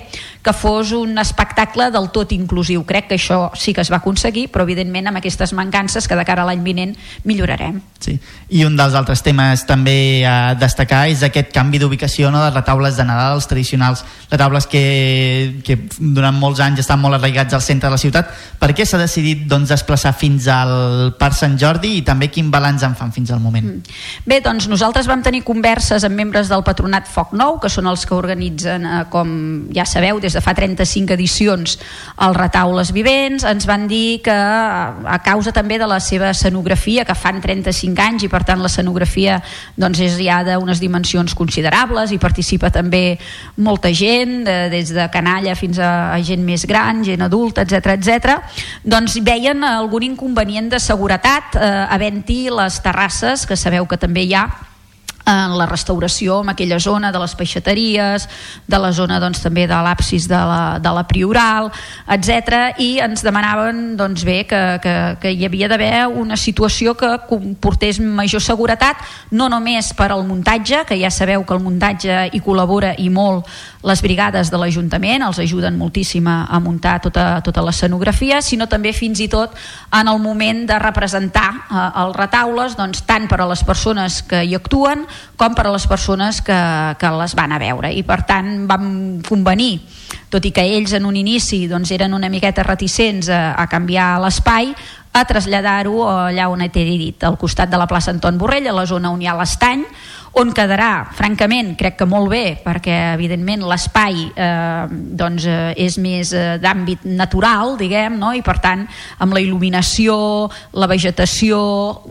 que 0.43 0.55
fos 0.55 0.93
un 0.95 1.17
espectacle 1.21 1.89
del 1.93 2.09
tot 2.15 2.31
inclusiu, 2.35 2.85
crec 2.87 3.09
que 3.11 3.19
això 3.19 3.49
sí 3.59 3.75
que 3.75 3.83
es 3.83 3.91
va 3.91 3.99
aconseguir, 3.99 4.47
però 4.53 4.63
evidentment 4.67 5.11
amb 5.11 5.19
aquestes 5.19 5.53
mancances 5.57 6.07
que 6.07 6.17
de 6.17 6.27
cara 6.27 6.45
a 6.45 6.49
l'any 6.49 6.63
vinent 6.63 6.95
millorarem 7.27 7.81
Sí. 7.99 8.15
I 8.55 8.63
un 8.63 8.77
dels 8.79 8.95
altres 8.95 9.21
temes 9.25 9.65
també 9.67 10.23
a 10.25 10.55
destacar 10.57 11.03
és 11.09 11.23
aquest 11.25 11.51
canvi 11.55 11.79
d'ubicació 11.81 12.29
no, 12.31 12.41
de 12.43 12.51
retaules 12.53 12.97
de 12.97 13.05
Nadal, 13.07 13.37
els 13.39 13.47
tradicionals 13.49 14.03
retaules 14.29 14.67
que, 14.69 15.59
que 15.65 15.77
durant 15.97 16.35
molts 16.37 16.61
anys 16.63 16.83
estan 16.83 17.01
molt 17.01 17.17
arraigats 17.17 17.55
al 17.57 17.63
centre 17.65 17.89
de 17.89 17.95
la 17.95 18.01
ciutat. 18.01 18.29
Per 18.59 18.69
què 18.77 18.85
s'ha 18.85 18.99
decidit 19.01 19.45
doncs, 19.49 19.71
desplaçar 19.73 20.13
fins 20.17 20.47
al 20.51 21.15
Parc 21.19 21.37
Sant 21.39 21.57
Jordi 21.59 21.95
i 21.99 22.03
també 22.05 22.29
quin 22.33 22.51
balanç 22.53 22.85
en 22.85 22.95
fan 22.99 23.13
fins 23.15 23.33
al 23.33 23.41
moment? 23.41 23.65
Mm. 23.73 23.97
Bé, 24.29 24.39
doncs 24.45 24.69
nosaltres 24.71 25.09
vam 25.09 25.23
tenir 25.25 25.41
converses 25.47 26.05
amb 26.05 26.17
membres 26.19 26.51
del 26.51 26.63
Patronat 26.67 27.09
Foc 27.09 27.33
Nou, 27.37 27.57
que 27.61 27.71
són 27.71 27.89
els 27.89 28.05
que 28.05 28.15
organitzen, 28.17 28.85
eh, 28.85 29.01
com 29.09 29.33
ja 29.75 29.87
sabeu, 29.89 30.21
des 30.21 30.37
de 30.37 30.43
fa 30.45 30.53
35 30.57 31.15
edicions 31.17 31.77
els 32.19 32.37
retaules 32.37 32.93
vivents. 32.93 33.47
Ens 33.49 33.65
van 33.69 33.87
dir 33.89 34.21
que 34.25 34.35
a 34.35 35.19
causa 35.25 35.53
també 35.55 35.79
de 35.81 35.87
la 35.89 35.99
seva 36.03 36.31
escenografia, 36.35 37.05
que 37.07 37.17
fan 37.17 37.41
35 37.41 38.05
anys 38.05 38.27
i 38.27 38.31
per 38.31 38.43
tant 38.45 38.61
l'escenografia 38.61 39.39
doncs, 39.79 40.03
és 40.05 40.19
ja 40.21 40.43
d'unes 40.45 40.79
dimensions 40.79 40.98
dimensions 40.99 41.33
considerables, 41.33 42.11
hi 42.11 42.19
participa 42.19 42.69
també 42.69 43.17
molta 43.57 43.91
gent, 43.93 44.43
de, 44.45 44.69
des 44.69 44.91
de 44.93 45.07
canalla 45.11 45.55
fins 45.55 45.79
a, 45.79 46.13
a 46.13 46.19
gent 46.21 46.43
més 46.43 46.65
gran, 46.67 47.03
gent 47.03 47.21
adulta, 47.21 47.63
etc 47.63 47.95
etc. 47.95 48.39
doncs 48.83 49.19
veien 49.23 49.63
algun 49.63 50.03
inconvenient 50.03 50.69
de 50.69 50.79
seguretat 50.79 51.55
eh, 51.55 51.85
havent-hi 51.89 52.49
les 52.51 52.81
terrasses, 52.83 53.45
que 53.45 53.55
sabeu 53.55 53.87
que 53.87 53.97
també 53.97 54.25
hi 54.27 54.35
ha 54.35 54.47
en 55.25 55.57
la 55.57 55.65
restauració 55.69 56.39
en 56.43 56.49
aquella 56.53 56.79
zona 56.79 57.11
de 57.11 57.19
les 57.21 57.35
peixateries, 57.35 58.27
de 58.67 58.79
la 58.79 58.91
zona 58.91 59.19
doncs, 59.21 59.41
també 59.43 59.67
de 59.69 59.79
l'absis 59.85 60.27
de, 60.29 60.37
la, 60.37 60.79
de 60.81 60.93
la 60.95 61.05
Prioral, 61.09 61.69
etc. 62.09 62.79
i 62.81 62.89
ens 63.03 63.23
demanaven 63.25 63.95
doncs, 63.99 64.23
bé, 64.27 64.43
que, 64.49 64.61
que, 64.83 64.95
que 65.21 65.33
hi 65.33 65.45
havia 65.45 65.69
d'haver 65.69 66.07
una 66.07 66.37
situació 66.37 66.95
que 66.97 67.11
comportés 67.29 67.99
major 67.99 68.41
seguretat, 68.41 69.03
no 69.31 69.49
només 69.51 69.93
per 69.97 70.11
al 70.13 70.25
muntatge, 70.27 70.85
que 70.89 70.99
ja 70.99 71.11
sabeu 71.13 71.45
que 71.45 71.57
el 71.57 71.63
muntatge 71.63 72.29
hi 72.33 72.41
col·labora 72.45 72.95
i 72.97 73.09
molt 73.13 73.47
les 73.83 74.01
brigades 74.03 74.49
de 74.51 74.59
l'Ajuntament, 74.59 75.23
els 75.23 75.39
ajuden 75.39 75.77
moltíssim 75.79 76.27
a, 76.27 76.59
muntar 76.59 76.97
tota, 77.01 77.39
tota 77.45 77.63
l'escenografia, 77.63 78.41
sinó 78.43 78.67
també 78.67 78.91
fins 78.93 79.21
i 79.23 79.29
tot 79.31 79.55
en 79.95 80.09
el 80.11 80.19
moment 80.19 80.65
de 80.67 80.79
representar 80.81 81.47
eh, 81.53 81.85
els 82.03 82.17
retaules, 82.17 82.75
doncs, 82.75 83.05
tant 83.07 83.29
per 83.31 83.39
a 83.39 83.47
les 83.47 83.63
persones 83.63 84.21
que 84.27 84.43
hi 84.43 84.57
actuen 84.57 85.05
com 85.39 85.55
per 85.55 85.67
a 85.67 85.73
les 85.73 85.85
persones 85.87 86.41
que, 86.45 86.59
que 86.99 87.11
les 87.19 87.35
van 87.35 87.55
a 87.55 87.59
veure. 87.61 87.91
I 87.91 88.03
per 88.07 88.21
tant 88.27 88.67
vam 88.69 88.87
convenir, 89.27 89.79
tot 90.29 90.45
i 90.45 90.53
que 90.55 90.65
ells 90.77 90.93
en 90.97 91.07
un 91.09 91.17
inici 91.17 91.65
doncs, 91.71 91.91
eren 91.95 92.13
una 92.17 92.29
miqueta 92.29 92.65
reticents 92.67 93.31
a, 93.31 93.53
a 93.57 93.67
canviar 93.71 94.17
l'espai, 94.23 94.73
a 95.09 95.25
traslladar-ho 95.25 96.03
allà 96.05 96.49
on 96.51 96.61
he 96.61 96.69
dit, 96.69 97.23
al 97.23 97.37
costat 97.37 97.69
de 97.69 97.77
la 97.81 97.87
plaça 97.89 98.11
Anton 98.13 98.37
Borrell, 98.37 98.67
a 98.69 98.75
la 98.75 98.85
zona 98.85 99.11
on 99.11 99.21
hi 99.21 99.27
ha 99.27 99.37
l'estany, 99.37 99.85
on 100.37 100.51
quedarà, 100.53 101.09
francament, 101.17 101.73
crec 101.79 101.97
que 101.99 102.07
molt 102.07 102.29
bé, 102.31 102.43
perquè 102.61 102.95
evidentment 103.15 103.63
l'espai 103.67 104.27
eh, 104.29 104.85
doncs, 104.89 105.47
eh, 105.49 105.73
és 105.81 105.97
més 106.01 106.33
eh, 106.37 106.59
d'àmbit 106.61 107.07
natural, 107.09 107.75
diguem, 107.79 108.19
no? 108.21 108.31
i 108.37 108.43
per 108.45 108.59
tant 108.61 108.85
amb 109.19 109.33
la 109.33 109.41
il·luminació, 109.41 110.15
la 110.77 110.89
vegetació, 110.91 111.59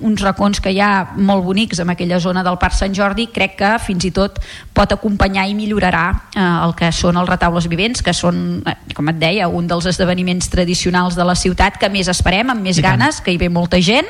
uns 0.03 0.25
racons 0.25 0.63
que 0.65 0.75
hi 0.75 0.83
ha 0.83 0.93
molt 1.15 1.47
bonics 1.47 1.83
en 1.85 1.95
aquella 1.95 2.19
zona 2.21 2.43
del 2.47 2.59
Parc 2.59 2.77
Sant 2.79 2.97
Jordi, 2.97 3.29
crec 3.35 3.57
que 3.63 3.73
fins 3.83 4.09
i 4.09 4.13
tot 4.15 4.43
pot 4.75 4.93
acompanyar 4.95 5.47
i 5.49 5.57
millorarà 5.59 6.05
eh, 6.35 6.43
el 6.43 6.75
que 6.79 6.91
són 6.95 7.21
els 7.21 7.31
retaules 7.31 7.71
vivents, 7.71 8.03
que 8.03 8.17
són, 8.17 8.63
eh, 8.67 8.77
com 8.99 9.15
et 9.15 9.23
deia, 9.23 9.49
un 9.49 9.71
dels 9.71 9.87
esdeveniments 9.91 10.51
tradicionals 10.51 11.19
de 11.19 11.27
la 11.27 11.39
ciutat 11.39 11.79
que 11.79 11.93
més 11.93 12.11
esperem, 12.11 12.51
amb 12.51 12.67
més 12.67 12.83
ganes, 12.83 13.23
que 13.23 13.35
hi 13.35 13.41
ve 13.41 13.53
molta 13.53 13.81
gent, 13.83 14.09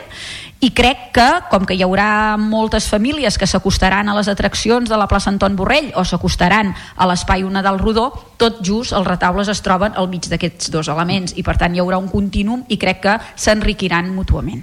i 0.60 0.72
crec 0.74 1.12
que, 1.14 1.26
com 1.52 1.62
que 1.66 1.76
hi 1.78 1.85
haurà 1.86 2.36
moltes 2.40 2.89
famílies 2.90 3.36
que 3.39 3.47
s'acostaran 3.47 3.97
a 4.06 4.14
les 4.14 4.30
atraccions 4.30 4.86
de 4.86 4.96
la 5.00 5.08
plaça 5.10 5.32
Anton 5.32 5.56
Borrell 5.58 5.90
o 5.98 6.04
s'acostaran 6.06 6.70
a 6.94 7.08
l'espai 7.10 7.42
Una 7.42 7.64
del 7.66 7.80
Rodó, 7.82 8.12
tot 8.38 8.62
just 8.62 8.94
els 8.94 9.08
retaules 9.08 9.50
es 9.50 9.62
troben 9.66 9.98
al 9.98 10.06
mig 10.06 10.30
d'aquests 10.30 10.70
dos 10.70 10.86
elements 10.86 11.34
i 11.34 11.42
per 11.42 11.56
tant 11.58 11.74
hi 11.74 11.82
haurà 11.82 11.98
un 11.98 12.06
continuum 12.12 12.62
i 12.70 12.78
crec 12.78 13.02
que 13.02 13.18
s'enriquiran 13.34 14.12
mútuament. 14.14 14.62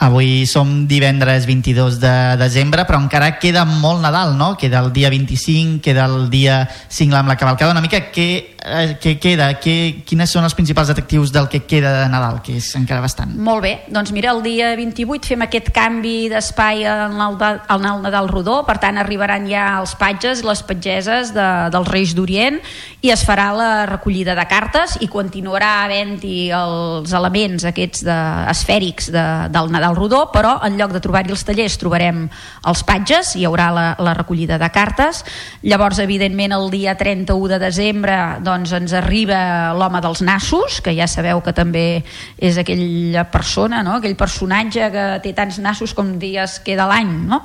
Avui 0.00 0.46
som 0.46 0.86
divendres 0.88 1.44
22 1.44 1.98
de 2.00 2.14
desembre, 2.40 2.86
però 2.88 3.02
encara 3.02 3.34
queda 3.42 3.66
molt 3.68 4.00
Nadal, 4.00 4.36
no? 4.38 4.54
Queda 4.56 4.78
el 4.80 4.94
dia 4.94 5.10
25, 5.10 5.82
queda 5.84 6.06
el 6.06 6.30
dia 6.30 6.62
5 6.88 7.18
amb 7.18 7.28
la 7.28 7.36
cavalcada. 7.36 7.74
Una 7.74 7.82
mica 7.84 8.06
què, 8.14 8.56
eh, 8.64 8.96
què 9.02 9.16
queda? 9.20 9.50
Què, 9.60 9.74
quines 10.08 10.30
són 10.32 10.46
els 10.46 10.54
principals 10.56 10.90
atractius 10.92 11.32
del 11.34 11.48
que 11.52 11.62
queda 11.68 11.92
de 11.98 12.06
Nadal, 12.12 12.40
que 12.46 12.56
és 12.60 12.70
encara 12.78 13.02
bastant? 13.04 13.34
Molt 13.36 13.64
bé, 13.64 13.72
doncs 13.92 14.14
mira, 14.16 14.32
el 14.32 14.42
dia 14.44 14.72
28 14.78 15.32
fem 15.34 15.44
aquest 15.44 15.70
canvi 15.76 16.30
d'espai 16.32 16.84
el 16.86 17.84
Nadal 17.84 18.30
Rodó, 18.30 18.60
per 18.68 18.78
tant 18.82 19.00
arribaran 19.00 19.48
ja 19.50 19.66
els 19.80 19.94
patges 20.00 20.40
i 20.40 20.48
les 20.48 20.64
patgeses 20.64 21.34
de, 21.36 21.48
dels 21.74 21.90
Reis 21.90 22.14
d'Orient 22.16 22.60
i 23.04 23.12
es 23.12 23.24
farà 23.26 23.50
la 23.56 23.70
recollida 23.88 24.36
de 24.38 24.46
cartes 24.48 24.96
i 25.04 25.08
continuarà 25.12 25.84
havent-hi 25.84 26.50
els 26.54 27.12
elements 27.16 27.66
aquests 27.68 28.04
de, 28.06 28.18
esfèrics 28.52 29.10
de, 29.12 29.26
del 29.52 29.70
Nadal 29.72 29.90
al 29.90 29.96
Rodó, 29.96 30.26
però 30.30 30.58
en 30.66 30.76
lloc 30.78 30.92
de 30.94 31.00
trobar-hi 31.02 31.32
els 31.34 31.42
tallers 31.46 31.76
trobarem 31.80 32.26
els 32.70 32.82
patges, 32.86 33.34
hi 33.34 33.46
haurà 33.48 33.70
la, 33.74 33.86
la 33.98 34.14
recollida 34.14 34.58
de 34.60 34.68
cartes. 34.70 35.24
Llavors, 35.66 35.98
evidentment, 36.02 36.54
el 36.54 36.68
dia 36.70 36.94
31 37.00 37.50
de 37.50 37.58
desembre 37.62 38.18
doncs, 38.38 38.49
ens 38.54 38.94
arriba 38.96 39.72
l'home 39.76 40.00
dels 40.02 40.22
nassos, 40.26 40.80
que 40.84 40.94
ja 40.96 41.08
sabeu 41.10 41.42
que 41.44 41.54
també 41.56 42.02
és 42.38 42.58
aquella 42.60 43.24
persona, 43.30 43.82
no? 43.86 43.98
aquell 43.98 44.16
personatge 44.18 44.90
que 44.92 45.06
té 45.24 45.34
tants 45.36 45.60
nassos 45.62 45.94
com 45.96 46.16
dies 46.20 46.58
queda 46.66 46.88
l'any, 46.90 47.12
no? 47.30 47.40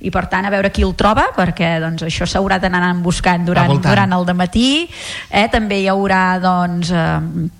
i 0.00 0.10
per 0.12 0.26
tant 0.32 0.46
a 0.46 0.52
veure 0.52 0.72
qui 0.74 0.84
el 0.86 0.96
troba, 0.98 1.30
perquè 1.36 1.76
doncs, 1.82 2.04
això 2.06 2.28
s'haurà 2.28 2.60
d'anar 2.60 2.94
buscant 3.02 3.44
durant, 3.46 3.72
durant 3.80 4.12
el 4.16 4.34
matí. 4.34 4.88
Eh? 5.30 5.48
També 5.52 5.82
hi 5.82 5.88
haurà 5.90 6.38
doncs, 6.42 6.90
eh, 6.90 7.59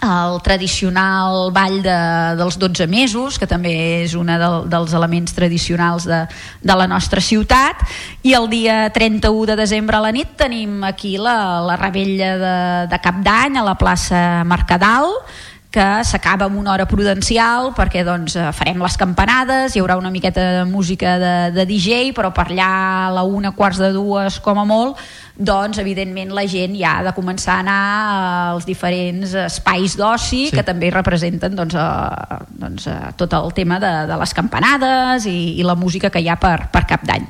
el 0.00 0.40
tradicional 0.42 1.50
ball 1.52 1.82
de, 1.84 1.98
dels 2.40 2.56
12 2.58 2.86
mesos, 2.88 3.38
que 3.38 3.48
també 3.48 3.72
és 4.04 4.14
un 4.16 4.32
de, 4.32 4.50
dels 4.72 4.94
elements 4.96 5.34
tradicionals 5.36 6.06
de, 6.08 6.22
de 6.62 6.76
la 6.76 6.88
nostra 6.88 7.20
ciutat, 7.20 7.84
i 8.22 8.34
el 8.36 8.48
dia 8.52 8.88
31 8.94 9.52
de 9.52 9.58
desembre 9.60 9.98
a 9.98 10.04
la 10.06 10.12
nit 10.14 10.32
tenim 10.40 10.82
aquí 10.88 11.16
la, 11.20 11.60
la 11.66 11.76
rebella 11.76 12.34
de, 12.40 12.56
de 12.90 13.00
Cap 13.04 13.20
d'Any 13.24 13.60
a 13.60 13.66
la 13.66 13.76
plaça 13.78 14.42
Mercadal, 14.48 15.12
que 15.70 16.02
s'acaba 16.02 16.48
amb 16.48 16.58
una 16.58 16.72
hora 16.74 16.86
prudencial 16.90 17.70
perquè 17.76 18.02
doncs, 18.02 18.34
farem 18.58 18.82
les 18.82 18.96
campanades, 18.98 19.76
hi 19.76 19.82
haurà 19.82 19.96
una 20.00 20.10
miqueta 20.10 20.42
de 20.58 20.64
música 20.66 21.14
de, 21.22 21.34
de 21.54 21.66
DJ, 21.68 22.10
però 22.16 22.32
per 22.34 22.48
allà 22.48 22.70
a 23.06 23.12
la 23.14 23.22
una 23.22 23.54
quarts 23.54 23.78
de 23.78 23.92
dues 23.94 24.40
com 24.42 24.58
a 24.58 24.66
molt 24.66 24.98
doncs 25.40 25.80
evidentment 25.80 26.34
la 26.36 26.44
gent 26.48 26.74
ja 26.76 26.98
ha 26.98 27.04
de 27.06 27.12
començar 27.16 27.56
a 27.56 27.64
anar 27.64 27.80
als 28.52 28.66
diferents 28.68 29.32
espais 29.46 29.96
d'oci 29.96 30.42
sí. 30.50 30.54
que 30.54 30.64
també 30.66 30.90
representen 30.92 31.56
doncs, 31.56 31.76
a, 31.80 32.40
doncs, 32.60 32.86
a 32.92 33.12
tot 33.16 33.32
el 33.38 33.52
tema 33.56 33.80
de, 33.80 33.90
de 34.10 34.18
les 34.20 34.34
campanades 34.36 35.26
i, 35.30 35.56
i 35.56 35.66
la 35.66 35.76
música 35.80 36.12
que 36.12 36.20
hi 36.20 36.28
ha 36.28 36.36
per, 36.40 36.68
per 36.72 36.84
cap 36.88 37.06
d'any. 37.08 37.24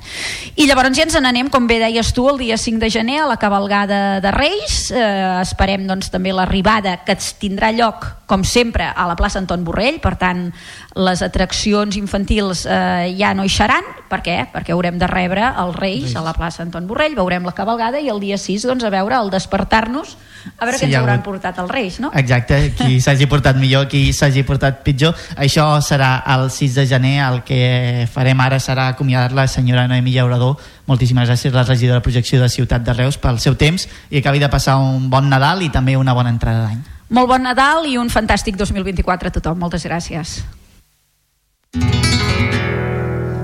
I 0.57 0.66
llavors 0.66 0.97
ja 0.99 1.07
ens 1.07 1.19
n'anem, 1.23 1.53
com 1.55 1.69
bé 1.70 1.78
deies 1.82 2.12
tu, 2.16 2.27
el 2.32 2.41
dia 2.43 2.59
5 2.59 2.82
de 2.82 2.91
gener 2.91 3.20
a 3.23 3.28
la 3.31 3.39
cabalgada 3.41 4.20
de 4.20 4.35
Reis. 4.35 4.91
Eh, 4.91 5.41
esperem 5.45 5.87
doncs, 5.87 6.11
també 6.11 6.35
l'arribada 6.35 6.99
que 7.07 7.16
tindrà 7.41 7.70
lloc, 7.77 8.09
com 8.31 8.44
sempre, 8.47 8.86
a 8.86 9.09
la 9.11 9.16
plaça 9.19 9.40
Anton 9.43 9.65
Borrell, 9.66 9.98
per 10.02 10.15
tant, 10.20 10.47
les 10.94 11.23
atraccions 11.27 11.98
infantils 11.98 12.62
eh, 12.65 13.11
ja 13.19 13.35
no 13.35 13.43
hi 13.43 13.51
seran. 13.51 13.86
Per 14.11 14.23
què? 14.23 14.39
Perquè 14.55 14.74
haurem 14.77 15.01
de 15.01 15.11
rebre 15.11 15.48
els 15.51 15.74
Reis, 15.77 16.15
a 16.15 16.23
la 16.23 16.35
plaça 16.36 16.62
Anton 16.62 16.86
Borrell, 16.86 17.19
veurem 17.19 17.47
la 17.47 17.57
cabalgada 17.57 17.98
i 17.98 18.11
el 18.12 18.23
dia 18.23 18.39
6 18.39 18.69
doncs, 18.70 18.86
a 18.86 18.94
veure 18.94 19.19
el 19.19 19.35
despertar-nos 19.35 20.16
a 20.59 20.65
veure 20.65 20.78
sí, 20.78 20.85
què 20.85 20.89
ens 20.89 20.98
hauran 21.01 21.19
hagut... 21.19 21.27
portat 21.27 21.59
els 21.61 21.70
Reis, 21.73 21.98
no? 22.02 22.11
Exacte, 22.16 22.59
qui 22.78 22.98
s'hagi 23.05 23.27
portat 23.31 23.59
millor, 23.61 23.89
qui 23.90 24.12
s'hagi 24.16 24.44
portat 24.48 24.81
pitjor. 24.86 25.16
Això 25.40 25.66
serà 25.85 26.12
el 26.36 26.48
6 26.52 26.78
de 26.78 26.86
gener, 26.90 27.16
el 27.27 27.43
que 27.48 28.07
farem 28.12 28.40
ara 28.44 28.61
serà 28.62 28.90
acomiadar 28.94 29.35
la 29.36 29.47
senyora 29.51 29.86
Noemí 29.90 30.15
Llaurador. 30.15 30.57
Moltíssimes 30.90 31.28
gràcies, 31.28 31.55
la 31.55 31.66
regidora 31.66 32.01
de 32.01 32.07
projecció 32.07 32.40
de 32.40 32.48
Ciutat 32.52 32.86
de 32.86 32.97
Reus, 32.97 33.20
pel 33.20 33.43
seu 33.43 33.59
temps 33.59 33.86
i 34.11 34.23
acabi 34.23 34.43
de 34.43 34.51
passar 34.52 34.78
un 34.81 35.11
bon 35.11 35.28
Nadal 35.31 35.62
i 35.66 35.70
també 35.74 35.98
una 35.98 36.16
bona 36.16 36.32
entrada 36.32 36.65
d'any. 36.69 36.99
Molt 37.11 37.27
bon 37.27 37.43
Nadal 37.43 37.89
i 37.91 37.97
un 37.99 38.07
fantàstic 38.07 38.55
2024 38.55 39.31
a 39.31 39.35
tothom. 39.35 39.59
Moltes 39.59 39.82
gràcies. 39.82 40.41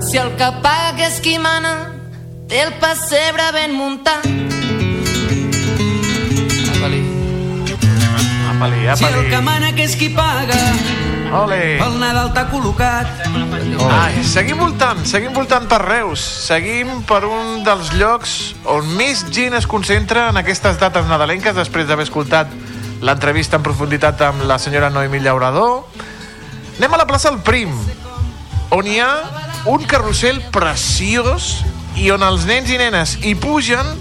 Si 0.07 0.15
el 0.15 0.29
que 0.39 0.47
paga 0.63 1.03
és 1.09 1.17
qui 1.19 1.35
mana, 1.35 1.91
té 2.47 2.61
el 2.63 2.71
pessebre 2.79 3.49
ben 3.51 3.75
muntat. 3.75 4.23
Apa-li. 6.77 7.01
Apa-li, 8.53 8.87
apa-li. 8.87 8.95
Si 9.01 9.09
el 9.09 9.27
que 9.33 9.41
mana 9.43 9.73
que 9.75 9.83
és 9.83 9.97
qui 9.99 10.07
paga, 10.15 10.61
Ole. 11.35 11.59
el 11.83 11.99
Nadal 11.99 12.31
t'ha 12.31 12.45
col·locat. 12.47 13.27
Ai, 13.83 14.23
seguim 14.23 14.63
voltant, 14.63 15.03
seguim 15.03 15.35
voltant 15.35 15.67
per 15.67 15.81
Reus. 15.83 16.23
Seguim 16.47 17.03
per 17.03 17.25
un 17.27 17.67
dels 17.67 17.91
llocs 17.99 18.37
on 18.63 18.87
més 18.95 19.27
gent 19.27 19.59
es 19.59 19.67
concentra 19.67 20.29
en 20.31 20.39
aquestes 20.39 20.79
dates 20.79 21.11
nadalenques 21.11 21.59
després 21.59 21.91
d'haver 21.91 22.07
escoltat 22.07 22.55
l'entrevista 23.01 23.57
en 23.59 23.65
profunditat 23.65 24.21
amb 24.25 24.43
la 24.49 24.57
senyora 24.61 24.89
Noemí 24.89 25.19
Llaurador. 25.21 25.83
Anem 26.77 26.93
a 26.93 27.01
la 27.01 27.07
plaça 27.09 27.29
El 27.29 27.39
Prim, 27.45 27.73
on 28.73 28.87
hi 28.87 28.99
ha 29.01 29.11
un 29.67 29.83
carrusel 29.89 30.39
preciós 30.53 31.63
i 31.97 32.11
on 32.13 32.23
els 32.23 32.45
nens 32.49 32.69
i 32.71 32.77
nenes 32.79 33.17
hi 33.25 33.33
pugen 33.35 33.95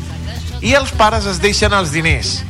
i 0.64 0.74
els 0.76 0.92
pares 0.96 1.26
es 1.28 1.40
deixen 1.42 1.74
els 1.76 1.92
diners. 1.94 2.40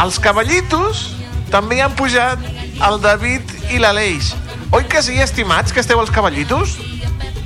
Els 0.00 0.18
cavallitos 0.22 1.10
també 1.50 1.80
han 1.82 1.94
pujat 1.98 2.42
el 2.86 3.00
David 3.02 3.56
i 3.74 3.80
l'Aleix. 3.82 4.34
Oi 4.70 4.86
que 4.86 5.02
sí, 5.02 5.18
estimats, 5.18 5.74
que 5.74 5.82
esteu 5.82 6.00
els 6.00 6.12
cavallitos? 6.14 6.76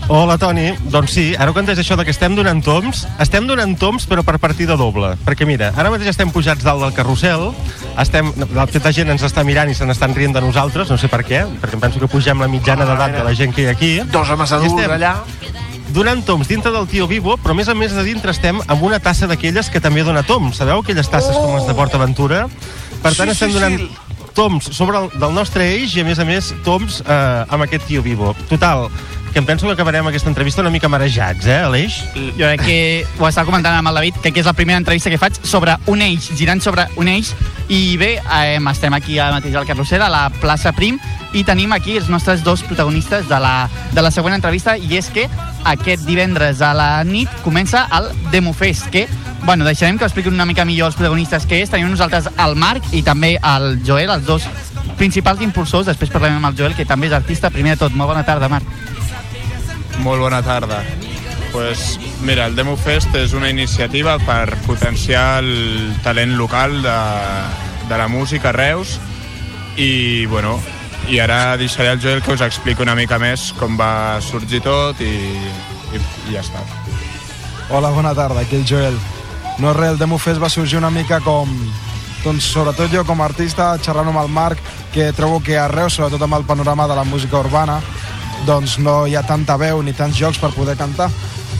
Hola, 0.06 0.36
Toni. 0.36 0.74
Doncs 0.92 1.14
sí, 1.16 1.22
ara 1.40 1.52
que 1.56 1.62
entès 1.62 1.78
això 1.80 1.96
de 1.96 2.04
que 2.04 2.12
estem 2.12 2.34
donant 2.36 2.60
toms, 2.64 3.06
estem 3.24 3.46
donant 3.48 3.72
toms 3.80 4.04
però 4.08 4.20
per 4.26 4.36
partida 4.42 4.76
doble. 4.76 5.14
Perquè 5.24 5.46
mira, 5.48 5.70
ara 5.80 5.88
mateix 5.92 6.10
estem 6.12 6.28
pujats 6.34 6.64
dalt 6.64 6.82
del 6.84 6.92
carrusel, 6.92 7.46
estem, 8.02 8.28
tota 8.72 8.92
gent 8.92 9.14
ens 9.14 9.24
està 9.24 9.44
mirant 9.48 9.70
i 9.72 9.74
se 9.74 9.88
n'estan 9.88 10.12
rient 10.14 10.36
de 10.36 10.42
nosaltres, 10.44 10.92
no 10.92 10.98
sé 11.00 11.08
per 11.08 11.22
què, 11.24 11.40
perquè 11.62 11.80
penso 11.80 12.02
que 12.02 12.10
pugem 12.12 12.44
la 12.44 12.50
mitjana 12.52 12.84
d'edat 12.84 13.16
de 13.16 13.24
la 13.24 13.32
gent 13.38 13.56
que 13.56 13.64
hi 13.64 13.70
ha 13.70 13.72
aquí. 13.72 13.92
Dos 14.12 14.28
homes 14.28 14.52
adults 14.52 14.84
allà. 14.92 15.14
donant 15.94 16.20
toms 16.26 16.48
dintre 16.52 16.72
del 16.74 16.86
Tio 16.90 17.06
Vivo, 17.08 17.38
però 17.40 17.56
a 17.56 17.58
més 17.62 17.68
a 17.72 17.74
més 17.74 17.96
de 17.96 18.04
dintre 18.04 18.32
estem 18.36 18.60
amb 18.66 18.82
una 18.82 19.00
tassa 19.00 19.26
d'aquelles 19.30 19.70
que 19.70 19.80
també 19.80 20.04
dona 20.04 20.22
toms. 20.22 20.58
Sabeu 20.60 20.84
aquelles 20.84 21.08
tasses 21.08 21.36
com 21.36 21.56
les 21.56 21.66
de 21.66 21.74
PortAventura? 21.74 22.48
Per 23.02 23.14
tant, 23.14 23.30
Sí, 23.30 23.38
estem 23.38 23.52
sí, 23.52 23.54
donant 23.56 23.78
sí. 23.78 23.88
toms 24.34 24.68
sobre 24.74 24.98
el, 24.98 25.10
del 25.20 25.32
nostre 25.32 25.68
eix 25.76 25.94
i, 25.96 26.00
a 26.02 26.04
més 26.04 26.18
a 26.18 26.24
més, 26.28 26.52
toms 26.64 27.00
eh, 27.06 27.44
amb 27.48 27.62
aquest 27.64 27.86
Tio 27.86 28.02
Vivo. 28.02 28.34
Total, 28.50 28.88
que 29.34 29.40
em 29.40 29.46
penso 29.46 29.66
que 29.66 29.72
acabarem 29.72 30.06
aquesta 30.06 30.28
entrevista 30.30 30.62
una 30.62 30.70
mica 30.70 30.88
marejats, 30.88 31.48
eh, 31.50 31.56
Aleix? 31.66 31.96
Jo 32.14 32.46
crec 32.46 32.60
que 32.62 33.06
ho 33.18 33.26
estava 33.26 33.48
comentant 33.48 33.74
amb 33.74 33.90
el 33.90 33.98
David, 33.98 34.20
que, 34.22 34.30
és 34.30 34.46
la 34.46 34.54
primera 34.54 34.78
entrevista 34.78 35.10
que 35.10 35.18
faig 35.18 35.40
sobre 35.42 35.74
un 35.90 36.04
eix, 36.06 36.28
girant 36.38 36.62
sobre 36.62 36.86
un 36.94 37.10
eix, 37.10 37.32
i 37.66 37.96
bé, 37.98 38.12
eh, 38.22 38.60
estem 38.70 38.94
aquí 38.94 39.18
al 39.18 39.34
mateix 39.34 39.58
al 39.58 39.66
carrusel, 39.66 40.06
a 40.06 40.08
la 40.08 40.28
plaça 40.38 40.70
Prim, 40.72 41.00
i 41.34 41.42
tenim 41.42 41.74
aquí 41.74 41.96
els 41.98 42.06
nostres 42.08 42.44
dos 42.46 42.62
protagonistes 42.62 43.26
de 43.26 43.40
la, 43.42 43.68
de 43.90 44.06
la 44.06 44.14
següent 44.14 44.38
entrevista, 44.38 44.76
i 44.78 44.94
és 45.00 45.10
que 45.10 45.26
aquest 45.66 46.06
divendres 46.06 46.62
a 46.62 46.70
la 46.70 46.88
nit 47.02 47.28
comença 47.42 47.88
el 47.98 48.12
Demofest, 48.30 48.86
que, 48.94 49.08
bueno, 49.42 49.66
deixarem 49.66 49.98
que 49.98 50.06
expliquin 50.06 50.38
una 50.38 50.46
mica 50.46 50.64
millor 50.64 50.92
els 50.92 51.00
protagonistes 51.00 51.50
que 51.50 51.58
és. 51.58 51.74
Tenim 51.74 51.90
nosaltres 51.90 52.30
el 52.38 52.54
Marc 52.54 52.86
i 52.94 53.02
també 53.02 53.34
el 53.42 53.80
Joel, 53.82 54.14
els 54.14 54.30
dos 54.30 54.46
principals 54.94 55.42
impulsors, 55.42 55.90
després 55.90 56.14
parlem 56.14 56.38
amb 56.38 56.52
el 56.52 56.58
Joel, 56.62 56.78
que 56.78 56.86
també 56.86 57.10
és 57.10 57.18
artista. 57.18 57.50
Primer 57.50 57.74
de 57.74 57.82
tot, 57.82 57.98
molt 57.98 58.14
bona 58.14 58.22
tarda, 58.22 58.48
Marc. 58.52 58.84
Molt 60.02 60.20
bona 60.20 60.42
tarda. 60.42 60.82
Pues, 61.52 62.00
mira, 62.20 62.46
el 62.46 62.56
Demo 62.56 62.74
Fest 62.76 63.14
és 63.14 63.32
una 63.32 63.48
iniciativa 63.48 64.16
per 64.18 64.56
potenciar 64.66 65.38
el 65.44 65.94
talent 66.02 66.34
local 66.34 66.80
de, 66.82 66.98
de 67.88 67.98
la 67.98 68.08
música 68.08 68.50
a 68.50 68.56
Reus 68.56 68.96
i, 69.76 70.26
bueno, 70.26 70.58
i 71.06 71.20
ara 71.22 71.56
deixaré 71.56 71.92
al 71.92 72.02
Joel 72.02 72.22
que 72.26 72.34
us 72.34 72.42
expliqui 72.42 72.82
una 72.82 72.96
mica 72.98 73.20
més 73.22 73.52
com 73.58 73.78
va 73.78 74.18
sorgir 74.24 74.64
tot 74.64 74.98
i, 75.04 75.14
i, 75.94 76.00
i 76.00 76.34
ja 76.34 76.42
està. 76.42 76.64
Hola, 77.70 77.90
bona 77.94 78.14
tarda, 78.18 78.42
aquí 78.42 78.58
el 78.58 78.66
Joel. 78.68 78.98
No 79.62 79.72
res, 79.72 79.94
el 79.94 79.98
Demo 79.98 80.18
Fest 80.18 80.42
va 80.42 80.50
sorgir 80.50 80.80
una 80.82 80.90
mica 80.90 81.20
com... 81.22 81.50
Doncs 82.24 82.46
sobretot 82.54 82.88
jo 82.88 83.02
com 83.04 83.20
a 83.20 83.26
artista, 83.28 83.74
xerrant 83.84 84.08
amb 84.08 84.22
el 84.22 84.30
Marc, 84.32 84.60
que 84.94 85.10
trobo 85.12 85.42
que 85.44 85.58
a 85.60 85.66
Reus, 85.68 85.98
sobretot 85.98 86.22
amb 86.24 86.38
el 86.38 86.46
panorama 86.48 86.86
de 86.88 86.96
la 86.96 87.04
música 87.04 87.36
urbana, 87.36 87.82
doncs 88.46 88.78
no 88.78 89.04
hi 89.06 89.16
ha 89.16 89.22
tanta 89.26 89.56
veu 89.60 89.82
ni 89.82 89.94
tants 89.96 90.16
jocs 90.18 90.40
per 90.40 90.52
poder 90.54 90.76
cantar. 90.76 91.10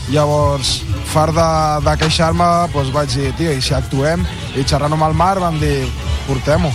Llavors, 0.09 0.83
far 1.09 1.31
de, 1.33 1.47
de 1.85 1.95
queixar-me, 1.97 2.49
doncs 2.73 2.91
vaig 2.93 3.09
dir, 3.15 3.31
tio, 3.39 3.53
i 3.55 3.61
si 3.61 3.73
actuem? 3.73 4.25
I 4.53 4.65
xerrant 4.67 4.93
amb 4.93 5.07
el 5.07 5.17
Marc 5.17 5.41
vam 5.41 5.57
dir, 5.61 5.87
portem-ho. 6.27 6.69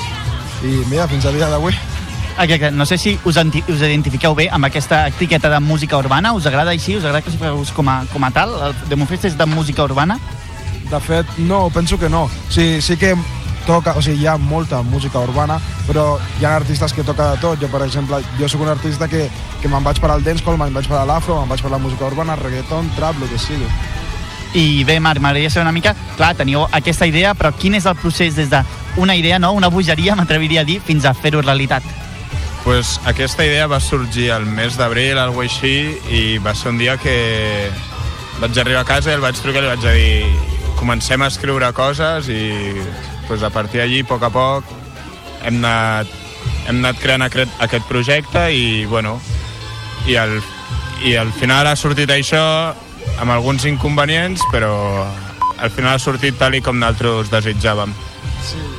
I 0.67 0.83
mira, 0.91 1.07
fins 1.09 1.27
a 1.27 1.33
dia 1.35 1.49
d'avui. 1.53 1.77
Exacte. 2.41 2.71
No 2.73 2.87
sé 2.87 2.99
si 2.99 3.19
us, 3.25 3.37
us 3.37 3.83
identifiqueu 3.85 4.35
bé 4.35 4.49
amb 4.51 4.67
aquesta 4.67 5.05
etiqueta 5.09 5.51
de 5.53 5.61
música 5.61 5.99
urbana. 5.99 6.33
Us 6.33 6.47
agrada 6.47 6.73
així? 6.75 6.97
Us 6.97 7.05
agrada 7.05 7.31
feu 7.39 7.63
com 7.77 7.89
a, 7.89 8.01
com 8.13 8.25
a 8.25 8.31
tal? 8.35 8.55
El 8.69 8.77
Demofest 8.89 9.31
és 9.31 9.39
de 9.39 9.47
música 9.47 9.85
urbana? 9.85 10.19
De 10.91 11.01
fet, 11.01 11.27
no, 11.39 11.69
penso 11.71 11.99
que 11.99 12.09
no. 12.09 12.29
Sí, 12.51 12.81
sí 12.83 12.97
que 12.97 13.15
toca, 13.67 13.95
o 13.97 14.03
sigui, 14.03 14.23
hi 14.23 14.27
ha 14.27 14.37
molta 14.37 14.83
música 14.83 15.21
urbana, 15.21 15.59
però 15.87 16.19
hi 16.39 16.45
ha 16.45 16.57
artistes 16.57 16.93
que 16.93 17.05
toca 17.05 17.31
de 17.33 17.41
tot. 17.43 17.61
Jo, 17.61 17.69
per 17.73 17.83
exemple, 17.87 18.21
jo 18.39 18.49
sóc 18.49 18.63
un 18.65 18.73
artista 18.73 19.09
que, 19.09 19.29
que 19.61 19.69
me'n 19.69 19.85
vaig 19.85 20.01
per 20.01 20.11
al 20.11 20.25
dancehall, 20.25 20.59
me'n 20.61 20.75
vaig 20.75 20.89
per 20.89 21.01
a 21.01 21.07
l'afro, 21.09 21.41
me'n 21.41 21.51
vaig 21.51 21.63
per 21.63 21.73
la 21.73 21.83
música 21.83 22.09
urbana, 22.09 22.39
reggaeton, 22.41 22.93
trap, 22.97 23.21
el 23.23 23.33
que 23.33 23.41
sigui. 23.41 23.69
I 24.55 24.83
bé, 24.85 24.99
Marc, 24.99 25.23
m'agradaria 25.23 25.51
saber 25.51 25.69
una 25.69 25.75
mica, 25.77 25.95
clar, 26.17 26.35
teniu 26.35 26.65
aquesta 26.75 27.07
idea, 27.07 27.37
però 27.39 27.53
quin 27.55 27.77
és 27.79 27.87
el 27.87 27.95
procés 28.01 28.35
des 28.35 28.51
d'una 28.51 29.15
idea, 29.15 29.39
no? 29.39 29.53
una 29.55 29.71
bogeria, 29.71 30.17
m'atreviria 30.19 30.65
a 30.65 30.69
dir, 30.69 30.81
fins 30.83 31.07
a 31.07 31.15
fer-ho 31.15 31.43
realitat? 31.43 31.87
Pues 32.65 32.99
aquesta 33.09 33.47
idea 33.47 33.67
va 33.71 33.79
sorgir 33.81 34.31
el 34.35 34.45
mes 34.45 34.77
d'abril, 34.77 35.19
alguna 35.19 35.47
així, 35.47 35.97
i 36.11 36.39
va 36.43 36.53
ser 36.55 36.75
un 36.75 36.83
dia 36.83 36.99
que 37.01 37.71
vaig 38.41 38.59
arribar 38.59 38.83
a 38.83 38.89
casa 38.89 39.13
i 39.13 39.15
el 39.17 39.23
vaig 39.25 39.39
trucar 39.41 39.63
i 39.63 39.67
li 39.67 39.71
vaig 39.71 39.87
dir 39.87 40.51
comencem 40.81 41.21
a 41.21 41.29
escriure 41.29 41.69
coses 41.77 42.29
i 42.33 42.41
pues, 43.31 43.45
a 43.45 43.51
partir 43.51 43.79
d'allí, 43.79 44.01
a 44.03 44.07
poc 44.11 44.25
a 44.27 44.29
poc, 44.35 44.71
hem 45.47 45.61
anat, 45.63 46.09
hem 46.67 46.81
anat 46.81 46.97
creant 46.99 47.23
aquest, 47.23 47.53
aquest 47.63 47.85
projecte 47.87 48.49
i, 48.51 48.87
bueno, 48.91 49.21
i 50.11 50.17
al, 50.19 50.41
i 51.07 51.15
al 51.15 51.31
final 51.39 51.71
ha 51.71 51.77
sortit 51.79 52.11
això 52.11 52.43
amb 53.23 53.31
alguns 53.31 53.69
inconvenients, 53.71 54.43
però 54.51 54.73
al 55.63 55.71
final 55.71 55.95
ha 55.95 56.03
sortit 56.03 56.41
tal 56.43 56.59
i 56.59 56.61
com 56.61 56.81
nosaltres 56.81 57.31
desitjàvem. 57.31 57.95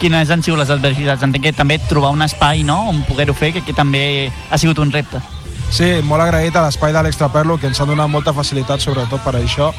Quines 0.04 0.36
han 0.36 0.44
sigut 0.44 0.60
les 0.60 0.76
adversitats? 0.76 1.24
Entenc 1.24 1.48
que 1.48 1.56
també 1.56 1.80
trobar 1.88 2.12
un 2.12 2.28
espai 2.28 2.66
no? 2.68 2.82
on 2.92 3.06
poder-ho 3.08 3.38
fer, 3.38 3.54
que, 3.56 3.64
que 3.64 3.78
també 3.78 4.04
ha 4.52 4.60
sigut 4.60 4.84
un 4.84 4.92
repte. 4.92 5.24
Sí, 5.72 5.94
molt 6.04 6.26
agraït 6.26 6.60
a 6.60 6.66
l'espai 6.66 6.92
de 6.92 7.08
l'Extraperlo, 7.08 7.56
que 7.56 7.72
ens 7.72 7.80
ha 7.80 7.88
donat 7.88 8.12
molta 8.12 8.36
facilitat, 8.36 8.84
sobretot 8.84 9.24
per 9.24 9.38
això. 9.40 9.72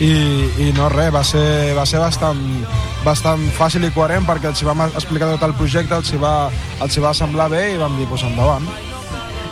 I, 0.00 0.12
i 0.64 0.70
no 0.72 0.88
res, 0.88 1.10
va 1.12 1.20
ser, 1.26 1.74
va 1.76 1.84
ser 1.84 2.00
bastant, 2.00 2.38
bastant 3.04 3.42
fàcil 3.52 3.84
i 3.84 3.90
coherent 3.92 4.24
perquè 4.24 4.48
els 4.48 4.62
hi 4.62 4.68
vam 4.68 4.86
explicar 4.88 5.28
tot 5.34 5.44
el 5.50 5.56
projecte, 5.58 5.92
els 5.98 6.12
hi 6.14 6.20
va, 6.20 6.48
els 6.80 6.96
hi 6.96 7.04
va 7.04 7.12
semblar 7.16 7.50
bé 7.52 7.66
i 7.74 7.80
vam 7.80 7.98
dir, 7.98 8.08
doncs 8.08 8.24
endavant. 8.30 8.64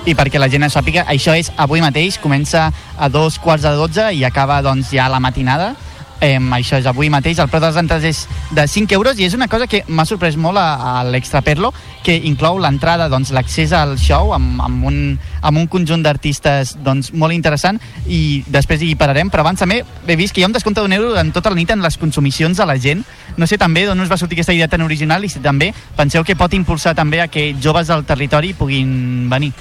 I 0.09 0.15
perquè 0.17 0.41
la 0.41 0.49
gent 0.49 0.65
sàpiga, 0.73 1.05
això 1.05 1.35
és 1.37 1.51
avui 1.61 1.83
mateix, 1.85 2.17
comença 2.23 2.71
a 2.97 3.09
dos 3.13 3.37
quarts 3.43 3.67
de 3.67 3.75
dotze 3.77 4.09
i 4.17 4.25
acaba 4.25 4.63
doncs, 4.65 4.95
ja 4.97 5.11
la 5.13 5.21
matinada. 5.21 5.75
Eh, 6.21 6.39
això 6.51 6.81
és 6.81 6.87
avui 6.91 7.07
mateix, 7.15 7.39
el 7.39 7.47
preu 7.47 7.61
de 7.63 7.69
les 7.69 7.77
entrades 7.79 8.05
és 8.05 8.25
de 8.51 8.65
5 8.67 8.95
euros 8.97 9.19
i 9.21 9.27
és 9.29 9.35
una 9.37 9.47
cosa 9.47 9.69
que 9.71 9.85
m'ha 9.87 10.07
sorprès 10.09 10.35
molt 10.37 10.59
a, 10.59 10.99
a 10.99 11.05
l'Extraperlo, 11.07 11.71
que 12.03 12.17
inclou 12.27 12.59
l'entrada, 12.59 13.07
doncs, 13.09 13.31
l'accés 13.31 13.73
al 13.77 13.95
show 14.03 14.33
amb, 14.35 14.59
amb, 14.65 14.87
un, 14.89 14.99
amb 15.43 15.63
un 15.63 15.69
conjunt 15.71 16.03
d'artistes 16.03 16.75
doncs, 16.83 17.13
molt 17.15 17.37
interessant 17.37 17.79
i 18.07 18.43
després 18.51 18.83
hi 18.83 18.97
pararem, 18.99 19.31
però 19.31 19.45
abans 19.45 19.63
també 19.63 19.85
he 19.85 20.19
vist 20.19 20.35
que 20.35 20.43
hi 20.43 20.47
ha 20.47 20.51
un 20.51 20.57
descompte 20.57 20.83
d'un 20.83 20.97
euro 20.97 21.15
en 21.21 21.31
tota 21.33 21.55
la 21.55 21.61
nit 21.61 21.71
en 21.71 21.87
les 21.87 21.99
consumicions 22.03 22.59
de 22.59 22.67
la 22.67 22.79
gent. 22.83 23.05
No 23.37 23.47
sé 23.47 23.59
també 23.61 23.87
d'on 23.87 24.03
us 24.03 24.11
va 24.11 24.19
sortir 24.19 24.41
aquesta 24.41 24.57
idea 24.57 24.67
tan 24.69 24.83
original 24.83 25.23
i 25.23 25.31
si 25.31 25.39
també 25.45 25.71
penseu 25.97 26.27
que 26.27 26.39
pot 26.39 26.55
impulsar 26.59 26.97
també 26.99 27.23
a 27.23 27.29
que 27.31 27.53
joves 27.63 27.87
del 27.93 28.03
territori 28.09 28.55
puguin 28.59 29.31
venir. 29.31 29.53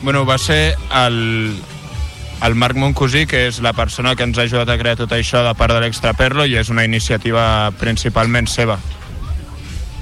Bueno, 0.00 0.24
va 0.24 0.38
ser 0.38 0.76
el, 0.94 1.58
el 2.46 2.54
Marc 2.54 2.76
Moncosí, 2.76 3.26
que 3.26 3.46
és 3.48 3.60
la 3.60 3.72
persona 3.76 4.14
que 4.16 4.24
ens 4.24 4.38
ha 4.38 4.46
ajudat 4.48 4.68
a 4.72 4.78
crear 4.80 4.96
tot 4.96 5.12
això 5.12 5.42
de 5.44 5.52
part 5.54 5.74
de 5.76 5.80
l'Extraperlo 5.84 6.46
i 6.48 6.56
és 6.56 6.70
una 6.72 6.84
iniciativa 6.88 7.70
principalment 7.78 8.48
seva. 8.48 8.78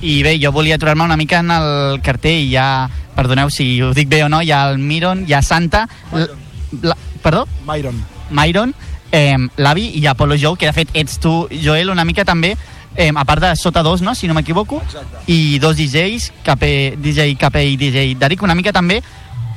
I 0.01 0.23
bé, 0.23 0.36
jo 0.39 0.52
volia 0.55 0.77
aturar-me 0.78 1.02
una 1.05 1.16
mica 1.19 1.40
en 1.43 1.51
el 1.51 2.01
cartell. 2.06 2.44
Hi 2.47 2.55
ha, 2.56 2.89
perdoneu 3.16 3.51
si 3.51 3.81
ho 3.82 3.90
dic 3.94 4.06
bé 4.09 4.23
o 4.23 4.28
no, 4.31 4.39
hi 4.43 4.52
ha 4.55 4.69
el 4.70 4.78
Miron, 4.78 5.24
hi 5.27 5.32
ha 5.35 5.43
Santa... 5.43 5.89
l- 6.15 6.28
La, 6.82 6.94
perdó? 7.23 7.47
Myron. 7.66 7.97
Myron, 8.31 8.74
eh, 9.10 9.39
l'avi 9.56 9.86
i 9.97 10.02
Apollo 10.06 10.36
Joe, 10.36 10.59
que 10.60 10.66
de 10.69 10.74
fet 10.77 10.90
ets 10.93 11.15
tu, 11.19 11.48
Joel, 11.65 11.89
una 11.89 12.05
mica 12.05 12.27
també, 12.28 12.51
eh, 12.94 13.09
a 13.09 13.24
part 13.24 13.40
de 13.40 13.55
Sota 13.56 13.81
2, 13.82 14.02
no?, 14.05 14.15
si 14.15 14.28
no 14.28 14.35
m'equivoco, 14.36 14.82
i 15.27 15.59
dos 15.59 15.78
DJs, 15.81 16.27
KP, 16.44 16.69
DJ 17.01 17.39
KP 17.40 17.62
i 17.70 17.78
DJ 17.81 18.05
Darik, 18.20 18.43
una 18.44 18.55
mica 18.55 18.70
també, 18.77 19.01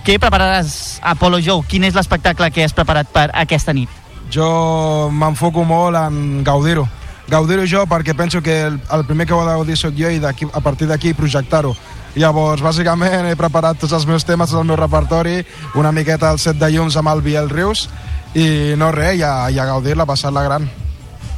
què 0.05 0.17
prepararàs, 0.21 0.99
Apollo 1.05 1.41
Joe? 1.45 1.65
Quin 1.67 1.85
és 1.85 1.97
l'espectacle 1.97 2.49
que 2.51 2.65
has 2.65 2.73
preparat 2.73 3.09
per 3.13 3.29
aquesta 3.37 3.73
nit? 3.73 3.89
Jo 4.31 5.09
m'enfoco 5.13 5.63
molt 5.67 5.97
en 5.99 6.43
gaudir-ho. 6.47 6.87
Gaudir-ho 7.31 7.65
jo 7.69 7.85
perquè 7.87 8.15
penso 8.17 8.41
que 8.43 8.61
el, 8.67 8.79
el 8.91 9.05
primer 9.07 9.27
que 9.27 9.33
ho 9.33 9.41
ha 9.41 9.47
de 9.47 9.57
gaudir 9.59 9.77
sóc 9.79 9.95
jo 9.95 10.09
i 10.11 10.19
a 10.23 10.61
partir 10.61 10.87
d'aquí 10.87 11.13
projectar-ho. 11.13 11.75
Llavors, 12.15 12.59
bàsicament, 12.59 13.29
he 13.29 13.37
preparat 13.39 13.79
tots 13.79 13.93
els 13.95 14.05
meus 14.07 14.25
temes, 14.27 14.51
tot 14.51 14.59
el 14.59 14.67
meu 14.67 14.75
repertori, 14.75 15.37
una 15.79 15.93
miqueta 15.95 16.31
el 16.33 16.41
set 16.43 16.59
de 16.59 16.67
llums 16.73 16.97
amb 16.99 17.07
el 17.07 17.21
Biel 17.23 17.47
Rius, 17.49 17.87
i 18.35 18.75
no 18.79 18.91
res, 18.91 19.15
ja, 19.21 19.47
ja 19.51 19.67
gaudir-la, 19.69 20.05
passar-la 20.05 20.43
gran. 20.43 20.69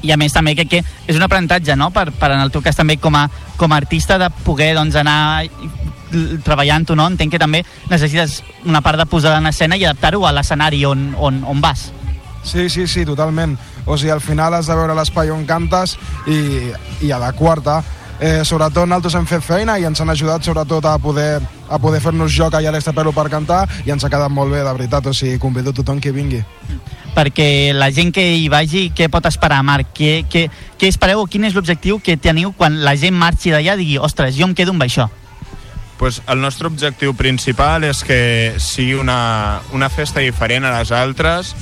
i 0.04 0.12
a 0.12 0.18
més 0.18 0.34
també 0.36 0.52
crec 0.52 0.70
que 0.70 0.80
és 1.08 1.16
un 1.16 1.24
aprenentatge 1.24 1.78
no? 1.80 1.90
per, 1.96 2.10
per 2.12 2.34
en 2.34 2.42
el 2.44 2.52
teu 2.52 2.62
cas 2.62 2.76
també 2.76 2.98
com 3.00 3.16
a, 3.16 3.30
com 3.56 3.72
a 3.72 3.78
artista 3.78 4.18
de 4.20 4.28
poder 4.44 4.74
doncs, 4.76 4.98
anar 5.00 5.46
treballant-ho, 6.46 6.96
no? 6.96 7.08
entenc 7.10 7.34
que 7.34 7.42
també 7.42 7.64
necessites 7.90 8.42
una 8.66 8.82
part 8.82 9.02
de 9.02 9.08
posar 9.10 9.36
en 9.38 9.50
escena 9.50 9.78
i 9.78 9.86
adaptar-ho 9.86 10.26
a 10.28 10.34
l'escenari 10.36 10.84
on, 10.86 11.12
on, 11.18 11.44
on 11.50 11.62
vas. 11.62 11.92
Sí, 12.44 12.70
sí, 12.70 12.88
sí, 12.88 13.06
totalment. 13.06 13.58
O 13.86 13.98
sigui, 13.98 14.12
al 14.12 14.22
final 14.22 14.54
has 14.54 14.68
de 14.68 14.76
veure 14.76 14.96
l'espai 14.96 15.32
on 15.32 15.46
cantes 15.48 15.98
i, 16.28 16.72
i 17.02 17.12
adequar-te. 17.12 17.82
Eh, 18.24 18.44
sobretot 18.46 18.88
nosaltres 18.88 19.16
hem 19.18 19.26
fet 19.28 19.44
feina 19.44 19.74
i 19.82 19.88
ens 19.88 20.00
han 20.00 20.12
ajudat 20.14 20.46
sobretot 20.46 20.86
a 20.86 20.94
poder, 21.02 21.42
a 21.68 21.80
poder 21.82 22.00
fer-nos 22.00 22.32
joc 22.32 22.54
allà 22.56 22.70
a 22.70 22.76
l'Extrapelo 22.76 23.12
per 23.12 23.26
cantar 23.32 23.64
i 23.84 23.92
ens 23.92 24.06
ha 24.06 24.12
quedat 24.12 24.32
molt 24.32 24.54
bé, 24.54 24.62
de 24.62 24.76
veritat. 24.78 25.08
O 25.10 25.16
sigui, 25.16 25.40
convido 25.40 25.74
tothom 25.74 26.00
que 26.00 26.12
vingui. 26.12 26.44
perquè 27.14 27.74
la 27.74 27.92
gent 27.94 28.10
que 28.14 28.24
hi 28.38 28.48
vagi, 28.50 28.88
què 28.96 29.06
pot 29.10 29.26
esperar, 29.30 29.62
Marc? 29.64 29.92
Què, 29.94 30.24
què, 30.30 30.48
què 30.80 30.88
espereu 30.90 31.22
o 31.22 31.28
quin 31.30 31.46
és 31.46 31.54
l'objectiu 31.54 32.00
que 32.02 32.18
teniu 32.18 32.54
quan 32.58 32.80
la 32.82 32.96
gent 32.98 33.14
marxi 33.14 33.54
d'allà 33.54 33.76
i 33.76 33.84
digui, 33.84 33.98
ostres, 34.02 34.34
jo 34.36 34.48
em 34.50 34.56
quedo 34.58 34.74
amb 34.74 34.82
això? 34.82 35.10
Pues 36.04 36.22
el 36.28 36.42
nostre 36.42 36.68
objectiu 36.68 37.14
principal 37.16 37.86
és 37.88 38.02
que 38.04 38.58
sigui 38.60 38.98
una, 39.00 39.62
una 39.72 39.88
festa 39.88 40.20
diferent 40.20 40.66
a 40.68 40.74
les 40.74 40.90
altres 40.92 41.54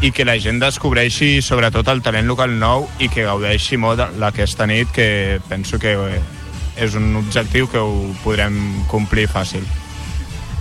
i 0.00 0.08
que 0.16 0.24
la 0.24 0.38
gent 0.40 0.62
descobreixi 0.62 1.42
sobretot 1.44 1.90
el 1.92 2.00
talent 2.00 2.24
local 2.24 2.54
nou 2.56 2.86
i 3.04 3.10
que 3.12 3.26
gaudeixi 3.26 3.76
molt 3.76 4.00
d'aquesta 4.16 4.64
nit 4.70 4.88
que 4.96 5.08
penso 5.50 5.76
que 5.76 5.92
és 6.80 6.96
un 6.96 7.18
objectiu 7.20 7.68
que 7.68 7.82
ho 7.84 8.14
podrem 8.22 8.56
complir 8.88 9.26
fàcil. 9.28 9.68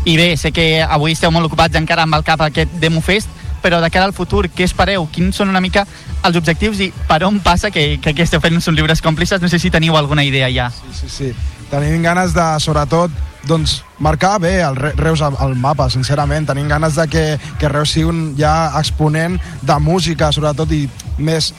I 0.04 0.18
bé, 0.20 0.28
sé 0.36 0.52
que 0.52 0.84
avui 0.84 1.16
esteu 1.16 1.32
molt 1.32 1.48
ocupats 1.48 1.80
encara 1.80 2.04
amb 2.04 2.20
el 2.20 2.28
cap 2.28 2.44
aquest 2.44 2.76
Demo 2.84 3.00
Fest, 3.00 3.32
però 3.64 3.80
de 3.80 3.94
cara 3.96 4.12
al 4.12 4.18
futur, 4.18 4.50
què 4.52 4.68
espereu? 4.68 5.08
Quins 5.08 5.40
són 5.40 5.56
una 5.56 5.64
mica 5.64 5.86
els 6.28 6.36
objectius 6.36 6.84
i 6.84 6.92
per 7.08 7.24
on 7.32 7.40
passa 7.40 7.72
que, 7.72 7.96
que 8.04 8.12
què 8.12 8.28
esteu 8.28 8.44
fent 8.44 8.60
són 8.60 8.76
llibres 8.76 9.00
còmplices? 9.00 9.40
No 9.40 9.48
sé 9.48 9.56
si 9.56 9.72
teniu 9.72 9.96
alguna 9.96 10.28
idea 10.28 10.52
ja. 10.52 10.68
Sí, 10.82 11.00
sí, 11.00 11.16
sí. 11.16 11.34
Tenim 11.72 12.04
ganes 12.04 12.34
de, 12.36 12.46
sobretot, 12.60 13.12
doncs, 13.48 13.78
marcar 14.04 14.36
bé 14.44 14.58
el 14.62 14.76
Re- 14.76 14.92
Reus 15.00 15.22
al, 15.24 15.56
mapa, 15.56 15.88
sincerament. 15.90 16.50
Tenim 16.50 16.68
ganes 16.68 16.98
de 17.00 17.08
que, 17.08 17.26
que 17.60 17.70
Reus 17.72 17.94
sigui 17.96 18.10
un 18.12 18.22
ja 18.38 18.74
exponent 18.80 19.40
de 19.64 19.78
música, 19.80 20.32
sobretot, 20.36 20.72
i 20.76 20.84
més 21.18 21.54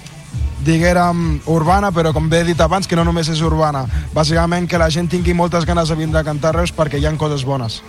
diguérem 0.63 1.41
urbana, 1.51 1.91
però 1.91 2.13
com 2.15 2.29
bé 2.31 2.43
he 2.43 2.51
dit 2.53 2.61
abans, 2.61 2.87
que 2.87 2.95
no 2.95 3.03
només 3.09 3.29
és 3.33 3.41
urbana. 3.43 3.87
Bàsicament 4.15 4.69
que 4.71 4.79
la 4.79 4.91
gent 4.95 5.09
tingui 5.11 5.35
moltes 5.35 5.65
ganes 5.67 5.89
de 5.91 5.97
vindre 5.99 6.21
a 6.21 6.25
cantar 6.29 6.53
a 6.53 6.59
Reus 6.61 6.71
perquè 6.77 7.01
hi 7.01 7.07
ha 7.09 7.17
coses 7.19 7.43
bones. 7.49 7.81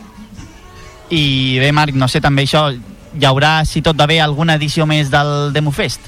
I 1.14 1.60
bé, 1.60 1.72
Marc, 1.76 1.94
no 1.94 2.08
sé, 2.10 2.22
també 2.24 2.48
això, 2.48 2.70
hi 2.74 3.26
haurà, 3.30 3.60
si 3.70 3.84
tot 3.86 4.00
va 4.00 4.08
bé, 4.10 4.18
alguna 4.24 4.56
edició 4.58 4.88
més 4.90 5.12
del 5.14 5.52
Demofest? 5.54 6.02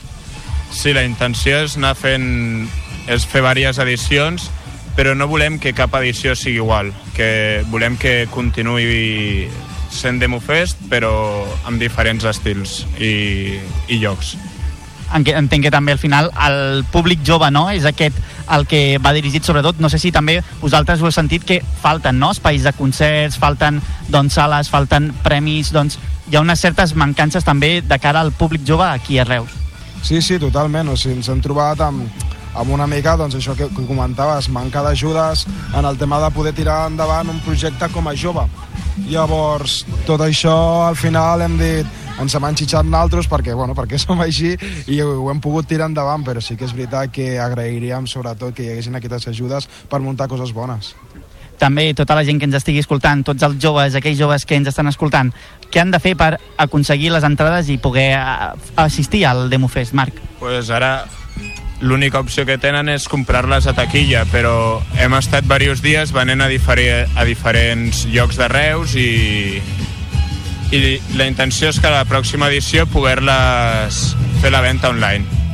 Sí, 0.72 0.94
la 0.96 1.04
intenció 1.06 1.60
és 1.68 1.76
anar 1.78 1.94
fent... 2.00 2.26
és 3.06 3.22
fer 3.30 3.44
diverses 3.46 3.78
edicions, 3.84 4.48
però 4.96 5.14
no 5.16 5.28
volem 5.28 5.60
que 5.60 5.76
cap 5.76 5.94
edició 6.00 6.36
sigui 6.40 6.62
igual, 6.64 6.94
que 7.16 7.64
volem 7.72 7.98
que 8.00 8.26
continuï 8.32 9.50
sent 9.92 10.20
Demofest, 10.20 10.80
però 10.92 11.14
amb 11.68 11.80
diferents 11.80 12.26
estils 12.28 12.84
i, 13.00 13.60
i 13.92 14.00
llocs. 14.02 14.36
Entenc 15.16 15.68
que 15.68 15.72
també 15.72 15.94
al 15.94 16.02
final 16.02 16.32
el 16.48 16.84
públic 16.92 17.22
jove 17.24 17.48
no 17.54 17.68
és 17.72 17.86
aquest 17.86 18.18
el 18.52 18.66
que 18.70 18.98
va 19.02 19.14
dirigit 19.16 19.46
sobretot, 19.46 19.80
no 19.80 19.90
sé 19.90 20.00
si 20.02 20.12
també 20.12 20.40
vosaltres 20.62 21.02
ho 21.02 21.08
heu 21.08 21.14
sentit 21.14 21.46
que 21.46 21.62
falten 21.82 22.20
no? 22.20 22.32
espais 22.34 22.66
de 22.66 22.74
concerts, 22.76 23.38
falten 23.40 23.80
doncs, 24.10 24.36
sales, 24.40 24.72
falten 24.74 25.12
premis, 25.24 25.72
doncs 25.76 26.00
hi 26.30 26.36
ha 26.36 26.42
unes 26.42 26.60
certes 26.60 26.96
mancances 26.98 27.46
també 27.46 27.80
de 27.86 28.00
cara 28.02 28.24
al 28.26 28.34
públic 28.34 28.66
jove 28.66 28.88
aquí 28.88 29.20
a 29.20 29.28
Reus. 29.28 29.54
Sí, 30.06 30.22
sí, 30.22 30.40
totalment. 30.42 30.90
O 30.90 30.98
sigui, 30.98 31.20
ens 31.20 31.30
hem 31.30 31.42
trobat 31.42 31.82
amb, 31.82 32.26
amb 32.56 32.72
una 32.72 32.88
mica, 32.88 33.16
doncs 33.20 33.36
això 33.40 33.56
que, 33.58 33.68
que 33.70 33.86
comentaves, 33.88 34.50
manca 34.50 34.84
d'ajudes 34.86 35.46
en 35.76 35.86
el 35.86 36.00
tema 36.00 36.22
de 36.24 36.32
poder 36.36 36.54
tirar 36.56 36.86
endavant 36.90 37.30
un 37.30 37.42
projecte 37.46 37.90
com 37.94 38.08
a 38.08 38.16
jove. 38.16 38.48
Llavors, 39.10 39.84
tot 40.08 40.24
això 40.24 40.56
al 40.88 40.96
final 40.96 41.44
hem 41.44 41.60
dit 41.60 42.02
ens 42.22 42.36
hem 42.36 42.46
enxitxat 42.48 42.88
naltros 42.88 43.28
perquè, 43.28 43.56
bueno, 43.56 43.76
perquè 43.76 44.00
som 44.02 44.22
així 44.24 44.54
i 44.88 45.02
ho, 45.04 45.28
hem 45.32 45.42
pogut 45.44 45.68
tirar 45.68 45.90
endavant, 45.92 46.24
però 46.24 46.44
sí 46.44 46.56
que 46.56 46.68
és 46.68 46.76
veritat 46.76 47.12
que 47.12 47.36
agrairíem 47.42 48.08
sobretot 48.08 48.56
que 48.56 48.64
hi 48.64 48.72
haguessin 48.74 48.96
aquestes 48.96 49.30
ajudes 49.34 49.70
per 49.92 50.02
muntar 50.04 50.30
coses 50.32 50.56
bones. 50.56 50.94
També 51.60 51.94
tota 51.96 52.18
la 52.18 52.26
gent 52.28 52.40
que 52.40 52.48
ens 52.50 52.58
estigui 52.58 52.82
escoltant, 52.84 53.22
tots 53.24 53.44
els 53.48 53.60
joves, 53.64 53.96
aquells 53.96 54.20
joves 54.20 54.44
que 54.44 54.58
ens 54.60 54.68
estan 54.68 54.92
escoltant, 54.92 55.32
què 55.72 55.80
han 55.80 55.92
de 55.94 56.02
fer 56.04 56.12
per 56.20 56.34
aconseguir 56.60 57.14
les 57.14 57.24
entrades 57.24 57.70
i 57.72 57.78
poder 57.80 58.10
eh, 58.18 58.50
assistir 58.84 59.24
al 59.28 59.48
Demofest, 59.50 59.96
Marc? 59.96 60.20
pues 60.40 60.70
ara 60.70 61.06
l'única 61.82 62.22
opció 62.24 62.46
que 62.48 62.58
tenen 62.62 62.90
és 62.90 63.08
comprar-les 63.12 63.68
a 63.68 63.76
taquilla, 63.76 64.24
però 64.32 64.82
hem 65.02 65.16
estat 65.18 65.48
diversos 65.48 65.84
dies 65.84 66.14
venent 66.16 66.42
a, 66.42 66.50
difere, 66.52 67.06
a 67.16 67.26
diferents 67.28 68.06
llocs 68.12 68.40
de 68.40 68.48
Reus 68.52 68.96
i, 68.96 69.62
i 70.72 70.84
la 71.20 71.28
intenció 71.28 71.70
és 71.70 71.80
que 71.80 71.92
a 71.92 71.98
la 71.98 72.06
pròxima 72.10 72.50
edició 72.52 72.88
poder-les 72.88 74.06
fer 74.42 74.54
la 74.56 74.64
venda 74.66 74.90
online. 74.94 75.45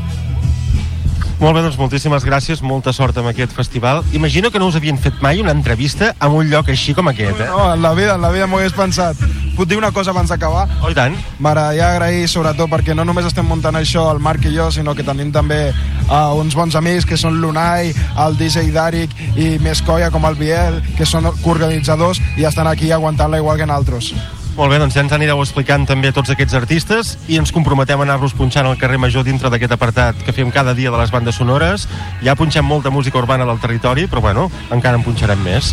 Molt 1.42 1.56
bé, 1.58 1.64
doncs 1.66 1.78
moltíssimes 1.82 2.22
gràcies, 2.22 2.60
molta 2.62 2.92
sort 2.94 3.18
amb 3.18 3.32
aquest 3.32 3.56
festival. 3.58 4.04
Imagino 4.14 4.52
que 4.54 4.60
no 4.62 4.68
us 4.70 4.76
havien 4.78 5.00
fet 5.02 5.16
mai 5.26 5.40
una 5.42 5.56
entrevista 5.56 6.12
en 6.22 6.36
un 6.38 6.52
lloc 6.52 6.68
així 6.70 6.94
com 6.94 7.08
aquest, 7.10 7.40
eh? 7.42 7.48
No, 7.50 7.64
en 7.74 7.82
la 7.82 7.96
vida, 7.98 8.14
en 8.14 8.22
la 8.22 8.30
vida 8.30 8.46
m'ho 8.46 8.60
hagués 8.60 8.76
pensat. 8.78 9.18
Puc 9.56 9.66
dir 9.66 9.80
una 9.80 9.90
cosa 9.92 10.14
abans 10.14 10.30
d'acabar? 10.30 10.68
Oh, 10.84 10.92
i 10.94 10.94
tant. 10.94 11.16
M'agradaria 11.42 11.88
agrair, 11.96 12.28
sobretot, 12.30 12.70
perquè 12.70 12.94
no 12.94 13.08
només 13.10 13.26
estem 13.26 13.50
muntant 13.50 13.80
això, 13.80 14.04
el 14.14 14.22
Marc 14.22 14.46
i 14.46 14.54
jo, 14.54 14.68
sinó 14.70 14.94
que 14.94 15.06
tenim 15.08 15.32
també 15.34 15.64
uh, 15.72 16.30
uns 16.38 16.54
bons 16.54 16.78
amics, 16.78 17.08
que 17.10 17.18
són 17.18 17.42
l'Unai, 17.42 17.90
el 18.22 18.38
DJ 18.38 18.70
Darik 18.76 19.16
i 19.34 19.56
més 19.66 19.82
colla 19.82 20.12
com 20.14 20.30
el 20.30 20.38
Biel, 20.38 20.78
que 20.94 21.10
són 21.10 21.26
coorganitzadors 21.42 22.22
i 22.38 22.46
estan 22.46 22.70
aquí 22.70 22.94
aguantant-la 22.94 23.42
igual 23.42 23.58
que 23.58 23.66
nosaltres. 23.66 24.14
Molt 24.52 24.68
bé, 24.68 24.78
doncs 24.82 24.98
ja 24.98 25.02
ens 25.06 25.14
anireu 25.16 25.40
explicant 25.40 25.86
també 25.88 26.10
tots 26.12 26.30
aquests 26.34 26.56
artistes 26.58 27.14
i 27.32 27.38
ens 27.40 27.54
comprometem 27.56 28.02
a 28.02 28.04
anar-los 28.04 28.34
punxant 28.36 28.68
al 28.68 28.78
carrer 28.78 29.00
Major 29.00 29.24
dintre 29.24 29.50
d'aquest 29.50 29.72
apartat 29.72 30.20
que 30.26 30.34
fem 30.36 30.52
cada 30.52 30.74
dia 30.76 30.92
de 30.92 31.00
les 31.00 31.12
bandes 31.14 31.38
sonores. 31.40 31.88
Ja 32.22 32.36
punxem 32.36 32.68
molta 32.68 32.92
música 32.92 33.18
urbana 33.22 33.48
del 33.48 33.62
territori, 33.64 34.10
però 34.12 34.20
bueno, 34.22 34.50
encara 34.70 35.00
en 35.00 35.06
punxarem 35.08 35.40
més. 35.40 35.72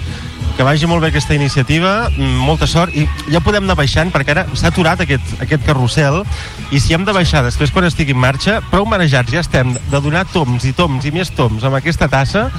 Que 0.57 0.67
vagi 0.67 0.87
molt 0.91 1.03
bé 1.03 1.11
aquesta 1.11 1.35
iniciativa, 1.35 2.09
mm, 2.09 2.39
molta 2.47 2.67
sort, 2.71 2.95
i 2.95 3.07
ja 3.31 3.43
podem 3.43 3.67
anar 3.67 3.77
baixant, 3.79 4.13
perquè 4.15 4.31
ara 4.31 4.47
s'ha 4.55 4.71
aturat 4.71 5.01
aquest, 5.03 5.37
aquest 5.43 5.67
carrusel, 5.67 6.23
i 6.71 6.81
si 6.81 6.95
hem 6.95 7.05
de 7.05 7.13
baixar 7.13 7.43
després 7.45 7.71
quan 7.71 7.85
estigui 7.85 8.15
en 8.15 8.19
marxa, 8.23 8.61
prou 8.71 8.87
marejats 8.87 9.31
ja 9.33 9.41
estem 9.41 9.75
de 9.75 10.01
donar 10.01 10.25
toms 10.33 10.65
i 10.65 10.73
toms 10.73 11.05
i 11.05 11.11
més 11.11 11.31
toms 11.31 11.65
amb 11.65 11.75
aquesta 11.75 12.09
tassa, 12.09 12.51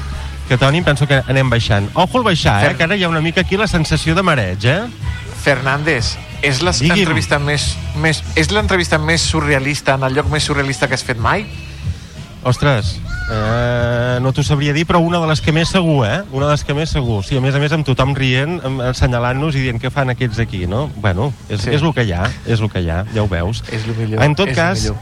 que 0.49 0.57
Toni, 0.57 0.81
penso 0.81 1.05
que 1.07 1.21
anem 1.27 1.49
baixant. 1.49 1.89
Ojo 1.93 2.17
al 2.17 2.23
baixar, 2.23 2.71
eh, 2.71 2.75
que 2.75 2.83
ara 2.83 2.95
hi 2.95 3.03
ha 3.03 3.09
una 3.09 3.21
mica 3.21 3.41
aquí 3.41 3.55
la 3.55 3.67
sensació 3.67 4.15
de 4.15 4.23
mareig, 4.23 4.65
eh? 4.65 4.81
Fernández, 5.39 6.17
és 6.41 6.61
l'entrevista 6.63 7.39
més, 7.39 7.73
més, 7.99 8.21
és 8.39 8.51
l'entrevista 8.51 8.99
més 9.01 9.21
surrealista 9.21 9.95
en 9.99 10.03
el 10.07 10.15
lloc 10.15 10.29
més 10.31 10.43
surrealista 10.47 10.87
que 10.87 10.95
has 10.95 11.03
fet 11.03 11.19
mai? 11.19 11.45
Ostres, 12.47 12.93
eh, 13.31 14.17
no 14.23 14.31
t'ho 14.31 14.43
sabria 14.47 14.71
dir, 14.71 14.85
però 14.87 15.01
una 15.03 15.19
de 15.19 15.27
les 15.27 15.41
que 15.43 15.51
més 15.51 15.67
segur, 15.73 16.05
eh? 16.07 16.21
Una 16.31 16.47
de 16.47 16.53
les 16.53 16.63
que 16.63 16.73
més 16.73 16.93
segur. 16.95 17.19
Sí, 17.27 17.35
a 17.35 17.41
més 17.43 17.55
a 17.55 17.59
més 17.59 17.73
amb 17.75 17.83
tothom 17.87 18.13
rient, 18.15 18.61
assenyalant-nos 18.87 19.57
i 19.59 19.65
dient 19.67 19.81
què 19.81 19.91
fan 19.91 20.13
aquests 20.15 20.39
aquí, 20.45 20.63
no? 20.67 20.87
Bueno, 20.95 21.33
és, 21.49 21.61
Sí. 21.65 21.73
és 21.75 21.81
el 21.83 21.93
que 21.93 22.07
hi 22.07 22.13
ha, 22.15 22.29
és 22.47 22.61
el 22.61 22.71
que 22.71 22.79
hi 22.79 22.89
ha, 22.89 23.03
ja 23.13 23.23
ho 23.23 23.27
veus. 23.27 23.63
És 23.71 23.83
el 23.85 23.95
millor. 23.97 24.23
En 24.23 24.35
tot 24.35 24.47
és 24.47 24.55
cas, 24.55 24.83
millor. 24.83 24.97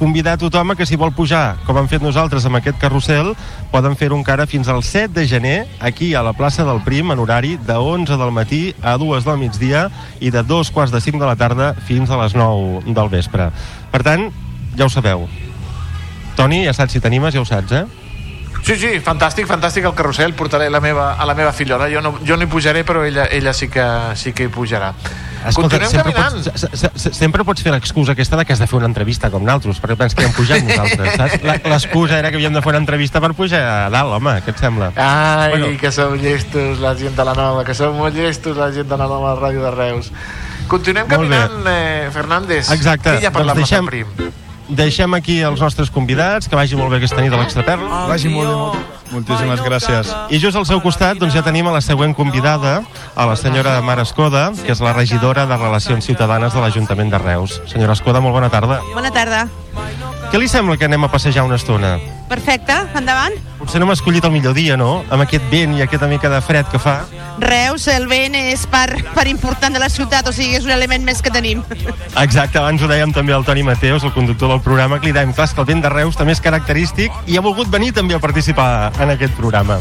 Convidar 0.00 0.32
a 0.32 0.40
tothom 0.40 0.72
a 0.72 0.74
que 0.74 0.86
si 0.88 0.96
vol 0.96 1.12
pujar, 1.12 1.60
com 1.66 1.76
hem 1.76 1.86
fet 1.92 2.00
nosaltres 2.00 2.46
amb 2.48 2.56
aquest 2.56 2.78
carrusel, 2.80 3.34
poden 3.68 3.92
fer-ho 4.00 4.16
encara 4.16 4.46
fins 4.48 4.70
al 4.72 4.80
7 4.80 5.12
de 5.12 5.26
gener, 5.28 5.58
aquí 5.78 6.14
a 6.16 6.24
la 6.24 6.32
plaça 6.32 6.64
del 6.64 6.80
Prim, 6.80 7.12
en 7.12 7.20
horari 7.20 7.58
de 7.68 7.76
11 7.76 8.16
del 8.16 8.32
matí 8.32 8.62
a 8.80 8.96
2 8.96 9.28
del 9.28 9.36
migdia 9.36 9.90
i 10.18 10.32
de 10.32 10.42
2 10.42 10.72
quarts 10.72 10.96
de 10.96 11.02
5 11.04 11.20
de 11.20 11.28
la 11.28 11.36
tarda 11.36 11.74
fins 11.84 12.08
a 12.08 12.16
les 12.22 12.32
9 12.32 12.88
del 12.96 13.12
vespre. 13.12 13.50
Per 13.92 14.00
tant, 14.02 14.30
ja 14.72 14.88
ho 14.88 14.90
sabeu. 14.90 15.28
Toni, 16.40 16.64
ja 16.64 16.72
saps 16.72 16.96
si 16.96 17.04
t'animes, 17.04 17.36
ja 17.36 17.44
ho 17.44 17.48
saps, 17.48 17.76
eh? 17.76 17.84
Sí, 18.62 18.76
sí, 18.76 19.00
fantàstic, 19.00 19.46
fantàstic 19.48 19.84
el 19.88 19.94
carrusel. 19.94 20.34
Portaré 20.34 20.68
la 20.70 20.80
meva, 20.80 21.14
a 21.14 21.24
la 21.26 21.34
meva 21.34 21.52
fillola. 21.52 21.88
Jo 21.90 22.00
no, 22.02 22.18
jo 22.26 22.36
no 22.36 22.44
hi 22.44 22.46
pujaré, 22.46 22.84
però 22.84 23.04
ella, 23.04 23.24
ella 23.30 23.52
sí, 23.52 23.68
que, 23.68 23.82
sí 24.14 24.32
que 24.32 24.44
hi 24.44 24.48
pujarà. 24.48 24.92
Continuem 25.54 25.88
sempre 25.88 26.12
caminant. 26.12 26.44
pots, 26.44 26.60
se- 26.60 26.76
se- 26.76 26.90
se- 27.00 27.14
sempre 27.16 27.42
pots 27.48 27.62
fer 27.64 27.72
l'excusa 27.72 28.12
aquesta 28.12 28.36
de 28.36 28.44
que 28.44 28.52
has 28.52 28.58
de 28.60 28.66
fer 28.68 28.76
una 28.76 28.84
entrevista 28.90 29.30
com 29.32 29.40
nosaltres, 29.42 29.80
perquè 29.80 29.96
penses 29.96 30.14
que 30.14 30.26
hem 30.26 30.34
pujat 30.36 30.60
nosaltres, 30.62 31.14
saps? 31.16 31.42
La- 31.42 31.56
L'excusa 31.64 32.18
era 32.18 32.28
que 32.28 32.36
havíem 32.36 32.52
de 32.52 32.60
fer 32.60 32.68
una 32.74 32.78
entrevista 32.82 33.22
per 33.24 33.32
pujar 33.32 33.62
a 33.64 33.88
dalt, 33.88 34.12
home, 34.18 34.34
què 34.44 34.50
et 34.52 34.58
sembla? 34.60 34.92
Ai, 34.96 35.48
Bueno. 35.56 35.70
que 35.80 35.90
sou 35.90 36.12
llestos 36.14 36.78
la 36.84 36.92
gent 36.94 37.16
de 37.16 37.24
la 37.24 37.32
nova, 37.32 37.64
que 37.64 37.72
sou 37.74 37.94
molt 37.94 38.14
llestos 38.14 38.54
la 38.58 38.68
gent 38.70 38.86
de 38.92 38.98
la 39.00 39.06
nova 39.08 39.32
ràdio 39.40 39.64
de 39.64 39.70
Reus. 39.70 40.12
Continuem 40.68 41.08
Molt 41.08 41.22
bé. 41.30 41.38
caminant, 41.40 41.66
eh, 41.66 42.10
Fernández. 42.12 42.70
Exacte, 42.70 43.16
hi 43.22 43.24
ha 43.24 43.32
per 43.32 43.46
doncs 43.46 43.56
deixem- 43.64 43.86
Prim? 43.86 44.06
Deixem 44.70 45.14
aquí 45.18 45.40
els 45.42 45.60
nostres 45.60 45.90
convidats, 45.90 46.48
que 46.48 46.56
vagi 46.56 46.78
molt 46.78 46.92
bé 46.92 47.00
aquesta 47.00 47.20
nit 47.20 47.34
a 47.34 47.40
l'Extraperla. 47.40 48.06
Vagi 48.10 48.30
molt 48.30 48.48
bé, 48.48 48.54
molt 48.54 48.76
bé. 48.78 48.98
Moltíssimes 49.10 49.62
gràcies. 49.66 50.12
I 50.30 50.38
just 50.38 50.56
al 50.56 50.66
seu 50.68 50.78
costat 50.84 51.18
doncs, 51.18 51.34
ja 51.34 51.42
tenim 51.42 51.66
a 51.66 51.74
la 51.74 51.80
següent 51.82 52.14
convidada, 52.14 52.76
a 53.16 53.26
la 53.26 53.34
senyora 53.36 53.80
Mara 53.82 54.06
Escoda, 54.06 54.50
que 54.62 54.70
és 54.70 54.82
la 54.84 54.94
regidora 54.94 55.48
de 55.50 55.58
Relacions 55.58 56.06
Ciutadanes 56.06 56.54
de 56.54 56.62
l'Ajuntament 56.62 57.10
de 57.10 57.18
Reus. 57.18 57.58
Senyora 57.66 57.98
Escoda, 57.98 58.22
molt 58.22 58.38
bona 58.38 58.52
tarda. 58.54 58.78
Bona 58.94 59.10
tarda. 59.10 59.48
Què 60.30 60.38
li 60.38 60.46
sembla 60.46 60.76
que 60.78 60.86
anem 60.86 61.02
a 61.02 61.08
passejar 61.10 61.42
una 61.42 61.56
estona? 61.58 61.96
Perfecte, 62.30 62.76
endavant. 62.94 63.34
Potser 63.58 63.80
no 63.82 63.88
m'ha 63.88 63.96
escollit 63.96 64.22
el 64.28 64.30
millor 64.30 64.54
dia, 64.54 64.76
no? 64.78 65.00
Amb 65.10 65.24
aquest 65.24 65.48
vent 65.50 65.74
i 65.74 65.82
aquesta 65.82 66.06
mica 66.06 66.30
de 66.30 66.38
fred 66.46 66.68
que 66.70 66.78
fa. 66.78 67.00
Reus, 67.42 67.88
el 67.90 68.06
vent 68.06 68.36
és 68.38 68.62
part, 68.70 68.94
part 69.16 69.26
important 69.26 69.74
de 69.74 69.82
la 69.82 69.88
ciutat, 69.90 70.30
o 70.30 70.34
sigui, 70.36 70.54
és 70.60 70.68
un 70.68 70.70
element 70.76 71.02
més 71.02 71.18
que 71.18 71.34
tenim. 71.34 71.64
Exacte, 72.22 72.62
abans 72.62 72.78
ho 72.78 72.92
dèiem 72.92 73.10
també 73.16 73.34
al 73.34 73.42
Toni 73.48 73.66
Mateus, 73.66 74.06
el 74.06 74.14
conductor 74.14 74.54
del 74.54 74.62
programa, 74.62 75.00
que 75.00 75.10
li 75.10 75.16
dèiem, 75.18 75.34
clar, 75.34 75.50
que 75.50 75.64
el 75.64 75.70
vent 75.72 75.82
de 75.82 75.90
Reus 75.90 76.20
també 76.20 76.38
és 76.38 76.44
característic 76.46 77.18
i 77.26 77.34
ha 77.34 77.42
volgut 77.42 77.66
venir 77.74 77.90
també 77.98 78.14
a 78.14 78.22
participar 78.22 78.92
en 79.02 79.16
aquest 79.18 79.34
programa. 79.34 79.80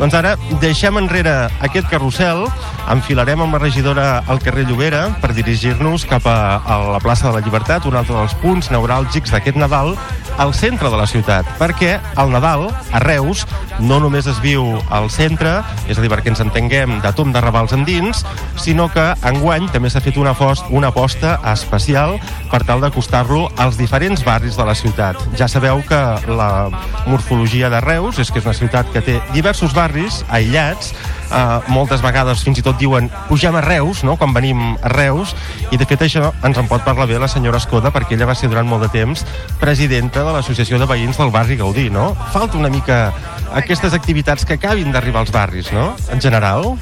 Doncs 0.00 0.14
ara 0.18 0.32
deixem 0.62 0.96
enrere 0.98 1.34
aquest 1.62 1.86
carrusel, 1.90 2.46
enfilarem 2.90 3.44
amb 3.44 3.54
la 3.54 3.60
regidora 3.62 4.06
al 4.26 4.40
carrer 4.42 4.64
Llobera 4.66 5.04
per 5.22 5.32
dirigir-nos 5.36 6.06
cap 6.10 6.26
a, 6.26 6.58
a 6.58 6.78
la 6.96 7.00
plaça 7.02 7.28
de 7.28 7.36
la 7.36 7.44
Llibertat, 7.44 7.86
un 7.86 7.98
altre 8.00 8.16
dels 8.16 8.34
punts 8.42 8.72
neuràlgics 8.72 9.34
d'aquest 9.34 9.60
Nadal, 9.60 9.94
al 10.40 10.54
centre 10.56 10.88
de 10.90 10.96
la 10.96 11.06
ciutat, 11.06 11.46
perquè 11.60 11.98
el 12.18 12.32
Nadal, 12.32 12.70
a 12.92 13.02
Reus, 13.04 13.44
no 13.84 13.98
només 14.00 14.26
es 14.30 14.40
viu 14.42 14.64
al 14.90 15.10
centre, 15.12 15.58
és 15.86 15.98
a 15.98 16.02
dir, 16.02 16.10
perquè 16.10 16.32
ens 16.32 16.40
entenguem 16.42 16.98
de 17.04 17.12
tom 17.16 17.32
de 17.34 17.42
ravals 17.44 17.74
endins, 17.76 18.24
sinó 18.56 18.88
que 18.92 19.04
enguany 19.28 19.68
també 19.72 19.92
s'ha 19.92 20.02
fet 20.04 20.16
una, 20.20 20.32
fost, 20.34 20.64
una 20.70 20.88
aposta 20.92 21.36
especial 21.52 22.16
per 22.50 22.62
tal 22.68 22.82
d'acostar-lo 22.82 23.44
als 23.60 23.78
diferents 23.80 24.24
barris 24.24 24.56
de 24.56 24.66
la 24.66 24.74
ciutat. 24.78 25.20
Ja 25.38 25.48
sabeu 25.52 25.84
que 25.88 26.00
la 26.32 26.70
morfologia 27.06 27.70
de 27.70 27.80
Reus 27.84 28.18
és 28.22 28.32
que 28.32 28.40
és 28.40 28.48
una 28.48 28.56
ciutat 28.56 28.88
que 28.92 29.04
té 29.04 29.20
diversos 29.36 29.74
barris 29.76 29.81
aïllats 30.28 30.92
uh, 31.32 31.60
moltes 31.72 32.02
vegades 32.04 32.42
fins 32.44 32.60
i 32.60 32.64
tot 32.64 32.78
diuen 32.80 33.08
pugem 33.28 33.56
a 33.56 33.62
Reus, 33.64 34.02
no?, 34.06 34.16
quan 34.20 34.34
venim 34.36 34.76
a 34.80 34.92
Reus, 34.92 35.34
i 35.72 35.80
de 35.80 35.88
fet 35.88 36.04
això 36.06 36.30
ens 36.46 36.58
en 36.60 36.68
pot 36.70 36.84
parlar 36.84 37.08
bé 37.10 37.18
la 37.20 37.30
senyora 37.30 37.60
Escoda, 37.62 37.92
perquè 37.94 38.16
ella 38.16 38.28
va 38.30 38.36
ser 38.38 38.50
durant 38.52 38.68
molt 38.68 38.86
de 38.86 38.92
temps 38.92 39.24
presidenta 39.60 40.24
de 40.26 40.36
l'Associació 40.36 40.78
de 40.78 40.88
Veïns 40.90 41.18
del 41.20 41.32
barri 41.34 41.58
Gaudí, 41.60 41.88
no? 41.90 42.12
Falta 42.34 42.60
una 42.60 42.70
mica 42.72 43.12
aquestes 43.52 43.92
activitats 43.92 44.46
que 44.48 44.56
acabin 44.56 44.92
d'arribar 44.92 45.24
als 45.24 45.32
barris, 45.32 45.72
no?, 45.72 45.92
en 46.12 46.20
general. 46.20 46.74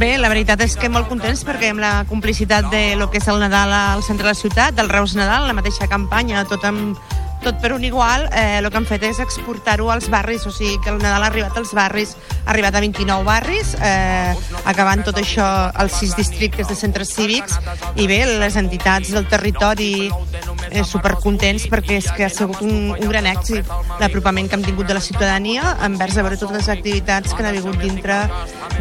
Bé, 0.00 0.16
la 0.18 0.30
veritat 0.32 0.60
és 0.64 0.76
que 0.76 0.90
molt 0.92 1.08
contents 1.08 1.44
perquè 1.46 1.72
amb 1.74 1.82
la 1.82 1.94
complicitat 2.08 2.70
de 2.72 2.96
lo 3.00 3.10
que 3.10 3.20
és 3.20 3.28
el 3.28 3.40
Nadal 3.40 3.72
al 3.72 4.04
centre 4.04 4.26
de 4.26 4.34
la 4.34 4.38
ciutat, 4.38 4.76
del 4.76 4.92
Reus 4.92 5.16
Nadal, 5.16 5.48
la 5.48 5.56
mateixa 5.56 5.88
campanya, 5.90 6.44
tot 6.48 6.64
amb 6.68 6.98
tot 7.42 7.60
per 7.60 7.72
un 7.72 7.84
igual, 7.84 8.28
eh, 8.32 8.58
el 8.58 8.70
que 8.70 8.76
han 8.80 8.86
fet 8.88 9.04
és 9.08 9.20
exportar-ho 9.22 9.90
als 9.90 10.10
barris, 10.12 10.46
o 10.46 10.52
sigui 10.52 10.78
que 10.84 10.90
el 10.92 10.98
Nadal 11.02 11.24
ha 11.24 11.30
arribat 11.32 11.56
als 11.56 11.72
barris, 11.76 12.16
ha 12.44 12.50
arribat 12.52 12.74
a 12.74 12.80
29 12.84 13.24
barris, 13.24 13.74
eh, 13.80 14.34
acabant 14.64 15.04
tot 15.04 15.16
això 15.20 15.46
als 15.74 15.98
sis 16.00 16.16
districtes 16.16 16.68
de 16.68 16.76
centres 16.76 17.14
cívics, 17.14 17.58
i 17.96 18.06
bé, 18.06 18.24
les 18.40 18.56
entitats 18.56 19.10
del 19.10 19.28
territori 19.28 20.10
eh, 20.70 20.84
supercontents 20.84 21.66
perquè 21.70 21.98
és 22.00 22.08
que 22.14 22.26
ha 22.26 22.30
sigut 22.32 22.62
un, 22.64 22.92
un 22.94 23.08
gran 23.08 23.26
èxit 23.30 23.66
l'apropament 24.00 24.48
que 24.48 24.58
hem 24.58 24.64
tingut 24.66 24.88
de 24.88 24.96
la 24.96 25.02
ciutadania 25.04 25.74
envers 25.86 26.16
a 26.16 26.24
veure 26.24 26.38
totes 26.40 26.60
les 26.60 26.70
activitats 26.72 27.34
que 27.34 27.44
han 27.44 27.58
hagut 27.58 27.78
dintre 27.80 28.20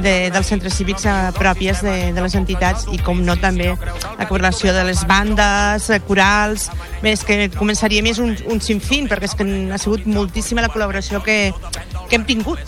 de, 0.04 0.30
dels 0.34 0.52
centres 0.52 0.78
cívics 0.78 1.06
eh, 1.10 1.18
pròpies 1.38 1.84
de, 1.86 1.96
de 2.16 2.26
les 2.26 2.36
entitats 2.40 2.88
i 2.94 3.00
com 3.04 3.24
no 3.26 3.36
també 3.40 3.72
la 3.72 4.28
correlació 4.28 4.74
de 4.76 4.86
les 4.88 5.06
bandes, 5.10 5.90
eh, 5.90 6.02
corals 6.08 6.70
bé, 7.02 7.14
és 7.16 7.26
que 7.26 7.50
començaria 7.56 8.04
més 8.06 8.22
un, 8.24 8.36
un 8.50 8.62
sinfín 8.64 9.08
perquè 9.10 9.30
és 9.30 9.36
que 9.38 9.46
ha 9.46 9.80
sigut 9.82 10.06
moltíssima 10.10 10.64
la 10.66 10.72
col·laboració 10.74 11.24
que, 11.26 11.40
que 12.10 12.18
hem 12.18 12.26
tingut. 12.28 12.62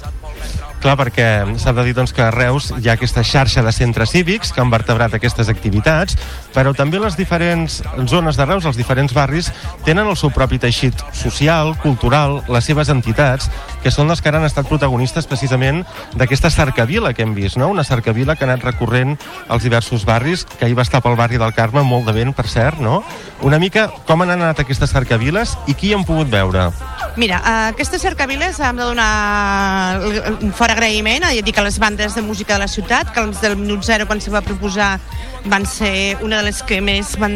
Clar, 0.82 0.96
perquè 0.98 1.26
s'ha 1.62 1.74
de 1.78 1.84
dir 1.86 1.94
doncs, 1.94 2.14
que 2.18 2.24
a 2.26 2.32
Reus 2.34 2.72
hi 2.80 2.90
ha 2.90 2.96
aquesta 2.98 3.22
xarxa 3.22 3.62
de 3.62 3.74
centres 3.76 4.14
cívics 4.16 4.50
que 4.54 4.64
han 4.64 4.72
vertebrat 4.74 5.14
aquestes 5.14 5.52
activitats, 5.54 6.18
però 6.56 6.74
també 6.78 7.00
les 7.00 7.18
diferents 7.18 7.82
zones 8.12 8.38
de 8.38 8.46
Reus, 8.46 8.66
els 8.66 8.78
diferents 8.80 9.14
barris, 9.14 9.52
tenen 9.86 10.08
el 10.08 10.18
seu 10.20 10.32
propi 10.36 10.60
teixit 10.62 10.98
social, 11.16 11.76
cultural, 11.82 12.42
les 12.52 12.68
seves 12.68 12.92
entitats, 12.94 13.50
que 13.82 13.92
són 13.92 14.12
les 14.12 14.22
que 14.22 14.30
han 14.30 14.46
estat 14.46 14.70
protagonistes 14.70 15.28
precisament 15.28 15.84
d'aquesta 16.18 16.52
cercavila 16.54 17.14
que 17.14 17.26
hem 17.26 17.36
vist, 17.36 17.58
no? 17.58 17.72
una 17.72 17.86
cercavila 17.88 18.36
que 18.36 18.46
ha 18.46 18.52
anat 18.52 18.66
recorrent 18.68 19.18
als 19.48 19.64
diversos 19.64 20.06
barris, 20.06 20.46
que 20.46 20.66
ahir 20.66 20.78
va 20.78 20.86
estar 20.86 21.02
pel 21.02 21.18
barri 21.20 21.40
del 21.42 21.54
Carme, 21.58 21.84
molt 21.84 22.08
de 22.08 22.16
vent, 22.16 22.36
per 22.36 22.48
cert, 22.48 22.80
no? 22.82 23.02
Una 23.42 23.60
mica 23.60 23.88
com 24.06 24.22
han 24.22 24.34
anat 24.36 24.62
aquestes 24.62 24.92
cercaviles 24.94 25.56
i 25.68 25.76
qui 25.78 25.94
han 25.96 26.06
pogut 26.06 26.30
veure? 26.32 26.70
Mira, 27.20 27.42
a 27.44 27.56
aquestes 27.72 28.04
cercaviles 28.04 28.60
hem 28.64 28.78
de 28.80 28.86
donar 28.88 30.00
un 30.40 30.54
fort 30.56 30.72
agraïment 30.76 31.26
a, 31.28 31.34
dir 31.34 31.52
que 31.52 31.60
a 31.60 31.66
les 31.66 31.80
bandes 31.82 32.16
de 32.16 32.22
música 32.22 32.54
de 32.54 32.64
la 32.64 32.70
ciutat, 32.72 33.12
que 33.12 33.24
els 33.24 33.42
del 33.42 33.58
minut 33.60 33.84
zero 33.84 34.08
quan 34.08 34.22
se 34.22 34.32
va 34.32 34.44
proposar 34.46 34.94
van 35.46 35.66
ser 35.66 36.18
una 36.22 36.41
de 36.42 36.48
les 36.50 36.62
que 36.66 36.80
més 36.82 37.14
van, 37.22 37.36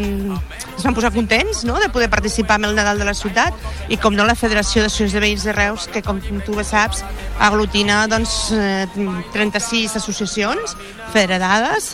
es 0.74 0.84
van 0.84 0.96
posar 0.98 1.12
contents 1.14 1.62
no? 1.68 1.78
de 1.82 1.90
poder 1.94 2.10
participar 2.10 2.58
en 2.58 2.72
el 2.72 2.76
Nadal 2.78 2.98
de 2.98 3.06
la 3.06 3.14
ciutat 3.14 3.54
i 3.94 4.00
com 4.02 4.16
no 4.18 4.26
la 4.26 4.34
Federació 4.38 4.82
d'Associacions 4.82 5.14
de 5.14 5.22
Veïns 5.22 5.46
de 5.46 5.54
Reus 5.54 5.86
que 5.94 6.02
com 6.06 6.20
tu 6.20 6.56
bé 6.58 6.66
saps 6.66 7.04
aglutina 7.38 8.06
doncs, 8.10 8.50
eh, 8.56 8.88
36 9.36 9.96
associacions 10.02 10.74
federades 11.14 11.94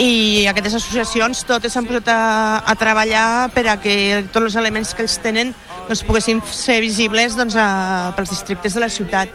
i 0.00 0.46
aquestes 0.50 0.76
associacions 0.82 1.42
totes 1.48 1.72
s'han 1.72 1.88
posat 1.88 2.12
a, 2.12 2.20
a 2.68 2.76
treballar 2.78 3.48
per 3.56 3.64
a 3.72 3.78
que 3.80 3.94
tots 4.28 4.50
els 4.50 4.60
elements 4.60 4.92
que 4.94 5.06
ells 5.06 5.16
tenen 5.24 5.54
doncs, 5.88 6.04
poguessin 6.04 6.44
ser 6.44 6.80
visibles 6.84 7.38
doncs, 7.40 7.56
a, 7.56 8.12
pels 8.16 8.36
districtes 8.36 8.76
de 8.76 8.84
la 8.84 8.92
ciutat. 8.92 9.32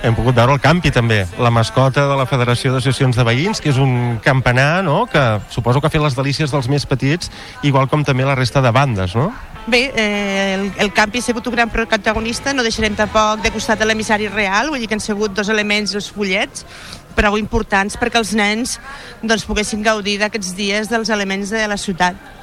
Hem 0.00 0.14
pogut 0.16 0.32
veure 0.32 0.54
el 0.56 0.60
campi 0.64 0.88
també, 0.88 1.26
la 1.36 1.50
mascota 1.52 2.06
de 2.08 2.14
la 2.16 2.24
Federació 2.24 2.70
d'Associacions 2.72 3.18
de 3.18 3.24
Veïns, 3.26 3.58
que 3.60 3.68
és 3.68 3.76
un 3.76 4.16
campanar, 4.24 4.80
no?, 4.86 5.02
que 5.12 5.20
suposo 5.52 5.82
que 5.82 5.90
ha 5.90 5.92
fet 5.92 6.00
les 6.00 6.16
delícies 6.16 6.54
dels 6.54 6.70
més 6.72 6.86
petits, 6.88 7.28
igual 7.68 7.90
com 7.92 8.00
també 8.04 8.24
la 8.24 8.38
resta 8.38 8.62
de 8.64 8.72
bandes, 8.72 9.12
no? 9.14 9.28
Bé, 9.68 9.82
eh, 9.92 10.54
el, 10.54 10.64
el 10.80 10.92
campi 10.96 11.20
ha 11.20 11.26
sigut 11.26 11.50
un 11.52 11.58
gran 11.58 11.68
protagonista, 11.68 12.54
no 12.56 12.64
deixarem 12.64 12.96
tampoc 12.96 13.44
de 13.44 13.52
costat 13.52 13.84
l'emissari 13.84 14.32
real, 14.32 14.72
vull 14.72 14.80
dir 14.80 14.88
que 14.88 14.96
han 14.96 15.04
sigut 15.04 15.36
dos 15.36 15.52
elements, 15.52 15.92
dos 15.92 16.08
fullets, 16.08 16.64
prou 17.12 17.36
importants 17.36 18.00
perquè 18.00 18.22
els 18.22 18.32
nens 18.32 18.78
doncs, 19.20 19.44
poguessin 19.44 19.84
gaudir 19.84 20.16
d'aquests 20.22 20.54
dies 20.56 20.88
dels 20.88 21.12
elements 21.12 21.52
de 21.52 21.66
la 21.68 21.76
ciutat. 21.76 22.39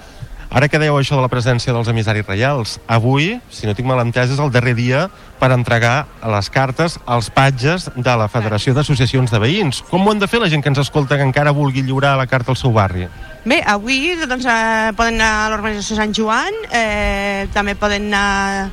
Ara 0.47 0.69
que 0.71 0.79
dèieu 0.79 0.95
això 0.95 1.17
de 1.17 1.23
la 1.25 1.31
presència 1.31 1.73
dels 1.75 1.89
emissaris 1.91 2.25
reials, 2.25 2.77
avui, 2.87 3.33
si 3.51 3.67
no 3.67 3.75
tinc 3.75 3.89
mal 3.89 3.99
entès, 3.99 4.31
és 4.31 4.39
el 4.39 4.51
darrer 4.53 4.73
dia 4.77 5.07
per 5.41 5.51
entregar 5.51 6.07
les 6.23 6.49
cartes 6.49 6.95
als 7.05 7.27
patges 7.35 7.89
de 7.95 8.13
la 8.15 8.29
Federació 8.31 8.71
d'Associacions 8.73 9.33
de 9.33 9.41
Veïns. 9.43 9.83
Com 9.91 10.07
ho 10.07 10.13
han 10.13 10.23
de 10.23 10.29
fer 10.31 10.39
la 10.39 10.47
gent 10.47 10.63
que 10.63 10.71
ens 10.71 10.79
escolta 10.79 11.19
que 11.19 11.27
encara 11.27 11.51
vulgui 11.51 11.83
lliurar 11.83 12.15
la 12.17 12.29
carta 12.31 12.55
al 12.55 12.59
seu 12.59 12.71
barri? 12.71 13.09
Bé, 13.43 13.59
avui 13.67 14.15
doncs, 14.23 14.47
eh, 14.47 14.93
poden 14.95 15.19
anar 15.19 15.33
a 15.45 15.49
l'Organització 15.51 15.99
Sant 15.99 16.15
Joan, 16.15 16.55
eh, 16.71 17.47
també 17.53 17.75
poden 17.75 18.07
anar 18.07 18.71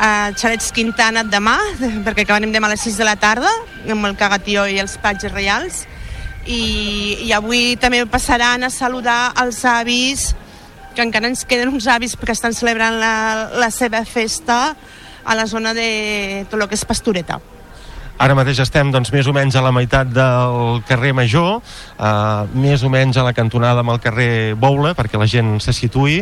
a 0.00 0.32
Xalets 0.32 0.72
Quintana 0.72 1.24
demà, 1.28 1.58
perquè 2.06 2.24
acabarem 2.24 2.52
demà 2.52 2.68
a 2.70 2.74
les 2.74 2.88
6 2.88 2.96
de 3.00 3.04
la 3.04 3.16
tarda, 3.20 3.50
amb 3.84 4.06
el 4.08 4.16
cagatió 4.16 4.66
i 4.68 4.80
els 4.80 4.96
patges 5.02 5.32
reials, 5.32 5.84
i, 6.46 6.62
i 7.26 7.32
avui 7.36 7.76
també 7.80 8.04
passaran 8.08 8.64
a 8.64 8.70
saludar 8.70 9.32
els 9.42 9.64
avis 9.68 10.30
que 10.94 11.04
encara 11.04 11.30
ens 11.30 11.44
queden 11.46 11.70
uns 11.74 11.86
avis 11.86 12.16
que 12.16 12.32
estan 12.32 12.54
celebrant 12.56 12.98
la, 13.00 13.50
la 13.54 13.70
seva 13.70 14.04
festa 14.04 14.74
a 15.24 15.34
la 15.36 15.46
zona 15.46 15.74
de 15.76 16.46
tot 16.50 16.60
el 16.60 16.68
que 16.68 16.78
és 16.78 16.86
Pastoreta. 16.88 17.38
Ara 18.20 18.34
mateix 18.36 18.58
estem 18.60 18.90
doncs, 18.92 19.08
més 19.14 19.28
o 19.30 19.32
menys 19.32 19.54
a 19.56 19.62
la 19.64 19.70
meitat 19.72 20.10
del 20.12 20.82
carrer 20.84 21.14
Major, 21.16 21.62
eh, 21.96 22.42
més 22.52 22.82
o 22.84 22.90
menys 22.92 23.16
a 23.16 23.24
la 23.24 23.32
cantonada 23.32 23.80
amb 23.80 23.94
el 23.94 24.00
carrer 24.04 24.32
Boula, 24.60 24.92
perquè 24.98 25.16
la 25.16 25.28
gent 25.30 25.54
se 25.64 25.72
situï, 25.72 26.18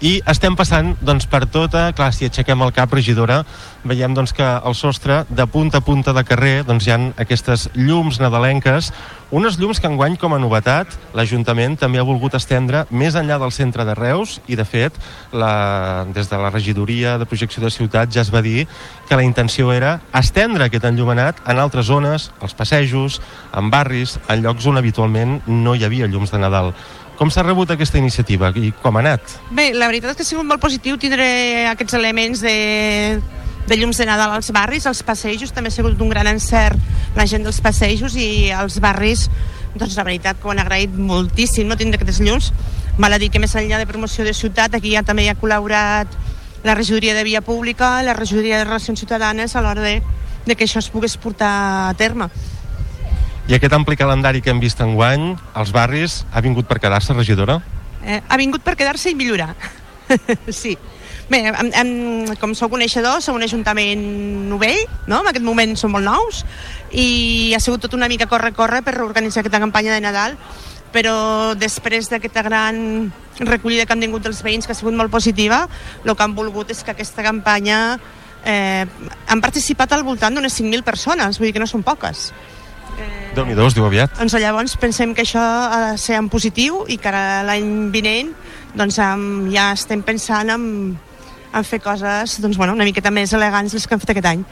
i 0.00 0.14
estem 0.28 0.56
passant 0.56 0.94
doncs, 1.04 1.26
per 1.28 1.44
tota, 1.52 1.90
clar, 1.96 2.08
si 2.16 2.24
aixequem 2.24 2.62
el 2.64 2.72
cap, 2.72 2.92
regidora, 2.96 3.42
veiem 3.84 4.14
doncs, 4.16 4.32
que 4.36 4.44
al 4.44 4.74
sostre, 4.76 5.24
de 5.28 5.44
punta 5.46 5.80
a 5.80 5.84
punta 5.84 6.14
de 6.16 6.24
carrer, 6.24 6.54
doncs, 6.64 6.86
hi 6.86 6.94
han 6.94 7.10
aquestes 7.20 7.68
llums 7.76 8.20
nadalenques, 8.20 8.90
unes 9.30 9.58
llums 9.60 9.78
que 9.78 9.86
enguany, 9.86 10.16
com 10.18 10.32
a 10.34 10.40
novetat, 10.40 10.96
l'Ajuntament 11.14 11.76
també 11.78 12.00
ha 12.00 12.06
volgut 12.06 12.34
estendre 12.34 12.86
més 12.90 13.14
enllà 13.14 13.36
del 13.38 13.52
centre 13.54 13.84
de 13.86 13.94
Reus 13.94 14.38
i, 14.48 14.56
de 14.58 14.64
fet, 14.64 14.96
la, 15.36 16.06
des 16.16 16.32
de 16.32 16.40
la 16.40 16.50
regidoria 16.50 17.18
de 17.20 17.28
projecció 17.28 17.62
de 17.62 17.70
ciutat 17.70 18.10
ja 18.10 18.24
es 18.24 18.32
va 18.32 18.42
dir 18.42 18.66
que 19.08 19.18
la 19.18 19.26
intenció 19.26 19.70
era 19.74 19.98
estendre 20.16 20.64
aquest 20.66 20.88
enllumenat 20.88 21.44
en 21.46 21.60
altres 21.60 21.86
zones, 21.92 22.30
als 22.40 22.56
passejos, 22.56 23.20
en 23.52 23.70
barris, 23.70 24.16
en 24.32 24.42
llocs 24.42 24.66
on 24.66 24.80
habitualment 24.80 25.38
no 25.46 25.76
hi 25.76 25.84
havia 25.84 26.08
llums 26.08 26.32
de 26.32 26.40
Nadal. 26.40 26.72
Com 27.20 27.28
s'ha 27.28 27.42
rebut 27.44 27.68
aquesta 27.68 28.00
iniciativa 28.00 28.48
i 28.56 28.70
com 28.80 28.96
ha 28.96 29.02
anat? 29.04 29.34
Bé, 29.52 29.74
la 29.76 29.90
veritat 29.90 30.14
és 30.14 30.16
que 30.16 30.24
ha 30.24 30.28
sigut 30.30 30.46
molt 30.48 30.62
positiu 30.62 30.96
tindre 30.96 31.26
aquests 31.68 31.98
elements 31.98 32.40
de, 32.40 33.20
de 33.68 33.76
llums 33.76 34.00
de 34.00 34.06
Nadal 34.08 34.32
als 34.38 34.48
barris, 34.56 34.86
als 34.88 35.02
passejos, 35.04 35.52
també 35.52 35.68
ha 35.68 35.74
sigut 35.74 36.00
un 36.00 36.08
gran 36.08 36.30
encert 36.30 36.80
la 37.16 37.26
gent 37.28 37.44
dels 37.44 37.60
passejos 37.60 38.16
i 38.16 38.50
als 38.56 38.78
barris, 38.80 39.26
doncs 39.74 39.98
la 39.98 40.04
veritat 40.06 40.40
que 40.40 40.48
ho 40.48 40.54
han 40.54 40.62
agraït 40.62 40.94
moltíssim, 40.96 41.68
no 41.68 41.76
tindre 41.76 42.00
aquests 42.00 42.22
llums. 42.24 42.54
Val 42.96 43.12
a 43.12 43.18
dir 43.20 43.28
que 43.28 43.42
més 43.42 43.52
enllà 43.58 43.78
de 43.82 43.88
promoció 43.90 44.24
de 44.24 44.32
ciutat, 44.34 44.74
aquí 44.74 44.94
ja 44.94 45.04
també 45.04 45.26
hi 45.26 45.30
ha 45.32 45.36
col·laborat 45.38 46.16
la 46.64 46.74
regidoria 46.74 47.12
de 47.14 47.24
via 47.24 47.40
pública, 47.40 47.98
la 48.02 48.14
regidoria 48.16 48.58
de 48.58 48.64
relacions 48.64 49.00
ciutadanes 49.00 49.56
a 49.56 49.62
l'hora 49.64 49.84
de, 49.84 50.00
de 50.46 50.56
que 50.56 50.64
això 50.64 50.80
es 50.80 50.88
pogués 50.88 51.16
portar 51.20 51.52
a 51.90 51.94
terme. 52.00 52.30
I 53.50 53.56
aquest 53.56 53.72
ampli 53.74 53.96
calendari 53.98 54.38
que 54.46 54.52
hem 54.52 54.60
vist 54.62 54.78
enguany, 54.78 55.32
als 55.58 55.72
barris, 55.74 56.20
ha 56.30 56.38
vingut 56.38 56.68
per 56.70 56.76
quedar-se, 56.78 57.16
regidora? 57.16 57.56
Eh, 58.06 58.20
ha 58.22 58.36
vingut 58.38 58.62
per 58.62 58.76
quedar-se 58.78 59.10
i 59.10 59.16
millorar. 59.18 59.56
sí. 60.54 60.76
Bé, 61.26 61.40
em, 61.48 61.70
em, 61.74 61.90
com 62.38 62.54
sou 62.54 62.70
coneixedors, 62.70 63.26
som 63.26 63.34
un 63.34 63.42
ajuntament 63.42 64.04
novell, 64.52 64.84
no? 65.10 65.18
en 65.24 65.30
aquest 65.32 65.42
moment 65.42 65.74
som 65.74 65.90
molt 65.90 66.06
nous, 66.06 66.44
i 66.94 67.50
ha 67.56 67.58
sigut 67.58 67.82
tot 67.82 67.96
una 67.98 68.06
mica 68.12 68.28
corre-corre 68.30 68.84
per 68.86 68.94
organitzar 69.02 69.42
aquesta 69.42 69.58
campanya 69.58 69.98
de 69.98 70.04
Nadal, 70.06 70.38
però 70.94 71.16
després 71.58 72.06
d'aquesta 72.14 72.46
gran 72.46 73.10
recollida 73.40 73.82
que 73.82 73.98
han 73.98 74.06
tingut 74.06 74.30
els 74.30 74.44
veïns, 74.46 74.62
que 74.62 74.78
ha 74.78 74.78
sigut 74.78 74.94
molt 74.94 75.10
positiva, 75.10 75.64
el 76.04 76.14
que 76.14 76.22
han 76.22 76.38
volgut 76.38 76.70
és 76.70 76.84
que 76.86 76.94
aquesta 76.94 77.26
campanya 77.26 77.98
eh, 78.46 78.86
han 79.26 79.42
participat 79.42 79.98
al 79.98 80.06
voltant 80.06 80.38
d'unes 80.38 80.54
5.000 80.54 80.86
persones, 80.86 81.42
vull 81.42 81.50
dir 81.50 81.58
que 81.58 81.66
no 81.66 81.70
són 81.70 81.82
poques. 81.82 82.28
Eh, 82.98 83.30
déu 83.36 83.46
nhi 83.46 83.54
es 83.66 83.76
diu 83.76 83.86
aviat. 83.86 84.16
Doncs 84.18 84.34
llavors 84.42 84.76
pensem 84.80 85.14
que 85.14 85.22
això 85.22 85.42
ha 85.42 85.80
de 85.90 85.98
ser 85.98 86.18
en 86.18 86.28
positiu 86.32 86.84
i 86.88 86.98
que 86.98 87.08
ara 87.12 87.42
l'any 87.46 87.90
vinent 87.94 88.34
doncs, 88.74 88.98
ja 89.50 89.70
estem 89.74 90.02
pensant 90.06 90.50
en, 90.50 90.64
en 91.52 91.64
fer 91.66 91.80
coses 91.82 92.38
doncs, 92.42 92.56
bueno, 92.56 92.74
una 92.74 92.86
miqueta 92.86 93.10
més 93.10 93.32
elegants 93.32 93.74
les 93.74 93.86
que 93.86 93.96
hem 93.96 94.02
fet 94.02 94.14
aquest 94.14 94.30
any. 94.32 94.44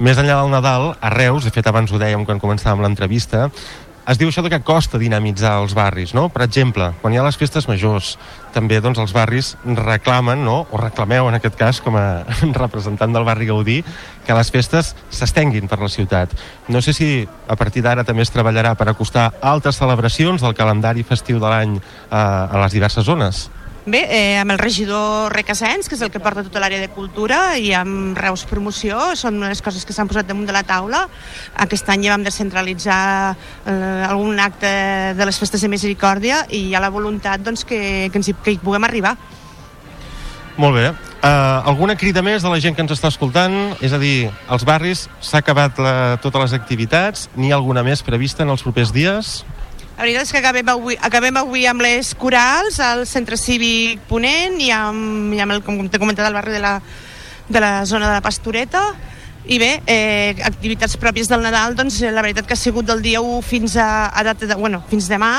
Més 0.00 0.16
enllà 0.16 0.38
del 0.40 0.48
Nadal, 0.48 0.94
a 0.96 1.10
Reus, 1.12 1.44
de 1.44 1.52
fet 1.52 1.66
abans 1.68 1.90
ho 1.92 1.98
dèiem 2.00 2.24
quan 2.24 2.40
començàvem 2.40 2.80
l'entrevista, 2.80 3.50
es 4.10 4.18
diu 4.18 4.30
això 4.30 4.42
de 4.42 4.50
que 4.50 4.62
costa 4.66 4.98
dinamitzar 4.98 5.52
els 5.62 5.74
barris, 5.78 6.14
no? 6.16 6.28
Per 6.34 6.42
exemple, 6.42 6.88
quan 7.02 7.14
hi 7.14 7.20
ha 7.20 7.26
les 7.26 7.38
festes 7.38 7.68
majors, 7.70 8.16
també 8.50 8.80
doncs, 8.82 8.98
els 8.98 9.12
barris 9.14 9.52
reclamen, 9.64 10.42
no? 10.44 10.64
o 10.70 10.80
reclameu 10.80 11.28
en 11.30 11.38
aquest 11.38 11.54
cas, 11.58 11.80
com 11.84 11.94
a 11.94 12.24
representant 12.62 13.14
del 13.14 13.26
barri 13.28 13.46
Gaudí, 13.46 13.78
que 14.26 14.36
les 14.36 14.50
festes 14.50 14.94
s'estenguin 15.14 15.70
per 15.70 15.78
la 15.82 15.92
ciutat. 15.92 16.34
No 16.68 16.82
sé 16.82 16.94
si 16.96 17.10
a 17.46 17.56
partir 17.60 17.84
d'ara 17.86 18.04
també 18.04 18.26
es 18.26 18.34
treballarà 18.34 18.74
per 18.74 18.88
acostar 18.90 19.30
altres 19.40 19.78
celebracions 19.78 20.42
del 20.42 20.58
calendari 20.58 21.06
festiu 21.06 21.38
de 21.38 21.46
l'any 21.46 21.78
eh, 21.78 22.16
a 22.16 22.60
les 22.64 22.74
diverses 22.74 23.06
zones. 23.06 23.48
Bé, 23.86 24.02
eh, 24.10 24.36
amb 24.36 24.52
el 24.52 24.58
regidor 24.60 25.32
Requesens, 25.32 25.88
que 25.88 25.96
és 25.96 26.02
el 26.04 26.10
que 26.12 26.20
porta 26.20 26.42
tota 26.44 26.60
l'àrea 26.60 26.82
de 26.82 26.90
cultura, 26.92 27.56
i 27.56 27.72
amb 27.72 28.18
Reus 28.18 28.44
Promoció, 28.44 29.14
són 29.16 29.38
unes 29.40 29.62
coses 29.64 29.86
que 29.88 29.96
s'han 29.96 30.08
posat 30.10 30.28
damunt 30.28 30.44
de 30.46 30.52
la 30.52 30.62
taula. 30.68 31.06
Aquest 31.64 31.88
any 31.88 32.04
ja 32.04 32.12
vam 32.12 32.26
descentralitzar 32.26 33.00
eh, 33.32 34.04
algun 34.04 34.38
acte 34.38 34.68
de 35.16 35.26
les 35.26 35.38
festes 35.40 35.64
de 35.64 35.72
misericòrdia 35.72 36.44
i 36.50 36.66
hi 36.68 36.74
ha 36.74 36.84
la 36.84 36.92
voluntat 36.92 37.40
doncs, 37.40 37.64
que, 37.64 38.10
que, 38.12 38.20
ens 38.20 38.28
hi, 38.28 38.36
que 38.44 38.52
hi 38.52 38.60
puguem 38.60 38.84
arribar. 38.84 39.16
Molt 40.60 40.76
bé. 40.76 40.90
Uh, 41.20 41.60
alguna 41.68 41.96
crida 41.96 42.20
més 42.24 42.42
de 42.44 42.50
la 42.52 42.58
gent 42.60 42.76
que 42.76 42.84
ens 42.84 42.92
està 42.92 43.08
escoltant? 43.08 43.54
És 43.80 43.94
a 43.96 44.00
dir, 44.00 44.28
als 44.48 44.64
barris 44.68 45.06
s'ha 45.24 45.40
acabat 45.40 45.80
la, 45.80 45.94
totes 46.20 46.44
les 46.44 46.56
activitats? 46.56 47.28
N'hi 47.36 47.52
ha 47.52 47.56
alguna 47.56 47.84
més 47.86 48.04
prevista 48.04 48.44
en 48.44 48.52
els 48.52 48.64
propers 48.64 48.92
dies? 48.92 49.38
La 50.00 50.06
veritat 50.06 50.24
és 50.24 50.30
que 50.32 50.40
acabem 50.40 50.68
avui, 50.72 50.94
acabem 50.96 51.36
avui 51.36 51.66
amb 51.68 51.82
les 51.84 52.14
corals 52.16 52.78
al 52.80 53.02
centre 53.04 53.36
cívic 53.36 54.00
Ponent 54.08 54.54
i 54.56 54.70
amb, 54.72 55.34
i 55.36 55.42
amb 55.44 55.52
el, 55.52 55.60
com 55.60 55.76
t'he 55.92 56.00
comentat, 56.00 56.24
el 56.24 56.38
barri 56.38 56.54
de 56.54 56.62
la, 56.62 56.70
de 57.52 57.60
la 57.60 57.72
zona 57.84 58.08
de 58.08 58.14
la 58.14 58.22
Pastoreta. 58.24 58.80
I 59.44 59.58
bé, 59.60 59.68
eh, 59.84 60.40
activitats 60.48 60.96
pròpies 60.96 61.28
del 61.28 61.44
Nadal, 61.44 61.76
doncs 61.76 61.98
eh, 62.00 62.14
la 62.16 62.24
veritat 62.24 62.48
que 62.48 62.56
ha 62.56 62.60
sigut 62.62 62.88
del 62.88 63.04
dia 63.04 63.20
1 63.20 63.44
fins 63.44 63.76
a, 63.76 64.08
a 64.08 64.24
data 64.24 64.48
de, 64.48 64.56
bueno, 64.56 64.80
fins 64.88 65.10
demà 65.12 65.34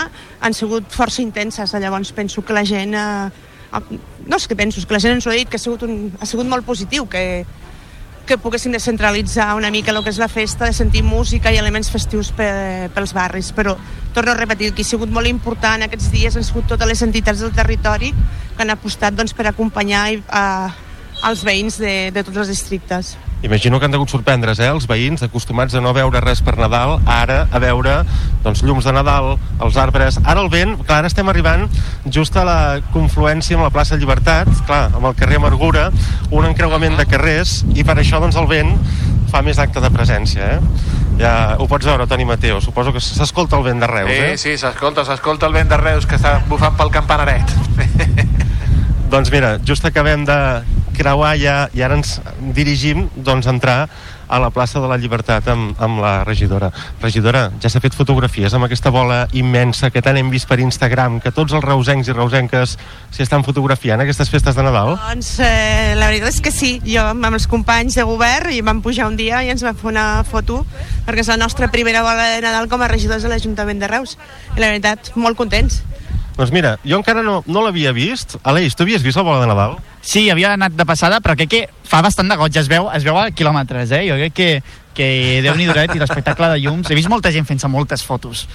han 0.46 0.54
sigut 0.54 0.94
força 0.94 1.24
intenses, 1.26 1.74
llavors 1.82 2.14
penso 2.14 2.46
que 2.46 2.54
la 2.54 2.62
gent 2.62 2.94
eh, 2.94 3.90
no 4.28 4.38
és 4.38 4.46
que 4.46 4.60
penso, 4.62 4.78
és 4.78 4.86
que 4.86 4.94
la 4.94 5.02
gent 5.02 5.18
ens 5.18 5.26
ho 5.26 5.34
ha 5.34 5.40
dit 5.42 5.50
que 5.50 5.58
ha 5.58 5.66
sigut, 5.66 5.90
un, 5.90 6.14
ha 6.22 6.30
sigut 6.30 6.46
molt 6.46 6.70
positiu 6.70 7.10
que, 7.10 7.48
que 8.28 8.38
poguéssim 8.38 8.72
descentralitzar 8.72 9.56
una 9.58 9.72
mica 9.72 9.92
el 9.92 10.04
que 10.04 10.12
és 10.14 10.20
la 10.22 10.30
festa, 10.32 10.68
de 10.68 10.74
sentir 10.74 11.04
música 11.04 11.52
i 11.52 11.60
elements 11.60 11.92
festius 11.92 12.32
pe, 12.36 12.48
pels 12.96 13.16
barris, 13.18 13.52
però 13.56 13.76
torno 14.14 14.32
a 14.32 14.38
repetir 14.40 14.74
que 14.76 14.86
ha 14.86 14.92
sigut 14.92 15.12
molt 15.12 15.28
important 15.28 15.84
aquests 15.86 16.12
dies 16.14 16.38
han 16.38 16.46
sigut 16.48 16.70
totes 16.70 16.88
les 16.88 17.02
entitats 17.02 17.42
del 17.42 17.56
territori 17.56 18.14
que 18.14 18.62
han 18.62 18.74
apostat 18.74 19.18
doncs, 19.18 19.34
per 19.34 19.48
acompanyar 19.50 20.06
a, 20.30 20.46
als 21.24 21.44
veïns 21.48 21.80
de, 21.82 22.12
de 22.14 22.24
tots 22.24 22.44
els 22.44 22.52
districtes. 22.52 23.16
Imagino 23.42 23.80
que 23.80 23.86
han 23.86 23.92
degut 23.92 24.12
sorprendre's, 24.14 24.60
eh, 24.62 24.70
els 24.70 24.86
veïns, 24.86 25.24
acostumats 25.26 25.74
a 25.74 25.82
no 25.82 25.96
veure 25.98 26.22
res 26.22 26.44
per 26.46 26.54
Nadal, 26.60 27.00
ara 27.10 27.48
a 27.50 27.60
veure 27.60 28.04
doncs, 28.44 28.62
llums 28.62 28.86
de 28.86 28.94
Nadal, 28.94 29.34
els 29.66 29.78
arbres... 29.82 30.20
Ara 30.22 30.44
el 30.44 30.50
vent, 30.54 30.76
clar, 30.84 31.00
ara 31.02 31.10
estem 31.10 31.30
arribant 31.32 31.66
just 32.06 32.38
a 32.38 32.44
la 32.46 32.58
confluència 32.94 33.58
amb 33.58 33.66
la 33.66 33.72
plaça 33.74 33.98
Llibertat, 33.98 34.52
clar, 34.68 34.92
amb 34.94 35.10
el 35.10 35.16
carrer 35.18 35.40
Amargura, 35.42 35.88
un 36.30 36.46
encreuament 36.46 37.00
de 37.00 37.08
carrers, 37.10 37.64
i 37.74 37.86
per 37.88 37.98
això 37.98 38.22
doncs, 38.22 38.38
el 38.38 38.46
vent 38.52 38.76
fa 39.32 39.42
més 39.42 39.58
acte 39.64 39.82
de 39.82 39.90
presència, 39.90 40.58
eh? 40.58 41.00
Ja 41.22 41.34
ho 41.58 41.66
pots 41.70 41.86
veure, 41.86 42.06
Toni 42.10 42.26
Mateo, 42.30 42.60
suposo 42.62 42.94
que 42.94 43.02
s'escolta 43.02 43.58
el 43.58 43.66
vent 43.66 43.82
de 43.82 43.90
Reus, 43.90 44.12
Sí, 44.12 44.22
eh? 44.22 44.38
sí, 44.38 44.58
s'escolta, 44.62 45.06
s'escolta 45.08 45.50
el 45.50 45.58
vent 45.58 45.70
de 45.72 45.82
Reus 45.82 46.06
que 46.06 46.18
està 46.20 46.38
bufant 46.50 46.78
pel 46.78 46.94
campanaret. 46.94 47.58
Doncs 49.12 49.32
mira, 49.34 49.58
just 49.66 49.86
acabem 49.86 50.24
de 50.26 50.38
creuar 51.02 51.36
ja 51.42 51.58
i 51.74 51.82
ara 51.84 51.98
ens 52.00 52.20
dirigim 52.56 53.08
doncs, 53.18 53.50
a 53.50 53.56
entrar 53.56 53.80
a 54.32 54.40
la 54.40 54.50
plaça 54.50 54.80
de 54.80 54.88
la 54.88 54.96
Llibertat 54.96 55.50
amb, 55.52 55.76
amb 55.76 56.00
la 56.00 56.24
regidora. 56.24 56.70
Regidora, 57.02 57.50
ja 57.60 57.70
s'ha 57.70 57.82
fet 57.84 57.98
fotografies 57.98 58.54
amb 58.56 58.64
aquesta 58.64 58.90
bola 58.94 59.26
immensa 59.36 59.90
que 59.92 60.02
tant 60.02 60.16
hem 60.18 60.30
vist 60.32 60.48
per 60.48 60.62
Instagram, 60.64 61.20
que 61.20 61.34
tots 61.36 61.52
els 61.52 61.66
reusencs 61.66 62.08
i 62.08 62.16
reusenques 62.16 62.78
s'hi 63.12 63.26
estan 63.26 63.44
fotografiant 63.44 64.00
aquestes 64.00 64.32
festes 64.32 64.56
de 64.56 64.64
Nadal? 64.64 64.96
Doncs 65.04 65.34
eh, 65.44 65.92
la 66.00 66.08
veritat 66.08 66.32
és 66.32 66.40
que 66.48 66.56
sí, 66.56 66.72
jo 66.88 67.04
amb 67.12 67.28
els 67.28 67.50
companys 67.52 68.00
de 68.00 68.08
govern 68.08 68.56
i 68.56 68.64
vam 68.64 68.80
pujar 68.86 69.12
un 69.12 69.20
dia 69.20 69.44
i 69.44 69.52
ens 69.52 69.66
vam 69.68 69.76
fer 69.76 69.92
una 69.92 70.08
foto 70.24 70.62
perquè 71.06 71.26
és 71.26 71.34
la 71.34 71.40
nostra 71.42 71.68
primera 71.74 72.06
bola 72.08 72.38
de 72.38 72.40
Nadal 72.46 72.72
com 72.72 72.82
a 72.82 72.90
regidors 72.92 73.28
de 73.28 73.34
l'Ajuntament 73.34 73.84
de 73.84 73.92
Reus 73.92 74.16
i 74.56 74.62
la 74.62 74.72
veritat, 74.72 75.12
molt 75.20 75.36
contents. 75.36 75.82
Doncs 76.38 76.52
mira, 76.56 76.78
jo 76.88 76.98
encara 76.98 77.22
no, 77.22 77.42
no 77.46 77.62
l'havia 77.66 77.92
vist. 77.94 78.38
Aleix, 78.48 78.74
tu 78.76 78.84
havies 78.86 79.04
vist 79.04 79.18
la 79.20 79.24
bola 79.28 79.42
de 79.44 79.48
Nadal? 79.52 79.76
Sí, 80.02 80.30
havia 80.32 80.54
anat 80.56 80.74
de 80.74 80.86
passada, 80.88 81.20
però 81.22 81.36
crec 81.38 81.50
que 81.52 81.62
fa 81.86 82.02
bastant 82.02 82.32
de 82.32 82.38
goig, 82.40 82.56
es 82.58 82.70
veu, 82.72 82.88
es 82.96 83.04
veu 83.06 83.18
a 83.20 83.28
quilòmetres, 83.36 83.92
eh? 83.94 84.06
Jo 84.08 84.16
crec 84.18 84.34
que, 84.34 84.50
que 84.98 85.10
déu 85.46 85.56
nhi 85.60 85.68
i 85.68 86.00
l'espectacle 86.00 86.50
de 86.56 86.62
llums. 86.64 86.90
He 86.90 86.96
vist 86.96 87.10
molta 87.12 87.32
gent 87.32 87.46
fent-se 87.46 87.68
moltes 87.68 88.04
fotos. 88.04 88.48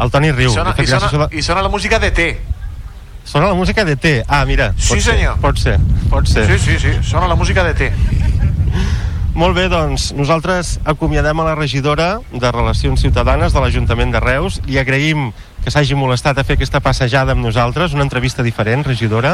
El 0.00 0.10
Toni 0.10 0.30
riu. 0.32 0.50
I 0.50 0.54
sona, 0.54 0.74
i, 0.78 0.86
sona, 0.86 1.10
la- 1.24 1.28
I 1.32 1.42
sona 1.42 1.62
la 1.62 1.68
música 1.68 1.98
de 1.98 2.10
T. 2.10 2.28
Sona 3.24 3.48
la 3.48 3.54
música 3.54 3.84
de 3.84 3.96
T. 3.96 4.22
Ah, 4.28 4.44
mira. 4.46 4.72
Sí, 4.78 4.94
pot 4.94 5.00
ser, 5.02 5.14
senyor. 5.16 5.38
Pot 5.42 5.58
ser, 5.58 5.78
pot 6.08 6.26
ser. 6.30 6.46
Sí, 6.46 6.58
sí, 6.58 6.78
sí, 6.78 6.92
sona 7.02 7.26
la 7.26 7.34
música 7.34 7.64
de 7.64 7.74
T. 7.74 7.92
Molt 9.36 9.52
bé, 9.56 9.66
doncs 9.68 10.14
nosaltres 10.16 10.78
acomiadem 10.88 11.40
a 11.42 11.44
la 11.50 11.54
regidora 11.58 12.20
de 12.32 12.52
Relacions 12.52 13.02
Ciutadanes 13.04 13.52
de 13.52 13.60
l'Ajuntament 13.60 14.14
de 14.14 14.20
Reus. 14.22 14.62
Li 14.64 14.78
agraïm 14.80 15.26
que 15.66 15.72
s'hagi 15.74 15.96
molestat 15.98 16.38
a 16.38 16.44
fer 16.46 16.54
aquesta 16.54 16.78
passejada 16.78 17.34
amb 17.34 17.42
nosaltres, 17.42 17.90
una 17.90 18.04
entrevista 18.06 18.44
diferent, 18.46 18.84
regidora, 18.86 19.32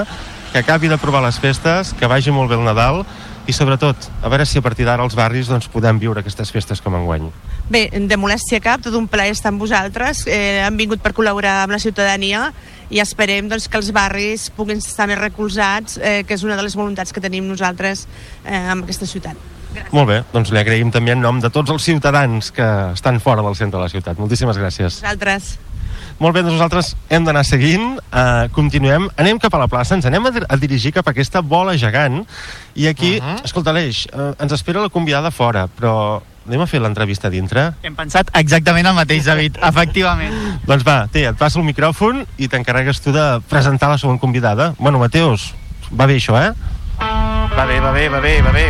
que 0.49 0.63
acabi 0.63 0.89
d'aprovar 0.89 1.21
les 1.21 1.37
festes, 1.37 1.91
que 1.93 2.09
vagi 2.09 2.33
molt 2.33 2.49
bé 2.49 2.57
el 2.57 2.65
Nadal 2.65 3.03
i 3.45 3.53
sobretot, 3.53 4.07
a 4.25 4.31
veure 4.33 4.47
si 4.49 4.57
a 4.57 4.63
partir 4.65 4.87
d'ara 4.89 5.05
als 5.05 5.13
barris 5.19 5.51
doncs, 5.53 5.67
podem 5.69 5.99
viure 6.01 6.23
aquestes 6.23 6.49
festes 6.55 6.81
com 6.81 6.95
enguany. 6.97 7.27
Bé, 7.69 7.83
de 7.93 8.17
molèstia 8.17 8.63
cap, 8.65 8.81
tot 8.81 8.97
un 8.97 9.11
plaer 9.13 9.35
estar 9.37 9.51
amb 9.53 9.61
vosaltres. 9.61 10.23
Eh, 10.25 10.63
han 10.65 10.79
vingut 10.81 11.03
per 11.05 11.13
col·laborar 11.13 11.67
amb 11.67 11.75
la 11.77 11.81
ciutadania 11.83 12.47
i 12.89 13.03
esperem 13.05 13.51
doncs, 13.53 13.67
que 13.69 13.77
els 13.83 13.91
barris 13.93 14.47
puguin 14.57 14.81
estar 14.81 15.11
més 15.11 15.21
recolzats, 15.21 15.99
eh, 16.01 16.23
que 16.25 16.39
és 16.39 16.47
una 16.49 16.57
de 16.57 16.65
les 16.65 16.79
voluntats 16.81 17.13
que 17.13 17.21
tenim 17.21 17.45
nosaltres 17.45 18.07
eh, 18.47 18.57
amb 18.57 18.89
aquesta 18.89 19.11
ciutat. 19.11 19.37
Molt 19.93 20.09
bé, 20.09 20.23
doncs 20.33 20.49
li 20.53 20.61
agraïm 20.61 20.89
també 20.93 21.13
en 21.13 21.21
nom 21.25 21.45
de 21.45 21.53
tots 21.53 21.77
els 21.77 21.85
ciutadans 21.85 22.49
que 22.57 22.71
estan 22.97 23.21
fora 23.21 23.45
del 23.45 23.57
centre 23.57 23.77
de 23.77 23.85
la 23.85 23.93
ciutat. 23.93 24.17
Moltíssimes 24.17 24.57
gràcies. 24.57 25.03
Vosaltres. 25.03 25.59
Molt 26.19 26.35
bé, 26.37 26.43
doncs 26.43 26.55
nosaltres 26.55 26.93
hem 27.11 27.25
d'anar 27.25 27.45
seguint, 27.45 27.97
uh, 28.13 28.49
continuem, 28.55 29.09
anem 29.17 29.39
cap 29.43 29.55
a 29.55 29.59
la 29.63 29.69
plaça, 29.71 29.95
ens 29.97 30.07
anem 30.07 30.27
a, 30.27 30.31
dir- 30.35 30.45
a 30.49 30.57
dirigir 30.61 30.93
cap 30.93 31.07
a 31.09 31.11
aquesta 31.15 31.41
bola 31.43 31.77
gegant, 31.79 32.23
i 32.75 32.87
aquí, 32.87 33.19
uh 33.19 33.25
-huh. 33.25 33.45
escolta, 33.45 33.71
Aleix, 33.71 34.07
uh, 34.13 34.35
ens 34.39 34.53
espera 34.53 34.81
la 34.81 34.89
convidada 34.89 35.31
fora, 35.31 35.67
però 35.69 36.21
anem 36.47 36.61
a 36.61 36.67
fer 36.67 36.81
l'entrevista 36.81 37.29
a 37.29 37.31
dintre? 37.31 37.73
Hem 37.83 37.95
pensat 37.95 38.31
exactament 38.35 38.87
el 38.87 38.95
mateix, 38.95 39.25
David, 39.25 39.59
efectivament. 39.71 40.61
Doncs 40.67 40.85
va, 40.85 41.07
té, 41.09 41.27
et 41.29 41.37
passo 41.37 41.59
el 41.59 41.65
micròfon 41.65 42.27
i 42.39 42.49
t'encarregues 42.49 43.01
tu 43.01 43.13
de 43.13 43.41
presentar 43.49 43.89
la 43.89 43.99
següent 43.99 44.19
convidada. 44.21 44.75
Bueno, 44.79 44.99
Mateus, 44.99 45.55
va 45.91 46.07
bé 46.07 46.17
això, 46.17 46.37
eh? 46.39 46.53
Va 47.57 47.67
bé, 47.67 47.81
va 47.81 47.93
bé, 47.93 48.09
va 48.09 48.21
bé, 48.21 48.43
va 48.43 48.53
bé. 48.53 48.67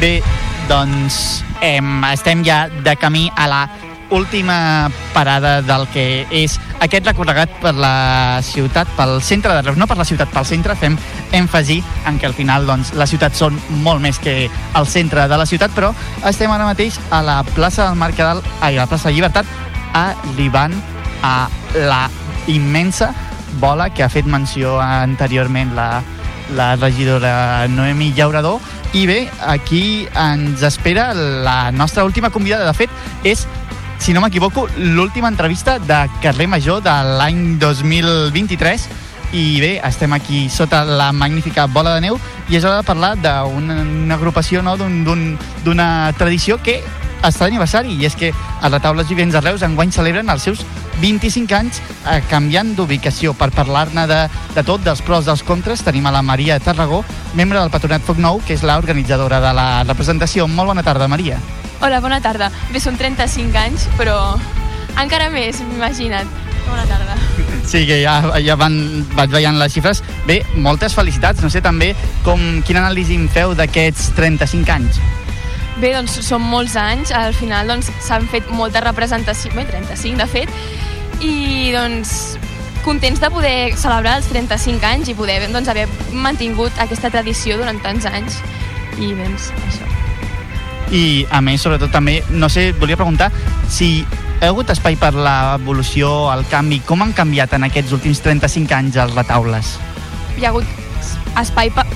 Bé, 0.00 0.22
doncs 0.68 1.42
em, 1.60 2.04
estem 2.12 2.44
ja 2.44 2.68
de 2.68 2.94
camí 2.96 3.30
a 3.36 3.46
la 3.50 3.68
última 4.10 4.90
parada 5.12 5.60
del 5.62 5.86
que 5.92 6.26
és 6.30 6.58
aquest 6.80 7.06
recorregat 7.06 7.52
per 7.62 7.74
la 7.76 8.40
ciutat, 8.42 8.88
pel 8.96 9.18
centre 9.22 9.52
de 9.54 9.62
Reus, 9.62 9.78
no 9.78 9.88
per 9.90 9.98
la 9.98 10.06
ciutat, 10.08 10.30
pel 10.32 10.46
centre, 10.48 10.76
fem 10.78 10.96
èmfasi 11.36 11.80
en 12.08 12.18
que 12.18 12.28
al 12.28 12.36
final 12.36 12.66
doncs, 12.68 12.94
les 12.98 13.10
ciutats 13.10 13.38
són 13.44 13.58
molt 13.84 14.02
més 14.04 14.20
que 14.22 14.36
el 14.48 14.88
centre 14.88 15.28
de 15.28 15.40
la 15.40 15.46
ciutat, 15.46 15.74
però 15.76 15.92
estem 16.28 16.52
ara 16.52 16.68
mateix 16.68 16.98
a 17.10 17.22
la 17.24 17.40
plaça 17.54 17.88
del 17.88 17.98
Mercadal, 18.00 18.42
ai, 18.60 18.76
a 18.76 18.84
la 18.84 18.90
plaça 18.90 19.10
de 19.10 19.16
Llibertat, 19.16 19.46
arribant 19.92 20.74
a 21.22 21.48
la 21.74 22.06
immensa 22.48 23.12
bola 23.60 23.90
que 23.90 24.04
ha 24.04 24.08
fet 24.12 24.26
menció 24.28 24.78
anteriorment 24.80 25.74
la, 25.76 26.02
la 26.56 26.74
regidora 26.76 27.66
Noemi 27.68 28.12
Llaurador. 28.16 28.60
I 28.96 29.04
bé, 29.06 29.18
aquí 29.44 30.08
ens 30.16 30.62
espera 30.64 31.12
la 31.14 31.70
nostra 31.72 32.04
última 32.04 32.30
convidada. 32.30 32.64
De 32.64 32.76
fet 32.76 32.90
és 33.24 33.44
si 33.98 34.12
no 34.14 34.20
m'equivoco, 34.20 34.68
l'última 34.78 35.28
entrevista 35.28 35.78
de 35.78 36.08
Carrer 36.22 36.46
Major 36.48 36.80
de 36.82 36.90
l'any 37.18 37.58
2023 37.58 38.88
i 39.36 39.60
bé, 39.60 39.74
estem 39.84 40.12
aquí 40.16 40.48
sota 40.48 40.84
la 40.88 41.10
magnífica 41.12 41.66
bola 41.66 41.94
de 41.96 42.00
neu 42.06 42.16
i 42.48 42.56
és 42.56 42.64
hora 42.64 42.78
de 42.80 42.86
parlar 42.86 43.10
d'una 43.20 43.42
una 43.44 44.14
agrupació 44.14 44.62
no? 44.62 44.76
d'un- 44.78 45.02
d'un- 45.04 45.36
d'una 45.64 46.14
tradició 46.16 46.56
que 46.62 46.78
està 47.22 47.46
d'aniversari 47.46 47.96
i 47.98 48.06
és 48.06 48.16
que 48.18 48.32
els 48.32 48.72
retaules 48.72 49.08
vivents 49.10 49.34
de 49.34 49.42
Reus 49.42 49.64
enguany 49.66 49.92
celebren 49.94 50.30
els 50.30 50.46
seus 50.48 50.64
25 51.02 51.54
anys 51.58 51.82
eh, 52.10 52.20
canviant 52.30 52.74
d'ubicació 52.76 53.34
per 53.38 53.50
parlar-ne 53.54 54.06
de, 54.10 54.24
de 54.54 54.64
tot, 54.66 54.82
dels 54.84 55.02
pros, 55.06 55.26
dels 55.28 55.44
contres 55.46 55.84
tenim 55.86 56.06
a 56.06 56.14
la 56.14 56.22
Maria 56.22 56.58
Tarragó, 56.62 57.04
membre 57.38 57.60
del 57.60 57.70
Patronat 57.74 58.02
Foc 58.06 58.18
Nou 58.22 58.42
que 58.46 58.56
és 58.58 58.66
l'organitzadora 58.66 59.42
de 59.44 59.54
la 59.54 59.68
representació 59.84 60.48
molt 60.50 60.74
bona 60.74 60.86
tarda 60.86 61.10
Maria 61.10 61.38
Hola, 61.80 62.00
bona 62.02 62.18
tarda. 62.18 62.48
Bé, 62.72 62.80
són 62.82 62.96
35 62.98 63.54
anys, 63.60 63.84
però 63.94 64.16
encara 64.98 65.28
més, 65.30 65.60
imagina't. 65.76 66.26
Bona 66.66 66.82
tarda. 66.90 67.14
Sí, 67.68 67.84
que 67.86 68.00
ja, 68.02 68.16
ja 68.42 68.56
van, 68.58 68.74
vaig 69.14 69.30
veient 69.30 69.60
les 69.60 69.76
xifres. 69.76 70.02
Bé, 70.26 70.40
moltes 70.56 70.96
felicitats. 70.98 71.44
No 71.44 71.52
sé 71.52 71.62
també 71.64 71.92
com, 72.26 72.42
quina 72.66 72.82
anàlisi 72.82 73.14
em 73.20 73.28
feu 73.30 73.54
d'aquests 73.54 74.10
35 74.18 74.74
anys. 74.74 75.00
Bé, 75.78 75.92
doncs 75.94 76.16
són 76.26 76.42
molts 76.42 76.74
anys, 76.80 77.12
al 77.14 77.36
final 77.38 77.68
doncs 77.70 77.92
s'han 78.02 78.26
fet 78.32 78.48
molta 78.50 78.82
representació, 78.82 79.52
bé, 79.54 79.62
35 79.68 80.18
de 80.18 80.26
fet, 80.26 80.50
i 81.22 81.70
doncs 81.70 82.38
contents 82.82 83.20
de 83.22 83.30
poder 83.30 83.76
celebrar 83.78 84.16
els 84.18 84.26
35 84.32 84.86
anys 84.88 85.12
i 85.12 85.14
poder 85.14 85.38
doncs, 85.52 85.68
haver 85.70 85.86
mantingut 86.10 86.74
aquesta 86.82 87.12
tradició 87.14 87.58
durant 87.60 87.78
tants 87.84 88.08
anys. 88.10 88.40
I 88.98 89.12
doncs, 89.14 89.52
això. 89.68 89.86
I, 90.90 91.26
a 91.30 91.42
més, 91.44 91.60
sobretot 91.62 91.92
també, 91.94 92.22
no 92.30 92.48
sé, 92.50 92.72
volia 92.80 92.96
preguntar 92.96 93.28
si 93.68 94.00
hi 94.00 94.04
ha 94.40 94.50
hagut 94.50 94.70
espai 94.74 94.96
per 94.98 95.12
l'evolució, 95.14 96.10
el 96.32 96.46
canvi, 96.50 96.80
com 96.86 97.04
han 97.04 97.14
canviat 97.14 97.54
en 97.58 97.68
aquests 97.68 97.94
últims 97.94 98.24
35 98.24 98.74
anys 98.74 98.98
els 99.04 99.14
retaules? 99.14 99.76
Hi 100.38 100.46
ha 100.46 100.52
hagut 100.54 100.87
espai 101.40 101.70
per... 101.74 101.86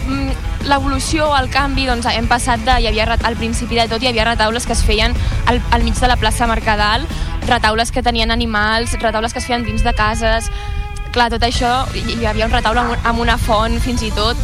L'evolució, 0.62 1.26
el 1.34 1.48
canvi, 1.50 1.88
doncs 1.88 2.06
hem 2.06 2.28
passat 2.30 2.60
de... 2.66 2.76
Hi 2.84 2.86
havia, 2.92 3.08
al 3.26 3.34
principi 3.40 3.80
de 3.80 3.88
tot 3.90 4.02
hi 4.04 4.10
havia 4.12 4.28
retaules 4.28 4.66
que 4.66 4.76
es 4.76 4.84
feien 4.86 5.14
al, 5.50 5.58
al 5.74 5.82
mig 5.82 5.98
de 5.98 6.06
la 6.06 6.16
plaça 6.16 6.46
Mercadal, 6.46 7.02
retaules 7.48 7.90
que 7.90 8.02
tenien 8.06 8.30
animals, 8.30 8.94
retaules 9.02 9.32
que 9.34 9.42
es 9.42 9.46
feien 9.50 9.64
dins 9.66 9.82
de 9.82 9.94
cases... 9.94 10.50
Clar, 11.12 11.26
tot 11.28 11.42
això, 11.44 11.68
hi 11.92 12.22
havia 12.24 12.46
un 12.46 12.52
retaule 12.54 12.80
amb, 12.80 12.94
un- 12.94 13.02
amb 13.10 13.18
una 13.20 13.34
font, 13.36 13.74
fins 13.84 14.02
i 14.06 14.12
tot, 14.16 14.38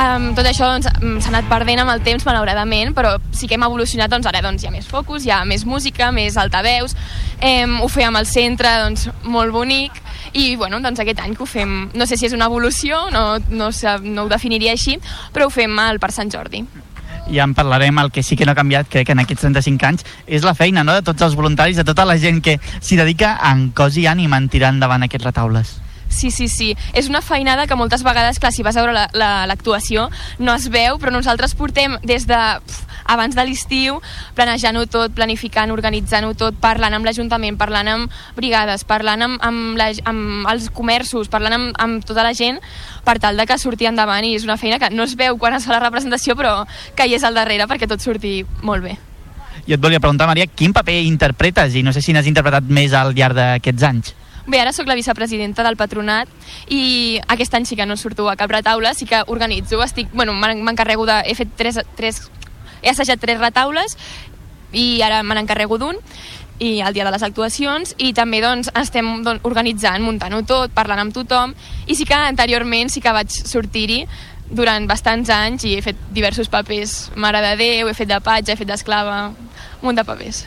Um, 0.00 0.30
tot 0.38 0.46
això 0.46 0.68
doncs, 0.70 0.86
mm, 1.02 1.18
s'ha 1.20 1.28
anat 1.32 1.48
perdent 1.50 1.80
amb 1.82 1.90
el 1.92 1.98
temps, 2.00 2.22
malauradament, 2.24 2.94
però 2.96 3.16
sí 3.36 3.48
que 3.50 3.56
hem 3.58 3.64
evolucionat, 3.66 4.08
doncs 4.08 4.24
ara 4.30 4.40
doncs, 4.40 4.62
hi 4.62 4.68
ha 4.68 4.70
més 4.72 4.86
focus, 4.88 5.26
hi 5.26 5.32
ha 5.34 5.40
més 5.44 5.64
música, 5.68 6.08
més 6.14 6.38
altaveus, 6.40 6.94
em, 7.42 7.74
ho 7.82 7.88
fèiem 7.90 8.16
al 8.16 8.24
centre, 8.30 8.70
doncs, 8.84 9.08
molt 9.24 9.52
bonic, 9.52 9.98
i 10.32 10.54
bueno, 10.56 10.80
doncs 10.80 11.00
aquest 11.02 11.20
any 11.24 11.34
que 11.34 11.44
ho 11.44 11.48
fem, 11.48 11.90
no 11.94 12.06
sé 12.06 12.16
si 12.16 12.28
és 12.28 12.36
una 12.36 12.46
evolució, 12.50 13.08
no, 13.14 13.38
no, 13.50 13.70
no 14.04 14.22
ho 14.24 14.30
definiria 14.30 14.76
així, 14.76 14.98
però 15.34 15.48
ho 15.48 15.54
fem 15.54 15.78
al 15.82 16.00
per 16.02 16.12
Sant 16.14 16.30
Jordi. 16.30 16.64
Ja 17.30 17.44
en 17.46 17.54
parlarem, 17.54 17.98
el 18.02 18.10
que 18.10 18.24
sí 18.26 18.36
que 18.36 18.46
no 18.46 18.52
ha 18.52 18.58
canviat, 18.58 18.88
crec, 18.90 19.10
en 19.12 19.22
aquests 19.22 19.44
35 19.46 19.86
anys, 19.86 20.06
és 20.26 20.46
la 20.46 20.54
feina 20.58 20.84
no? 20.84 20.96
de 20.96 21.04
tots 21.06 21.22
els 21.22 21.36
voluntaris, 21.38 21.78
de 21.78 21.86
tota 21.86 22.06
la 22.08 22.18
gent 22.18 22.42
que 22.42 22.58
s'hi 22.80 22.98
dedica 22.98 23.36
en 23.50 23.70
cos 23.76 23.98
i 24.00 24.08
ànima 24.10 24.40
en 24.40 24.50
tirar 24.50 24.74
endavant 24.74 25.06
aquests 25.06 25.30
retaules. 25.30 25.79
Sí, 26.10 26.32
sí, 26.34 26.48
sí. 26.50 26.74
És 26.92 27.08
una 27.08 27.22
feinada 27.22 27.68
que 27.70 27.78
moltes 27.78 28.02
vegades, 28.04 28.42
clar, 28.42 28.50
si 28.52 28.66
vas 28.66 28.76
a 28.76 28.82
veure 28.84 28.92
l'actuació, 28.92 29.16
la, 29.22 29.46
l'actuació, 29.48 30.08
no 30.42 30.54
es 30.58 30.66
veu, 30.68 30.98
però 30.98 31.14
nosaltres 31.14 31.54
portem 31.54 31.96
des 32.02 32.26
de 32.28 32.38
pf, 32.66 32.90
abans 33.10 33.34
de 33.34 33.44
l'estiu, 33.46 33.98
planejant-ho 34.36 34.84
tot, 34.90 35.14
planificant, 35.16 35.72
organitzant-ho 35.74 36.34
tot, 36.38 36.58
parlant 36.60 36.94
amb 36.98 37.06
l'Ajuntament, 37.06 37.56
parlant 37.58 37.90
amb 37.90 38.18
brigades, 38.36 38.84
parlant 38.84 39.24
amb, 39.26 39.42
amb, 39.46 39.78
la, 39.78 39.90
amb 40.10 40.48
els 40.52 40.70
comerços, 40.74 41.30
parlant 41.32 41.56
amb, 41.56 41.70
amb 41.78 42.06
tota 42.06 42.26
la 42.26 42.34
gent, 42.36 42.60
per 43.06 43.18
tal 43.22 43.38
de 43.40 43.46
que 43.46 43.58
surti 43.58 43.88
endavant 43.90 44.26
i 44.26 44.34
és 44.36 44.46
una 44.46 44.58
feina 44.60 44.78
que 44.82 44.90
no 44.94 45.06
es 45.06 45.16
veu 45.18 45.38
quan 45.38 45.56
es 45.56 45.66
fa 45.66 45.78
la 45.78 45.84
representació, 45.86 46.36
però 46.38 46.64
que 46.98 47.06
hi 47.06 47.16
és 47.18 47.26
al 47.26 47.38
darrere 47.38 47.70
perquè 47.70 47.88
tot 47.90 48.02
surti 48.02 48.40
molt 48.62 48.86
bé. 48.86 48.98
Jo 49.66 49.76
et 49.76 49.82
volia 49.82 50.00
preguntar, 50.00 50.26
Maria, 50.30 50.46
quin 50.46 50.72
paper 50.74 51.00
interpretes? 51.04 51.76
I 51.76 51.84
no 51.86 51.92
sé 51.92 52.02
si 52.02 52.14
n'has 52.14 52.26
interpretat 52.30 52.66
més 52.70 52.94
al 52.96 53.14
llarg 53.14 53.36
d'aquests 53.36 53.86
anys. 53.86 54.14
Bé, 54.50 54.58
ara 54.58 54.72
sóc 54.74 54.88
la 54.90 54.96
vicepresidenta 54.98 55.62
del 55.62 55.76
patronat 55.78 56.26
i 56.74 57.20
aquest 57.30 57.54
any 57.54 57.68
sí 57.68 57.76
que 57.78 57.86
no 57.86 57.94
surto 57.96 58.26
a 58.30 58.34
cap 58.34 58.50
retaule, 58.50 58.90
sí 58.98 59.06
que 59.06 59.20
organitzo, 59.30 59.78
estic, 59.84 60.08
bueno, 60.12 60.34
m'en- 60.34 60.64
m'encarrego 60.66 61.06
de... 61.06 61.20
He 61.30 61.36
fet 61.38 61.52
tres, 61.56 61.78
tres... 61.94 62.24
He 62.82 62.90
assajat 62.90 63.20
tres 63.22 63.38
retaules 63.38 63.94
i 64.74 65.02
ara 65.06 65.22
me 65.22 65.36
n'encarrego 65.38 65.78
d'un 65.78 65.98
i 66.60 66.80
el 66.84 66.92
dia 66.96 67.06
de 67.06 67.12
les 67.14 67.22
actuacions 67.22 67.94
i 67.98 68.10
també 68.16 68.40
doncs, 68.42 68.72
estem 68.74 69.22
doncs, 69.22 69.44
organitzant, 69.48 70.02
muntant-ho 70.02 70.42
tot, 70.48 70.74
parlant 70.74 71.04
amb 71.04 71.14
tothom 71.14 71.54
i 71.86 71.94
sí 71.94 72.04
que 72.08 72.18
anteriorment 72.18 72.90
sí 72.92 73.00
que 73.04 73.14
vaig 73.14 73.30
sortir-hi 73.32 74.02
durant 74.50 74.88
bastants 74.90 75.30
anys 75.30 75.64
i 75.68 75.76
he 75.78 75.82
fet 75.84 76.00
diversos 76.10 76.50
papers 76.50 77.12
Mare 77.14 77.40
de 77.44 77.54
Déu, 77.60 77.88
he 77.88 77.94
fet 77.94 78.10
de 78.10 78.18
patge, 78.20 78.52
he 78.52 78.58
fet 78.58 78.68
d'esclava, 78.68 79.28
un 79.30 79.86
munt 79.86 80.00
de 80.00 80.04
papers. 80.04 80.42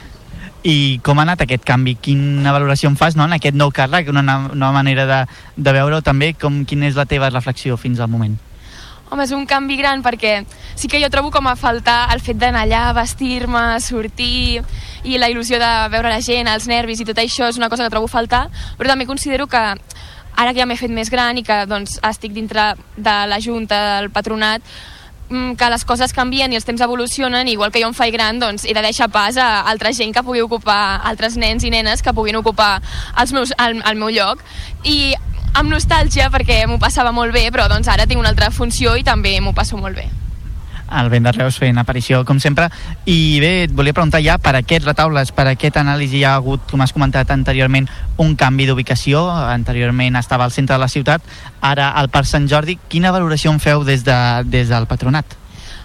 I 0.64 0.99
com 1.03 1.19
ha 1.19 1.26
anat 1.27 1.41
aquest 1.44 1.65
canvi? 1.68 1.98
Quina 1.99 2.53
valoració 2.56 2.88
en 2.88 2.95
fas 2.95 3.18
no? 3.19 3.26
en 3.27 3.35
aquest 3.35 3.56
nou 3.60 3.72
càrrec, 3.76 4.07
una 4.10 4.22
na- 4.23 4.48
nova 4.53 4.72
manera 4.72 5.06
de, 5.06 5.19
de 5.57 5.73
veure-ho 5.76 5.99
també? 6.02 6.34
Com, 6.40 6.64
quina 6.65 6.88
és 6.88 6.95
la 6.95 7.06
teva 7.06 7.30
reflexió 7.34 7.76
fins 7.77 7.99
al 7.99 8.07
moment? 8.07 8.38
Home, 9.11 9.26
és 9.27 9.34
un 9.35 9.44
canvi 9.45 9.76
gran 9.77 10.02
perquè 10.02 10.38
sí 10.80 10.88
que 10.90 11.02
jo 11.03 11.10
trobo 11.11 11.30
com 11.30 11.45
a 11.52 11.57
faltar 11.60 12.07
el 12.15 12.23
fet 12.23 12.40
d'anar 12.40 12.64
allà, 12.64 12.85
vestir-me, 12.95 13.65
sortir 13.84 14.64
i 15.03 15.19
la 15.19 15.27
il·lusió 15.30 15.60
de 15.61 15.73
veure 15.94 16.10
la 16.10 16.22
gent, 16.23 16.48
els 16.48 16.65
nervis 16.72 17.03
i 17.03 17.06
tot 17.11 17.19
això 17.22 17.52
és 17.52 17.60
una 17.60 17.69
cosa 17.69 17.84
que 17.84 17.91
trobo 17.94 18.07
faltar, 18.07 18.48
però 18.80 18.90
també 18.90 19.06
considero 19.06 19.45
que 19.52 19.60
ara 19.60 20.53
que 20.56 20.64
ja 20.64 20.65
m'he 20.65 20.80
fet 20.80 20.90
més 20.90 21.11
gran 21.14 21.38
i 21.38 21.44
que 21.45 21.60
doncs, 21.69 21.99
estic 22.10 22.34
dintre 22.34 22.72
de 22.95 23.18
la 23.30 23.38
junta, 23.44 23.99
del 23.99 24.10
patronat, 24.15 24.64
que 25.57 25.69
les 25.73 25.85
coses 25.85 26.14
canvien 26.14 26.53
i 26.53 26.60
els 26.60 26.65
temps 26.68 26.81
evolucionen, 26.81 27.47
igual 27.51 27.72
que 27.72 27.81
jo 27.81 27.89
em 27.89 27.97
faig 27.97 28.14
gran, 28.15 28.39
doncs 28.39 28.65
he 28.65 28.73
de 28.76 28.85
deixar 28.85 29.10
pas 29.14 29.38
a 29.38 29.49
altra 29.69 29.93
gent 29.93 30.14
que 30.15 30.23
pugui 30.23 30.43
ocupar, 30.45 31.01
altres 31.03 31.38
nens 31.38 31.64
i 31.64 31.72
nenes 31.73 32.03
que 32.05 32.14
puguin 32.14 32.39
ocupar 32.39 32.77
els 33.19 33.34
meus, 33.34 33.53
el, 33.57 33.81
el 33.81 33.99
meu 33.99 34.14
lloc. 34.14 34.43
I 34.84 35.14
amb 35.53 35.69
nostàlgia, 35.69 36.31
perquè 36.34 36.64
m'ho 36.68 36.80
passava 36.81 37.14
molt 37.14 37.34
bé, 37.34 37.47
però 37.53 37.69
doncs 37.69 37.89
ara 37.91 38.07
tinc 38.10 38.22
una 38.22 38.34
altra 38.34 38.51
funció 38.51 38.97
i 38.97 39.05
també 39.05 39.39
m'ho 39.41 39.53
passo 39.57 39.77
molt 39.77 39.97
bé. 39.97 40.23
El 40.91 41.10
vent 41.10 41.26
de 41.26 41.31
Reus 41.31 41.57
fent 41.61 41.80
aparició, 41.80 42.22
com 42.26 42.39
sempre. 42.43 42.68
I 43.10 43.39
bé, 43.41 43.51
et 43.65 43.72
volia 43.73 43.95
preguntar 43.95 44.22
ja 44.23 44.38
per 44.41 44.55
aquests 44.60 44.85
retaules, 44.85 45.31
per 45.34 45.47
aquest 45.49 45.80
anàlisi 45.81 46.19
hi 46.19 46.26
ha 46.27 46.35
hagut, 46.35 46.65
com 46.69 46.84
has 46.84 46.93
comentat 46.93 47.31
anteriorment, 47.34 47.88
un 48.22 48.35
canvi 48.35 48.68
d'ubicació. 48.69 49.23
Anteriorment 49.30 50.19
estava 50.19 50.45
al 50.45 50.53
centre 50.55 50.76
de 50.76 50.84
la 50.84 50.91
ciutat, 50.91 51.23
ara 51.61 51.89
al 51.97 52.11
Parc 52.14 52.30
Sant 52.30 52.49
Jordi. 52.51 52.77
Quina 52.89 53.14
valoració 53.15 53.53
en 53.53 53.64
feu 53.64 53.84
des, 53.88 54.05
de, 54.05 54.19
des 54.45 54.69
del 54.69 54.88
patronat? 54.91 55.39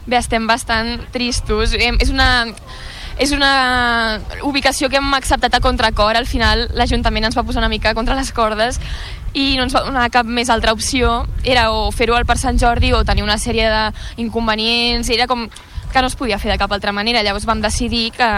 Bé, 0.09 0.19
estem 0.19 0.47
bastant 0.49 0.97
tristos. 1.13 1.75
És 1.77 2.11
una, 2.11 2.47
és 3.19 3.33
una 3.35 4.21
ubicació 4.47 4.89
que 4.89 5.01
hem 5.01 5.15
acceptat 5.15 5.55
a 5.59 5.61
contracor. 5.61 6.17
Al 6.17 6.27
final 6.27 6.69
l'Ajuntament 6.79 7.29
ens 7.29 7.37
va 7.37 7.45
posar 7.45 7.61
una 7.61 7.73
mica 7.73 7.95
contra 7.95 8.17
les 8.17 8.33
cordes 8.33 8.81
i 9.35 9.57
no 9.57 9.67
ens 9.67 9.75
va 9.77 9.85
donar 9.87 10.09
cap 10.15 10.27
més 10.27 10.51
altra 10.51 10.73
opció. 10.73 11.25
Era 11.45 11.71
o 11.73 11.91
fer-ho 11.93 12.17
al 12.17 12.27
Parc 12.29 12.41
Sant 12.41 12.59
Jordi 12.61 12.93
o 12.93 13.05
tenir 13.05 13.27
una 13.27 13.39
sèrie 13.39 13.69
d'inconvenients. 14.17 15.11
Era 15.11 15.27
com 15.27 15.49
que 15.93 16.01
no 16.01 16.09
es 16.09 16.17
podia 16.17 16.39
fer 16.39 16.53
de 16.53 16.59
cap 16.61 16.73
altra 16.73 16.93
manera. 16.93 17.23
Llavors 17.23 17.47
vam 17.49 17.63
decidir 17.65 18.11
que 18.17 18.29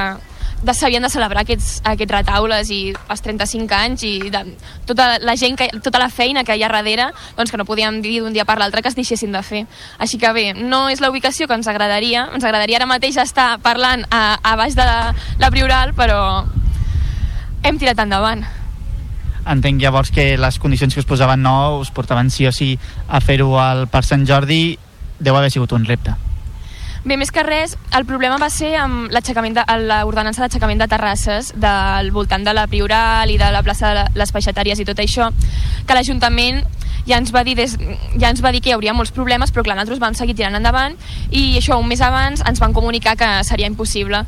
de, 0.62 0.74
s'havien 0.74 1.02
de 1.02 1.08
celebrar 1.08 1.42
aquests, 1.44 1.80
aquests 1.88 2.12
retaules 2.12 2.70
i 2.74 2.80
els 2.92 3.22
35 3.24 3.76
anys 3.76 4.04
i 4.04 4.12
de, 4.32 4.42
tota 4.88 5.14
la 5.22 5.36
gent, 5.40 5.56
que, 5.56 5.70
tota 5.80 6.02
la 6.02 6.10
feina 6.12 6.44
que 6.44 6.56
hi 6.56 6.64
ha 6.64 6.70
darrere, 6.72 7.10
doncs 7.38 7.50
que 7.52 7.60
no 7.60 7.66
podíem 7.68 8.00
dir 8.04 8.18
d'un 8.20 8.36
dia 8.36 8.44
per 8.44 8.58
l'altre 8.60 8.82
que 8.82 8.92
es 8.92 8.98
deixessin 8.98 9.32
de 9.32 9.42
fer. 9.46 9.64
Així 9.98 10.20
que 10.20 10.32
bé, 10.36 10.50
no 10.54 10.88
és 10.92 11.00
la 11.00 11.10
ubicació 11.10 11.48
que 11.48 11.56
ens 11.56 11.68
agradaria, 11.70 12.28
ens 12.34 12.44
agradaria 12.44 12.80
ara 12.80 12.90
mateix 12.90 13.16
estar 13.20 13.54
parlant 13.64 14.04
a, 14.10 14.38
a 14.42 14.56
baix 14.60 14.76
de 14.76 14.86
la, 14.86 15.14
la 15.40 15.50
Prioral, 15.50 15.94
però 15.96 16.20
hem 17.64 17.80
tirat 17.80 18.04
endavant. 18.04 18.44
Entenc 19.48 19.80
llavors 19.80 20.10
que 20.12 20.36
les 20.38 20.58
condicions 20.58 20.94
que 20.94 21.00
us 21.00 21.08
posaven 21.08 21.42
no 21.42 21.80
us 21.80 21.90
portaven 21.90 22.30
sí 22.30 22.46
o 22.46 22.52
sí 22.52 22.74
a 23.08 23.20
fer-ho 23.20 23.52
Parc 23.90 24.08
Sant 24.08 24.26
Jordi 24.28 24.78
deu 25.20 25.36
haver 25.36 25.50
sigut 25.50 25.72
un 25.72 25.84
repte. 25.84 26.16
Bé, 27.00 27.16
més 27.16 27.30
que 27.32 27.40
res, 27.40 27.78
el 27.96 28.04
problema 28.04 28.36
va 28.36 28.50
ser 28.52 28.74
amb 28.76 29.08
l'aixecament 29.08 29.54
de, 29.56 29.62
l'ordenança 29.88 30.42
d'aixecament 30.44 30.82
de 30.82 30.88
terrasses 30.88 31.54
del 31.56 32.10
voltant 32.12 32.44
de 32.44 32.52
la 32.52 32.66
Prioral 32.68 33.32
i 33.32 33.38
de 33.40 33.48
la 33.54 33.62
plaça 33.64 33.94
de 33.96 34.02
les 34.20 34.32
Peixatàries 34.36 34.82
i 34.82 34.84
tot 34.84 35.00
això, 35.00 35.30
que 35.88 35.96
l'Ajuntament 35.96 36.60
ja 37.08 37.16
ens 37.16 37.32
va 37.32 37.40
dir 37.46 37.56
des, 37.56 37.78
ja 38.20 38.28
ens 38.28 38.42
va 38.44 38.52
dir 38.52 38.60
que 38.60 38.68
hi 38.68 38.76
hauria 38.76 38.92
molts 38.92 39.14
problemes, 39.16 39.48
però 39.48 39.64
clar, 39.64 39.78
nosaltres 39.78 40.02
vam 40.02 40.16
seguir 40.18 40.36
tirant 40.36 40.58
endavant 40.60 40.98
i 41.30 41.56
això 41.56 41.80
un 41.80 41.88
mes 41.88 42.04
abans 42.04 42.44
ens 42.44 42.60
van 42.60 42.76
comunicar 42.76 43.16
que 43.16 43.30
seria 43.48 43.70
impossible. 43.70 44.20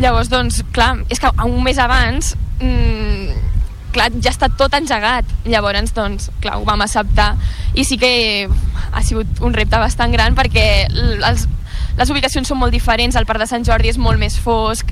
Llavors, 0.00 0.32
doncs, 0.32 0.62
clar, 0.72 0.94
és 1.12 1.20
que 1.20 1.28
un 1.44 1.60
mes 1.60 1.76
abans 1.76 2.32
mmm, 2.62 3.52
clar, 3.94 4.10
ja 4.24 4.32
està 4.32 4.48
tot 4.58 4.74
engegat. 4.76 5.28
Llavors, 5.46 5.94
doncs, 5.96 6.30
clar, 6.42 6.58
ho 6.60 6.66
vam 6.68 6.82
acceptar. 6.84 7.34
I 7.74 7.84
sí 7.88 7.98
que 8.00 8.48
ha 8.92 9.02
sigut 9.02 9.40
un 9.40 9.54
repte 9.56 9.78
bastant 9.80 10.12
gran 10.12 10.36
perquè 10.36 10.66
els, 10.90 11.46
les 11.98 12.12
ubicacions 12.12 12.48
són 12.48 12.60
molt 12.60 12.72
diferents, 12.74 13.16
el 13.16 13.28
Parc 13.28 13.42
de 13.42 13.48
Sant 13.50 13.66
Jordi 13.68 13.92
és 13.92 13.98
molt 14.00 14.20
més 14.20 14.38
fosc, 14.40 14.88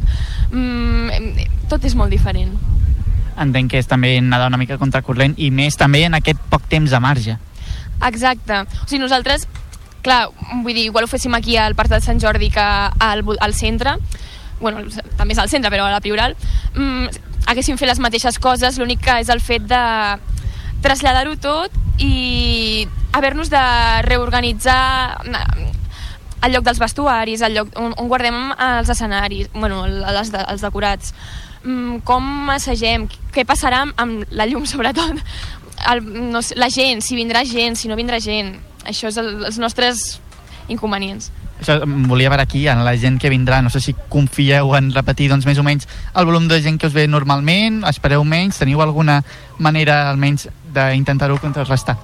mm, 0.50 1.46
tot 1.72 1.84
és 1.84 1.96
molt 1.96 2.12
diferent. 2.12 2.52
Entenc 3.40 3.72
que 3.72 3.80
és 3.80 3.88
també 3.88 4.18
nedar 4.20 4.50
una 4.50 4.60
mica 4.60 4.76
contracorrent 4.78 5.34
i 5.38 5.50
més 5.50 5.78
també 5.80 6.04
en 6.04 6.18
aquest 6.18 6.40
poc 6.50 6.66
temps 6.68 6.90
de 6.90 7.00
marge. 7.00 7.38
Exacte. 8.06 8.64
O 8.82 8.86
sigui, 8.86 9.00
nosaltres, 9.00 9.46
clar, 10.04 10.28
vull 10.62 10.74
dir, 10.74 10.86
igual 10.88 11.04
ho 11.04 11.10
féssim 11.10 11.34
aquí 11.36 11.56
al 11.56 11.76
Parc 11.76 11.92
de 11.92 12.00
Sant 12.04 12.20
Jordi 12.20 12.50
que 12.52 12.60
al, 12.64 13.24
al 13.40 13.54
centre, 13.54 13.96
bueno, 14.60 14.82
també 15.16 15.32
és 15.34 15.38
al 15.42 15.48
centre, 15.48 15.70
però 15.72 15.86
a 15.88 15.90
la 15.94 16.00
Prioral, 16.04 16.36
mm, 16.74 17.06
haguéssim 17.50 17.78
fet 17.80 17.88
les 17.88 17.98
mateixes 17.98 18.38
coses, 18.38 18.78
l'únic 18.78 19.00
que 19.04 19.18
és 19.20 19.28
el 19.32 19.40
fet 19.40 19.62
de 19.66 19.82
traslladar-ho 20.82 21.36
tot 21.40 21.72
i 22.00 22.86
haver-nos 23.12 23.50
de 23.52 23.60
reorganitzar 24.06 25.20
mm, 25.26 25.68
el 26.46 26.54
lloc 26.54 26.64
dels 26.64 26.78
vestuaris, 26.80 27.42
el 27.44 27.52
lloc 27.58 27.74
on, 27.76 27.92
on 28.00 28.08
guardem 28.08 28.38
els 28.56 28.88
escenaris, 28.88 29.50
bueno, 29.52 29.82
el- 29.84 30.04
els, 30.08 30.30
de, 30.32 30.40
els 30.48 30.62
decorats, 30.64 31.12
mm, 31.64 31.98
com 32.08 32.48
assagem, 32.54 33.08
què 33.34 33.44
passarà 33.44 33.82
amb 34.00 34.24
la 34.30 34.46
llum 34.48 34.64
sobretot, 34.70 35.20
el, 35.90 36.00
no 36.32 36.40
sé, 36.44 36.56
la 36.60 36.70
gent, 36.72 37.00
si 37.04 37.16
vindrà 37.16 37.44
gent, 37.48 37.76
si 37.76 37.88
no 37.88 37.96
vindrà 37.96 38.20
gent, 38.20 38.54
això 38.88 39.08
és 39.12 39.16
el, 39.20 39.34
els 39.50 39.58
nostres 39.60 40.20
inconvenients. 40.68 41.30
Això 41.60 41.78
volia 42.08 42.30
veure 42.32 42.42
aquí, 42.42 42.66
en 42.68 42.84
la 42.84 42.96
gent 42.96 43.18
que 43.20 43.30
vindrà, 43.30 43.60
no 43.62 43.70
sé 43.70 43.82
si 43.84 43.94
confieu 44.08 44.74
en 44.76 44.90
repetir 44.94 45.28
doncs, 45.30 45.46
més 45.46 45.60
o 45.60 45.64
menys 45.66 45.88
el 46.16 46.28
volum 46.28 46.48
de 46.48 46.60
gent 46.64 46.80
que 46.80 46.88
us 46.88 46.96
ve 46.96 47.06
normalment, 47.08 47.82
espereu 47.88 48.24
menys, 48.24 48.58
teniu 48.60 48.82
alguna 48.82 49.20
manera 49.58 50.08
almenys 50.10 50.48
d'intentar-ho 50.74 51.38
contrarrestar? 51.40 51.98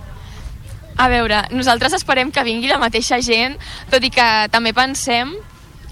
A 0.96 1.10
veure, 1.12 1.42
nosaltres 1.52 1.92
esperem 1.96 2.30
que 2.32 2.44
vingui 2.44 2.70
la 2.70 2.80
mateixa 2.80 3.20
gent, 3.20 3.58
tot 3.92 4.04
i 4.04 4.12
que 4.12 4.28
també 4.52 4.72
pensem 4.76 5.34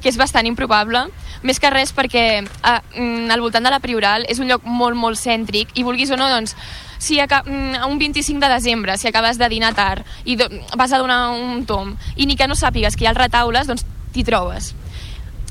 que 0.01 0.11
és 0.13 0.21
bastant 0.21 0.45
improbable, 0.45 1.07
més 1.45 1.61
que 1.61 1.71
res 1.73 1.93
perquè 1.97 2.45
a, 2.45 2.79
mm, 2.93 3.31
al 3.33 3.41
voltant 3.41 3.65
de 3.65 3.73
la 3.73 3.81
Prioral 3.81 4.25
és 4.29 4.41
un 4.41 4.49
lloc 4.49 4.65
molt, 4.65 4.97
molt 4.97 5.21
cèntric 5.21 5.73
i 5.77 5.85
vulguis 5.85 6.13
o 6.13 6.19
no, 6.21 6.29
doncs, 6.29 6.57
si 6.99 7.19
mm, 7.21 7.85
un 7.89 7.99
25 7.99 8.41
de 8.41 8.53
desembre, 8.53 8.97
si 8.99 9.09
acabes 9.09 9.39
de 9.39 9.49
dinar 9.49 9.75
tard 9.75 10.05
i 10.25 10.37
vas 10.77 10.93
a 10.93 10.99
donar 10.99 11.31
un 11.31 11.65
tom 11.67 11.97
i 12.17 12.27
ni 12.27 12.37
que 12.37 12.49
no 12.49 12.55
sàpigues 12.55 12.97
que 12.97 13.05
hi 13.05 13.09
ha 13.09 13.15
retaules, 13.15 13.67
doncs 13.67 13.85
t'hi 14.13 14.25
trobes. 14.25 14.75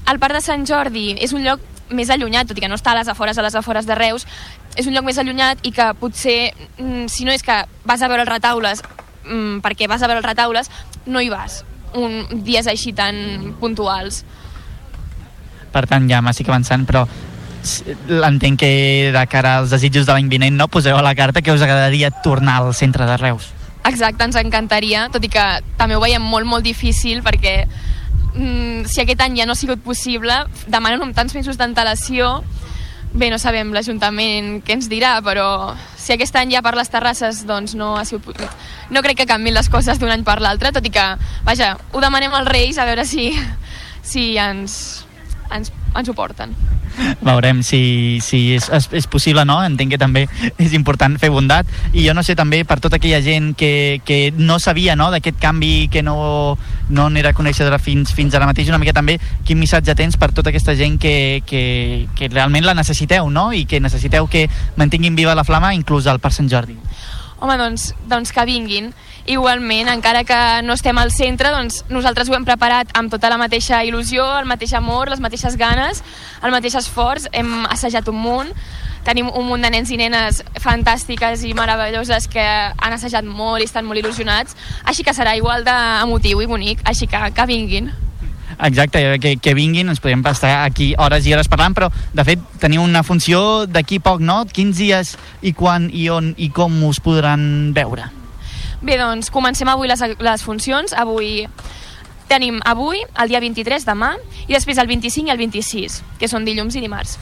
El 0.09 0.19
Parc 0.19 0.35
de 0.35 0.41
Sant 0.41 0.65
Jordi 0.65 1.13
és 1.19 1.33
un 1.33 1.43
lloc 1.43 1.61
més 1.93 2.09
allunyat, 2.09 2.47
tot 2.47 2.57
i 2.57 2.63
que 2.63 2.69
no 2.71 2.75
està 2.79 2.91
a 2.91 2.99
les 2.99 3.07
afores, 3.07 3.37
a 3.37 3.43
les 3.43 3.55
afores 3.55 3.85
de 3.85 3.95
Reus, 3.95 4.25
és 4.75 4.87
un 4.87 4.95
lloc 4.95 5.05
més 5.05 5.19
allunyat 5.19 5.59
i 5.63 5.71
que 5.71 5.91
potser, 5.99 6.53
mm, 6.77 7.07
si 7.07 7.25
no 7.25 7.31
és 7.31 7.43
que 7.43 7.63
vas 7.85 8.01
a 8.01 8.07
veure 8.07 8.23
els 8.23 8.31
retaules 8.31 8.81
mm, 9.25 9.59
perquè 9.61 9.87
vas 9.87 10.01
a 10.01 10.07
veure 10.07 10.23
els 10.23 10.27
retaules, 10.27 10.71
no 11.05 11.21
hi 11.21 11.29
vas 11.29 11.63
un 11.93 12.43
dies 12.43 12.67
així 12.67 12.93
tan 12.93 13.53
puntuals. 13.61 14.23
Per 15.73 15.85
tant, 15.89 16.07
ja 16.09 16.21
m'estic 16.21 16.49
avançant, 16.49 16.85
però 16.89 17.05
entenc 18.27 18.59
que 18.59 19.11
de 19.15 19.25
cara 19.31 19.57
als 19.59 19.73
desitjos 19.73 20.05
de 20.05 20.13
l'any 20.13 20.29
vinent 20.31 20.57
no 20.57 20.67
poseu 20.67 20.97
a 20.97 21.03
la 21.05 21.15
carta 21.15 21.41
que 21.41 21.51
us 21.51 21.61
agradaria 21.61 22.11
tornar 22.23 22.61
al 22.61 22.73
centre 22.73 23.05
de 23.05 23.17
Reus. 23.17 23.51
Exacte, 23.83 24.23
ens 24.23 24.37
encantaria, 24.39 25.09
tot 25.11 25.23
i 25.23 25.29
que 25.31 25.43
també 25.79 25.97
ho 25.97 26.03
veiem 26.03 26.23
molt, 26.23 26.47
molt 26.47 26.63
difícil 26.63 27.19
perquè 27.23 27.65
mm, 27.65 28.85
si 28.87 29.01
aquest 29.03 29.23
any 29.25 29.39
ja 29.41 29.47
no 29.47 29.57
ha 29.57 29.59
sigut 29.59 29.83
possible, 29.83 30.43
demanen 30.67 31.03
amb 31.03 31.15
tants 31.15 31.35
mesos 31.35 31.59
d'antelació, 31.59 32.37
bé, 33.13 33.29
no 33.29 33.37
sabem 33.37 33.73
l'Ajuntament 33.75 34.61
què 34.65 34.77
ens 34.77 34.89
dirà, 34.89 35.17
però 35.25 35.75
si 35.99 36.15
aquest 36.15 36.35
any 36.39 36.55
ja 36.55 36.63
per 36.65 36.73
les 36.77 36.89
terrasses 36.89 37.43
doncs 37.47 37.75
no 37.77 37.93
ha 37.99 38.05
sigut... 38.07 38.39
No 38.93 39.03
crec 39.05 39.21
que 39.21 39.29
canvin 39.29 39.55
les 39.55 39.69
coses 39.71 39.99
d'un 40.01 40.11
any 40.11 40.25
per 40.25 40.39
l'altre, 40.41 40.73
tot 40.75 40.85
i 40.85 40.91
que, 40.93 41.05
vaja, 41.45 41.75
ho 41.93 42.01
demanem 42.03 42.33
als 42.33 42.49
Reis 42.49 42.79
a 42.79 42.87
veure 42.89 43.05
si, 43.07 43.29
si 44.03 44.33
ens, 44.41 45.05
ens, 45.53 45.71
ens 45.95 46.09
ho 46.09 46.13
porten. 46.17 46.53
Veurem 47.21 47.61
si, 47.65 48.19
si 48.21 48.53
és, 48.55 48.67
és, 48.73 48.87
és 48.99 49.07
possible, 49.09 49.45
no? 49.45 49.59
Entenc 49.65 49.93
que 49.93 49.99
també 50.01 50.25
és 50.61 50.73
important 50.77 51.17
fer 51.21 51.31
bondat. 51.33 51.69
I 51.93 52.05
jo 52.05 52.13
no 52.17 52.23
sé 52.25 52.35
també 52.37 52.63
per 52.69 52.79
tota 52.83 52.99
aquella 52.99 53.21
gent 53.25 53.53
que, 53.57 54.01
que 54.05 54.19
no 54.37 54.59
sabia 54.61 54.97
no, 54.99 55.09
d'aquest 55.13 55.39
canvi, 55.41 55.89
que 55.93 56.03
no, 56.05 56.57
no 56.89 57.07
n'era 57.13 57.33
coneixedora 57.37 57.79
fins, 57.81 58.13
fins 58.13 58.35
ara 58.35 58.49
mateix, 58.49 58.69
una 58.69 58.81
mica 58.81 58.95
també 58.95 59.19
quin 59.45 59.61
missatge 59.61 59.95
tens 59.97 60.17
per 60.17 60.31
tota 60.33 60.53
aquesta 60.53 60.77
gent 60.79 60.99
que, 61.01 61.15
que, 61.49 61.63
que 62.17 62.29
realment 62.29 62.65
la 62.65 62.77
necessiteu, 62.77 63.29
no? 63.29 63.51
I 63.53 63.65
que 63.69 63.81
necessiteu 63.83 64.29
que 64.29 64.47
mantinguin 64.77 65.17
viva 65.17 65.37
la 65.37 65.47
flama 65.47 65.73
inclús 65.77 66.07
al 66.07 66.21
Parc 66.23 66.37
Sant 66.37 66.49
Jordi. 66.49 66.77
Home, 67.43 67.57
doncs, 67.59 67.91
doncs 68.07 68.31
que 68.31 68.45
vinguin. 68.47 68.93
Igualment, 69.25 69.87
encara 69.87 70.25
que 70.27 70.37
no 70.67 70.73
estem 70.75 70.97
al 70.99 71.11
centre, 71.15 71.47
doncs 71.53 71.85
nosaltres 71.87 72.27
ho 72.27 72.35
hem 72.35 72.43
preparat 72.43 72.89
amb 72.99 73.11
tota 73.11 73.29
la 73.31 73.37
mateixa 73.39 73.79
il·lusió, 73.87 74.25
el 74.41 74.47
mateix 74.49 74.73
amor, 74.75 75.07
les 75.07 75.21
mateixes 75.23 75.55
ganes, 75.55 76.01
el 76.43 76.51
mateix 76.51 76.75
esforç, 76.75 77.29
hem 77.31 77.63
assajat 77.71 78.09
un 78.11 78.17
munt, 78.19 78.49
tenim 79.07 79.29
un 79.31 79.45
munt 79.47 79.63
de 79.63 79.69
nens 79.71 79.91
i 79.95 79.99
nenes 79.99 80.41
fantàstiques 80.59 81.45
i 81.47 81.53
meravelloses 81.55 82.27
que 82.27 82.43
han 82.43 82.95
assajat 82.95 83.23
molt 83.23 83.63
i 83.63 83.67
estan 83.69 83.87
molt 83.87 84.01
il·lusionats, 84.01 84.57
així 84.83 85.05
que 85.07 85.15
serà 85.15 85.37
igual 85.39 85.63
d'emotiu 85.63 86.41
i 86.43 86.49
bonic, 86.49 86.83
així 86.83 87.07
que 87.07 87.21
que 87.31 87.45
vinguin. 87.47 87.93
Exacte, 88.59 89.19
que, 89.19 89.37
que 89.37 89.53
vinguin, 89.55 89.87
ens 89.87 90.03
podem 90.03 90.19
estar 90.29 90.65
aquí 90.65 90.93
hores 90.99 91.25
i 91.25 91.33
hores 91.33 91.47
parlant, 91.47 91.73
però 91.73 91.87
de 92.11 92.27
fet 92.27 92.43
teniu 92.59 92.83
una 92.83 93.05
funció 93.07 93.63
d'aquí 93.71 94.01
poc, 94.03 94.19
no? 94.19 94.43
Quins 94.51 94.83
dies 94.83 95.15
i 95.41 95.55
quan 95.55 95.87
i 95.93 96.09
on 96.11 96.33
i 96.35 96.51
com 96.51 96.75
us 96.83 96.99
podran 96.99 97.71
veure? 97.73 98.11
Bé, 98.83 98.97
doncs 98.99 99.31
comencem 99.31 99.69
avui 99.71 99.87
les, 99.87 100.01
les 100.19 100.43
funcions. 100.43 100.91
Avui 100.99 101.47
tenim 102.27 102.59
avui, 102.67 102.99
el 103.21 103.31
dia 103.31 103.39
23, 103.39 103.85
demà, 103.87 104.13
i 104.47 104.51
després 104.51 104.79
el 104.81 104.89
25 104.91 105.29
i 105.29 105.31
el 105.31 105.39
26, 105.39 106.01
que 106.19 106.27
són 106.27 106.43
dilluns 106.43 106.75
i 106.75 106.83
dimarts. 106.83 107.17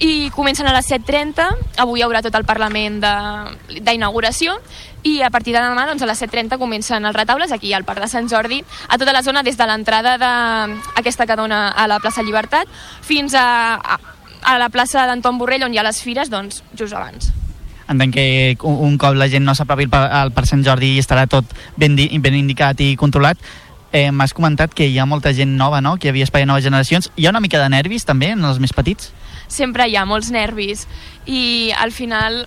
I 0.00 0.28
comencen 0.32 0.68
a 0.68 0.74
les 0.76 0.88
7.30, 0.92 1.44
avui 1.80 2.00
hi 2.00 2.04
haurà 2.04 2.20
tot 2.24 2.34
el 2.36 2.44
Parlament 2.48 2.98
d'inauguració, 3.00 4.58
i 5.08 5.20
a 5.24 5.30
partir 5.32 5.54
de 5.56 5.62
demà, 5.64 5.86
doncs, 5.88 6.04
a 6.04 6.10
les 6.10 6.20
7.30 6.20 6.60
comencen 6.60 7.08
els 7.08 7.16
retaules 7.16 7.52
aquí 7.52 7.72
al 7.72 7.84
Parc 7.88 8.04
de 8.04 8.10
Sant 8.12 8.28
Jordi, 8.32 8.62
a 8.88 9.00
tota 9.00 9.16
la 9.16 9.24
zona 9.24 9.44
des 9.44 9.56
de 9.56 9.68
l'entrada 9.68 10.16
d'aquesta 10.20 11.26
que 11.28 11.38
dona 11.40 11.70
a 11.72 11.88
la 11.88 12.00
plaça 12.00 12.24
Llibertat 12.24 12.68
fins 13.00 13.36
a, 13.36 13.48
a, 13.80 13.98
a 14.44 14.60
la 14.60 14.68
plaça 14.68 15.08
d'Anton 15.08 15.40
Borrell, 15.40 15.64
on 15.68 15.76
hi 15.76 15.80
ha 15.80 15.88
les 15.88 16.04
fires, 16.04 16.32
doncs, 16.32 16.62
just 16.76 16.92
abans. 16.92 17.32
Entenc 17.88 18.14
que 18.14 18.56
un, 18.66 18.96
cop 18.98 19.14
la 19.14 19.28
gent 19.30 19.44
no 19.46 19.54
s'apropi 19.54 19.86
al, 19.92 20.32
Parc 20.34 20.50
Sant 20.50 20.64
Jordi 20.66 20.96
estarà 20.98 21.26
tot 21.30 21.46
ben, 21.76 21.96
ben 21.96 22.34
indicat 22.34 22.80
i 22.80 22.96
controlat. 22.96 23.38
Eh, 23.92 24.10
M'has 24.10 24.34
comentat 24.34 24.74
que 24.74 24.88
hi 24.90 24.98
ha 24.98 25.06
molta 25.06 25.32
gent 25.32 25.56
nova, 25.56 25.80
no? 25.80 25.96
que 25.96 26.08
hi 26.08 26.10
havia 26.10 26.26
espai 26.26 26.42
a 26.42 26.50
noves 26.50 26.66
generacions. 26.66 27.12
Hi 27.16 27.26
ha 27.26 27.30
una 27.30 27.40
mica 27.40 27.62
de 27.62 27.70
nervis 27.70 28.04
també 28.04 28.34
en 28.34 28.44
els 28.44 28.58
més 28.58 28.74
petits? 28.74 29.12
sempre 29.48 29.86
hi 29.88 29.96
ha 29.96 30.04
molts 30.06 30.30
nervis 30.34 30.86
i 31.26 31.72
al 31.78 31.92
final 31.92 32.46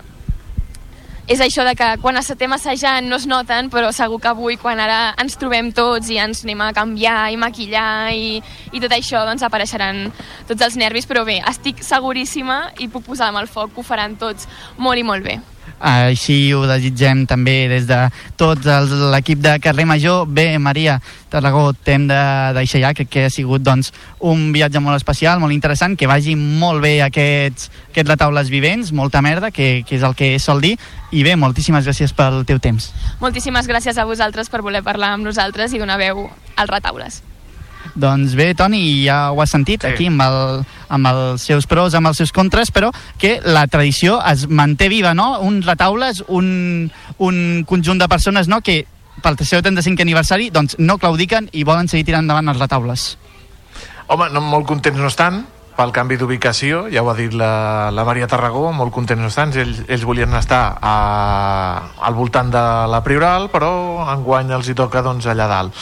és 1.30 1.38
això 1.38 1.62
de 1.62 1.76
que 1.78 1.86
quan 2.02 2.18
estem 2.18 2.50
assajant 2.56 3.06
no 3.06 3.14
es 3.20 3.26
noten, 3.30 3.68
però 3.70 3.92
segur 3.94 4.18
que 4.18 4.32
avui 4.32 4.56
quan 4.58 4.80
ara 4.82 5.12
ens 5.22 5.38
trobem 5.38 5.68
tots 5.70 6.10
i 6.10 6.18
ens 6.18 6.42
anem 6.42 6.64
a 6.64 6.72
canviar 6.74 7.28
i 7.30 7.38
maquillar 7.38 8.10
i, 8.10 8.40
i 8.74 8.82
tot 8.82 8.96
això, 8.96 9.22
doncs 9.28 9.46
apareixeran 9.46 10.08
tots 10.48 10.66
els 10.66 10.80
nervis, 10.80 11.06
però 11.06 11.22
bé, 11.28 11.38
estic 11.52 11.84
seguríssima 11.86 12.72
i 12.82 12.90
puc 12.90 13.06
posar 13.06 13.30
amb 13.30 13.44
el 13.44 13.50
foc 13.52 13.70
que 13.76 13.78
ho 13.78 13.86
faran 13.86 14.18
tots 14.18 14.50
molt 14.82 14.98
i 14.98 15.06
molt 15.06 15.22
bé. 15.22 15.38
Així 15.78 16.52
ho 16.52 16.66
desitgem 16.66 17.26
també 17.26 17.68
des 17.68 17.86
de 17.86 17.98
tot 18.36 18.64
el- 18.66 19.10
l'equip 19.12 19.38
de 19.38 19.58
Carrer 19.60 19.86
Major. 19.86 20.26
Bé, 20.26 20.58
Maria 20.58 21.00
Tarragó, 21.30 21.72
t'hem 21.72 22.08
de 22.08 22.18
deixar 22.54 22.80
ja, 22.80 22.92
crec 22.94 23.08
que 23.08 23.24
ha 23.26 23.30
sigut 23.30 23.62
doncs, 23.62 23.92
un 24.18 24.52
viatge 24.52 24.80
molt 24.80 24.96
especial, 24.96 25.38
molt 25.40 25.52
interessant, 25.52 25.96
que 25.96 26.06
vagi 26.10 26.34
molt 26.36 26.82
bé 26.82 27.02
aquests, 27.02 27.70
aquests 27.90 28.08
retaules 28.10 28.50
vivents, 28.50 28.92
molta 28.92 29.22
merda, 29.22 29.50
que, 29.50 29.84
que 29.86 29.96
és 29.96 30.02
el 30.02 30.14
que 30.14 30.38
sol 30.38 30.60
dir, 30.60 30.76
i 31.12 31.22
bé, 31.22 31.36
moltíssimes 31.36 31.86
gràcies 31.86 32.12
pel 32.12 32.44
teu 32.44 32.58
temps. 32.58 32.92
Moltíssimes 33.20 33.66
gràcies 33.70 33.96
a 33.96 34.04
vosaltres 34.04 34.50
per 34.50 34.60
voler 34.62 34.82
parlar 34.82 35.14
amb 35.14 35.24
nosaltres 35.24 35.72
i 35.72 35.78
donar 35.78 35.98
veu 35.98 36.28
als 36.56 36.70
retaules. 36.70 37.22
Doncs 37.94 38.36
bé, 38.38 38.52
Toni, 38.54 38.80
ja 39.04 39.30
ho 39.32 39.40
has 39.42 39.50
sentit 39.50 39.82
sí. 39.82 39.90
aquí 39.90 40.06
amb, 40.10 40.22
el, 40.22 40.62
amb 40.88 41.10
els 41.10 41.44
seus 41.48 41.66
pros, 41.70 41.96
amb 41.98 42.10
els 42.10 42.20
seus 42.22 42.32
contres, 42.32 42.70
però 42.70 42.92
que 43.18 43.38
la 43.44 43.66
tradició 43.66 44.20
es 44.30 44.46
manté 44.48 44.88
viva, 44.92 45.14
no? 45.14 45.32
Un 45.46 45.60
retaules, 45.66 46.24
un, 46.28 46.90
un 47.18 47.64
conjunt 47.68 48.00
de 48.00 48.08
persones 48.08 48.48
no? 48.48 48.60
que 48.60 48.84
pel 49.20 49.36
seu 49.44 49.60
35 49.62 50.00
aniversari 50.06 50.50
doncs, 50.54 50.78
no 50.78 50.98
claudiquen 50.98 51.50
i 51.52 51.64
volen 51.68 51.90
seguir 51.90 52.06
tirant 52.08 52.24
endavant 52.24 52.52
els 52.52 52.60
retaules. 52.62 53.08
Home, 54.10 54.30
no, 54.34 54.42
molt 54.42 54.66
contents 54.70 54.98
no 54.98 55.10
estan 55.10 55.44
pel 55.80 55.92
canvi 55.96 56.18
d'ubicació, 56.20 56.82
ja 56.92 57.00
ho 57.00 57.08
ha 57.08 57.14
dit 57.16 57.32
la, 57.32 57.88
la 57.94 58.04
Maria 58.04 58.26
Tarragó, 58.28 58.66
molt 58.76 58.92
contents 58.92 59.24
estan, 59.30 59.54
ells, 59.56 59.78
ells 59.88 60.04
volien 60.04 60.34
estar 60.36 60.76
a, 60.76 60.94
al 62.04 62.16
voltant 62.18 62.50
de 62.52 62.64
la 62.92 63.00
Prioral, 63.06 63.48
però 63.52 63.70
enguany 64.12 64.52
els 64.52 64.68
hi 64.68 64.76
toca 64.76 65.00
doncs, 65.06 65.24
allà 65.30 65.46
dalt. 65.48 65.72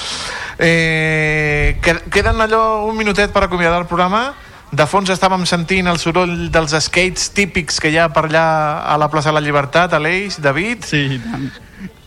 Eh, 0.62 1.78
que- 1.82 2.04
queden 2.14 2.38
allò 2.44 2.84
un 2.86 2.96
minutet 2.96 3.32
per 3.34 3.42
acomiadar 3.48 3.80
el 3.82 3.86
programa, 3.90 4.28
de 4.70 4.84
fons 4.86 5.08
estàvem 5.10 5.46
sentint 5.48 5.88
el 5.88 5.98
soroll 5.98 6.50
dels 6.52 6.74
skates 6.84 7.30
típics 7.34 7.80
que 7.80 7.88
hi 7.90 7.96
ha 7.98 8.10
per 8.12 8.26
allà 8.28 8.46
a 8.84 8.98
la 9.00 9.08
plaça 9.10 9.30
de 9.32 9.38
la 9.38 9.42
Llibertat, 9.44 9.94
a 9.96 9.98
l'Eix, 10.02 10.38
David. 10.44 10.84
Sí, 10.84 11.06
i 11.16 11.18
tant. 11.24 11.48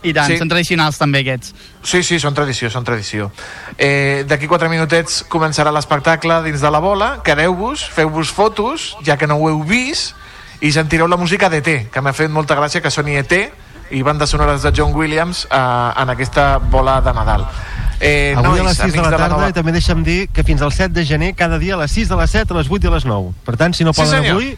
I 0.02 0.12
tant, 0.12 0.26
sí. 0.32 0.38
són 0.38 0.48
tradicionals 0.50 0.98
també 0.98 1.20
aquests. 1.22 1.54
Sí, 1.82 2.02
sí, 2.02 2.18
són 2.18 2.34
tradició, 2.34 2.70
són 2.70 2.84
tradició. 2.84 3.30
Eh, 3.78 4.24
D'aquí 4.28 4.48
quatre 4.50 4.68
minutets 4.68 5.22
començarà 5.30 5.70
l'espectacle 5.72 6.40
dins 6.42 6.60
de 6.60 6.70
la 6.70 6.80
bola. 6.82 7.20
Quedeu-vos, 7.22 7.84
feu-vos 7.94 8.30
fotos, 8.34 8.96
ja 9.06 9.16
que 9.16 9.26
no 9.26 9.36
ho 9.36 9.48
heu 9.50 9.62
vist, 9.62 10.14
i 10.60 10.72
sentireu 10.72 11.06
la 11.08 11.16
música 11.16 11.48
d'ET, 11.50 11.90
que 11.90 12.00
m'ha 12.00 12.12
fet 12.12 12.30
molta 12.30 12.54
gràcia 12.58 12.80
que 12.82 12.90
soni 12.90 13.16
ET 13.18 13.32
i 13.92 14.02
bandes 14.02 14.30
sonores 14.30 14.62
de 14.62 14.70
John 14.74 14.94
Williams 14.94 15.46
eh, 15.50 15.56
en 16.02 16.10
aquesta 16.10 16.58
bola 16.58 17.00
de 17.00 17.12
Nadal. 17.12 17.46
Eh, 18.02 18.34
Avui 18.36 18.58
a 18.58 18.62
nois, 18.64 18.72
les 18.72 18.78
6 18.78 18.92
de 18.94 19.02
la 19.02 19.10
tarda 19.10 19.28
nova- 19.28 19.48
i 19.50 19.52
també 19.54 19.70
deixa'm 19.70 20.02
dir 20.02 20.28
que 20.34 20.42
fins 20.42 20.62
al 20.62 20.72
7 20.72 20.90
de 20.94 21.04
gener 21.06 21.34
cada 21.38 21.58
dia 21.58 21.74
a 21.74 21.78
les 21.84 21.92
6 21.92 22.08
de 22.08 22.16
les 22.16 22.30
7, 22.30 22.52
a 22.54 22.56
les 22.58 22.70
8 22.70 22.86
i 22.86 22.90
a 22.90 22.94
les 22.96 23.04
9. 23.06 23.30
Per 23.44 23.56
tant, 23.56 23.74
si 23.74 23.84
no 23.84 23.92
Sí, 23.92 24.00
poden 24.02 24.22
senyor. 24.22 24.36
avui, 24.40 24.56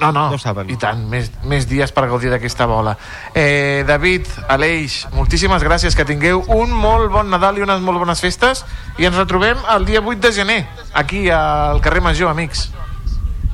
No, 0.00 0.10
no, 0.12 0.26
ho 0.34 0.38
saben. 0.38 0.68
i 0.68 0.76
tant, 0.76 1.06
més, 1.08 1.30
més 1.48 1.64
dies 1.68 1.90
per 1.92 2.06
gaudir 2.06 2.28
d'aquesta 2.28 2.66
bola. 2.68 2.96
Eh, 3.34 3.82
David, 3.88 4.26
Aleix, 4.48 5.06
moltíssimes 5.16 5.62
gràcies, 5.64 5.96
que 5.96 6.04
tingueu 6.04 6.42
un 6.52 6.70
molt 6.70 7.10
bon 7.10 7.30
Nadal 7.32 7.56
i 7.58 7.62
unes 7.64 7.80
molt 7.80 7.98
bones 8.02 8.20
festes 8.20 8.64
i 8.98 9.06
ens 9.08 9.16
retrobem 9.16 9.56
el 9.72 9.86
dia 9.88 10.00
8 10.04 10.20
de 10.20 10.32
gener, 10.32 10.58
aquí 10.92 11.30
al 11.30 11.80
carrer 11.80 12.02
Major, 12.04 12.28
amics. 12.30 12.68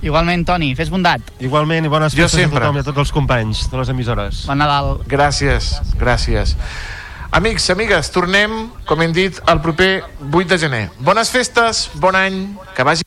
Igualment, 0.03 0.43
Toni, 0.45 0.73
fes 0.75 0.91
bondat. 0.91 1.21
Igualment, 1.39 1.85
i 1.87 1.89
bones 1.89 2.17
Jo 2.19 2.25
festes 2.27 2.41
sempre. 2.41 2.59
a 2.59 2.67
tothom 2.67 2.77
i 2.77 2.81
a 2.81 2.87
tots 2.89 2.99
els 3.05 3.13
companys 3.15 3.69
de 3.71 3.79
les 3.79 3.89
emissores. 3.95 4.43
Bon 4.51 4.59
Nadal. 4.59 4.97
Gràcies, 5.07 5.77
gràcies. 5.95 6.57
Amics, 7.31 7.71
amigues, 7.71 8.11
tornem, 8.11 8.51
com 8.85 9.01
hem 9.01 9.13
dit, 9.15 9.39
el 9.49 9.61
proper 9.63 10.03
8 10.33 10.49
de 10.51 10.59
gener. 10.59 10.83
Bones 10.99 11.31
festes, 11.31 11.87
bon 11.95 12.19
any, 12.19 12.43
que 12.75 12.83
vagi... 12.83 13.07